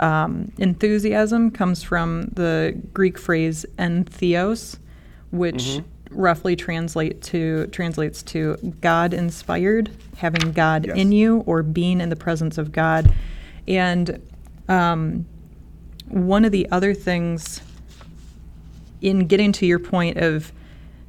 um, 0.00 0.50
enthusiasm 0.58 1.50
comes 1.50 1.82
from 1.82 2.22
the 2.34 2.76
Greek 2.92 3.16
phrase 3.16 3.64
entheos, 3.78 4.78
which 5.30 5.80
roughly 6.10 6.56
translate 6.56 7.22
to 7.22 7.66
translates 7.68 8.22
to 8.22 8.56
God 8.80 9.14
inspired, 9.14 9.90
having 10.16 10.52
God 10.52 10.86
Yes. 10.86 10.96
in 10.96 11.12
you, 11.12 11.38
or 11.46 11.62
being 11.62 12.00
in 12.00 12.08
the 12.08 12.16
presence 12.16 12.58
of 12.58 12.72
God. 12.72 13.12
And 13.68 14.20
um, 14.68 15.26
one 16.08 16.44
of 16.44 16.52
the 16.52 16.68
other 16.70 16.92
things 16.92 17.60
in 19.04 19.26
getting 19.26 19.52
to 19.52 19.66
your 19.66 19.78
point 19.78 20.16
of 20.16 20.50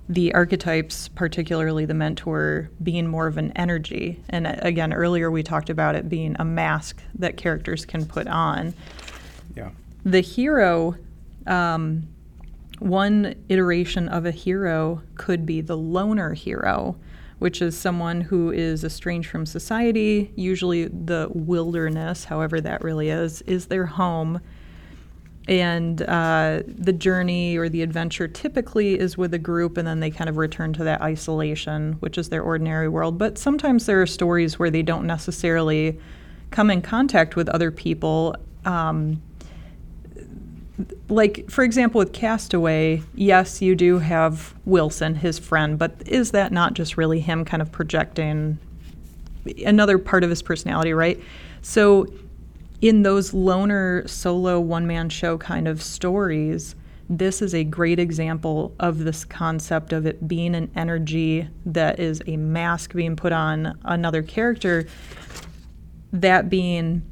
the 0.09 0.33
archetypes, 0.33 1.07
particularly 1.07 1.85
the 1.85 1.93
mentor, 1.93 2.69
being 2.83 3.07
more 3.07 3.25
of 3.25 3.37
an 3.37 3.53
energy. 3.55 4.19
And 4.29 4.45
uh, 4.45 4.55
again, 4.59 4.93
earlier 4.93 5.31
we 5.31 5.41
talked 5.41 5.69
about 5.69 5.95
it 5.95 6.09
being 6.09 6.35
a 6.37 6.45
mask 6.45 7.01
that 7.17 7.37
characters 7.37 7.85
can 7.85 8.05
put 8.05 8.27
on. 8.27 8.73
Yeah. 9.55 9.71
The 10.03 10.19
hero, 10.19 10.95
um, 11.47 12.07
one 12.79 13.33
iteration 13.47 14.09
of 14.09 14.25
a 14.25 14.31
hero 14.31 15.01
could 15.15 15.45
be 15.45 15.61
the 15.61 15.77
loner 15.77 16.33
hero, 16.33 16.97
which 17.39 17.61
is 17.61 17.77
someone 17.77 18.19
who 18.19 18.51
is 18.51 18.83
estranged 18.83 19.29
from 19.29 19.45
society. 19.45 20.33
Usually, 20.35 20.89
the 20.89 21.29
wilderness, 21.33 22.25
however 22.25 22.59
that 22.59 22.83
really 22.83 23.09
is, 23.09 23.41
is 23.43 23.67
their 23.67 23.85
home. 23.85 24.41
And 25.47 26.01
uh, 26.01 26.63
the 26.65 26.93
journey 26.93 27.55
or 27.55 27.69
the 27.69 27.83
adventure 27.83 28.27
typically 28.27 28.99
is 28.99 29.15
with 29.17 29.33
a 29.33 29.37
group, 29.39 29.77
and 29.77 29.87
then 29.87 29.99
they 29.99 30.09
kind 30.09 30.27
of 30.29 30.37
return 30.37 30.73
to 30.73 30.83
that 30.85 31.01
isolation, 31.01 31.93
which 31.99 32.17
is 32.17 32.29
their 32.29 32.41
ordinary 32.41 32.89
world. 32.89 33.17
But 33.19 33.37
sometimes 33.37 33.85
there 33.85 34.01
are 34.01 34.07
stories 34.07 34.57
where 34.57 34.71
they 34.71 34.81
don't 34.81 35.05
necessarily 35.05 35.99
come 36.49 36.71
in 36.71 36.81
contact 36.81 37.35
with 37.35 37.47
other 37.49 37.69
people. 37.69 38.35
Um, 38.65 39.21
like, 41.09 41.49
for 41.49 41.63
example, 41.63 41.99
with 41.99 42.11
Castaway, 42.11 43.03
yes, 43.13 43.61
you 43.61 43.75
do 43.75 43.99
have 43.99 44.55
Wilson, 44.65 45.15
his 45.15 45.37
friend, 45.37 45.77
but 45.77 45.95
is 46.07 46.31
that 46.31 46.51
not 46.51 46.73
just 46.73 46.97
really 46.97 47.19
him 47.19 47.45
kind 47.45 47.61
of 47.61 47.71
projecting 47.71 48.57
another 49.63 49.99
part 49.99 50.23
of 50.23 50.31
his 50.31 50.41
personality, 50.41 50.93
right? 50.93 51.21
So, 51.61 52.07
in 52.81 53.03
those 53.03 53.33
loner 53.33 54.07
solo 54.07 54.59
one 54.59 54.85
man 54.87 55.09
show 55.09 55.37
kind 55.37 55.67
of 55.67 55.81
stories, 55.81 56.75
this 57.09 57.41
is 57.41 57.53
a 57.53 57.63
great 57.63 57.99
example 57.99 58.73
of 58.79 58.99
this 58.99 59.25
concept 59.25 59.93
of 59.93 60.05
it 60.05 60.27
being 60.27 60.55
an 60.55 60.71
energy 60.75 61.47
that 61.65 61.99
is 61.99 62.21
a 62.27 62.37
mask 62.37 62.93
being 62.93 63.15
put 63.15 63.31
on 63.31 63.77
another 63.85 64.23
character, 64.23 64.87
that 66.11 66.49
being 66.49 67.03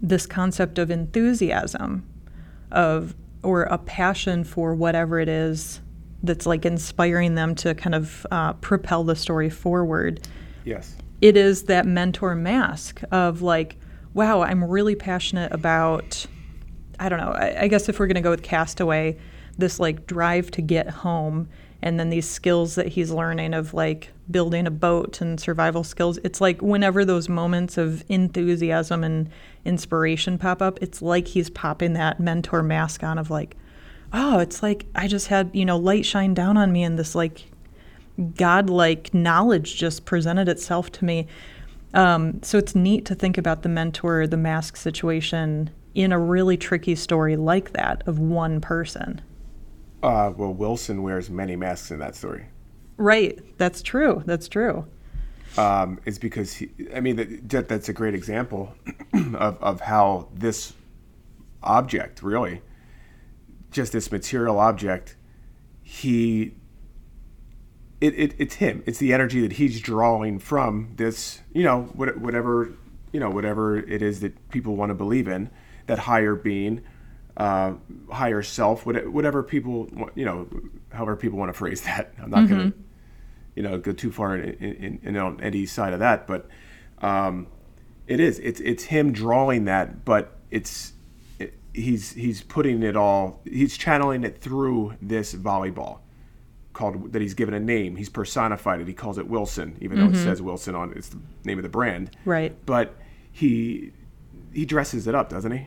this 0.00 0.26
concept 0.26 0.78
of 0.78 0.90
enthusiasm 0.90 2.04
of 2.70 3.14
or 3.42 3.64
a 3.64 3.78
passion 3.78 4.44
for 4.44 4.74
whatever 4.74 5.20
it 5.20 5.28
is 5.28 5.80
that's 6.22 6.46
like 6.46 6.64
inspiring 6.64 7.34
them 7.34 7.54
to 7.54 7.74
kind 7.74 7.94
of 7.94 8.26
uh, 8.30 8.52
propel 8.54 9.04
the 9.04 9.16
story 9.16 9.50
forward 9.50 10.26
Yes. 10.64 10.96
it 11.20 11.36
is 11.36 11.64
that 11.64 11.84
mentor 11.86 12.34
mask 12.34 13.02
of 13.10 13.42
like, 13.42 13.76
wow, 14.14 14.42
I'm 14.42 14.64
really 14.64 14.94
passionate 14.94 15.52
about, 15.52 16.26
I 16.98 17.08
don't 17.08 17.18
know. 17.18 17.32
I, 17.32 17.62
I 17.62 17.68
guess 17.68 17.88
if 17.88 17.98
we're 17.98 18.06
gonna 18.06 18.20
go 18.20 18.30
with 18.30 18.42
Castaway, 18.42 19.18
this 19.58 19.80
like 19.80 20.06
drive 20.06 20.50
to 20.52 20.62
get 20.62 20.88
home, 20.88 21.48
and 21.82 21.98
then 21.98 22.10
these 22.10 22.28
skills 22.28 22.76
that 22.76 22.88
he's 22.88 23.10
learning 23.10 23.54
of 23.54 23.74
like 23.74 24.10
building 24.30 24.66
a 24.66 24.70
boat 24.70 25.20
and 25.20 25.40
survival 25.40 25.82
skills. 25.82 26.18
It's 26.18 26.40
like 26.40 26.62
whenever 26.62 27.04
those 27.04 27.28
moments 27.28 27.76
of 27.76 28.04
enthusiasm 28.08 29.02
and 29.02 29.28
inspiration 29.64 30.38
pop 30.38 30.62
up, 30.62 30.78
it's 30.80 31.02
like 31.02 31.26
he's 31.26 31.50
popping 31.50 31.94
that 31.94 32.20
mentor 32.20 32.62
mask 32.62 33.02
on 33.02 33.18
of 33.18 33.30
like, 33.30 33.56
oh, 34.12 34.38
it's 34.38 34.62
like 34.62 34.86
I 34.94 35.08
just 35.08 35.26
had 35.26 35.50
you 35.52 35.64
know 35.64 35.76
light 35.76 36.06
shine 36.06 36.34
down 36.34 36.56
on 36.56 36.72
me 36.72 36.84
and 36.84 36.98
this 36.98 37.14
like 37.14 37.50
godlike 38.36 39.12
knowledge 39.12 39.76
just 39.76 40.04
presented 40.04 40.48
itself 40.48 40.92
to 40.92 41.04
me. 41.04 41.26
Um, 41.94 42.42
so 42.42 42.58
it's 42.58 42.74
neat 42.74 43.04
to 43.06 43.14
think 43.14 43.36
about 43.36 43.62
the 43.62 43.68
mentor, 43.68 44.26
the 44.26 44.36
mask 44.36 44.76
situation 44.76 45.70
in 45.94 46.12
a 46.12 46.18
really 46.18 46.56
tricky 46.56 46.94
story 46.94 47.36
like 47.36 47.72
that 47.72 48.02
of 48.06 48.18
one 48.18 48.60
person. 48.60 49.20
Uh, 50.02 50.32
well, 50.36 50.52
Wilson 50.52 51.02
wears 51.02 51.30
many 51.30 51.54
masks 51.54 51.90
in 51.90 51.98
that 51.98 52.16
story. 52.16 52.46
Right. 52.96 53.38
That's 53.58 53.82
true. 53.82 54.22
That's 54.26 54.48
true. 54.48 54.86
Um, 55.58 56.00
it's 56.06 56.18
because 56.18 56.54
he, 56.54 56.70
I 56.94 57.00
mean 57.00 57.16
that, 57.48 57.68
that's 57.68 57.88
a 57.88 57.92
great 57.92 58.14
example 58.14 58.74
of, 59.34 59.62
of 59.62 59.80
how 59.80 60.28
this 60.34 60.72
object 61.62 62.22
really 62.22 62.62
just 63.70 63.92
this 63.92 64.10
material 64.10 64.58
object 64.58 65.16
he 65.82 66.54
it, 68.02 68.18
it, 68.18 68.34
it's 68.36 68.56
him. 68.56 68.82
It's 68.84 68.98
the 68.98 69.12
energy 69.12 69.40
that 69.42 69.52
he's 69.52 69.80
drawing 69.80 70.40
from 70.40 70.94
this, 70.96 71.40
you 71.54 71.62
know, 71.62 71.82
whatever, 71.94 72.72
you 73.12 73.20
know, 73.20 73.30
whatever 73.30 73.78
it 73.78 74.02
is 74.02 74.20
that 74.20 74.50
people 74.50 74.74
want 74.74 74.90
to 74.90 74.94
believe 74.94 75.28
in, 75.28 75.50
that 75.86 76.00
higher 76.00 76.34
being, 76.34 76.82
uh, 77.36 77.74
higher 78.10 78.42
self, 78.42 78.84
whatever 78.84 79.44
people, 79.44 79.88
you 80.16 80.24
know, 80.24 80.48
however 80.90 81.14
people 81.14 81.38
want 81.38 81.50
to 81.50 81.56
phrase 81.56 81.82
that. 81.82 82.12
I'm 82.20 82.30
not 82.30 82.40
mm-hmm. 82.40 82.54
going 82.54 82.72
to, 82.72 82.78
you 83.54 83.62
know, 83.62 83.78
go 83.78 83.92
too 83.92 84.10
far 84.10 84.36
in, 84.36 84.52
in, 84.54 85.00
in, 85.04 85.16
on 85.16 85.40
any 85.40 85.64
side 85.64 85.92
of 85.92 86.00
that, 86.00 86.26
but 86.26 86.48
um, 87.02 87.46
it 88.08 88.18
is. 88.18 88.40
It's 88.40 88.58
it's 88.60 88.84
him 88.84 89.12
drawing 89.12 89.66
that, 89.66 90.04
but 90.04 90.38
it's 90.50 90.94
it, 91.38 91.54
he's 91.72 92.12
he's 92.12 92.42
putting 92.42 92.82
it 92.82 92.96
all. 92.96 93.42
He's 93.44 93.76
channeling 93.76 94.24
it 94.24 94.38
through 94.38 94.96
this 95.00 95.34
volleyball 95.34 96.00
called 96.72 97.12
that 97.12 97.22
he's 97.22 97.34
given 97.34 97.54
a 97.54 97.60
name. 97.60 97.96
He's 97.96 98.08
personified 98.08 98.80
it. 98.80 98.88
He 98.88 98.94
calls 98.94 99.18
it 99.18 99.26
Wilson, 99.26 99.76
even 99.80 99.98
mm-hmm. 99.98 100.06
though 100.06 100.12
it 100.12 100.16
mm-hmm. 100.16 100.24
says 100.24 100.42
Wilson 100.42 100.74
on 100.74 100.92
it's 100.92 101.08
the 101.08 101.18
name 101.44 101.58
of 101.58 101.62
the 101.62 101.68
brand. 101.68 102.10
Right. 102.24 102.54
But 102.66 102.94
he 103.30 103.92
he 104.52 104.64
dresses 104.64 105.06
it 105.06 105.14
up, 105.14 105.30
doesn't 105.30 105.52
he? 105.52 105.66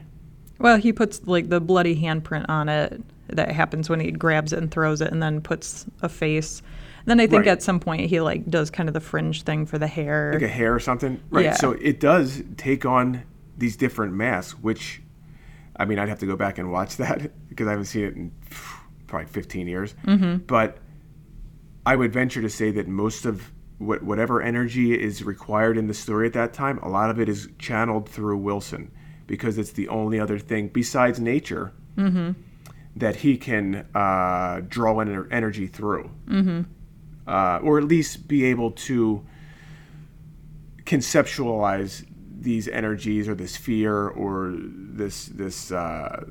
Well, 0.60 0.78
he 0.78 0.94
puts 0.94 1.26
like 1.26 1.50
the 1.50 1.60
bloody 1.60 2.00
handprint 2.00 2.46
on 2.50 2.70
it 2.70 3.02
that 3.28 3.52
happens 3.52 3.90
when 3.90 4.00
he 4.00 4.12
grabs 4.12 4.54
it 4.54 4.60
and 4.60 4.72
throws 4.72 5.02
it, 5.02 5.12
and 5.12 5.22
then 5.22 5.42
puts 5.42 5.86
a 6.02 6.10
face. 6.10 6.62
then 7.06 7.20
I 7.20 7.28
think 7.28 7.46
right. 7.46 7.50
at 7.50 7.64
some 7.64 7.80
point 7.80 8.02
he 8.10 8.22
like 8.22 8.50
does 8.50 8.70
kind 8.70 8.88
of 8.88 8.94
the 8.94 9.02
fringe 9.02 9.44
thing 9.44 9.66
for 9.66 9.78
the 9.78 9.88
hair, 9.88 10.32
like 10.34 10.42
a 10.42 10.48
hair 10.48 10.74
or 10.74 10.80
something. 10.80 11.22
Right. 11.30 11.46
Yeah. 11.46 11.56
So 11.56 11.74
it 11.74 12.00
does 12.00 12.44
take 12.58 12.86
on 12.86 13.24
these 13.58 13.76
different 13.76 14.14
masks, 14.14 14.60
which 14.60 15.02
I 15.76 15.86
mean 15.86 16.00
I'd 16.00 16.10
have 16.10 16.20
to 16.20 16.26
go 16.26 16.36
back 16.36 16.58
and 16.58 16.72
watch 16.72 16.98
that 16.98 17.32
because 17.50 17.68
I 17.68 17.72
haven't 17.72 17.86
seen 17.86 18.04
it 18.06 18.16
in 18.16 18.32
probably 19.08 19.28
15 19.28 19.68
years. 19.68 19.96
Mm-hmm. 20.06 20.38
But 20.46 20.78
I 21.86 21.96
would 21.96 22.12
venture 22.12 22.42
to 22.42 22.50
say 22.50 22.72
that 22.72 22.88
most 22.88 23.26
of 23.26 23.52
what, 23.78 24.04
whatever 24.04 24.42
energy 24.42 25.00
is 25.00 25.24
required 25.24 25.78
in 25.78 25.88
the 25.88 25.94
story 25.94 26.28
at 26.28 26.34
that 26.34 26.54
time, 26.54 26.80
a 26.80 26.90
lot 26.90 27.10
of 27.10 27.20
it 27.20 27.30
is 27.30 27.50
channeled 27.60 28.10
through 28.10 28.38
Wilson 28.38 28.92
because 29.28 29.58
it's 29.58 29.72
the 29.72 29.88
only 29.90 30.20
other 30.20 30.40
thing 30.40 30.70
besides 30.70 31.20
nature 31.20 31.74
mm-hmm. 31.98 32.32
that 32.96 33.18
he 33.18 33.38
can 33.38 33.88
uh, 33.94 34.62
draw 34.68 35.00
en- 35.00 35.28
energy 35.32 35.68
through, 35.68 36.10
mm-hmm. 36.28 36.62
uh, 37.28 37.60
or 37.60 37.78
at 37.78 37.84
least 37.84 38.28
be 38.28 38.46
able 38.46 38.72
to 38.72 39.26
conceptualize 40.84 42.06
these 42.40 42.68
energies 42.68 43.28
or 43.28 43.36
this 43.36 43.58
fear 43.58 44.08
or 44.08 44.54
this 44.56 45.26
this 45.26 45.72
uh, 45.72 46.24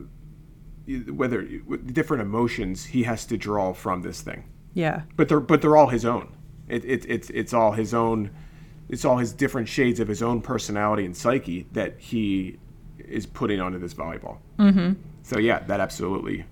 whether 1.09 1.43
different 1.43 2.23
emotions 2.23 2.87
he 2.87 3.03
has 3.03 3.27
to 3.27 3.37
draw 3.37 3.73
from 3.73 4.03
this 4.03 4.21
thing. 4.21 4.45
Yeah. 4.75 5.03
But 5.17 5.29
they're 5.29 5.41
but 5.41 5.63
they're 5.63 5.77
all 5.77 5.89
his 5.89 6.05
own. 6.05 6.35
It, 6.69 6.85
it, 6.85 7.07
it's 7.09 7.31
it's 7.31 7.55
all 7.55 7.73
his 7.73 7.95
own. 7.95 8.31
It's 8.89 9.05
all 9.05 9.17
his 9.17 9.33
different 9.33 9.69
shades 9.69 9.99
of 10.01 10.09
his 10.09 10.23
own 10.23 10.43
personality 10.43 11.07
and 11.07 11.17
psyche 11.17 11.67
that 11.73 11.99
he 11.99 12.59
is 12.99 13.27
putting 13.27 13.61
onto 13.61 13.79
this 13.79 13.95
volleyball. 13.95 14.39
Mm-hmm. 14.59 14.93
So 15.23 15.39
yeah, 15.39 15.61
that 15.61 15.81
absolutely, 15.81 16.45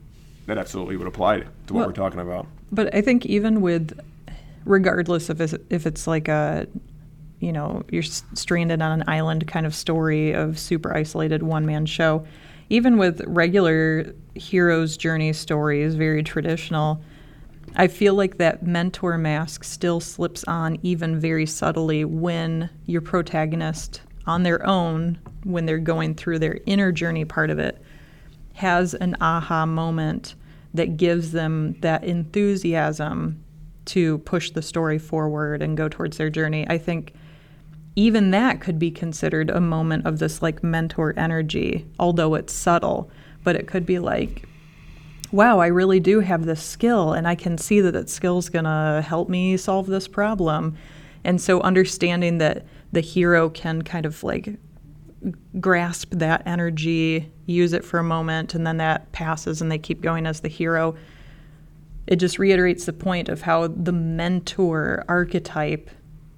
that 0.46 0.56
absolutely 0.56 0.96
would 0.96 1.06
apply 1.06 1.40
to, 1.40 1.44
what 1.44 1.72
well, 1.72 1.86
we're 1.88 1.92
talking 1.92 2.20
about. 2.20 2.46
But 2.70 2.94
I 2.94 3.02
think 3.02 3.26
even 3.26 3.60
with, 3.60 3.98
regardless 4.64 5.28
of 5.28 5.40
if 5.40 5.86
it's 5.86 6.06
like 6.06 6.28
a, 6.28 6.66
you 7.40 7.52
know, 7.52 7.82
you're 7.90 8.02
stranded 8.02 8.80
on 8.80 9.00
an 9.00 9.04
island 9.08 9.46
kind 9.46 9.66
of 9.66 9.74
story 9.74 10.32
of 10.32 10.58
super 10.58 10.96
isolated 10.96 11.42
one 11.42 11.66
man 11.66 11.84
show, 11.84 12.26
even 12.70 12.96
with 12.96 13.20
regular 13.26 14.14
hero's 14.34 14.96
journey 14.96 15.34
stories, 15.34 15.94
very 15.94 16.22
traditional 16.22 17.02
I 17.74 17.88
feel 17.88 18.14
like 18.14 18.38
that 18.38 18.66
mentor 18.66 19.16
mask 19.16 19.64
still 19.64 20.00
slips 20.00 20.44
on 20.44 20.78
even 20.82 21.18
very 21.18 21.46
subtly 21.46 22.04
when 22.04 22.68
your 22.86 23.00
protagonist 23.00 24.02
on 24.26 24.42
their 24.42 24.64
own, 24.66 25.18
when 25.44 25.66
they're 25.66 25.78
going 25.78 26.14
through 26.14 26.38
their 26.38 26.58
inner 26.66 26.92
journey 26.92 27.24
part 27.24 27.50
of 27.50 27.58
it, 27.58 27.82
has 28.54 28.94
an 28.94 29.16
aha 29.20 29.64
moment 29.64 30.34
that 30.74 30.96
gives 30.96 31.32
them 31.32 31.74
that 31.80 32.04
enthusiasm 32.04 33.42
to 33.84 34.18
push 34.18 34.50
the 34.50 34.62
story 34.62 34.98
forward 34.98 35.62
and 35.62 35.76
go 35.76 35.88
towards 35.88 36.18
their 36.18 36.30
journey. 36.30 36.66
I 36.68 36.78
think 36.78 37.14
even 37.96 38.30
that 38.30 38.60
could 38.60 38.78
be 38.78 38.90
considered 38.90 39.50
a 39.50 39.60
moment 39.60 40.06
of 40.06 40.18
this 40.18 40.40
like 40.40 40.62
mentor 40.62 41.14
energy, 41.16 41.86
although 41.98 42.34
it's 42.34 42.52
subtle, 42.52 43.10
but 43.42 43.56
it 43.56 43.66
could 43.66 43.84
be 43.84 43.98
like 43.98 44.46
wow, 45.32 45.58
I 45.58 45.66
really 45.68 45.98
do 45.98 46.20
have 46.20 46.44
this 46.44 46.62
skill, 46.62 47.14
and 47.14 47.26
I 47.26 47.34
can 47.34 47.58
see 47.58 47.80
that 47.80 47.92
that 47.92 48.10
skill 48.10 48.38
is 48.38 48.48
going 48.48 48.66
to 48.66 49.04
help 49.06 49.28
me 49.28 49.56
solve 49.56 49.86
this 49.86 50.06
problem. 50.06 50.76
And 51.24 51.40
so, 51.40 51.60
understanding 51.62 52.38
that 52.38 52.66
the 52.92 53.00
hero 53.00 53.48
can 53.48 53.82
kind 53.82 54.06
of 54.06 54.22
like 54.22 54.58
grasp 55.60 56.10
that 56.10 56.42
energy, 56.46 57.30
use 57.46 57.72
it 57.72 57.84
for 57.84 57.98
a 57.98 58.04
moment, 58.04 58.54
and 58.54 58.66
then 58.66 58.76
that 58.78 59.10
passes 59.12 59.62
and 59.62 59.70
they 59.70 59.78
keep 59.78 60.00
going 60.00 60.26
as 60.26 60.40
the 60.40 60.48
hero. 60.48 60.96
It 62.06 62.16
just 62.16 62.38
reiterates 62.38 62.84
the 62.84 62.92
point 62.92 63.28
of 63.28 63.42
how 63.42 63.68
the 63.68 63.92
mentor 63.92 65.04
archetype 65.08 65.90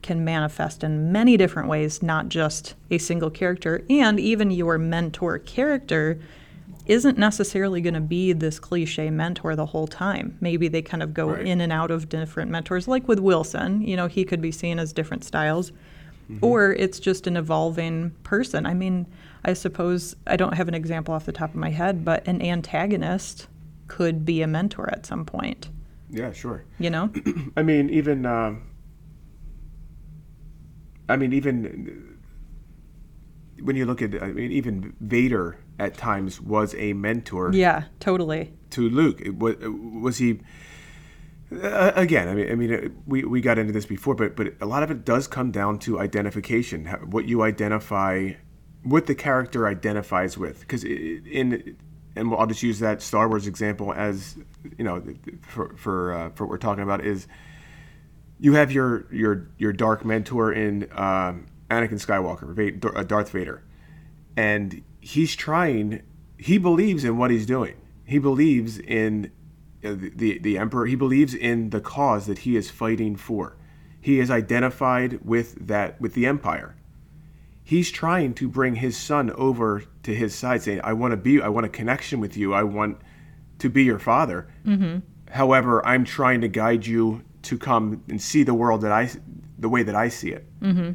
can 0.03 0.23
manifest 0.23 0.85
in 0.85 1.11
many 1.11 1.39
different 1.39 1.69
ways, 1.69 2.03
not 2.03 2.29
just 2.29 2.75
a 2.91 2.99
single 2.99 3.31
character. 3.31 3.83
And 3.89 4.21
even 4.21 4.51
your 4.51 4.77
mentor 4.77 5.39
character 5.39 6.21
isn't 6.87 7.17
necessarily 7.17 7.81
going 7.81 7.95
to 7.95 8.01
be 8.01 8.33
this 8.33 8.59
cliche 8.59 9.11
mentor 9.11 9.57
the 9.57 9.67
whole 9.67 9.87
time. 9.87 10.37
Maybe 10.41 10.69
they 10.69 10.83
kind 10.83 11.03
of 11.03 11.15
go 11.15 11.31
right. 11.31 11.47
in 11.47 11.61
and 11.61 11.73
out 11.73 11.91
of 11.91 12.09
different 12.09 12.51
mentors, 12.51 12.87
like 12.87 13.09
with 13.09 13.19
Wilson. 13.19 13.83
You 13.83 13.97
know, 13.97 14.07
he 14.07 14.25
could 14.25 14.41
be 14.41 14.53
seen 14.53 14.79
as 14.79 14.93
different 14.93 15.25
styles, 15.25 15.71
mm-hmm. 15.71 16.45
or 16.45 16.73
it's 16.73 17.01
just 17.01 17.27
an 17.27 17.37
evolving 17.37 18.11
person. 18.23 18.67
I 18.67 18.75
mean, 18.75 19.07
I 19.45 19.55
suppose 19.55 20.15
I 20.27 20.37
don't 20.37 20.55
have 20.55 20.69
an 20.69 20.75
example 20.75 21.15
off 21.15 21.25
the 21.27 21.33
top 21.33 21.51
of 21.51 21.57
my 21.57 21.71
head, 21.71 22.05
but 22.05 22.27
an 22.29 22.43
antagonist 22.43 23.49
could 23.89 24.25
be 24.25 24.43
a 24.43 24.47
mentor 24.47 24.91
at 24.91 25.07
some 25.07 25.25
point. 25.25 25.71
Yeah, 26.11 26.33
sure. 26.33 26.65
You 26.79 26.91
know, 26.91 27.11
I 27.57 27.63
mean, 27.63 27.91
even. 27.91 28.27
Um, 28.27 28.71
I 31.07 31.17
mean, 31.17 31.35
even 31.35 32.19
when 33.63 33.77
you 33.77 33.85
look 33.85 34.01
at, 34.01 34.23
I 34.23 34.29
mean, 34.29 34.53
even 34.53 34.95
Vader 35.01 35.59
at 35.79 35.97
times 35.97 36.41
was 36.41 36.75
a 36.77 36.93
mentor. 36.93 37.53
Yeah, 37.53 37.85
totally. 38.01 38.53
To 38.71 38.89
Luke, 38.89 39.23
was, 39.39 39.57
was 39.59 40.19
he? 40.19 40.41
Uh, 41.53 41.93
again, 41.95 42.29
I 42.29 42.35
mean, 42.35 42.51
I 42.51 42.55
mean, 42.55 42.75
uh, 42.75 42.89
we, 43.07 43.25
we 43.25 43.41
got 43.41 43.59
into 43.59 43.73
this 43.73 43.87
before, 43.87 44.15
but 44.15 44.35
but 44.37 44.55
a 44.61 44.67
lot 44.67 44.83
of 44.83 44.91
it 44.91 45.05
does 45.05 45.27
come 45.29 45.51
down 45.51 45.79
to 45.81 46.01
identification. 46.01 46.87
What 46.87 47.27
you 47.27 47.43
identify, 47.43 48.33
what 48.83 49.07
the 49.07 49.15
character 49.15 49.69
identifies 49.69 50.37
with, 50.37 50.61
because 50.61 50.85
in 50.85 51.77
and 52.17 52.33
I'll 52.35 52.47
just 52.47 52.63
use 52.63 52.79
that 52.79 53.03
Star 53.03 53.29
Wars 53.29 53.47
example 53.47 53.93
as 53.93 54.37
you 54.79 54.85
know 54.85 55.03
for 55.43 55.75
for 55.77 56.13
uh, 56.13 56.31
for 56.31 56.45
what 56.45 56.51
we're 56.51 56.59
talking 56.59 56.83
about 56.83 57.05
is 57.05 57.27
you 58.39 58.55
have 58.55 58.73
your 58.73 59.07
your 59.13 59.49
your 59.59 59.73
dark 59.73 60.05
mentor 60.05 60.53
in 60.53 60.85
um, 60.93 61.47
Anakin 61.71 62.01
Skywalker, 62.05 63.09
Darth 63.09 63.31
Vader, 63.31 63.63
and 64.37 64.83
he's 65.13 65.37
trying. 65.37 66.03
He 66.39 66.57
believes 66.59 67.05
in 67.05 67.17
what 67.19 67.31
he's 67.31 67.47
doing. 67.47 67.77
He 68.05 68.19
believes 68.19 68.79
in 68.79 69.31
uh, 69.85 69.91
the, 69.93 70.11
the, 70.15 70.39
the 70.39 70.59
emperor. 70.59 70.87
He 70.87 70.97
believes 70.97 71.35
in 71.35 71.71
the 71.71 71.81
cause 71.81 72.27
that 72.27 72.39
he 72.39 72.57
is 72.57 72.71
fighting 72.71 73.17
for. 73.17 73.57
He 74.01 74.19
is 74.19 74.31
identified 74.31 75.21
with 75.25 75.67
that 75.69 76.01
with 76.01 76.15
the 76.15 76.27
empire. 76.27 76.75
he's 77.65 77.91
trying 77.91 78.35
to 78.35 78.49
bring 78.49 78.77
his 78.77 78.97
son 78.97 79.31
over 79.33 79.85
to 80.03 80.15
his 80.15 80.35
side, 80.35 80.63
saying, 80.63 80.81
"I 80.85 80.93
want 80.93 81.13
to 81.13 81.17
be, 81.17 81.41
I 81.41 81.49
want 81.49 81.67
a 81.67 81.71
connection 81.71 82.21
with 82.21 82.37
you. 82.37 82.53
I 82.55 82.63
want 82.63 82.99
to 83.59 83.69
be 83.71 83.83
your 83.85 83.99
father." 83.99 84.47
Mm-hmm. 84.67 84.99
However, 85.31 85.85
I'm 85.87 86.05
trying 86.05 86.43
to 86.43 86.49
guide 86.49 86.87
you 86.87 87.23
to 87.43 87.59
come 87.59 88.03
and 88.09 88.21
see 88.21 88.43
the 88.45 88.55
world 88.55 88.83
that 88.83 88.93
I, 88.93 89.11
the 89.59 89.69
way 89.69 89.83
that 89.83 89.95
I 89.95 90.09
see 90.09 90.31
it. 90.31 90.45
Mm-hmm. 90.61 90.93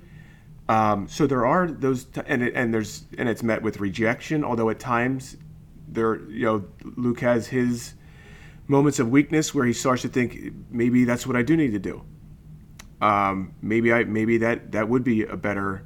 Um, 0.69 1.07
so 1.07 1.25
there 1.25 1.47
are 1.47 1.67
those, 1.67 2.05
t- 2.05 2.21
and 2.27 2.43
it, 2.43 2.53
and 2.55 2.71
there's 2.71 3.05
and 3.17 3.27
it's 3.27 3.41
met 3.41 3.63
with 3.63 3.79
rejection. 3.79 4.43
Although 4.43 4.69
at 4.69 4.79
times, 4.79 5.35
there 5.87 6.21
you 6.29 6.45
know 6.45 6.65
Luke 6.95 7.21
has 7.21 7.47
his 7.47 7.95
moments 8.67 8.99
of 8.99 9.09
weakness 9.09 9.53
where 9.55 9.65
he 9.65 9.73
starts 9.73 10.03
to 10.03 10.07
think 10.07 10.53
maybe 10.69 11.05
that's 11.05 11.25
what 11.25 11.35
I 11.35 11.41
do 11.41 11.57
need 11.57 11.71
to 11.71 11.79
do. 11.79 12.03
Um, 13.01 13.55
maybe 13.63 13.91
I 13.91 14.03
maybe 14.03 14.37
that 14.37 14.71
that 14.73 14.87
would 14.87 15.03
be 15.03 15.23
a 15.23 15.35
better 15.35 15.85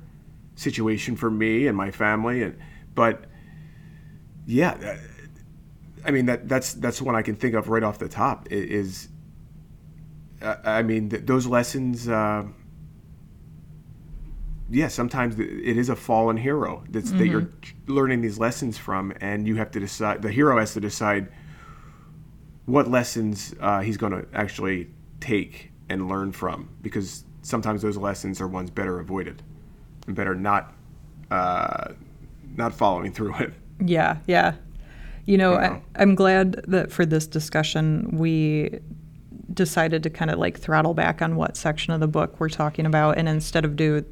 situation 0.56 1.16
for 1.16 1.32
me 1.32 1.66
and 1.68 1.78
my 1.78 1.90
family. 1.90 2.44
And 2.44 2.60
but 2.94 3.24
yeah, 4.46 4.98
I 6.04 6.12
mean 6.12 6.26
that 6.26 6.50
that's 6.50 6.74
that's 6.74 7.02
one 7.02 7.16
I 7.16 7.22
can 7.22 7.36
think 7.36 7.56
of 7.56 7.70
right 7.70 7.84
off 7.84 8.00
the 8.00 8.10
top 8.10 8.52
is. 8.52 9.08
I 10.42 10.82
mean 10.82 11.10
th- 11.10 11.26
those 11.26 11.48
lessons. 11.48 12.10
Uh, 12.10 12.48
yeah, 14.74 14.88
sometimes 14.88 15.38
it 15.40 15.78
is 15.78 15.90
a 15.90 15.96
fallen 15.96 16.36
hero 16.36 16.84
that's 16.90 17.10
mm-hmm. 17.10 17.20
that 17.20 17.28
you're 17.28 17.50
learning 17.86 18.22
these 18.22 18.40
lessons 18.40 18.78
from, 18.78 19.14
and 19.22 19.48
you 19.48 19.56
have 19.56 19.70
to 19.72 19.80
decide. 19.80 20.22
The 20.22 20.32
hero 20.32 20.58
has 20.58 20.74
to 20.74 20.80
decide 20.80 21.30
what 22.66 22.90
lessons 22.90 23.54
uh, 23.60 23.82
he's 23.82 23.98
going 23.98 24.14
to 24.14 24.26
actually 24.34 24.90
take 25.20 25.72
and 25.90 26.08
learn 26.08 26.32
from, 26.32 26.70
because 26.82 27.24
sometimes 27.44 27.82
those 27.82 27.98
lessons 27.98 28.42
are 28.42 28.48
ones 28.48 28.72
better 28.72 29.00
avoided 29.00 29.44
and 30.08 30.16
better 30.16 30.34
not 30.34 30.74
uh, 31.30 31.94
not 32.56 32.74
following 32.74 33.14
through 33.14 33.36
it. 33.36 33.54
Yeah, 33.86 34.18
yeah. 34.28 34.56
You 35.26 35.38
know, 35.38 35.52
you 35.52 35.58
know. 35.58 35.82
I, 35.96 36.02
I'm 36.02 36.16
glad 36.16 36.64
that 36.68 36.92
for 36.92 37.06
this 37.06 37.28
discussion 37.28 38.10
we 38.18 38.80
decided 39.54 40.02
to 40.04 40.10
kind 40.10 40.32
of 40.32 40.40
like 40.40 40.58
throttle 40.58 40.94
back 40.94 41.22
on 41.22 41.36
what 41.36 41.56
section 41.56 41.94
of 41.94 42.00
the 42.00 42.08
book 42.08 42.40
we're 42.40 42.50
talking 42.50 42.86
about, 42.86 43.18
and 43.18 43.30
instead 43.30 43.66
of 43.66 43.76
do 43.76 44.04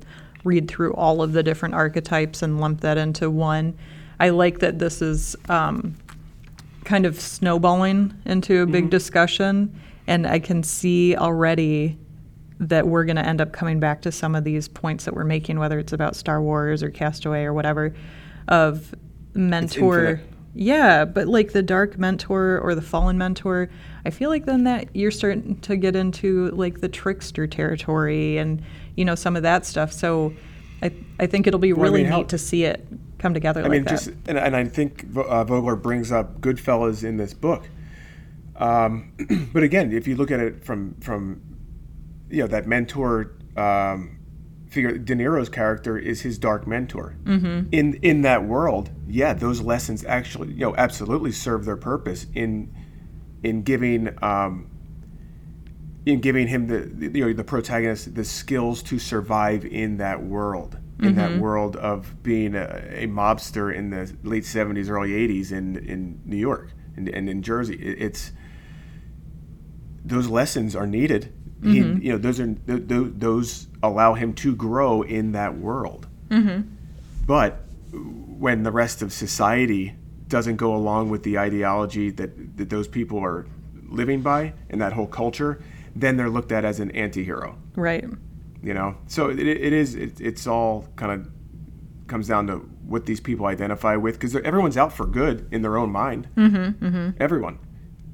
read 0.44 0.68
through 0.68 0.94
all 0.94 1.22
of 1.22 1.34
the 1.34 1.44
different 1.44 1.76
archetypes 1.76 2.42
and 2.42 2.60
lump 2.60 2.82
that 2.82 2.98
into 2.98 3.30
one. 3.30 3.78
I 4.20 4.30
like 4.30 4.60
that 4.60 4.80
this 4.80 5.02
is 5.02 5.36
um, 5.50 5.96
kind 6.84 7.06
of 7.06 7.20
snowballing 7.20 8.14
into 8.26 8.62
a 8.62 8.66
big 8.66 8.86
mm-hmm. 8.86 8.90
discussion, 8.90 9.80
and 10.08 10.28
I 10.28 10.40
can 10.40 10.64
see 10.64 11.16
already 11.16 11.98
that 12.60 12.88
we're 12.88 13.06
going 13.06 13.16
to 13.16 13.26
end 13.26 13.42
up 13.42 13.52
coming 13.52 13.80
back 13.80 14.02
to 14.04 14.12
some 14.12 14.36
of 14.36 14.44
these 14.44 14.68
points 14.68 15.06
that 15.06 15.16
we're 15.16 15.24
making, 15.24 15.58
whether 15.58 15.80
it's 15.80 15.94
about 15.94 16.16
Star 16.16 16.42
Wars 16.42 16.84
or 16.84 16.92
Castaway 16.92 17.44
or 17.44 17.54
whatever, 17.54 17.96
of 18.48 18.94
mentor. 19.34 20.22
Yeah, 20.54 21.06
but 21.06 21.28
like 21.28 21.54
the 21.54 21.64
dark 21.64 21.98
mentor 21.98 22.60
or 22.60 22.76
the 22.76 22.82
fallen 22.82 23.18
mentor, 23.18 23.70
I 24.06 24.10
feel 24.10 24.30
like 24.30 24.46
then 24.46 24.66
that 24.66 24.96
you're 24.96 25.12
starting 25.12 25.60
to 25.62 25.76
get 25.78 25.96
into 25.96 26.52
like 26.52 26.82
the 26.82 26.90
trickster 26.90 27.48
territory 27.48 28.38
and 28.38 28.62
you 28.96 29.06
know 29.06 29.16
some 29.16 29.36
of 29.36 29.44
that 29.44 29.66
stuff. 29.66 29.92
So 29.92 30.34
I 30.82 30.92
I 31.20 31.28
think 31.28 31.48
it'll 31.48 31.60
be 31.60 31.74
really 31.74 32.02
I 32.02 32.10
mean, 32.10 32.20
neat 32.20 32.30
to 32.30 32.38
see 32.38 32.64
it 32.64 32.86
come 33.20 33.34
together. 33.34 33.62
I 33.62 33.64
like 33.64 33.72
mean, 33.72 33.84
that. 33.84 33.90
just 33.90 34.08
and, 34.28 34.38
and 34.38 34.56
I 34.56 34.66
think 34.66 35.06
uh, 35.16 35.44
Vogler 35.44 35.76
brings 35.76 36.12
up 36.12 36.42
Goodfellas 36.42 37.04
in 37.04 37.18
this 37.18 37.34
book. 37.34 37.70
Um, 38.56 39.14
but 39.54 39.64
again, 39.64 39.92
if 39.92 40.08
you 40.08 40.16
look 40.16 40.32
at 40.32 40.40
it 40.40 40.66
from 40.66 40.96
from 41.02 41.42
you 42.30 42.42
know 42.42 42.48
that 42.48 42.68
mentor 42.68 43.34
um, 43.56 44.20
figure, 44.70 44.98
De 44.98 45.16
Niro's 45.16 45.50
character 45.50 45.98
is 45.98 46.22
his 46.22 46.38
dark 46.38 46.66
mentor. 46.66 47.16
Mm-hmm. 47.24 47.70
In 47.72 47.94
in 47.96 48.22
that 48.24 48.44
world, 48.46 48.90
yeah, 49.08 49.34
those 49.34 49.62
lessons 49.62 50.04
actually 50.06 50.50
you 50.50 50.62
know 50.62 50.76
absolutely 50.76 51.32
serve 51.32 51.66
their 51.66 51.78
purpose 51.78 52.26
in 52.34 52.74
in 53.44 53.64
giving 53.64 54.16
um, 54.24 54.71
in 56.06 56.20
giving 56.20 56.48
him 56.48 56.68
the 56.68 57.10
you 57.18 57.26
know 57.26 57.34
the 57.34 57.44
protagonist 57.44 58.16
the 58.16 58.24
skills 58.24 58.82
to 58.84 58.98
survive 58.98 59.66
in 59.66 59.98
that 59.98 60.24
world 60.24 60.78
in 61.00 61.08
mm-hmm. 61.08 61.16
that 61.16 61.40
world 61.40 61.76
of 61.76 62.22
being 62.24 62.56
a, 62.56 62.84
a, 62.90 63.08
mobster 63.08 63.74
in 63.74 63.90
the 63.90 64.12
late 64.24 64.44
70s 64.44 64.90
early 64.90 65.12
80s 65.12 65.52
in 65.52 65.78
in 65.78 66.22
New 66.26 66.38
York 66.38 66.72
and, 66.96 67.08
and 67.10 67.30
in 67.30 67.42
Jersey 67.42 67.76
it, 67.76 68.02
it's 68.02 68.32
those 70.04 70.28
lessons 70.28 70.76
are 70.76 70.88
needed 70.88 71.32
mm-hmm. 71.62 71.98
he, 72.00 72.08
you 72.08 72.12
know 72.12 72.18
those 72.18 72.40
are 72.40 72.48
those, 72.66 73.12
those 73.14 73.68
allow 73.84 74.16
him 74.16 74.34
to 74.34 74.56
grow 74.56 75.04
in 75.04 75.34
that 75.34 75.56
world 75.56 76.08
mm-hmm. 76.30 76.62
but 77.28 77.64
when 77.94 78.64
the 78.64 78.72
rest 78.72 79.04
of 79.04 79.14
society 79.14 79.94
doesn't 80.28 80.56
go 80.56 80.74
along 80.74 81.10
with 81.10 81.24
the 81.24 81.38
ideology 81.38 82.10
that, 82.10 82.58
that 82.58 82.70
those 82.70 82.88
people 82.88 83.20
are 83.20 83.46
living 83.90 84.22
by 84.22 84.54
and 84.70 84.82
that 84.82 84.94
whole 84.94 85.06
culture 85.06 85.62
then 85.96 86.18
they're 86.18 86.30
looked 86.30 86.52
at 86.52 86.66
as 86.66 86.80
an 86.80 86.92
anti-hero. 86.92 87.58
Right. 87.76 88.06
You 88.64 88.74
know? 88.74 88.98
So 89.08 89.30
it, 89.30 89.40
it 89.40 89.74
is 89.74 89.96
it, 89.96 90.20
it's 90.20 90.48
all 90.48 90.88
kind 90.96 91.12
of 91.12 91.32
comes 92.08 92.28
down 92.28 92.48
to 92.48 92.58
what 92.86 93.06
these 93.06 93.22
people 93.22 93.46
identify 93.46 93.96
with 93.96 94.16
because 94.16 94.36
everyone's 94.36 94.78
out 94.78 94.94
for 94.94 95.06
good 95.06 95.48
in 95.52 95.62
their 95.62 95.78
own 95.78 95.92
mind. 95.92 96.28
Mm-hmm, 96.36 96.86
mm-hmm. 96.86 97.10
everyone. 97.20 97.60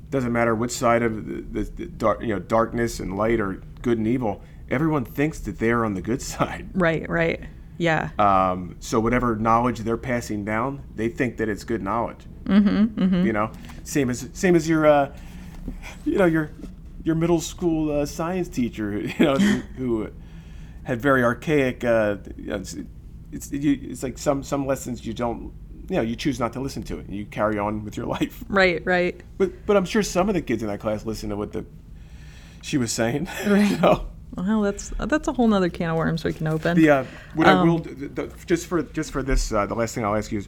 Doesn't 0.10 0.32
matter 0.32 0.56
which 0.56 0.72
side 0.72 1.02
of 1.02 1.26
the, 1.26 1.42
the, 1.42 1.64
the, 1.64 1.86
dark 1.88 2.22
you 2.22 2.28
know 2.28 2.40
darkness 2.40 3.00
and 3.00 3.18
light 3.18 3.40
or 3.40 3.62
good 3.82 3.98
and 3.98 4.08
evil 4.08 4.42
everyone 4.70 5.06
thinks 5.06 5.40
that 5.40 5.60
they're 5.60 5.84
on 5.84 5.96
the 5.96 6.02
good 6.02 6.22
side. 6.34 6.70
Right 6.74 7.10
right. 7.10 7.44
Yeah. 7.78 8.10
Um, 8.18 8.78
so 8.80 9.00
whatever 9.00 9.36
knowledge 9.36 9.80
they're 9.80 9.98
passing 9.98 10.46
down 10.46 10.84
they 10.96 11.10
think 11.10 11.38
that 11.38 11.50
it's 11.50 11.64
good 11.64 11.82
knowledge. 11.82 12.26
Mm-hmm, 12.46 13.02
mm-hmm. 13.04 13.26
you 13.26 13.34
know? 13.34 13.52
Same 13.84 14.10
as 14.10 14.30
same 14.34 14.56
as 14.56 14.70
your 14.70 14.86
uh, 14.86 15.16
you 16.06 16.18
know 16.18 16.26
your 16.26 16.52
your 17.08 17.16
middle 17.16 17.40
school 17.40 17.90
uh, 17.90 18.06
science 18.06 18.50
teacher, 18.50 19.00
you 19.18 19.26
know, 19.26 19.38
who 19.38 20.10
had 20.84 21.02
very 21.02 21.24
archaic. 21.24 21.84
Uh, 21.84 22.18
it's 22.38 22.76
it's, 23.32 23.52
you, 23.52 23.80
it's 23.82 24.04
like 24.04 24.18
some 24.18 24.44
some 24.44 24.66
lessons 24.66 25.06
you 25.06 25.14
don't 25.14 25.54
you 25.90 25.96
know 25.96 26.02
you 26.02 26.16
choose 26.16 26.40
not 26.40 26.54
to 26.54 26.60
listen 26.60 26.84
to 26.84 27.00
it 27.00 27.06
and 27.08 27.16
you 27.16 27.26
carry 27.26 27.58
on 27.58 27.84
with 27.84 27.98
your 27.98 28.06
life 28.18 28.44
right 28.48 28.82
right 28.86 29.22
but 29.38 29.66
but 29.66 29.76
i'm 29.76 29.84
sure 29.84 30.02
some 30.02 30.30
of 30.30 30.36
the 30.36 30.42
kids 30.42 30.62
in 30.62 30.70
that 30.70 30.80
class 30.80 31.06
listened 31.06 31.30
to 31.30 31.36
what 31.36 31.52
the 31.52 31.66
she 32.62 32.78
was 32.78 32.92
saying 32.92 33.28
right 33.48 33.70
you 33.70 33.78
know? 33.78 34.08
well 34.36 34.62
that's 34.62 34.90
that's 34.98 35.28
a 35.28 35.34
whole 35.34 35.48
nother 35.48 35.70
can 35.70 35.90
of 35.90 35.98
worms 35.98 36.24
we 36.24 36.32
can 36.32 36.48
open 36.48 36.78
the 36.78 36.90
uh, 36.90 37.06
what 37.36 37.48
um, 37.48 37.58
i 37.58 37.64
will 37.64 37.80
the, 37.80 38.08
the, 38.08 38.34
just 38.46 38.66
for 38.66 38.82
just 38.82 39.12
for 39.12 39.22
this 39.24 39.52
uh, 39.52 39.66
the 39.66 39.76
last 39.76 39.94
thing 39.94 40.06
i'll 40.06 40.16
ask 40.16 40.32
you 40.32 40.40
is 40.40 40.48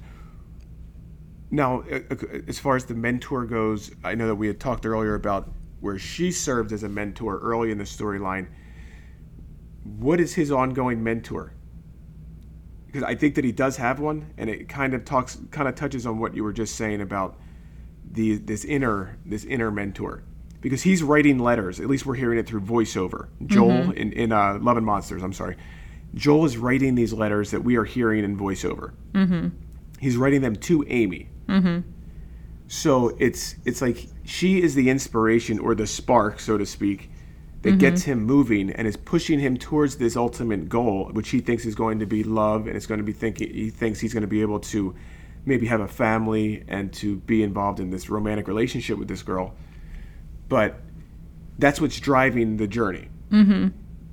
now 1.52 1.82
uh, 1.92 2.00
uh, 2.12 2.16
as 2.48 2.60
far 2.60 2.78
as 2.78 2.86
the 2.86 2.96
mentor 2.96 3.46
goes 3.46 3.92
i 4.06 4.16
know 4.16 4.28
that 4.28 4.36
we 4.36 4.48
had 4.48 4.60
talked 4.60 4.86
earlier 4.86 5.16
about 5.16 5.50
where 5.82 5.98
she 5.98 6.32
served 6.32 6.72
as 6.72 6.84
a 6.84 6.90
mentor 6.90 7.40
early 7.40 7.72
in 7.72 7.78
the 7.78 7.84
storyline. 7.84 8.48
What 9.84 10.20
is 10.20 10.36
his 10.36 10.52
ongoing 10.52 11.04
mentor? 11.04 11.54
Because 12.86 13.04
I 13.04 13.16
think 13.16 13.36
that 13.36 13.44
he 13.44 13.52
does 13.52 13.78
have 13.78 14.00
one, 14.00 14.34
and 14.38 14.50
it 14.50 14.68
kind 14.68 14.94
of 14.94 15.06
talks, 15.06 15.38
kind 15.52 15.68
of 15.68 15.76
touches 15.76 16.06
on 16.06 16.20
what 16.20 16.36
you 16.36 16.44
were 16.44 16.54
just 16.54 16.76
saying 16.76 17.02
about 17.02 17.38
the 18.12 18.38
this 18.38 18.66
inner 18.66 19.18
this 19.26 19.46
inner 19.46 19.72
mentor. 19.72 20.24
Because 20.62 20.82
he's 20.82 21.02
writing 21.02 21.40
letters. 21.40 21.80
At 21.80 21.88
least 21.88 22.06
we're 22.06 22.16
hearing 22.16 22.38
it 22.40 22.48
through 22.48 22.62
voiceover. 22.62 23.28
Joel 23.46 23.72
mm-hmm. 23.72 23.92
in 23.92 24.14
in 24.14 24.32
uh, 24.32 24.58
Love 24.60 24.78
and 24.78 24.86
Monsters. 24.86 25.24
I'm 25.24 25.34
sorry. 25.34 25.56
Joel 26.16 26.46
is 26.46 26.58
writing 26.58 26.96
these 26.96 27.14
letters 27.14 27.52
that 27.52 27.64
we 27.64 27.76
are 27.76 27.86
hearing 27.86 28.24
in 28.24 28.38
voiceover. 28.38 28.94
Mm-hmm. 29.14 29.50
He's 30.00 30.18
writing 30.18 30.42
them 30.42 30.56
to 30.56 30.84
Amy. 30.88 31.30
Mm-hmm. 31.48 31.88
So 32.72 33.16
it's 33.18 33.56
it's 33.66 33.82
like 33.82 34.08
she 34.24 34.62
is 34.62 34.76
the 34.76 34.92
inspiration 34.92 35.58
or 35.58 35.74
the 35.74 35.88
spark, 35.88 36.40
so 36.40 36.56
to 36.56 36.68
speak, 36.68 37.10
that 37.64 37.70
mm-hmm. 37.70 37.80
gets 37.80 38.04
him 38.04 38.24
moving 38.24 38.70
and 38.72 38.88
is 38.88 38.96
pushing 38.96 39.40
him 39.40 39.58
towards 39.58 39.96
this 39.96 40.16
ultimate 40.16 40.70
goal, 40.70 41.10
which 41.12 41.30
he 41.30 41.40
thinks 41.40 41.66
is 41.66 41.74
going 41.74 41.98
to 41.98 42.06
be 42.06 42.24
love, 42.24 42.68
and 42.68 42.76
it's 42.76 42.86
going 42.86 43.00
to 43.00 43.04
be 43.04 43.12
thinking 43.12 43.52
he 43.52 43.72
thinks 43.72 44.00
he's 44.00 44.14
going 44.14 44.22
to 44.22 44.28
be 44.28 44.42
able 44.42 44.60
to 44.60 44.96
maybe 45.46 45.66
have 45.66 45.82
a 45.82 45.88
family 45.88 46.64
and 46.68 46.94
to 46.94 47.16
be 47.18 47.42
involved 47.42 47.80
in 47.80 47.90
this 47.90 48.08
romantic 48.08 48.48
relationship 48.48 49.00
with 49.00 49.08
this 49.08 49.24
girl. 49.24 49.56
But 50.48 50.80
that's 51.58 51.82
what's 51.82 52.00
driving 52.00 52.58
the 52.58 52.68
journey. 52.68 53.10
Mm-hmm. 53.32 53.70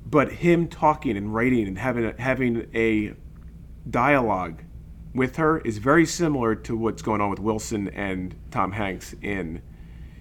But 0.07 0.33
him 0.33 0.69
talking 0.69 1.19
and 1.19 1.35
writing 1.35 1.69
and 1.69 1.77
having 1.77 2.07
a, 2.07 2.15
having 2.19 2.71
a 2.75 3.13
dialogue 3.91 4.63
with 5.17 5.37
her 5.37 5.59
is 5.61 5.79
very 5.79 6.07
similar 6.07 6.55
to 6.55 6.77
what's 6.77 7.03
going 7.03 7.21
on 7.21 7.31
with 7.31 7.41
Wilson 7.41 7.89
and 7.89 8.35
Tom 8.51 8.73
Hanks 8.73 9.15
in 9.23 9.63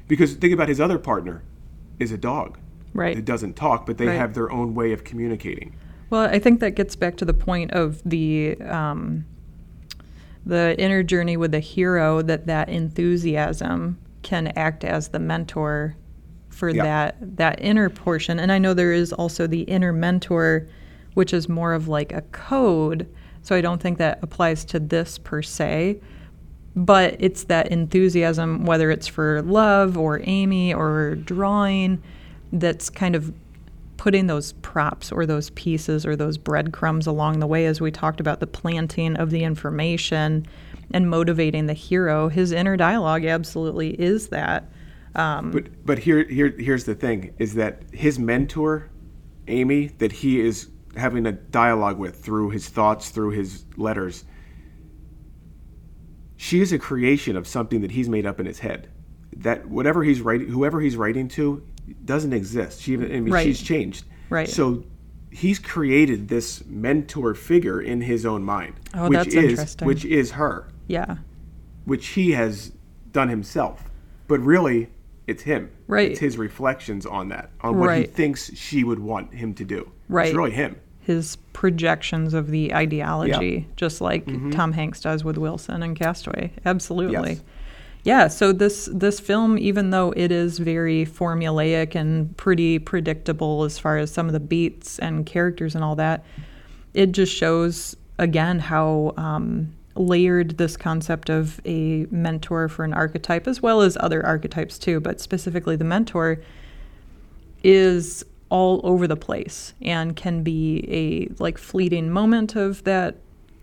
because 0.08 0.34
think 0.36 0.54
about 0.54 0.70
his 0.70 0.80
other 0.80 1.00
partner 1.00 1.44
is 2.00 2.12
a 2.12 2.18
dog. 2.18 2.58
Right. 2.94 3.18
It 3.18 3.26
doesn't 3.26 3.56
talk, 3.56 3.86
but 3.86 3.98
they 3.98 4.08
right. 4.08 4.18
have 4.18 4.34
their 4.34 4.52
own 4.52 4.74
way 4.76 4.94
of 4.94 5.04
communicating. 5.04 5.76
Well, 6.10 6.22
I 6.22 6.40
think 6.40 6.60
that 6.60 6.72
gets 6.72 6.96
back 6.96 7.18
to 7.18 7.26
the 7.26 7.34
point 7.34 7.72
of 7.72 8.02
the 8.06 8.56
um, 8.62 9.26
the 10.46 10.80
inner 10.80 11.04
journey 11.04 11.36
with 11.36 11.52
the 11.52 11.60
hero 11.60 12.22
that 12.22 12.46
that 12.46 12.70
enthusiasm 12.70 13.98
can 14.22 14.48
act 14.56 14.84
as 14.84 15.10
the 15.10 15.20
mentor 15.20 15.96
for 16.50 16.70
yeah. 16.70 16.84
that 16.84 17.38
that 17.38 17.62
inner 17.62 17.90
portion. 17.90 18.40
And 18.40 18.52
I 18.52 18.60
know 18.60 18.74
there 18.74 18.94
is 18.94 19.12
also 19.12 19.48
the 19.48 19.64
inner 19.64 19.92
mentor, 19.92 20.68
which 21.16 21.34
is 21.34 21.50
more 21.50 21.74
of 21.74 21.88
like 21.88 22.14
a 22.14 22.22
code 22.22 23.10
So 23.46 23.56
I 23.56 23.62
don't 23.62 23.80
think 23.80 24.00
that 24.00 24.18
applies 24.24 24.66
to 24.66 24.80
this 24.80 25.20
per 25.20 25.44
se. 25.44 26.00
But 26.76 27.16
it's 27.20 27.44
that 27.46 27.68
enthusiasm, 27.68 28.66
whether 28.66 28.90
it's 28.90 29.08
for 29.08 29.44
love 29.44 29.98
or 30.00 30.20
Amy 30.24 30.74
or 30.74 31.14
drawing, 31.14 32.02
that's 32.52 32.90
kind 32.90 33.16
of 33.16 33.32
putting 33.98 34.26
those 34.26 34.54
props 34.54 35.12
or 35.12 35.28
those 35.28 35.52
pieces 35.52 36.08
or 36.08 36.16
those 36.16 36.40
breadcrumbs 36.40 37.06
along 37.06 37.40
the 37.40 37.48
way 37.48 37.68
as 37.68 37.80
we 37.80 37.92
talked 37.92 38.20
about 38.20 38.40
the 38.40 38.48
planting 38.48 39.16
of 39.16 39.30
the 39.30 39.44
information 39.44 40.46
and 40.92 41.08
motivating 41.08 41.68
the 41.68 41.74
hero. 41.74 42.30
His 42.30 42.52
inner 42.52 42.76
dialogue 42.76 43.26
absolutely 43.26 43.92
is 44.02 44.30
that. 44.30 44.70
Um, 45.14 45.52
But 45.52 45.86
but 45.86 46.00
here 46.00 46.24
here 46.28 46.54
here's 46.58 46.86
the 46.86 46.96
thing 46.96 47.32
is 47.38 47.54
that 47.54 47.84
his 47.94 48.18
mentor, 48.18 48.90
Amy, 49.48 49.88
that 50.00 50.12
he 50.12 50.42
is 50.42 50.72
having 50.96 51.26
a 51.26 51.32
dialogue 51.32 51.98
with 51.98 52.24
through 52.24 52.50
his 52.52 52.68
thoughts, 52.70 53.10
through 53.10 53.32
his 53.32 53.66
letters. 53.78 54.24
She 56.38 56.62
is 56.62 56.72
a 56.74 56.80
creation 56.80 57.36
of 57.36 57.48
something 57.48 57.82
that 57.82 57.92
he's 57.92 58.10
made 58.10 58.26
up 58.26 58.40
in 58.40 58.46
his 58.46 58.60
head. 58.60 58.90
That 59.38 59.68
whatever 59.68 60.04
he's 60.04 60.22
writing, 60.22 60.48
whoever 60.48 60.80
he's 60.82 60.96
writing 60.98 61.28
to, 61.30 61.66
doesn't 62.04 62.34
exist. 62.34 62.82
She 62.82 62.94
even 62.94 63.12
I 63.12 63.20
mean, 63.20 63.34
Right. 63.34 63.44
she's 63.46 63.62
changed. 63.62 64.06
Right. 64.30 64.50
So 64.50 64.84
he's 65.32 65.60
created 65.60 66.28
this 66.28 66.64
mentor 66.66 67.34
figure 67.36 67.82
in 67.82 68.02
his 68.02 68.26
own 68.26 68.44
mind, 68.44 68.76
Oh, 68.94 69.10
which 69.10 69.18
that's 69.18 69.36
is 69.36 69.52
interesting. 69.52 69.88
which 69.88 70.06
is 70.06 70.32
her 70.32 70.68
yeah. 70.88 71.18
which 71.86 72.08
he 72.08 72.32
has 72.32 72.72
done 73.12 73.30
himself. 73.30 73.90
But 74.28 74.40
really, 74.40 74.90
it's 75.28 75.44
him. 75.44 75.70
Right. 75.88 76.12
It's 76.12 76.20
his 76.20 76.38
reflections 76.38 77.06
on 77.06 77.30
that, 77.30 77.52
on 77.62 77.78
what 77.80 77.96
he 77.98 78.04
thinks 78.06 78.54
she 78.56 78.84
would 78.84 79.00
want 79.00 79.34
him 79.34 79.54
to 79.56 79.64
do. 79.66 79.92
Right. 80.10 80.28
It's 80.28 80.36
really 80.36 80.52
him. 80.52 80.78
His 81.06 81.38
projections 81.54 82.34
of 82.34 82.50
the 82.50 82.74
ideology, 82.74 83.68
just 83.76 84.02
like 84.02 84.26
Mm-hmm. 84.26 84.52
Tom 84.52 84.74
Hanks 84.74 85.00
does 85.02 85.24
with 85.24 85.38
Wilson 85.38 85.84
and 85.84 85.96
Castaway. 85.96 86.52
Absolutely. 86.66 87.34
Yes. 87.34 87.42
Yeah, 88.04 88.28
so 88.28 88.52
this 88.52 88.88
this 88.92 89.20
film, 89.20 89.58
even 89.58 89.90
though 89.90 90.14
it 90.16 90.32
is 90.32 90.60
very 90.60 91.06
formulaic 91.08 91.96
and 91.96 92.36
pretty 92.38 92.78
predictable 92.78 93.64
as 93.64 93.80
far 93.80 93.98
as 93.98 94.12
some 94.12 94.28
of 94.28 94.34
the 94.34 94.40
beats 94.40 95.00
and 95.00 95.26
characters 95.26 95.74
and 95.74 95.84
all 95.84 95.96
that, 95.96 96.24
it 96.94 97.14
just 97.14 97.34
shows 97.34 97.96
again 98.20 98.60
how 98.60 99.14
um, 99.18 99.74
layered 99.96 100.58
this 100.58 100.78
concept 100.78 101.30
of 101.30 101.60
a 101.66 102.06
mentor 102.12 102.68
for 102.70 102.84
an 102.84 102.94
archetype, 102.94 103.48
as 103.48 103.62
well 103.62 103.82
as 103.82 103.98
other 104.00 104.24
archetypes 104.24 104.78
too, 104.78 105.00
but 105.00 105.20
specifically 105.20 105.76
the 105.76 105.84
mentor, 105.84 106.40
is 107.64 108.24
all 108.56 108.80
over 108.86 109.06
the 109.06 109.18
place 109.18 109.74
and 109.82 110.16
can 110.16 110.42
be 110.42 110.88
a 110.90 111.44
like 111.44 111.58
fleeting 111.58 112.10
moment 112.10 112.56
of 112.56 112.82
that 112.86 113.18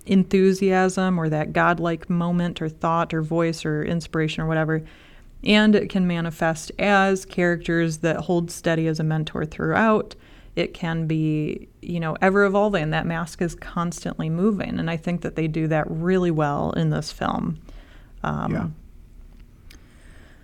enthusiasm 0.04 1.18
or 1.18 1.30
that 1.30 1.54
godlike 1.54 2.10
moment 2.10 2.60
or 2.60 2.68
thought 2.68 3.14
or 3.14 3.22
voice 3.22 3.64
or 3.64 3.82
inspiration 3.82 4.42
or 4.42 4.46
whatever. 4.46 4.82
And 5.44 5.74
it 5.74 5.88
can 5.88 6.06
manifest 6.06 6.72
as 6.78 7.24
characters 7.24 7.98
that 7.98 8.16
hold 8.16 8.50
steady 8.50 8.86
as 8.86 9.00
a 9.00 9.04
mentor 9.04 9.46
throughout. 9.46 10.14
It 10.56 10.74
can 10.74 11.06
be, 11.06 11.68
you 11.80 11.98
know, 11.98 12.18
ever 12.20 12.44
evolving. 12.44 12.90
That 12.90 13.06
mask 13.06 13.40
is 13.40 13.54
constantly 13.54 14.28
moving. 14.28 14.78
And 14.78 14.90
I 14.90 14.98
think 14.98 15.22
that 15.22 15.36
they 15.36 15.48
do 15.48 15.68
that 15.68 15.86
really 15.88 16.30
well 16.30 16.72
in 16.72 16.90
this 16.90 17.10
film. 17.10 17.58
Um, 18.22 18.52
yeah. 18.52 18.66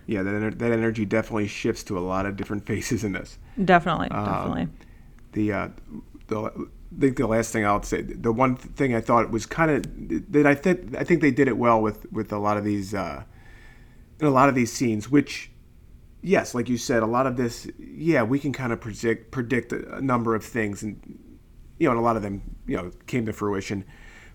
Yeah, 0.09 0.23
that, 0.23 0.33
ener- 0.33 0.57
that 0.57 0.71
energy 0.71 1.05
definitely 1.05 1.47
shifts 1.47 1.83
to 1.83 1.97
a 1.97 2.01
lot 2.01 2.25
of 2.25 2.35
different 2.35 2.65
faces 2.71 3.03
in 3.03 3.11
this. 3.11 3.37
Definitely, 3.63 4.09
Um, 4.09 4.25
definitely. 4.25 4.67
The, 5.33 5.53
uh, 5.53 5.67
the, 6.27 6.41
I 6.45 6.99
think 6.99 7.17
the 7.17 7.27
last 7.27 7.53
thing 7.53 7.63
I'll 7.63 7.83
say, 7.83 8.01
the 8.01 8.31
one 8.31 8.55
thing 8.55 8.95
I 8.95 9.01
thought 9.01 9.29
was 9.29 9.45
kind 9.45 9.69
of 9.69 10.31
that 10.31 10.47
I 10.47 10.55
think 10.55 10.97
I 10.97 11.03
think 11.03 11.21
they 11.21 11.29
did 11.29 11.47
it 11.47 11.57
well 11.57 11.79
with 11.79 12.11
with 12.11 12.33
a 12.33 12.39
lot 12.39 12.57
of 12.57 12.63
these, 12.63 12.95
uh, 12.95 13.23
in 14.19 14.25
a 14.25 14.31
lot 14.31 14.49
of 14.49 14.55
these 14.55 14.73
scenes, 14.73 15.11
which 15.11 15.51
yes, 16.23 16.55
like 16.55 16.67
you 16.67 16.77
said, 16.77 17.03
a 17.03 17.05
lot 17.05 17.27
of 17.27 17.37
this, 17.37 17.67
yeah, 17.77 18.23
we 18.23 18.39
can 18.39 18.51
kind 18.51 18.73
of 18.73 18.81
predict 18.81 19.29
predict 19.29 19.71
a, 19.71 19.97
a 19.97 20.01
number 20.01 20.33
of 20.33 20.43
things, 20.43 20.81
and 20.81 20.99
you 21.77 21.85
know, 21.85 21.91
and 21.91 21.99
a 21.99 22.03
lot 22.03 22.15
of 22.15 22.23
them, 22.23 22.41
you 22.65 22.75
know, 22.75 22.91
came 23.05 23.27
to 23.27 23.33
fruition. 23.33 23.85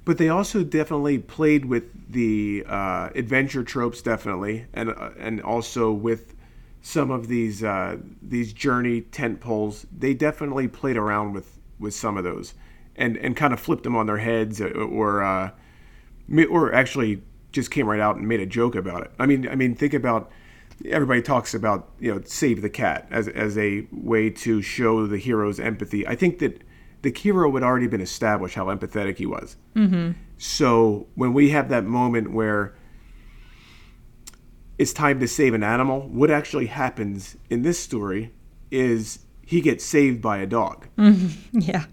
But 0.05 0.19
they 0.19 0.29
also 0.29 0.63
definitely 0.63 1.19
played 1.19 1.65
with 1.65 2.13
the 2.13 2.65
uh, 2.69 3.09
adventure 3.15 3.65
tropes, 3.65 4.03
definitely, 4.03 4.67
and 4.73 4.91
uh, 4.91 5.11
and 5.19 5.41
also 5.41 5.93
with 5.93 6.35
some 6.83 7.11
of 7.11 7.29
these 7.29 7.65
uh, 7.65 7.97
these 8.21 8.53
journey 8.53 9.01
tent 9.01 9.41
poles. 9.41 9.87
They 9.97 10.13
definitely 10.13 10.69
played 10.69 10.99
around 10.99 11.33
with 11.33 11.59
with 11.79 11.95
some 11.95 12.19
of 12.19 12.25
those, 12.25 12.55
and 12.97 13.17
and 13.17 13.35
kind 13.35 13.55
of 13.55 13.61
flipped 13.61 13.85
them 13.85 13.97
on 13.97 14.07
their 14.07 14.19
heads, 14.19 14.61
or, 14.61 14.71
or 14.71 15.23
uh, 15.23 15.51
or 16.51 16.75
actually 16.75 17.23
just 17.53 17.71
came 17.71 17.87
right 17.87 18.01
out 18.01 18.17
and 18.17 18.29
made 18.29 18.41
a 18.41 18.47
joke 18.47 18.75
about 18.75 19.03
it. 19.03 19.11
I 19.19 19.25
mean, 19.25 19.49
I 19.49 19.55
mean, 19.55 19.75
think 19.75 19.95
about 19.95 20.31
everybody 20.85 21.23
talks 21.23 21.55
about 21.55 21.89
you 21.99 22.15
know 22.15 22.21
save 22.27 22.63
the 22.63 22.71
cat 22.71 23.07
as 23.11 23.29
as 23.29 23.57
a 23.57 23.87
way 23.91 24.29
to 24.29 24.61
show 24.61 25.07
the 25.07 25.19
hero's 25.19 25.59
empathy. 25.59 26.07
I 26.07 26.15
think 26.15 26.39
that 26.41 26.63
the 27.05 27.13
hero 27.17 27.53
had 27.55 27.63
already 27.63 27.87
been 27.87 28.01
established 28.01 28.57
how 28.57 28.67
empathetic 28.67 29.19
he 29.19 29.27
was. 29.27 29.57
Mm-hmm. 29.77 30.13
So 30.39 31.07
when 31.15 31.33
we 31.33 31.51
have 31.51 31.69
that 31.69 31.85
moment 31.85 32.33
where 32.33 32.75
it's 34.79 34.93
time 34.93 35.21
to 35.21 35.29
save 35.29 35.55
an 35.55 35.63
animal, 35.63 36.09
what 36.09 36.31
actually 36.31 36.67
happens 36.67 37.37
in 37.49 37.63
this 37.63 37.79
story 37.79 38.33
is 38.71 39.21
he 39.43 39.61
gets 39.61 39.85
saved 39.85 40.21
by 40.21 40.39
a 40.39 40.47
dog. 40.47 40.89
Yeah. 41.53 41.85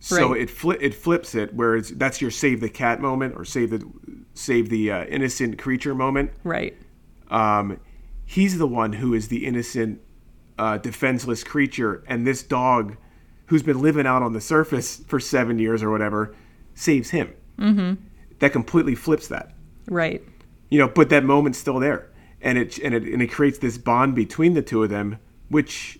So 0.00 0.30
Right. 0.32 0.42
it 0.42 0.48
fli- 0.48 0.80
it 0.80 0.94
flips 0.94 1.34
it 1.34 1.52
where 1.54 1.74
it's, 1.74 1.90
that's 1.90 2.20
your 2.20 2.30
save 2.30 2.60
the 2.60 2.68
cat 2.68 3.00
moment 3.00 3.34
or 3.36 3.44
save 3.44 3.70
the 3.70 3.82
save 4.34 4.68
the 4.68 4.92
uh, 4.92 5.04
innocent 5.06 5.58
creature 5.58 5.92
moment. 5.94 6.30
Right. 6.44 6.76
Um, 7.30 7.80
he's 8.24 8.58
the 8.58 8.68
one 8.68 8.92
who 8.92 9.12
is 9.12 9.26
the 9.26 9.44
innocent, 9.44 10.00
uh, 10.56 10.78
defenseless 10.78 11.42
creature, 11.42 12.04
and 12.06 12.24
this 12.24 12.44
dog, 12.44 12.96
who's 13.48 13.62
been 13.62 13.80
living 13.82 14.06
out 14.06 14.22
on 14.22 14.32
the 14.32 14.40
surface 14.40 15.02
for 15.08 15.20
seven 15.20 15.58
years 15.58 15.82
or 15.82 15.90
whatever, 15.90 16.34
saves 16.74 17.10
him. 17.10 17.34
Mm-hmm. 17.58 18.02
That 18.38 18.52
completely 18.52 18.94
flips 18.94 19.28
that 19.28 19.52
Right. 19.88 20.22
you 20.70 20.78
know, 20.78 20.88
but 20.88 21.08
that 21.10 21.24
moment's 21.24 21.58
still 21.58 21.80
there, 21.80 22.08
and 22.40 22.56
it 22.58 22.78
and 22.78 22.94
it 22.94 23.02
and 23.04 23.20
it 23.22 23.28
creates 23.32 23.58
this 23.58 23.78
bond 23.78 24.14
between 24.14 24.54
the 24.54 24.62
two 24.62 24.82
of 24.82 24.90
them, 24.90 25.18
which 25.48 25.98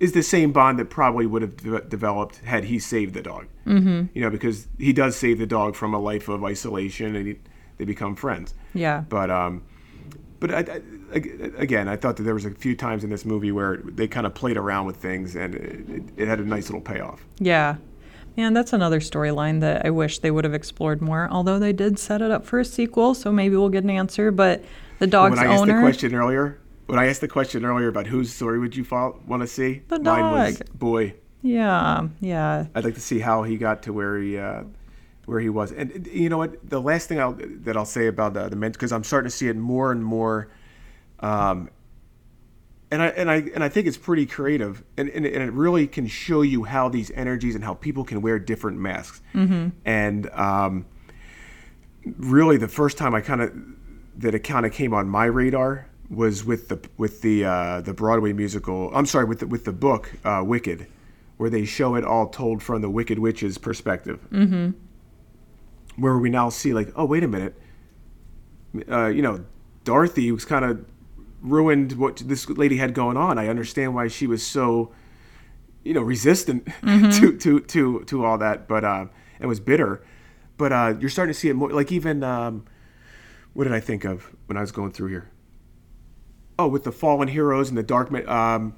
is 0.00 0.12
the 0.12 0.22
same 0.22 0.52
bond 0.52 0.78
that 0.78 0.90
probably 0.90 1.26
would 1.26 1.42
have 1.42 1.56
de- 1.56 1.80
developed 1.82 2.38
had 2.38 2.64
he 2.64 2.78
saved 2.78 3.14
the 3.14 3.22
dog. 3.22 3.46
Mm-hmm. 3.66 4.06
You 4.14 4.22
know, 4.22 4.30
because 4.30 4.66
he 4.78 4.92
does 4.92 5.16
save 5.16 5.38
the 5.38 5.46
dog 5.46 5.74
from 5.74 5.94
a 5.94 5.98
life 5.98 6.28
of 6.28 6.42
isolation, 6.44 7.14
and 7.14 7.26
he, 7.28 7.36
they 7.78 7.84
become 7.84 8.16
friends. 8.16 8.52
Yeah. 8.74 9.04
But 9.08 9.30
um, 9.30 9.62
but 10.40 10.52
I, 10.52 10.80
I, 11.12 11.20
again, 11.56 11.88
I 11.88 11.96
thought 11.96 12.16
that 12.16 12.24
there 12.24 12.34
was 12.34 12.44
a 12.44 12.50
few 12.50 12.76
times 12.76 13.04
in 13.04 13.10
this 13.10 13.24
movie 13.24 13.52
where 13.52 13.78
they 13.78 14.08
kind 14.08 14.26
of 14.26 14.34
played 14.34 14.56
around 14.56 14.86
with 14.86 14.96
things, 14.96 15.36
and 15.36 15.54
it, 15.54 16.02
it, 16.16 16.28
had 16.28 16.40
a 16.40 16.44
nice 16.44 16.66
little 16.68 16.80
payoff. 16.80 17.24
Yeah. 17.38 17.76
Man, 18.36 18.52
that's 18.52 18.74
another 18.74 19.00
storyline 19.00 19.60
that 19.60 19.86
I 19.86 19.90
wish 19.90 20.18
they 20.18 20.30
would 20.30 20.44
have 20.44 20.52
explored 20.52 21.00
more. 21.00 21.26
Although 21.30 21.58
they 21.58 21.72
did 21.72 21.98
set 21.98 22.20
it 22.20 22.30
up 22.30 22.44
for 22.44 22.60
a 22.60 22.64
sequel, 22.64 23.14
so 23.14 23.32
maybe 23.32 23.56
we'll 23.56 23.70
get 23.70 23.84
an 23.84 23.90
answer. 23.90 24.30
But 24.30 24.62
the 24.98 25.06
dog's 25.06 25.38
when 25.38 25.46
I 25.46 25.52
asked 25.52 25.66
the 25.66 25.72
question 25.72 26.14
earlier, 26.14 26.58
when 26.86 26.98
I 26.98 27.06
asked 27.06 27.22
the 27.22 27.28
question 27.28 27.64
earlier 27.64 27.88
about 27.88 28.06
whose 28.06 28.32
story 28.32 28.58
would 28.58 28.76
you 28.76 28.84
want 28.90 29.40
to 29.42 29.46
see, 29.46 29.82
The 29.88 29.98
mine 30.00 30.32
was 30.32 30.58
dog. 30.58 30.78
boy. 30.78 31.14
yeah, 31.42 32.08
yeah, 32.20 32.66
I'd 32.74 32.84
like 32.84 32.94
to 32.94 33.00
see 33.00 33.20
how 33.20 33.42
he 33.42 33.56
got 33.56 33.82
to 33.84 33.92
where 33.92 34.18
he 34.18 34.36
uh, 34.38 34.64
where 35.26 35.40
he 35.40 35.48
was. 35.48 35.72
And 35.72 36.08
you 36.10 36.28
know 36.28 36.38
what? 36.38 36.68
The 36.68 36.80
last 36.80 37.08
thing 37.08 37.20
I'll, 37.20 37.36
that 37.38 37.76
I'll 37.76 37.84
say 37.84 38.06
about 38.06 38.34
the, 38.34 38.48
the 38.48 38.56
men 38.56 38.72
because 38.72 38.92
I'm 38.92 39.04
starting 39.04 39.30
to 39.30 39.36
see 39.36 39.48
it 39.48 39.56
more 39.56 39.92
and 39.92 40.02
more, 40.02 40.48
um, 41.20 41.68
and 42.90 43.02
I 43.02 43.06
and 43.08 43.30
I 43.30 43.36
and 43.54 43.62
I 43.62 43.68
think 43.68 43.86
it's 43.88 43.98
pretty 43.98 44.24
creative, 44.26 44.82
and, 44.96 45.08
and, 45.10 45.26
and 45.26 45.42
it 45.42 45.52
really 45.52 45.86
can 45.88 46.06
show 46.06 46.42
you 46.42 46.64
how 46.64 46.88
these 46.88 47.10
energies 47.10 47.54
and 47.56 47.64
how 47.64 47.74
people 47.74 48.04
can 48.04 48.22
wear 48.22 48.38
different 48.38 48.78
masks. 48.78 49.20
Mm-hmm. 49.34 49.70
And 49.84 50.30
um, 50.30 50.86
really, 52.04 52.56
the 52.56 52.68
first 52.68 52.96
time 52.96 53.14
I 53.14 53.20
kind 53.20 53.42
of 53.42 53.52
that 54.18 54.34
it 54.34 54.40
kind 54.40 54.64
of 54.64 54.72
came 54.72 54.94
on 54.94 55.08
my 55.08 55.24
radar 55.24 55.88
was 56.08 56.44
with 56.44 56.68
the 56.68 56.78
with 56.96 57.22
the 57.22 57.44
uh, 57.44 57.80
the 57.80 57.92
Broadway 57.92 58.32
musical. 58.32 58.92
I'm 58.94 59.06
sorry, 59.06 59.24
with 59.24 59.40
the, 59.40 59.48
with 59.48 59.64
the 59.64 59.72
book 59.72 60.12
uh, 60.24 60.42
Wicked, 60.46 60.86
where 61.38 61.50
they 61.50 61.64
show 61.64 61.96
it 61.96 62.04
all 62.04 62.28
told 62.28 62.62
from 62.62 62.82
the 62.82 62.90
Wicked 62.90 63.18
Witch's 63.18 63.58
perspective. 63.58 64.20
Mm-hmm. 64.30 64.70
Where 65.96 66.18
we 66.18 66.28
now 66.30 66.50
see 66.50 66.74
like, 66.74 66.92
oh 66.94 67.04
wait 67.04 67.24
a 67.24 67.28
minute, 67.28 67.54
uh, 68.90 69.06
you 69.06 69.22
know, 69.22 69.44
Dorothy 69.84 70.30
was 70.32 70.44
kind 70.44 70.64
of 70.64 70.84
ruined 71.40 71.92
what 71.92 72.16
this 72.16 72.48
lady 72.48 72.76
had 72.76 72.94
going 72.94 73.16
on. 73.16 73.38
I 73.38 73.48
understand 73.48 73.94
why 73.94 74.08
she 74.08 74.26
was 74.26 74.44
so, 74.46 74.92
you 75.84 75.94
know, 75.94 76.02
resistant 76.02 76.68
to, 76.84 77.36
to 77.38 77.60
to 77.60 78.04
to 78.04 78.24
all 78.24 78.38
that, 78.38 78.68
but 78.68 78.84
uh, 78.84 79.06
and 79.38 79.48
was 79.48 79.60
bitter. 79.60 80.04
But 80.58 80.72
uh, 80.72 80.94
you're 80.98 81.10
starting 81.10 81.32
to 81.32 81.38
see 81.38 81.48
it 81.48 81.54
more. 81.54 81.70
Like 81.70 81.92
even 81.92 82.22
um, 82.22 82.64
what 83.54 83.64
did 83.64 83.72
I 83.72 83.80
think 83.80 84.04
of 84.04 84.34
when 84.46 84.56
I 84.56 84.60
was 84.60 84.72
going 84.72 84.92
through 84.92 85.08
here? 85.08 85.30
Oh, 86.58 86.68
with 86.68 86.84
the 86.84 86.92
fallen 86.92 87.28
heroes 87.28 87.68
and 87.68 87.76
the 87.76 87.82
dark. 87.82 88.12
Um, 88.28 88.74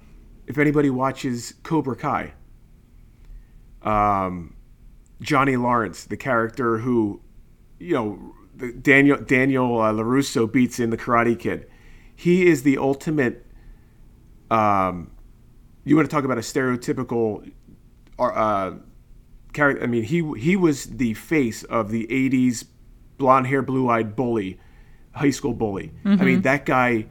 if 0.47 0.59
anybody 0.59 0.91
watches 0.91 1.55
Cobra 1.63 1.95
Kai, 1.95 2.33
um, 3.83 4.55
Johnny 5.21 5.57
Lawrence, 5.57 6.05
the 6.05 6.17
character 6.17 6.79
who 6.79 7.21
you 7.79 7.95
know, 7.95 8.35
the 8.57 8.73
Daniel 8.73 9.19
Daniel 9.19 9.81
uh, 9.81 9.93
Larusso 9.93 10.51
beats 10.51 10.81
in 10.81 10.91
the 10.91 10.97
Karate 10.97 11.39
Kid. 11.39 11.69
He 12.15 12.47
is 12.47 12.63
the 12.63 12.79
ultimate. 12.79 13.47
Um, 14.51 15.11
you 15.85 15.95
want 15.97 16.09
to 16.09 16.15
talk 16.15 16.25
about 16.25 16.39
a 16.39 16.43
stereotypical, 16.43 17.51
uh, 18.19 18.73
character? 19.53 19.83
I 19.83 19.87
mean, 19.87 20.03
he 20.03 20.33
he 20.39 20.57
was 20.57 20.87
the 20.87 21.15
face 21.15 21.63
of 21.65 21.91
the 21.91 22.07
'80s 22.09 22.65
blonde 23.17 23.47
hair, 23.47 23.63
blue 23.63 23.89
eyed 23.89 24.17
bully, 24.17 24.59
high 25.13 25.31
school 25.31 25.53
bully. 25.53 25.93
I 26.21 26.25
mean, 26.25 26.43
that 26.43 26.67
guy. 26.67 27.07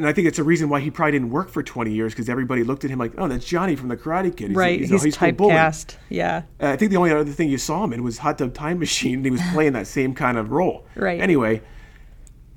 And 0.00 0.08
I 0.08 0.14
think 0.14 0.26
it's 0.26 0.38
a 0.38 0.44
reason 0.44 0.70
why 0.70 0.80
he 0.80 0.90
probably 0.90 1.12
didn't 1.12 1.28
work 1.28 1.50
for 1.50 1.62
20 1.62 1.92
years 1.92 2.14
because 2.14 2.30
everybody 2.30 2.64
looked 2.64 2.86
at 2.86 2.90
him 2.90 2.98
like, 2.98 3.12
oh, 3.18 3.28
that's 3.28 3.44
Johnny 3.44 3.76
from 3.76 3.88
the 3.88 3.98
Karate 3.98 4.34
Kid. 4.34 4.48
He's 4.48 4.56
right. 4.56 4.80
he's, 4.80 4.90
He's, 4.90 5.14
school 5.14 5.30
typecast. 5.30 5.96
Yeah. 6.08 6.44
Uh, 6.58 6.68
I 6.68 6.76
think 6.76 6.90
the 6.90 6.96
only 6.96 7.12
other 7.12 7.30
thing 7.30 7.50
you 7.50 7.58
saw 7.58 7.84
him 7.84 7.92
in 7.92 8.02
was 8.02 8.16
Hot 8.18 8.38
Tub 8.38 8.54
Time 8.54 8.78
Machine, 8.78 9.16
and 9.16 9.26
he 9.26 9.30
was 9.30 9.42
playing 9.52 9.74
that 9.74 9.86
same 9.86 10.14
kind 10.14 10.38
of 10.38 10.52
role. 10.52 10.86
Right. 10.96 11.20
Anyway, 11.20 11.60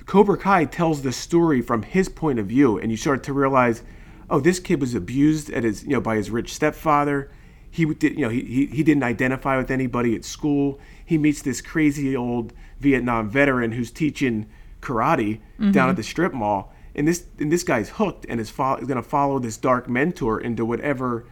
Cobra 0.05 0.37
Kai 0.37 0.63
tells 0.65 1.01
the 1.01 1.11
story 1.11 1.61
from 1.61 1.83
his 1.83 2.07
point 2.07 2.39
of 2.39 2.47
view, 2.47 2.77
and 2.77 2.91
you 2.91 2.97
start 2.97 3.23
to 3.23 3.33
realize, 3.33 3.83
oh, 4.29 4.39
this 4.39 4.59
kid 4.61 4.79
was 4.79 4.95
abused 4.95 5.49
at 5.49 5.65
his, 5.65 5.83
you 5.83 5.89
know, 5.89 6.01
by 6.01 6.15
his 6.15 6.29
rich 6.29 6.53
stepfather. 6.53 7.29
He 7.69 7.85
did, 7.85 8.13
you 8.13 8.21
know, 8.21 8.29
he, 8.29 8.41
he, 8.41 8.65
he 8.67 8.83
didn't 8.83 9.03
identify 9.03 9.57
with 9.57 9.69
anybody 9.69 10.15
at 10.15 10.23
school. 10.23 10.79
He 11.05 11.17
meets 11.17 11.41
this 11.41 11.59
crazy 11.59 12.15
old 12.15 12.53
Vietnam 12.79 13.29
veteran 13.29 13.73
who's 13.73 13.91
teaching 13.91 14.47
karate 14.81 15.39
down 15.71 15.89
at 15.89 15.95
the 15.95 16.03
strip 16.03 16.33
mall, 16.33 16.72
and 16.95 17.07
this 17.07 17.25
and 17.39 17.51
this 17.51 17.63
guy's 17.63 17.89
hooked 17.89 18.25
and 18.29 18.39
is, 18.39 18.49
fo- 18.49 18.75
is 18.75 18.87
going 18.87 19.01
to 19.01 19.07
follow 19.07 19.39
this 19.39 19.57
dark 19.57 19.89
mentor 19.89 20.39
into 20.39 20.65
whatever 20.65 21.25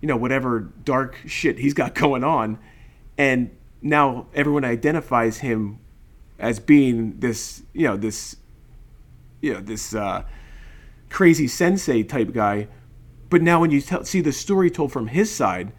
you 0.00 0.08
know, 0.08 0.16
whatever 0.16 0.60
dark 0.84 1.18
shit 1.26 1.58
he's 1.58 1.74
got 1.74 1.94
going 1.96 2.24
on. 2.24 2.58
And 3.18 3.50
now 3.82 4.26
everyone 4.34 4.64
identifies 4.64 5.38
him 5.38 5.78
as 6.38 6.60
being 6.60 7.18
this, 7.18 7.62
you 7.72 7.86
know, 7.86 7.96
this, 7.96 8.36
you 9.40 9.54
know, 9.54 9.60
this 9.60 9.94
uh, 9.94 10.24
crazy 11.08 11.48
sensei 11.48 12.02
type 12.02 12.32
guy. 12.32 12.68
But 13.30 13.42
now 13.42 13.60
when 13.60 13.70
you 13.70 13.80
see 13.80 14.20
the 14.20 14.32
story 14.32 14.70
told 14.70 14.92
from 14.92 15.08
his 15.08 15.34
side, 15.34 15.72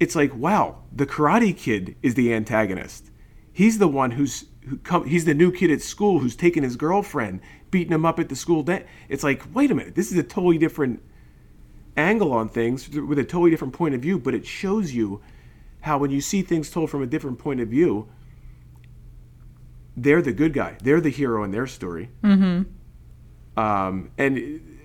it's 0.00 0.16
like, 0.16 0.34
wow, 0.34 0.78
the 0.92 1.06
Karate 1.06 1.56
Kid 1.56 1.94
is 2.02 2.14
the 2.14 2.32
antagonist. 2.32 3.10
He's 3.52 3.78
the 3.78 3.88
one 3.88 4.12
who's 4.12 4.46
who 4.66 4.78
come, 4.78 5.06
he's 5.06 5.24
the 5.24 5.34
new 5.34 5.50
kid 5.52 5.70
at 5.70 5.80
school 5.80 6.18
who's 6.18 6.36
taken 6.36 6.62
his 6.62 6.76
girlfriend, 6.76 7.40
beating 7.70 7.92
him 7.92 8.04
up 8.04 8.18
at 8.18 8.28
the 8.28 8.36
school. 8.36 8.62
Da- 8.62 8.84
it's 9.08 9.22
like, 9.22 9.42
wait 9.54 9.70
a 9.70 9.74
minute, 9.74 9.94
this 9.94 10.10
is 10.10 10.18
a 10.18 10.22
totally 10.22 10.58
different 10.58 11.02
angle 11.96 12.32
on 12.32 12.48
things 12.48 12.88
with 12.88 13.18
a 13.18 13.24
totally 13.24 13.50
different 13.50 13.74
point 13.74 13.94
of 13.94 14.00
view, 14.00 14.18
but 14.18 14.34
it 14.34 14.46
shows 14.46 14.92
you 14.92 15.20
how 15.82 15.98
when 15.98 16.10
you 16.10 16.20
see 16.20 16.42
things 16.42 16.70
told 16.70 16.90
from 16.90 17.02
a 17.02 17.06
different 17.06 17.38
point 17.38 17.60
of 17.60 17.68
view, 17.68 18.08
they're 19.96 20.22
the 20.22 20.32
good 20.32 20.52
guy. 20.52 20.76
They're 20.82 21.00
the 21.00 21.10
hero 21.10 21.44
in 21.44 21.50
their 21.50 21.66
story. 21.66 22.10
Mm-hmm. 22.22 23.58
Um, 23.58 24.10
and 24.16 24.78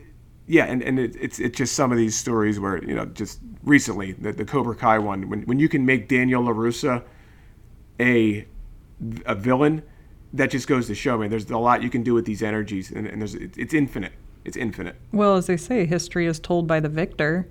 yeah, 0.48 0.66
and, 0.66 0.82
and 0.82 1.00
it, 1.00 1.16
it's 1.20 1.40
it's 1.40 1.58
just 1.58 1.74
some 1.74 1.92
of 1.92 1.98
these 1.98 2.16
stories 2.16 2.60
where 2.60 2.84
you 2.84 2.96
know 2.96 3.06
just 3.06 3.40
recently 3.64 4.14
the, 4.14 4.32
the 4.32 4.46
Cobra 4.46 4.76
Kai 4.76 5.00
one 5.00 5.30
when 5.30 5.44
when 5.44 5.60
you 5.60 5.70
can 5.70 5.86
make 5.86 6.08
Daniel 6.08 6.44
Larusso 6.44 7.04
a 8.00 8.46
a 9.26 9.36
villain, 9.36 9.84
that 10.36 10.52
just 10.52 10.68
goes 10.68 10.88
to 10.88 10.96
show 10.96 11.18
me 11.18 11.28
there's 11.28 11.50
a 11.50 11.58
lot 11.58 11.82
you 11.82 11.90
can 11.90 12.04
do 12.04 12.14
with 12.14 12.26
these 12.26 12.44
energies, 12.44 12.92
and, 12.92 13.08
and 13.08 13.22
there's 13.22 13.36
it's 13.36 13.74
infinite. 13.74 14.14
It's 14.44 14.58
infinite. 14.58 14.96
Well, 15.12 15.36
as 15.36 15.48
they 15.48 15.58
say, 15.58 15.86
history 15.86 16.28
is 16.28 16.40
told 16.40 16.68
by 16.68 16.80
the 16.80 16.90
victor. 16.90 17.48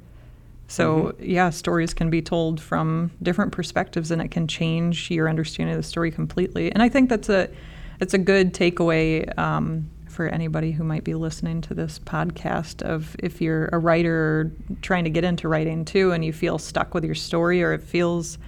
So, 0.66 1.14
yeah, 1.18 1.50
stories 1.50 1.92
can 1.92 2.08
be 2.08 2.22
told 2.22 2.60
from 2.60 3.10
different 3.22 3.52
perspectives 3.52 4.10
and 4.10 4.22
it 4.22 4.28
can 4.30 4.48
change 4.48 5.10
your 5.10 5.28
understanding 5.28 5.74
of 5.74 5.82
the 5.82 5.86
story 5.86 6.10
completely. 6.10 6.72
And 6.72 6.82
I 6.82 6.88
think 6.88 7.10
that's 7.10 7.28
a 7.28 7.50
it's 8.00 8.14
a 8.14 8.18
good 8.18 8.54
takeaway 8.54 9.36
um, 9.38 9.90
for 10.08 10.26
anybody 10.28 10.72
who 10.72 10.82
might 10.82 11.04
be 11.04 11.14
listening 11.14 11.60
to 11.62 11.74
this 11.74 11.98
podcast 11.98 12.82
of 12.82 13.14
if 13.18 13.40
you're 13.40 13.68
a 13.72 13.78
writer 13.78 14.52
trying 14.80 15.04
to 15.04 15.10
get 15.10 15.24
into 15.24 15.48
writing 15.48 15.84
too 15.84 16.12
and 16.12 16.24
you 16.24 16.32
feel 16.32 16.58
stuck 16.58 16.94
with 16.94 17.04
your 17.04 17.14
story 17.14 17.62
or 17.62 17.72
it 17.72 17.82
feels 17.82 18.38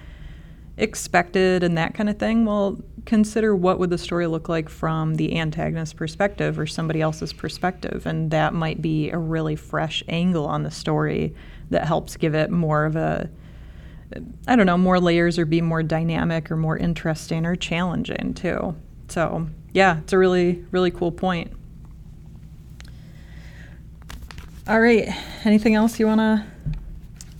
expected 0.78 1.62
and 1.62 1.77
that 1.78 1.94
kind 1.94 2.09
of 2.09 2.19
thing, 2.19 2.44
well, 2.44 2.78
consider 3.07 3.55
what 3.55 3.78
would 3.78 3.90
the 3.90 3.98
story 3.98 4.27
look 4.27 4.48
like 4.48 4.69
from 4.69 5.15
the 5.15 5.39
antagonist's 5.39 5.94
perspective 5.94 6.59
or 6.59 6.66
somebody 6.66 7.01
else's 7.01 7.32
perspective, 7.32 8.05
and 8.07 8.31
that 8.31 8.53
might 8.53 8.82
be 8.82 9.11
a 9.11 9.19
really 9.19 9.57
fresh 9.57 10.03
angle 10.09 10.47
on 10.47 10.62
the 10.62 10.70
story 10.70 11.35
that 11.70 11.86
helps 11.86 12.16
give 12.16 12.35
it 12.35 12.51
more 12.51 12.85
of 12.85 12.97
a 12.97 13.31
I 14.47 14.55
don't 14.55 14.66
know, 14.66 14.78
more 14.78 15.01
layers 15.01 15.39
or 15.39 15.44
be 15.44 15.61
more 15.61 15.82
dynamic 15.82 16.51
or 16.51 16.57
more 16.57 16.77
interesting 16.77 17.44
or 17.44 17.57
challenging 17.57 18.35
too. 18.35 18.77
So, 19.09 19.48
yeah, 19.73 19.98
it's 19.98 20.12
a 20.12 20.19
really, 20.19 20.65
really 20.70 20.93
cool 20.93 21.11
point. 21.11 21.53
All 24.69 24.81
right. 24.81 25.09
Anything 25.44 25.74
else 25.74 25.98
you 25.98 26.07
want 26.07 26.20
to? 26.20 26.47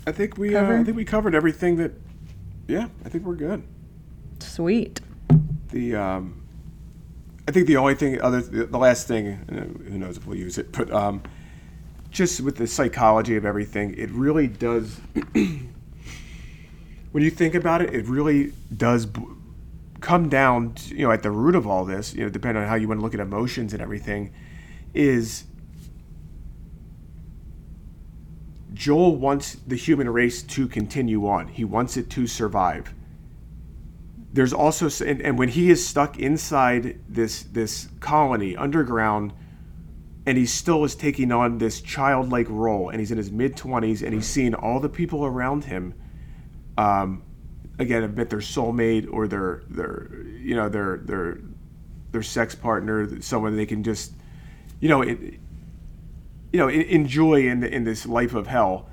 I 0.07 0.13
think 0.13 0.39
we 0.39 0.55
uh, 0.55 0.81
I 0.81 0.85
think 0.85 0.97
we 0.97 1.05
covered 1.05 1.35
everything 1.35 1.77
that. 1.77 1.93
Yeah, 2.67 2.89
I 3.05 3.09
think 3.09 3.25
we're 3.25 3.37
good. 3.37 3.63
Sweet. 4.41 5.01
The 5.71 5.97
um, 5.97 6.47
I 7.49 7.53
think 7.53 7.67
the 7.67 7.77
only 7.77 7.95
thing 7.95 8.21
other 8.21 8.41
the, 8.41 8.79
last 8.79 9.07
thing 9.07 9.29
uh, 9.29 9.89
who 9.89 9.99
knows 9.99 10.17
if 10.17 10.27
we'll 10.27 10.39
use 10.39 10.59
it, 10.59 10.73
but 10.73 10.91
um, 10.93 11.23
just 12.11 12.41
with 12.41 12.57
the 12.57 12.67
psychology 12.67 13.37
of 13.37 13.45
everything, 13.45 13.95
it 13.97 14.11
really 14.11 14.49
does. 14.49 15.01
when 15.33 17.25
you 17.25 17.31
think 17.31 17.55
about 17.55 17.83
it, 17.83 17.95
it 17.95 18.07
really 18.07 18.53
does 18.77 19.07
b- 19.07 19.23
come 20.01 20.29
down, 20.29 20.75
to, 20.75 20.95
you 20.97 21.07
know, 21.07 21.13
at 21.13 21.23
the 21.23 21.31
root 21.31 21.55
of 21.55 21.67
all 21.67 21.85
this. 21.85 22.15
You 22.15 22.25
know, 22.25 22.31
depending 22.31 22.63
on 22.63 22.69
how 22.69 22.75
you 22.75 22.89
want 22.89 22.99
to 22.99 23.03
look 23.03 23.15
at 23.15 23.21
emotions 23.21 23.73
and 23.73 23.81
everything, 23.81 24.33
is 24.93 25.45
Joel 28.77 29.17
wants 29.17 29.55
the 29.67 29.75
human 29.75 30.09
race 30.11 30.43
to 30.43 30.69
continue 30.69 31.27
on. 31.27 31.49
He 31.49 31.65
wants 31.65 31.97
it 31.97 32.11
to 32.11 32.27
survive. 32.27 32.93
There's 34.35 34.53
also, 34.53 34.91
and, 35.03 35.23
and 35.23 35.39
when 35.39 35.49
he 35.49 35.71
is 35.71 35.87
stuck 35.87 36.19
inside 36.19 37.01
this 37.09 37.45
this 37.45 37.89
colony 38.01 38.55
underground, 38.55 39.33
and 40.27 40.37
he 40.37 40.45
still 40.45 40.85
is 40.85 40.95
taking 40.95 41.33
on 41.33 41.57
this 41.57 41.81
childlike 41.81 42.49
role, 42.51 42.91
and 42.91 43.01
he's 43.01 43.11
in 43.11 43.17
his 43.17 43.31
mid 43.33 43.57
twenties, 43.57 44.03
and 44.03 44.13
he's 44.13 44.27
seeing 44.27 44.55
all 44.55 44.79
the 44.79 44.91
people 44.91 45.25
around 45.25 45.65
him, 45.65 45.95
um, 46.77 47.23
again, 47.79 48.03
admit 48.03 48.29
their 48.29 48.41
soulmate 48.41 49.11
or 49.11 49.27
their 49.27 49.63
their 49.71 50.11
you 50.39 50.55
know 50.55 50.69
their 50.69 50.99
their 50.99 51.39
their 52.13 52.23
sex 52.23 52.55
partner, 52.55 53.23
someone 53.23 53.57
they 53.57 53.67
can 53.67 53.83
just, 53.83 54.13
you 54.81 54.91
know, 54.91 55.01
it, 55.01 55.41
you 56.57 56.63
know, 56.63 56.69
enjoy 56.69 57.47
in 57.47 57.61
the, 57.61 57.71
in 57.71 57.85
this 57.85 58.07
life 58.07 58.33
of 58.33 58.47
hell. 58.47 58.89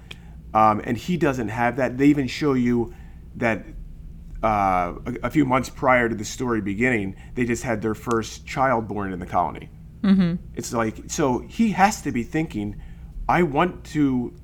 Um, 0.54 0.82
and 0.84 0.98
he 0.98 1.16
doesn't 1.16 1.48
have 1.48 1.78
that. 1.78 1.98
They 1.98 2.08
even 2.08 2.28
show 2.28 2.56
you 2.56 2.94
that 3.38 3.64
uh, 4.44 4.96
a, 5.06 5.14
a 5.24 5.30
few 5.30 5.46
months 5.46 5.70
prior 5.70 6.10
to 6.10 6.14
the 6.14 6.26
story 6.26 6.60
beginning, 6.60 7.16
they 7.36 7.46
just 7.46 7.64
had 7.64 7.82
their 7.82 7.96
first 7.96 8.46
child 8.46 8.90
born 8.90 9.14
in 9.14 9.20
the 9.20 9.26
colony. 9.26 9.70
Mm-hmm. 10.02 10.44
It's 10.56 10.74
like 10.74 11.10
so 11.10 11.40
he 11.48 11.72
has 11.72 12.02
to 12.02 12.12
be 12.12 12.24
thinking, 12.24 12.82
I 13.30 13.44
want 13.44 13.86
to 13.86 14.36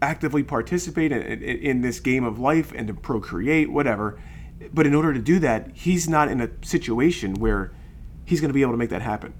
actively 0.00 0.42
participate 0.42 1.12
in, 1.12 1.20
in, 1.20 1.42
in 1.42 1.80
this 1.82 2.00
game 2.00 2.24
of 2.24 2.38
life 2.38 2.72
and 2.74 2.88
to 2.88 2.94
procreate, 2.94 3.70
whatever. 3.70 4.18
But 4.72 4.86
in 4.86 4.94
order 4.94 5.12
to 5.12 5.20
do 5.20 5.38
that, 5.40 5.72
he's 5.74 6.08
not 6.08 6.30
in 6.30 6.40
a 6.40 6.48
situation 6.62 7.34
where 7.34 7.74
he's 8.24 8.40
going 8.40 8.48
to 8.48 8.54
be 8.54 8.62
able 8.62 8.72
to 8.72 8.78
make 8.78 8.88
that 8.88 9.02
happen 9.02 9.34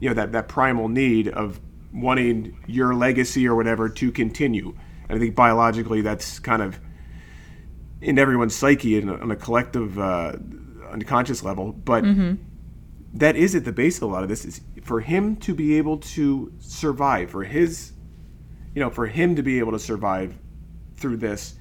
you 0.00 0.08
know 0.08 0.14
that 0.14 0.32
that 0.32 0.48
primal 0.48 0.88
need 0.88 1.28
of 1.28 1.60
wanting 1.92 2.56
your 2.66 2.94
legacy 2.94 3.46
or 3.46 3.54
whatever 3.54 3.88
to 3.88 4.12
continue. 4.12 4.76
And 5.08 5.16
I 5.16 5.20
think 5.20 5.34
biologically 5.34 6.02
that's 6.02 6.38
kind 6.38 6.62
of 6.62 6.78
in 8.00 8.18
everyone's 8.18 8.54
psyche 8.54 8.98
and 8.98 9.10
on 9.10 9.30
a 9.30 9.36
collective 9.36 9.98
uh, 9.98 10.34
unconscious 10.90 11.42
level. 11.42 11.72
But 11.72 12.04
that 13.14 13.36
is 13.36 13.54
at 13.54 13.64
the 13.64 13.72
base 13.72 13.96
of 13.96 14.04
a 14.04 14.06
lot 14.06 14.22
of 14.22 14.28
this 14.28 14.44
is 14.44 14.60
for 14.82 15.00
him 15.00 15.36
to 15.36 15.54
be 15.54 15.76
able 15.78 15.98
to 15.98 16.52
survive, 16.60 17.30
for 17.30 17.44
his, 17.44 17.92
you 18.74 18.80
know, 18.80 18.90
for 18.90 19.06
him 19.06 19.34
to 19.36 19.42
be 19.42 19.58
able 19.58 19.72
to 19.72 19.78
survive 19.78 20.38
through 20.96 21.16
this. 21.16 21.56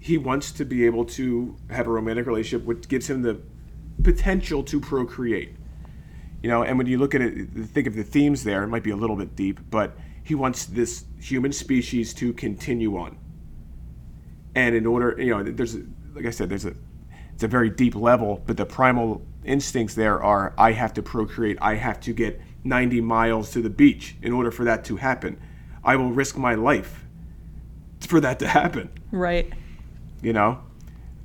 He 0.00 0.18
wants 0.18 0.52
to 0.52 0.64
be 0.64 0.84
able 0.84 1.04
to 1.06 1.56
have 1.70 1.86
a 1.86 1.90
romantic 1.90 2.26
relationship, 2.26 2.66
which 2.66 2.88
gives 2.88 3.08
him 3.08 3.22
the 3.22 3.40
potential 4.02 4.62
to 4.64 4.80
procreate 4.80 5.54
you 6.44 6.50
know 6.50 6.62
and 6.62 6.76
when 6.76 6.86
you 6.86 6.98
look 6.98 7.14
at 7.14 7.22
it 7.22 7.48
think 7.74 7.86
of 7.86 7.94
the 7.94 8.04
themes 8.04 8.44
there 8.44 8.62
it 8.62 8.68
might 8.68 8.82
be 8.82 8.90
a 8.90 8.96
little 8.96 9.16
bit 9.16 9.34
deep 9.34 9.58
but 9.70 9.96
he 10.22 10.34
wants 10.34 10.66
this 10.66 11.04
human 11.18 11.52
species 11.52 12.14
to 12.14 12.32
continue 12.32 12.96
on. 12.96 13.18
And 14.54 14.74
in 14.74 14.86
order 14.86 15.20
you 15.20 15.30
know 15.30 15.42
there's 15.42 15.76
like 16.14 16.26
i 16.26 16.30
said 16.30 16.50
there's 16.50 16.66
a 16.66 16.74
it's 17.32 17.42
a 17.42 17.48
very 17.48 17.70
deep 17.70 17.94
level 17.96 18.42
but 18.46 18.58
the 18.58 18.66
primal 18.66 19.22
instincts 19.44 19.94
there 19.94 20.22
are 20.22 20.52
i 20.58 20.72
have 20.72 20.92
to 20.94 21.02
procreate 21.02 21.56
i 21.60 21.74
have 21.74 21.98
to 22.00 22.12
get 22.12 22.40
90 22.64 23.00
miles 23.02 23.50
to 23.52 23.62
the 23.62 23.70
beach 23.70 24.16
in 24.22 24.32
order 24.32 24.50
for 24.50 24.64
that 24.64 24.84
to 24.86 24.96
happen. 24.96 25.38
I 25.84 25.96
will 25.96 26.12
risk 26.12 26.36
my 26.36 26.54
life 26.54 27.04
for 28.00 28.20
that 28.20 28.38
to 28.40 28.48
happen. 28.48 28.90
Right. 29.12 29.52
you 30.22 30.32
know? 30.32 30.60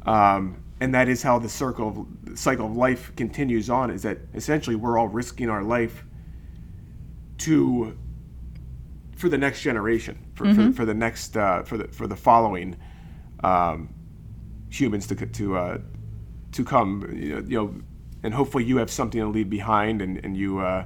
Um, 0.06 0.64
and 0.82 0.94
that 0.94 1.10
is 1.10 1.24
how 1.24 1.40
the 1.40 1.50
circle 1.50 1.88
of, 1.88 2.19
cycle 2.40 2.66
of 2.66 2.76
life 2.76 3.16
continues 3.16 3.70
on. 3.70 3.91
Is 3.91 4.03
that 4.03 4.20
essentially 4.34 4.76
we're 4.76 4.98
all 4.98 5.07
risking 5.07 5.49
our 5.49 5.64
life 5.64 6.06
to 7.40 7.98
for 9.16 9.28
the 9.28 9.38
next 9.38 9.61
generation, 9.61 10.18
for, 10.34 10.53
for, 10.53 10.72
for 10.72 10.86
the 10.86 10.94
next 10.94 11.36
uh, 11.36 11.64
for 11.64 11.78
the 11.78 11.88
for 11.90 12.07
the 12.07 12.16
following 12.16 12.78
um, 13.44 13.94
humans 14.70 15.07
to 15.07 15.16
to 15.16 15.57
uh, 15.57 15.78
to 16.53 16.64
come. 16.64 17.10
You 17.14 17.36
know, 17.36 17.41
you 17.48 17.57
know, 17.57 17.76
and 18.24 18.34
hopefully 18.34 18.64
you 18.64 18.78
have 18.78 18.90
something 18.90 19.20
to 19.20 19.28
leave 19.28 19.49
behind, 19.49 20.02
and 20.02 20.24
and 20.24 20.38
you 20.38 20.60
uh, 20.60 20.86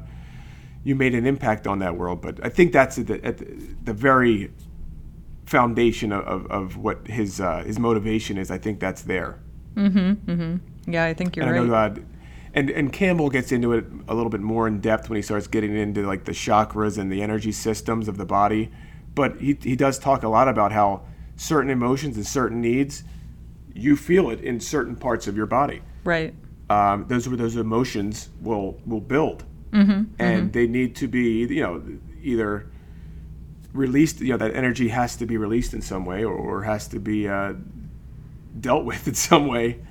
you 0.84 0.95
made 0.95 1.13
an 1.13 1.25
impact 1.25 1.67
on 1.67 1.80
that 1.80 1.95
world. 1.95 2.21
But 2.21 2.43
I 2.43 2.49
think 2.49 2.73
that's 2.73 2.97
at 2.97 3.07
the, 3.07 3.23
at 3.23 3.38
the, 3.85 3.93
very 3.93 4.51
foundation 5.45 6.11
of, 6.11 6.25
of, 6.25 6.45
of 6.47 6.77
what 6.77 7.07
his 7.07 7.39
uh, 7.39 7.63
his 7.63 7.80
motivation 7.80 8.38
is. 8.38 8.49
I 8.49 8.57
think 8.57 8.80
that's 8.80 9.03
there. 9.03 9.39
Yeah, 10.88 11.05
I 11.05 11.14
think 11.14 11.35
you're 11.35 11.45
And 11.45 11.55
I 11.55 11.60
right. 11.60 11.65
know 11.65 11.72
that, 11.72 12.03
and 12.53 12.69
and 12.69 12.91
Campbell 12.91 13.30
gets 13.30 13.51
into 13.51 13.73
it 13.73 13.85
a 14.07 14.14
little 14.14 14.30
bit 14.30 14.41
more 14.41 14.68
in 14.68 14.80
depth 14.80 15.10
when 15.10 15.15
he 15.15 15.22
starts 15.22 15.47
getting 15.47 15.76
into 15.76 16.05
like 16.05 16.26
the 16.26 16.31
chakras 16.34 16.97
and 16.97 17.11
the 17.11 17.22
energy 17.22 17.51
systems 17.51 18.07
of 18.07 18.18
the 18.18 18.26
body. 18.26 18.72
But 19.15 19.39
he 19.39 19.57
he 19.61 19.76
does 19.76 19.99
talk 19.99 20.23
a 20.23 20.30
lot 20.30 20.47
about 20.47 20.72
how 20.72 21.03
certain 21.35 21.69
emotions 21.69 22.15
and 22.15 22.26
certain 22.26 22.61
needs, 22.61 23.03
you 23.73 23.95
feel 23.95 24.30
it 24.30 24.39
in 24.41 24.60
certain 24.60 24.95
parts 24.95 25.27
of 25.27 25.35
your 25.35 25.45
body. 25.47 25.81
right. 26.03 26.34
Um, 26.69 27.05
those 27.07 27.27
were 27.27 27.35
those 27.35 27.55
emotions 27.57 28.30
will 28.41 28.80
will 28.85 29.01
build, 29.01 29.43
mm-hmm, 29.72 30.03
and 30.18 30.53
they 30.53 30.65
need 30.65 30.95
to 30.95 31.07
be 31.07 31.45
you 31.45 31.61
know 31.61 31.84
either 32.22 32.72
released. 33.73 34.22
You 34.22 34.30
know 34.30 34.38
that 34.38 34.55
energy 34.55 34.88
has 34.88 35.15
to 35.18 35.26
be 35.26 35.38
released 35.38 35.73
in 35.73 35.81
some 35.81 36.05
way, 36.05 36.23
or, 36.23 36.34
or 36.34 36.64
has 36.64 36.88
to 36.88 36.99
be 36.99 37.27
uh, 37.27 37.53
dealt 38.60 38.85
with 38.85 39.07
in 39.07 39.14
some 39.14 39.47
way. 39.47 39.81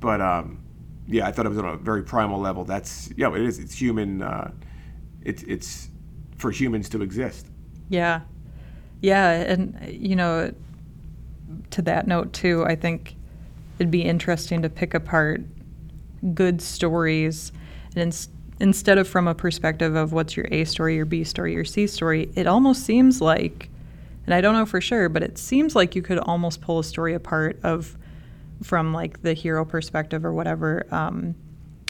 But 0.00 0.20
um, 0.20 0.62
yeah, 1.06 1.26
I 1.26 1.32
thought 1.32 1.46
it 1.46 1.50
was 1.50 1.58
on 1.58 1.66
a 1.66 1.76
very 1.76 2.02
primal 2.02 2.40
level. 2.40 2.64
That's 2.64 3.10
yeah, 3.16 3.34
it 3.34 3.42
is. 3.42 3.58
It's 3.58 3.74
human. 3.74 4.22
Uh, 4.22 4.50
it's 5.22 5.42
it's 5.44 5.88
for 6.36 6.50
humans 6.50 6.88
to 6.90 7.02
exist. 7.02 7.46
Yeah. 7.88 8.20
Yeah. 9.00 9.30
And, 9.30 9.78
you 9.88 10.16
know, 10.16 10.52
to 11.70 11.82
that 11.82 12.06
note, 12.06 12.32
too, 12.32 12.64
I 12.66 12.76
think 12.76 13.16
it'd 13.78 13.90
be 13.90 14.02
interesting 14.02 14.62
to 14.62 14.68
pick 14.68 14.94
apart 14.94 15.42
good 16.34 16.60
stories 16.60 17.52
and 17.94 18.04
ins- 18.04 18.28
instead 18.60 18.98
of 18.98 19.06
from 19.06 19.28
a 19.28 19.34
perspective 19.34 19.94
of 19.94 20.12
what's 20.12 20.36
your 20.36 20.46
A 20.50 20.64
story, 20.64 20.96
your 20.96 21.04
B 21.04 21.24
story, 21.24 21.52
your 21.52 21.64
C 21.64 21.86
story, 21.86 22.30
it 22.34 22.46
almost 22.46 22.84
seems 22.84 23.20
like, 23.20 23.68
and 24.24 24.34
I 24.34 24.40
don't 24.40 24.54
know 24.54 24.66
for 24.66 24.80
sure, 24.80 25.08
but 25.08 25.22
it 25.22 25.38
seems 25.38 25.76
like 25.76 25.94
you 25.94 26.02
could 26.02 26.18
almost 26.18 26.60
pull 26.60 26.78
a 26.78 26.84
story 26.84 27.14
apart 27.14 27.58
of 27.62 27.96
from 28.62 28.92
like 28.92 29.22
the 29.22 29.34
hero 29.34 29.64
perspective 29.64 30.24
or 30.24 30.32
whatever. 30.32 30.86
Um, 30.90 31.34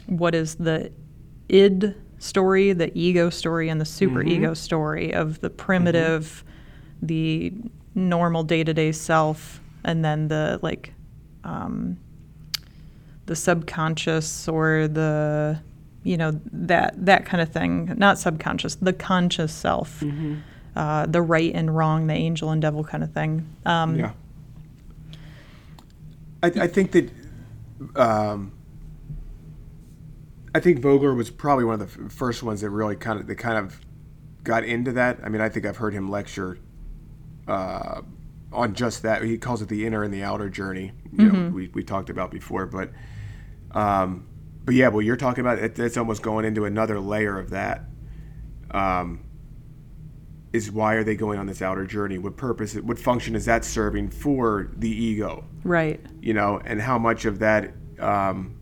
what 0.06 0.34
is 0.34 0.56
the 0.56 0.92
id 1.48 1.94
story, 2.18 2.72
the 2.72 2.96
ego 2.98 3.30
story, 3.30 3.68
and 3.68 3.80
the 3.80 3.84
super 3.84 4.22
ego 4.22 4.54
story 4.54 5.12
of 5.12 5.40
the 5.40 5.50
primitive, 5.50 6.44
the 7.02 7.52
normal 7.94 8.42
day 8.42 8.64
to 8.64 8.72
day 8.74 8.92
self, 8.92 9.60
and 9.84 10.04
then 10.04 10.28
the 10.28 10.58
like 10.62 10.92
um, 11.44 11.98
the 13.26 13.36
subconscious 13.36 14.48
or 14.48 14.88
the 14.88 15.60
you 16.04 16.16
know 16.16 16.40
that 16.52 16.94
that 17.04 17.26
kind 17.26 17.40
of 17.40 17.48
thing 17.50 17.92
not 17.96 18.18
subconscious 18.18 18.76
the 18.76 18.92
conscious 18.92 19.52
self 19.52 20.02
uh, 20.76 21.06
the 21.06 21.20
right 21.20 21.52
and 21.54 21.76
wrong 21.76 22.06
the 22.06 22.14
angel 22.14 22.50
and 22.50 22.62
devil 22.62 22.84
kind 22.84 23.02
of 23.02 23.12
thing 23.12 23.44
um, 23.64 23.98
Yeah. 23.98 24.12
I, 26.42 26.46
I 26.46 26.66
think 26.66 26.92
that 26.92 27.10
um, 27.94 28.52
I 30.54 30.60
think 30.60 30.80
Vogler 30.80 31.14
was 31.14 31.30
probably 31.30 31.64
one 31.64 31.80
of 31.80 31.94
the 31.94 32.04
f- 32.04 32.12
first 32.12 32.42
ones 32.42 32.60
that 32.60 32.70
really 32.70 32.96
kind 32.96 33.20
of 33.20 33.26
that 33.26 33.36
kind 33.36 33.58
of 33.58 33.80
got 34.44 34.64
into 34.64 34.92
that. 34.92 35.18
I 35.22 35.28
mean, 35.28 35.40
I 35.40 35.48
think 35.48 35.66
I've 35.66 35.76
heard 35.78 35.92
him 35.92 36.10
lecture 36.10 36.58
uh, 37.48 38.02
on 38.52 38.74
just 38.74 39.02
that. 39.02 39.22
He 39.22 39.38
calls 39.38 39.62
it 39.62 39.68
the 39.68 39.84
inner 39.86 40.02
and 40.02 40.12
the 40.14 40.22
outer 40.22 40.48
journey. 40.48 40.92
You 41.12 41.32
know, 41.32 41.48
we, 41.50 41.68
we 41.68 41.82
talked 41.82 42.10
about 42.10 42.30
before, 42.30 42.66
but 42.66 42.90
um, 43.72 44.26
but 44.64 44.74
yeah, 44.74 44.88
well, 44.88 45.02
you're 45.02 45.16
talking 45.16 45.42
about, 45.42 45.58
it, 45.58 45.78
it's 45.78 45.96
almost 45.96 46.22
going 46.22 46.44
into 46.44 46.64
another 46.64 46.98
layer 46.98 47.38
of 47.38 47.50
that. 47.50 47.84
Um, 48.72 49.20
is 50.56 50.72
why 50.72 50.94
are 50.94 51.04
they 51.04 51.14
going 51.14 51.38
on 51.38 51.46
this 51.46 51.62
outer 51.62 51.86
journey? 51.86 52.18
What 52.18 52.36
purpose? 52.36 52.74
What 52.74 52.98
function 52.98 53.36
is 53.36 53.44
that 53.44 53.64
serving 53.64 54.10
for 54.10 54.70
the 54.76 54.90
ego? 54.90 55.44
right 55.64 56.00
You 56.20 56.34
know, 56.34 56.60
and 56.64 56.80
how 56.80 56.98
much 56.98 57.24
of 57.24 57.38
that? 57.40 57.72
Um, 57.98 58.56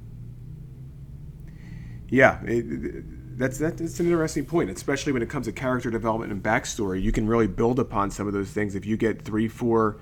yeah, 2.08 2.40
it, 2.44 3.38
that's 3.38 3.58
that's 3.58 4.00
an 4.00 4.06
interesting 4.06 4.44
point, 4.44 4.70
especially 4.70 5.12
when 5.12 5.22
it 5.22 5.28
comes 5.28 5.46
to 5.46 5.52
character 5.52 5.90
development 5.90 6.32
and 6.32 6.42
backstory. 6.42 7.02
You 7.02 7.12
can 7.12 7.26
really 7.26 7.46
build 7.46 7.78
upon 7.78 8.10
some 8.10 8.26
of 8.26 8.32
those 8.32 8.50
things 8.50 8.74
if 8.74 8.84
you 8.86 8.96
get 8.96 9.22
three, 9.22 9.48
four, 9.48 10.00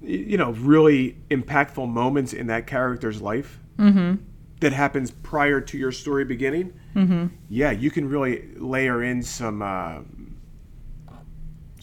you 0.00 0.36
know, 0.36 0.52
really 0.52 1.16
impactful 1.30 1.88
moments 1.88 2.32
in 2.32 2.46
that 2.48 2.66
character's 2.66 3.20
life 3.20 3.60
that 4.60 4.72
happens 4.72 5.10
prior 5.10 5.60
to 5.60 5.78
your 5.78 5.92
story 5.92 6.24
beginning. 6.24 6.72
Mm-hmm. 6.94 7.26
Yeah, 7.48 7.72
you 7.72 7.90
can 7.90 8.08
really 8.08 8.48
layer 8.56 9.02
in 9.02 9.22
some. 9.22 9.62
Uh, 9.62 10.00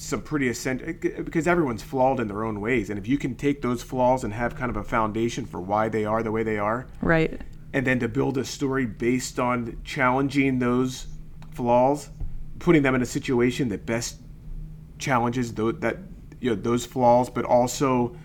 some 0.04 0.22
pretty 0.22 0.50
essential 0.50 0.94
because 1.24 1.48
everyone's 1.48 1.82
flawed 1.82 2.20
in 2.20 2.28
their 2.28 2.44
own 2.44 2.62
ways. 2.62 2.90
And 2.90 3.00
if 3.00 3.08
you 3.08 3.18
can 3.18 3.36
take 3.36 3.62
those 3.62 3.82
flaws 3.82 4.24
and 4.24 4.34
have 4.34 4.56
kind 4.56 4.70
of 4.70 4.78
a 4.78 4.84
foundation 4.84 5.46
for 5.46 5.62
why 5.62 5.90
they 5.90 6.06
are 6.06 6.22
the 6.22 6.32
way 6.32 6.44
they 6.44 6.58
are 6.58 6.88
right. 7.02 7.42
and 7.74 7.88
then 7.88 8.00
to 8.00 8.08
build 8.08 8.38
a 8.38 8.46
story 8.46 8.86
based 8.86 9.40
on 9.40 9.80
challenging 9.84 10.60
those 10.60 11.08
flaws 11.52 12.10
putting 12.64 12.82
them 12.82 12.96
in 12.96 13.02
a 13.02 13.06
situation 13.06 13.68
that 13.70 13.86
best 13.86 14.20
challenges 14.98 15.54
those, 15.54 15.80
that 15.80 15.98
you 16.40 16.50
know 16.50 16.56
those 16.56 16.86
flaws 16.86 17.30
but 17.30 17.44
also 17.46 18.16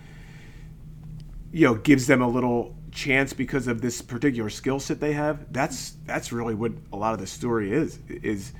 you 1.51 1.67
know 1.67 1.75
gives 1.75 2.07
them 2.07 2.21
a 2.21 2.27
little 2.27 2.75
chance 2.91 3.33
because 3.33 3.67
of 3.67 3.81
this 3.81 4.01
particular 4.01 4.49
skill 4.49 4.79
set 4.79 4.99
they 4.99 5.13
have 5.13 5.51
that's 5.51 5.93
that's 6.05 6.31
really 6.31 6.55
what 6.55 6.71
a 6.93 6.95
lot 6.95 7.13
of 7.13 7.19
the 7.19 7.27
story 7.27 7.71
is 7.71 7.99
is 8.07 8.53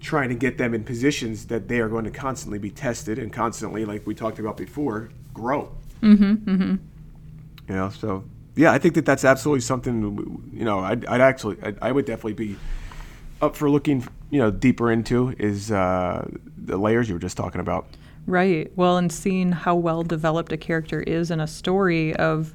trying 0.00 0.30
to 0.30 0.34
get 0.34 0.58
them 0.58 0.74
in 0.74 0.82
positions 0.82 1.46
that 1.46 1.68
they 1.68 1.78
are 1.80 1.88
going 1.88 2.04
to 2.04 2.10
constantly 2.10 2.58
be 2.58 2.70
tested 2.70 3.18
and 3.18 3.32
constantly, 3.32 3.84
like 3.84 4.06
we 4.06 4.14
talked 4.14 4.38
about 4.38 4.56
before, 4.56 5.10
grow. 5.34 5.70
Mm-hmm. 6.02 6.50
Mm-hmm. 6.50 6.74
You 7.68 7.74
know, 7.74 7.90
so 7.90 8.24
yeah, 8.56 8.72
I 8.72 8.78
think 8.78 8.94
that 8.94 9.04
that's 9.04 9.24
absolutely 9.24 9.60
something. 9.60 10.50
You 10.52 10.64
know, 10.64 10.80
I'd, 10.80 11.04
I'd 11.06 11.20
actually, 11.20 11.58
I'd, 11.62 11.78
I 11.80 11.92
would 11.92 12.06
definitely 12.06 12.32
be 12.32 12.56
up 13.42 13.56
for 13.56 13.70
looking, 13.70 14.06
you 14.30 14.40
know, 14.40 14.50
deeper 14.50 14.90
into 14.90 15.34
is 15.38 15.70
uh, 15.70 16.28
the 16.56 16.76
layers 16.76 17.08
you 17.08 17.14
were 17.14 17.20
just 17.20 17.36
talking 17.36 17.60
about. 17.60 17.86
Right. 18.26 18.70
Well, 18.76 18.96
and 18.96 19.10
seeing 19.12 19.52
how 19.52 19.74
well 19.74 20.02
developed 20.02 20.52
a 20.52 20.56
character 20.56 21.00
is 21.00 21.30
in 21.30 21.40
a 21.40 21.46
story 21.46 22.14
of 22.16 22.54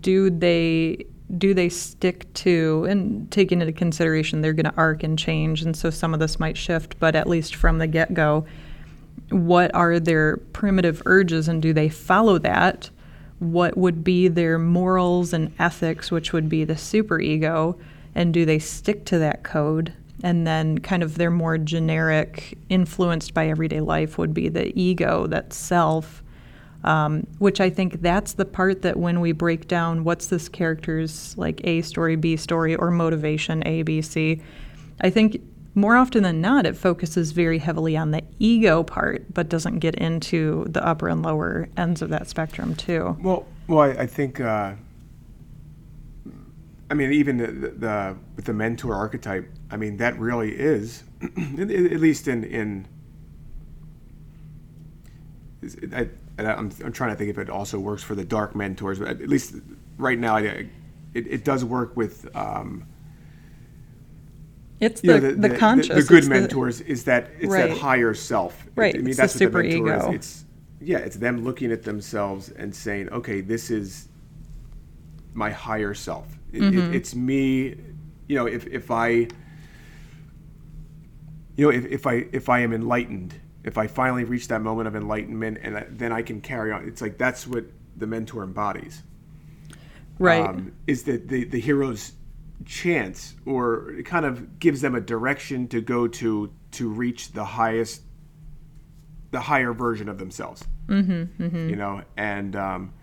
do 0.00 0.30
they 0.30 1.06
do 1.38 1.54
they 1.54 1.68
stick 1.68 2.32
to 2.34 2.86
and 2.88 3.30
taking 3.32 3.60
into 3.60 3.72
consideration 3.72 4.40
they're 4.40 4.52
going 4.52 4.64
to 4.64 4.76
arc 4.76 5.02
and 5.02 5.18
change 5.18 5.62
and 5.62 5.76
so 5.76 5.90
some 5.90 6.14
of 6.14 6.20
this 6.20 6.38
might 6.38 6.56
shift 6.56 6.98
but 7.00 7.16
at 7.16 7.26
least 7.26 7.54
from 7.54 7.78
the 7.78 7.86
get-go 7.86 8.46
what 9.30 9.74
are 9.74 9.98
their 9.98 10.36
primitive 10.52 11.02
urges 11.06 11.48
and 11.48 11.60
do 11.60 11.72
they 11.72 11.88
follow 11.88 12.38
that? 12.38 12.90
What 13.38 13.76
would 13.76 14.04
be 14.04 14.28
their 14.28 14.58
morals 14.58 15.32
and 15.32 15.52
ethics 15.58 16.10
which 16.10 16.32
would 16.32 16.48
be 16.48 16.64
the 16.64 16.74
superego 16.74 17.78
and 18.14 18.32
do 18.32 18.44
they 18.46 18.58
stick 18.58 19.04
to 19.06 19.18
that 19.18 19.42
code? 19.42 19.92
And 20.22 20.46
then 20.46 20.78
kind 20.78 21.02
of 21.02 21.16
their 21.16 21.30
more 21.30 21.58
generic 21.58 22.56
influenced 22.70 23.34
by 23.34 23.48
everyday 23.48 23.80
life 23.80 24.16
would 24.16 24.32
be 24.32 24.48
the 24.48 24.78
ego 24.80 25.26
that 25.26 25.52
self 25.52 26.22
um, 26.86 27.26
which 27.38 27.60
i 27.60 27.68
think 27.68 28.00
that's 28.00 28.34
the 28.34 28.44
part 28.44 28.82
that 28.82 28.96
when 28.96 29.20
we 29.20 29.32
break 29.32 29.68
down 29.68 30.04
what's 30.04 30.28
this 30.28 30.48
character's 30.48 31.36
like 31.36 31.60
a 31.64 31.82
story 31.82 32.16
b 32.16 32.36
story 32.36 32.74
or 32.76 32.90
motivation 32.90 33.66
a 33.66 33.82
b 33.82 34.00
c 34.00 34.40
i 35.00 35.10
think 35.10 35.40
more 35.74 35.96
often 35.96 36.22
than 36.22 36.40
not 36.40 36.64
it 36.64 36.74
focuses 36.74 37.32
very 37.32 37.58
heavily 37.58 37.96
on 37.96 38.10
the 38.10 38.22
ego 38.38 38.82
part 38.82 39.34
but 39.34 39.48
doesn't 39.48 39.78
get 39.80 39.94
into 39.96 40.64
the 40.70 40.84
upper 40.86 41.08
and 41.08 41.22
lower 41.22 41.68
ends 41.76 42.00
of 42.00 42.08
that 42.08 42.28
spectrum 42.28 42.74
too 42.74 43.16
Well, 43.20 43.46
well, 43.68 43.80
I, 43.80 44.02
I 44.02 44.06
think. 44.06 44.40
Uh, 44.40 44.74
I 46.88 46.94
mean, 46.94 47.12
even 47.12 47.38
the, 47.38 47.46
the, 47.48 48.16
with 48.36 48.44
the 48.44 48.52
mentor 48.52 48.94
archetype. 48.94 49.50
I 49.70 49.76
mean, 49.76 49.96
that 49.96 50.18
really 50.18 50.52
is, 50.52 51.02
at 51.22 51.70
at 51.70 52.00
least 52.00 52.28
in 52.28 52.44
in. 52.44 52.86
I, 55.92 56.08
and 56.38 56.46
I'm, 56.46 56.70
I'm 56.84 56.92
trying 56.92 57.10
to 57.10 57.16
think 57.16 57.30
if 57.30 57.38
it 57.38 57.48
also 57.48 57.78
works 57.78 58.02
for 58.02 58.14
the 58.14 58.24
dark 58.24 58.54
mentors, 58.54 58.98
but 58.98 59.08
at 59.08 59.28
least 59.28 59.54
right 59.96 60.18
now, 60.18 60.36
I, 60.36 60.68
it, 61.14 61.26
it 61.26 61.44
does 61.44 61.64
work 61.64 61.96
with. 61.96 62.34
Um, 62.36 62.86
it's 64.78 65.00
the, 65.00 65.18
know, 65.18 65.48
the, 65.48 65.56
conscious 65.56 66.04
the, 66.04 66.08
good 66.08 66.18
it's 66.18 66.28
the- 66.28 66.34
mentors 66.34 66.80
is 66.82 67.04
that 67.04 67.30
it's 67.38 67.46
Right. 67.46 67.70
that 67.70 67.78
higher 67.78 68.12
self. 68.12 68.66
Right, 68.74 68.94
I 68.94 68.98
mean, 68.98 69.08
it's 69.08 69.16
the 69.16 69.22
that's 69.22 69.34
what 69.34 69.38
super 69.38 69.62
ego. 69.62 70.10
Is. 70.10 70.14
It's 70.14 70.44
yeah, 70.80 70.98
it's 70.98 71.16
them 71.16 71.42
looking 71.42 71.72
at 71.72 71.82
themselves 71.82 72.50
and 72.50 72.74
saying, 72.74 73.08
okay, 73.08 73.40
this 73.40 73.70
is 73.70 74.08
my 75.32 75.50
higher 75.50 75.94
self. 75.94 76.26
It, 76.52 76.62
it, 76.74 76.94
it's 76.94 77.14
me, 77.14 77.74
you 78.28 78.36
know, 78.36 78.46
if 78.46 78.66
if 78.66 78.90
I, 78.90 79.08
you 79.08 79.28
know, 81.58 81.70
if, 81.70 81.86
if 81.86 82.06
I 82.06 82.26
if 82.32 82.48
I 82.50 82.60
am 82.60 82.74
enlightened, 82.74 83.34
if 83.66 83.76
I 83.76 83.88
finally 83.88 84.24
reach 84.24 84.48
that 84.48 84.62
moment 84.62 84.86
of 84.86 84.94
enlightenment, 84.94 85.58
and 85.60 85.76
I, 85.76 85.86
then 85.90 86.12
I 86.12 86.22
can 86.22 86.40
carry 86.40 86.70
on. 86.72 86.88
It's 86.88 87.02
like 87.02 87.18
that's 87.18 87.46
what 87.46 87.64
the 87.96 88.06
mentor 88.06 88.44
embodies. 88.44 89.02
Right. 90.18 90.40
Um, 90.40 90.72
is 90.86 91.02
that 91.02 91.28
the 91.28 91.44
the 91.44 91.60
hero's 91.60 92.12
chance, 92.64 93.34
or 93.44 93.90
it 93.90 94.04
kind 94.04 94.24
of 94.24 94.60
gives 94.60 94.80
them 94.80 94.94
a 94.94 95.00
direction 95.00 95.66
to 95.68 95.80
go 95.80 96.06
to 96.06 96.52
to 96.72 96.88
reach 96.88 97.32
the 97.32 97.44
highest, 97.44 98.02
the 99.32 99.40
higher 99.40 99.72
version 99.72 100.08
of 100.08 100.18
themselves. 100.18 100.64
Mm-hmm, 100.86 101.68
You 101.68 101.76
know, 101.76 102.02
and 102.16 102.54
um, 102.54 102.94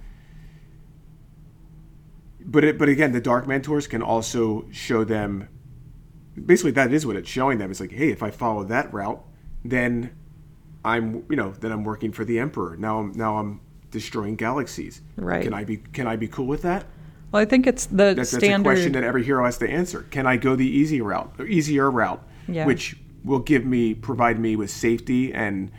but 2.39 2.63
it, 2.63 2.77
but 2.79 2.87
again, 2.87 3.11
the 3.11 3.21
dark 3.21 3.47
mentors 3.47 3.85
can 3.85 4.01
also 4.01 4.65
show 4.71 5.03
them. 5.03 5.49
Basically, 6.45 6.71
that 6.71 6.93
is 6.93 7.05
what 7.05 7.17
it's 7.17 7.29
showing 7.29 7.57
them. 7.57 7.69
It's 7.69 7.81
like, 7.81 7.91
hey, 7.91 8.09
if 8.09 8.23
I 8.23 8.31
follow 8.31 8.63
that 8.63 8.91
route, 8.93 9.21
then 9.63 10.15
I'm, 10.85 11.25
you 11.29 11.35
know, 11.35 11.51
then 11.51 11.71
I'm 11.71 11.83
working 11.83 12.11
for 12.11 12.25
the 12.25 12.39
emperor. 12.39 12.75
Now 12.77 12.99
I'm 12.99 13.11
now 13.13 13.37
I'm 13.37 13.61
destroying 13.91 14.35
galaxies. 14.35 15.01
Right. 15.15 15.43
Can 15.43 15.53
I 15.53 15.63
be 15.63 15.77
Can 15.77 16.07
I 16.07 16.15
be 16.15 16.27
cool 16.27 16.47
with 16.47 16.61
that? 16.63 16.85
well, 17.31 17.41
I 17.41 17.45
think 17.45 17.65
it's 17.67 17.85
the 17.87 17.95
That's, 18.13 18.31
that's 18.31 18.33
a 18.33 18.39
standard. 18.39 18.63
question 18.69 18.91
that 18.93 19.03
every 19.03 19.23
hero 19.23 19.43
has 19.45 19.57
to 19.59 19.69
answer. 19.69 20.05
Can 20.11 20.27
I 20.27 20.37
go 20.37 20.55
the 20.55 20.67
easy 20.67 21.01
route, 21.01 21.33
easier 21.47 21.89
route, 21.89 22.21
Yeah. 22.47 22.65
which 22.67 22.95
will 23.23 23.39
give 23.39 23.65
me, 23.65 23.93
provide 23.95 24.37
me 24.39 24.55
with 24.55 24.69
safety 24.69 25.33
and 25.33 25.71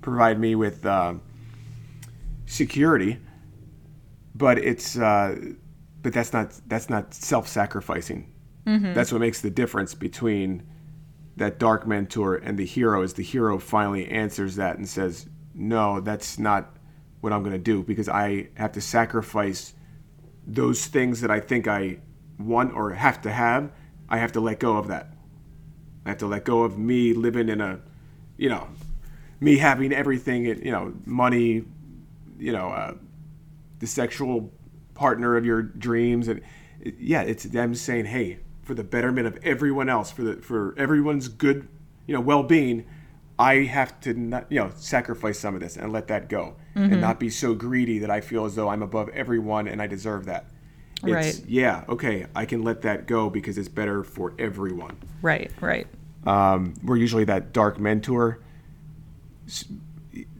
provide 0.00 0.40
me 0.40 0.54
with 0.56 0.84
uh, 0.84 1.14
security? 2.46 3.18
But 4.34 4.58
it's, 4.58 4.98
uh, 4.98 5.36
but 6.02 6.12
that's 6.12 6.32
not 6.32 6.52
that's 6.66 6.90
not 6.90 7.14
self-sacrificing. 7.14 8.32
Mm-hmm. 8.66 8.94
That's 8.94 9.12
what 9.12 9.20
makes 9.20 9.40
the 9.40 9.50
difference 9.50 9.94
between 9.94 10.62
that 11.36 11.58
dark 11.58 11.86
mentor 11.86 12.36
and 12.36 12.58
the 12.58 12.66
hero. 12.66 13.02
Is 13.02 13.14
the 13.14 13.22
hero 13.22 13.58
finally 13.58 14.08
answers 14.08 14.56
that 14.56 14.76
and 14.76 14.88
says, 14.88 15.26
"No, 15.54 16.00
that's 16.00 16.38
not 16.38 16.76
what 17.20 17.32
I'm 17.32 17.42
going 17.42 17.52
to 17.52 17.58
do 17.58 17.82
because 17.82 18.08
I 18.08 18.48
have 18.54 18.72
to 18.72 18.80
sacrifice." 18.80 19.74
those 20.46 20.86
things 20.86 21.20
that 21.22 21.30
I 21.30 21.40
think 21.40 21.66
I 21.66 21.98
want 22.38 22.74
or 22.74 22.92
have 22.92 23.20
to 23.22 23.32
have, 23.32 23.72
I 24.08 24.18
have 24.18 24.32
to 24.32 24.40
let 24.40 24.60
go 24.60 24.76
of 24.76 24.88
that. 24.88 25.12
I 26.04 26.10
have 26.10 26.18
to 26.18 26.26
let 26.26 26.44
go 26.44 26.62
of 26.62 26.78
me 26.78 27.12
living 27.12 27.48
in 27.48 27.60
a, 27.60 27.80
you 28.36 28.48
know, 28.48 28.68
me 29.40 29.58
having 29.58 29.92
everything, 29.92 30.44
you 30.44 30.70
know, 30.70 30.94
money, 31.04 31.64
you 32.38 32.52
know, 32.52 32.68
uh, 32.68 32.94
the 33.80 33.86
sexual 33.86 34.52
partner 34.94 35.36
of 35.36 35.44
your 35.44 35.62
dreams, 35.62 36.28
and 36.28 36.40
yeah, 36.98 37.22
it's 37.22 37.44
them 37.44 37.74
saying, 37.74 38.06
hey, 38.06 38.38
for 38.66 38.74
the 38.74 38.84
betterment 38.84 39.28
of 39.28 39.38
everyone 39.44 39.88
else, 39.88 40.10
for 40.10 40.22
the 40.22 40.36
for 40.42 40.74
everyone's 40.76 41.28
good, 41.28 41.68
you 42.06 42.12
know, 42.12 42.20
well-being, 42.20 42.84
I 43.38 43.58
have 43.62 43.98
to 44.00 44.12
not, 44.12 44.50
you 44.50 44.58
know, 44.58 44.72
sacrifice 44.76 45.38
some 45.38 45.54
of 45.54 45.60
this 45.60 45.76
and 45.76 45.92
let 45.92 46.08
that 46.08 46.28
go, 46.28 46.56
and 46.74 47.00
not 47.00 47.20
be 47.20 47.30
so 47.30 47.54
greedy 47.54 48.00
that 48.00 48.10
I 48.10 48.20
feel 48.20 48.44
as 48.44 48.56
though 48.56 48.68
I'm 48.68 48.82
above 48.82 49.08
everyone 49.10 49.68
and 49.68 49.80
I 49.80 49.86
deserve 49.86 50.26
that. 50.26 50.46
It's, 51.04 51.04
Right. 51.04 51.42
Yeah. 51.46 51.84
Okay. 51.88 52.26
I 52.34 52.44
can 52.44 52.62
let 52.64 52.82
that 52.82 53.06
go 53.06 53.30
because 53.30 53.56
it's 53.56 53.68
better 53.68 54.02
for 54.02 54.34
everyone. 54.38 54.96
Right, 55.22 55.50
right. 55.60 55.86
Um, 56.26 56.74
where 56.82 56.96
usually 56.96 57.24
that 57.24 57.52
dark 57.52 57.78
mentor 57.78 58.40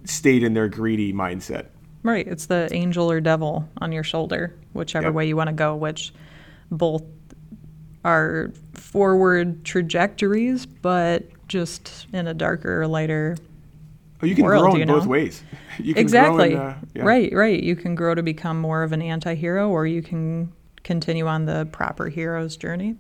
stayed 0.05 0.43
in 0.43 0.55
their 0.55 0.69
greedy 0.69 1.13
mindset. 1.13 1.67
Right. 2.03 2.27
It's 2.27 2.47
the 2.47 2.69
angel 2.73 3.11
or 3.11 3.21
devil 3.21 3.69
on 3.79 3.93
your 3.93 4.03
shoulder, 4.03 4.55
whichever 4.73 5.07
Yep. 5.09 5.15
way 5.15 5.29
you 5.29 5.37
want 5.37 5.49
to 5.49 5.55
go, 5.55 5.77
which 5.77 6.13
both 6.71 7.03
are 8.07 8.53
forward 8.73 9.65
trajectories, 9.65 10.65
but 10.65 11.25
just 11.49 12.07
in 12.13 12.29
a 12.29 12.35
darker 12.35 12.87
lighter. 12.87 13.37
Oh, 14.23 14.27
you 14.27 14.35
can 14.35 14.45
World, 14.45 14.63
grow 14.63 14.75
in 14.75 14.81
you 14.81 14.87
both 14.87 15.07
ways. 15.07 15.43
You 15.79 15.93
can 15.93 16.01
Exactly. 16.01 16.53
In, 16.53 16.59
uh, 16.59 16.79
yeah. 16.95 17.03
Right, 17.03 17.31
right. 17.35 17.63
You 17.63 17.77
can 17.77 17.95
grow 17.95 18.15
to 18.15 18.23
become 18.23 18.59
more 18.59 18.83
of 18.83 18.93
an 18.93 19.03
anti 19.03 19.35
hero, 19.35 19.69
or 19.69 19.87
you 19.87 20.01
can 20.01 20.53
continue 20.85 21.27
on 21.27 21.45
the 21.45 21.69
proper 21.73 22.09
hero's 22.09 22.57
journey. 22.57 22.97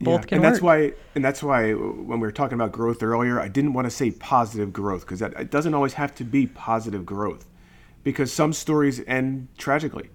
Both 0.00 0.20
Yeah, 0.20 0.26
can 0.26 0.36
and 0.36 0.44
work. 0.44 0.52
that's 0.52 0.62
why 0.62 0.92
and 1.14 1.24
that's 1.24 1.42
why 1.42 1.72
when 1.72 2.20
we 2.20 2.26
were 2.26 2.32
talking 2.32 2.54
about 2.54 2.72
growth 2.72 3.02
earlier 3.02 3.38
i 3.38 3.48
didn't 3.48 3.74
want 3.74 3.84
to 3.86 3.90
say 3.90 4.10
positive 4.10 4.72
growth 4.72 5.02
because 5.02 5.18
that 5.18 5.34
it 5.38 5.50
doesn't 5.50 5.74
always 5.74 5.94
have 5.94 6.14
to 6.14 6.24
be 6.24 6.46
positive 6.46 7.04
growth 7.04 7.46
because 8.02 8.32
some 8.32 8.52
stories 8.54 9.02
end 9.06 9.48
tragically 9.58 10.08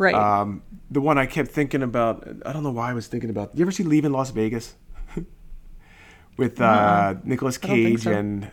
right. 0.00 0.14
um, 0.14 0.62
the 0.90 1.00
one 1.00 1.18
i 1.18 1.26
kept 1.26 1.50
thinking 1.50 1.82
about 1.82 2.26
i 2.44 2.52
don't 2.52 2.62
know 2.62 2.70
why 2.70 2.90
i 2.90 2.92
was 2.92 3.06
thinking 3.06 3.30
about 3.30 3.50
you 3.54 3.62
ever 3.62 3.70
see 3.70 3.84
leaving 3.84 4.12
las 4.12 4.30
vegas 4.30 4.74
with 6.36 6.60
uh, 6.60 7.14
nicolas 7.24 7.58
I 7.62 7.66
cage 7.66 8.02
so. 8.02 8.12
and 8.12 8.50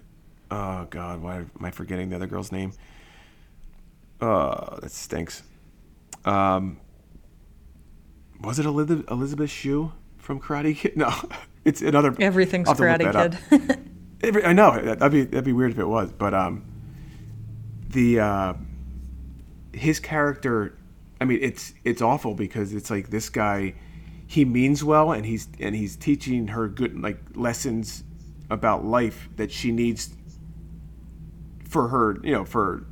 oh 0.51 0.85
god 0.89 1.21
why 1.21 1.37
am 1.37 1.51
i 1.61 1.71
forgetting 1.71 2.09
the 2.09 2.15
other 2.17 2.27
girl's 2.27 2.51
name 2.51 2.73
uh 4.21 4.79
that 4.79 4.91
stinks 4.91 5.43
um 6.25 6.79
was 8.41 8.59
it 8.59 8.65
elisabeth, 8.65 9.09
elisabeth 9.09 9.49
shue 9.49 9.91
from 10.17 10.39
karate 10.39 10.75
kid 10.75 10.95
no 10.97 11.11
it's 11.67 11.81
another 11.81 12.15
Everything's 12.17 12.69
Karate. 12.69 13.11
Kid. 13.49 13.91
Every, 14.21 14.45
I 14.45 14.53
know 14.53 14.79
that'd 14.79 15.11
be 15.11 15.25
that'd 15.25 15.43
be 15.43 15.51
weird 15.51 15.73
if 15.73 15.79
it 15.79 15.85
was, 15.85 16.13
but 16.13 16.33
um, 16.33 16.63
the 17.89 18.21
uh, 18.21 18.53
his 19.73 19.99
character, 19.99 20.77
I 21.19 21.25
mean, 21.25 21.39
it's 21.41 21.73
it's 21.83 22.01
awful 22.01 22.33
because 22.35 22.73
it's 22.73 22.89
like 22.89 23.09
this 23.09 23.29
guy, 23.29 23.73
he 24.27 24.45
means 24.45 24.83
well 24.83 25.11
and 25.11 25.25
he's 25.25 25.47
and 25.59 25.75
he's 25.75 25.95
teaching 25.95 26.47
her 26.49 26.67
good 26.67 26.99
like 26.99 27.19
lessons 27.35 28.03
about 28.49 28.85
life 28.85 29.29
that 29.35 29.51
she 29.51 29.71
needs 29.71 30.15
for 31.67 31.89
her, 31.89 32.17
you 32.23 32.31
know, 32.31 32.45
for 32.45 32.85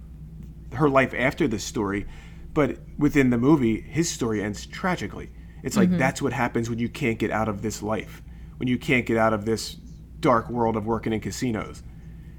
her 0.74 0.90
life 0.90 1.14
after 1.18 1.48
this 1.48 1.64
story, 1.64 2.06
but 2.54 2.78
within 2.98 3.30
the 3.30 3.38
movie, 3.38 3.82
his 3.82 4.10
story 4.10 4.42
ends 4.42 4.66
tragically. 4.66 5.30
It's 5.64 5.78
like 5.78 5.90
mm-hmm. 5.90 5.98
that's 5.98 6.22
what 6.22 6.34
happens 6.34 6.70
when 6.70 6.80
you 6.80 6.90
can't 6.90 7.18
get 7.18 7.32
out 7.32 7.48
of 7.48 7.62
this 7.62 7.82
life, 7.82 8.22
when 8.58 8.68
you 8.68 8.78
can't 8.78 9.06
get 9.06 9.18
out 9.18 9.34
of 9.34 9.46
this 9.46 9.78
dark 10.20 10.50
world 10.50 10.76
of 10.76 10.86
working 10.86 11.14
in 11.14 11.20
casinos. 11.20 11.84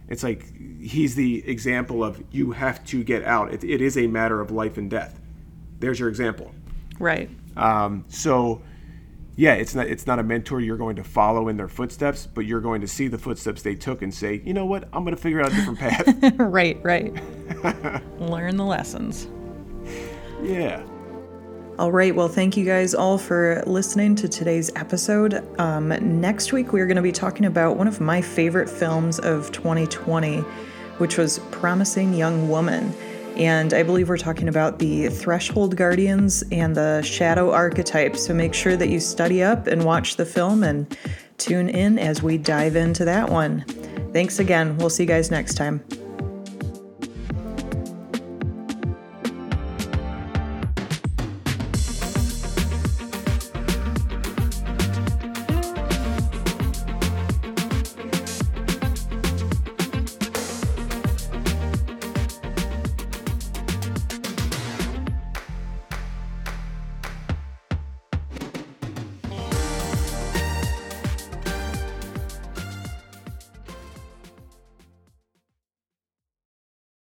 It's 0.09 0.23
like 0.23 0.45
he's 0.81 1.17
the 1.17 1.47
example 1.49 2.05
of 2.05 2.23
you 2.31 2.53
have 2.53 2.85
to 2.87 3.03
get 3.03 3.25
out. 3.25 3.53
It, 3.53 3.65
it 3.65 3.81
is 3.81 3.99
a 3.99 4.07
matter 4.07 4.41
of 4.41 4.51
life 4.51 4.79
and 4.79 4.89
death. 4.89 5.21
There's 5.79 5.99
your 6.01 6.09
example. 6.09 6.53
right. 6.99 7.29
Um, 7.57 8.05
so, 8.09 8.61
yeah, 9.37 9.55
it's 9.55 9.75
not 9.75 9.87
it's 9.87 10.07
not 10.07 10.19
a 10.19 10.23
mentor 10.23 10.61
you're 10.61 10.77
going 10.77 10.97
to 10.97 11.05
follow 11.05 11.49
in 11.49 11.57
their 11.57 11.69
footsteps, 11.69 12.27
but 12.27 12.45
you're 12.47 12.61
going 12.61 12.81
to 12.83 12.87
see 12.87 13.09
the 13.09 13.19
footsteps 13.19 13.63
they 13.63 13.75
took 13.75 14.03
and 14.03 14.13
say, 14.13 14.43
you 14.45 14.53
know 14.53 14.67
what, 14.67 14.85
I'm 14.93 15.05
going 15.05 15.17
to 15.17 15.21
figure 15.21 15.41
out 15.41 15.53
a 15.53 15.55
different 15.55 15.79
path. 15.79 16.35
right, 16.39 16.79
right. 16.83 17.13
Learn 18.21 18.57
the 18.57 18.65
lessons. 18.65 19.29
yeah. 20.43 20.83
All 21.79 21.93
right. 21.93 22.15
Well, 22.17 22.29
thank 22.29 22.57
you 22.57 22.65
guys 22.65 22.95
all 22.95 23.19
for 23.19 23.63
listening 23.67 24.15
to 24.17 24.29
today's 24.29 24.71
episode. 24.77 25.47
Um, 25.61 25.89
next 26.21 26.51
week, 26.55 26.73
we're 26.73 26.87
going 26.87 26.97
to 26.97 27.03
be 27.03 27.13
talking 27.13 27.45
about 27.45 27.77
one 27.77 27.87
of 27.87 28.01
my 28.01 28.23
favorite 28.23 28.71
films 28.71 29.19
of 29.19 29.53
2020, 29.53 30.39
which 30.97 31.19
was 31.19 31.39
Promising 31.51 32.15
Young 32.15 32.49
Woman. 32.49 32.95
And 33.37 33.75
I 33.75 33.83
believe 33.83 34.09
we're 34.09 34.17
talking 34.17 34.49
about 34.49 34.79
the 34.79 35.09
Threshold 35.09 35.77
Guardians 35.77 36.43
and 36.51 36.75
the 36.75 37.03
Shadow 37.03 37.53
Archetype. 37.53 38.17
So 38.17 38.33
make 38.33 38.55
sure 38.55 38.77
that 38.77 38.89
you 38.89 38.99
study 38.99 39.43
up 39.43 39.67
and 39.67 39.85
watch 39.85 40.17
the 40.17 40.25
film 40.25 40.65
and 40.65 40.97
tune 41.37 41.69
in 41.69 41.99
as 41.99 42.23
we 42.23 42.39
dive 42.39 42.77
into 42.77 43.05
that 43.05 43.29
one. 43.29 43.61
Thanks 44.13 44.39
again. 44.39 44.79
We'll 44.79 44.91
see 44.91 45.03
you 45.03 45.09
guys 45.09 45.31
next 45.31 45.55
time. 45.55 45.85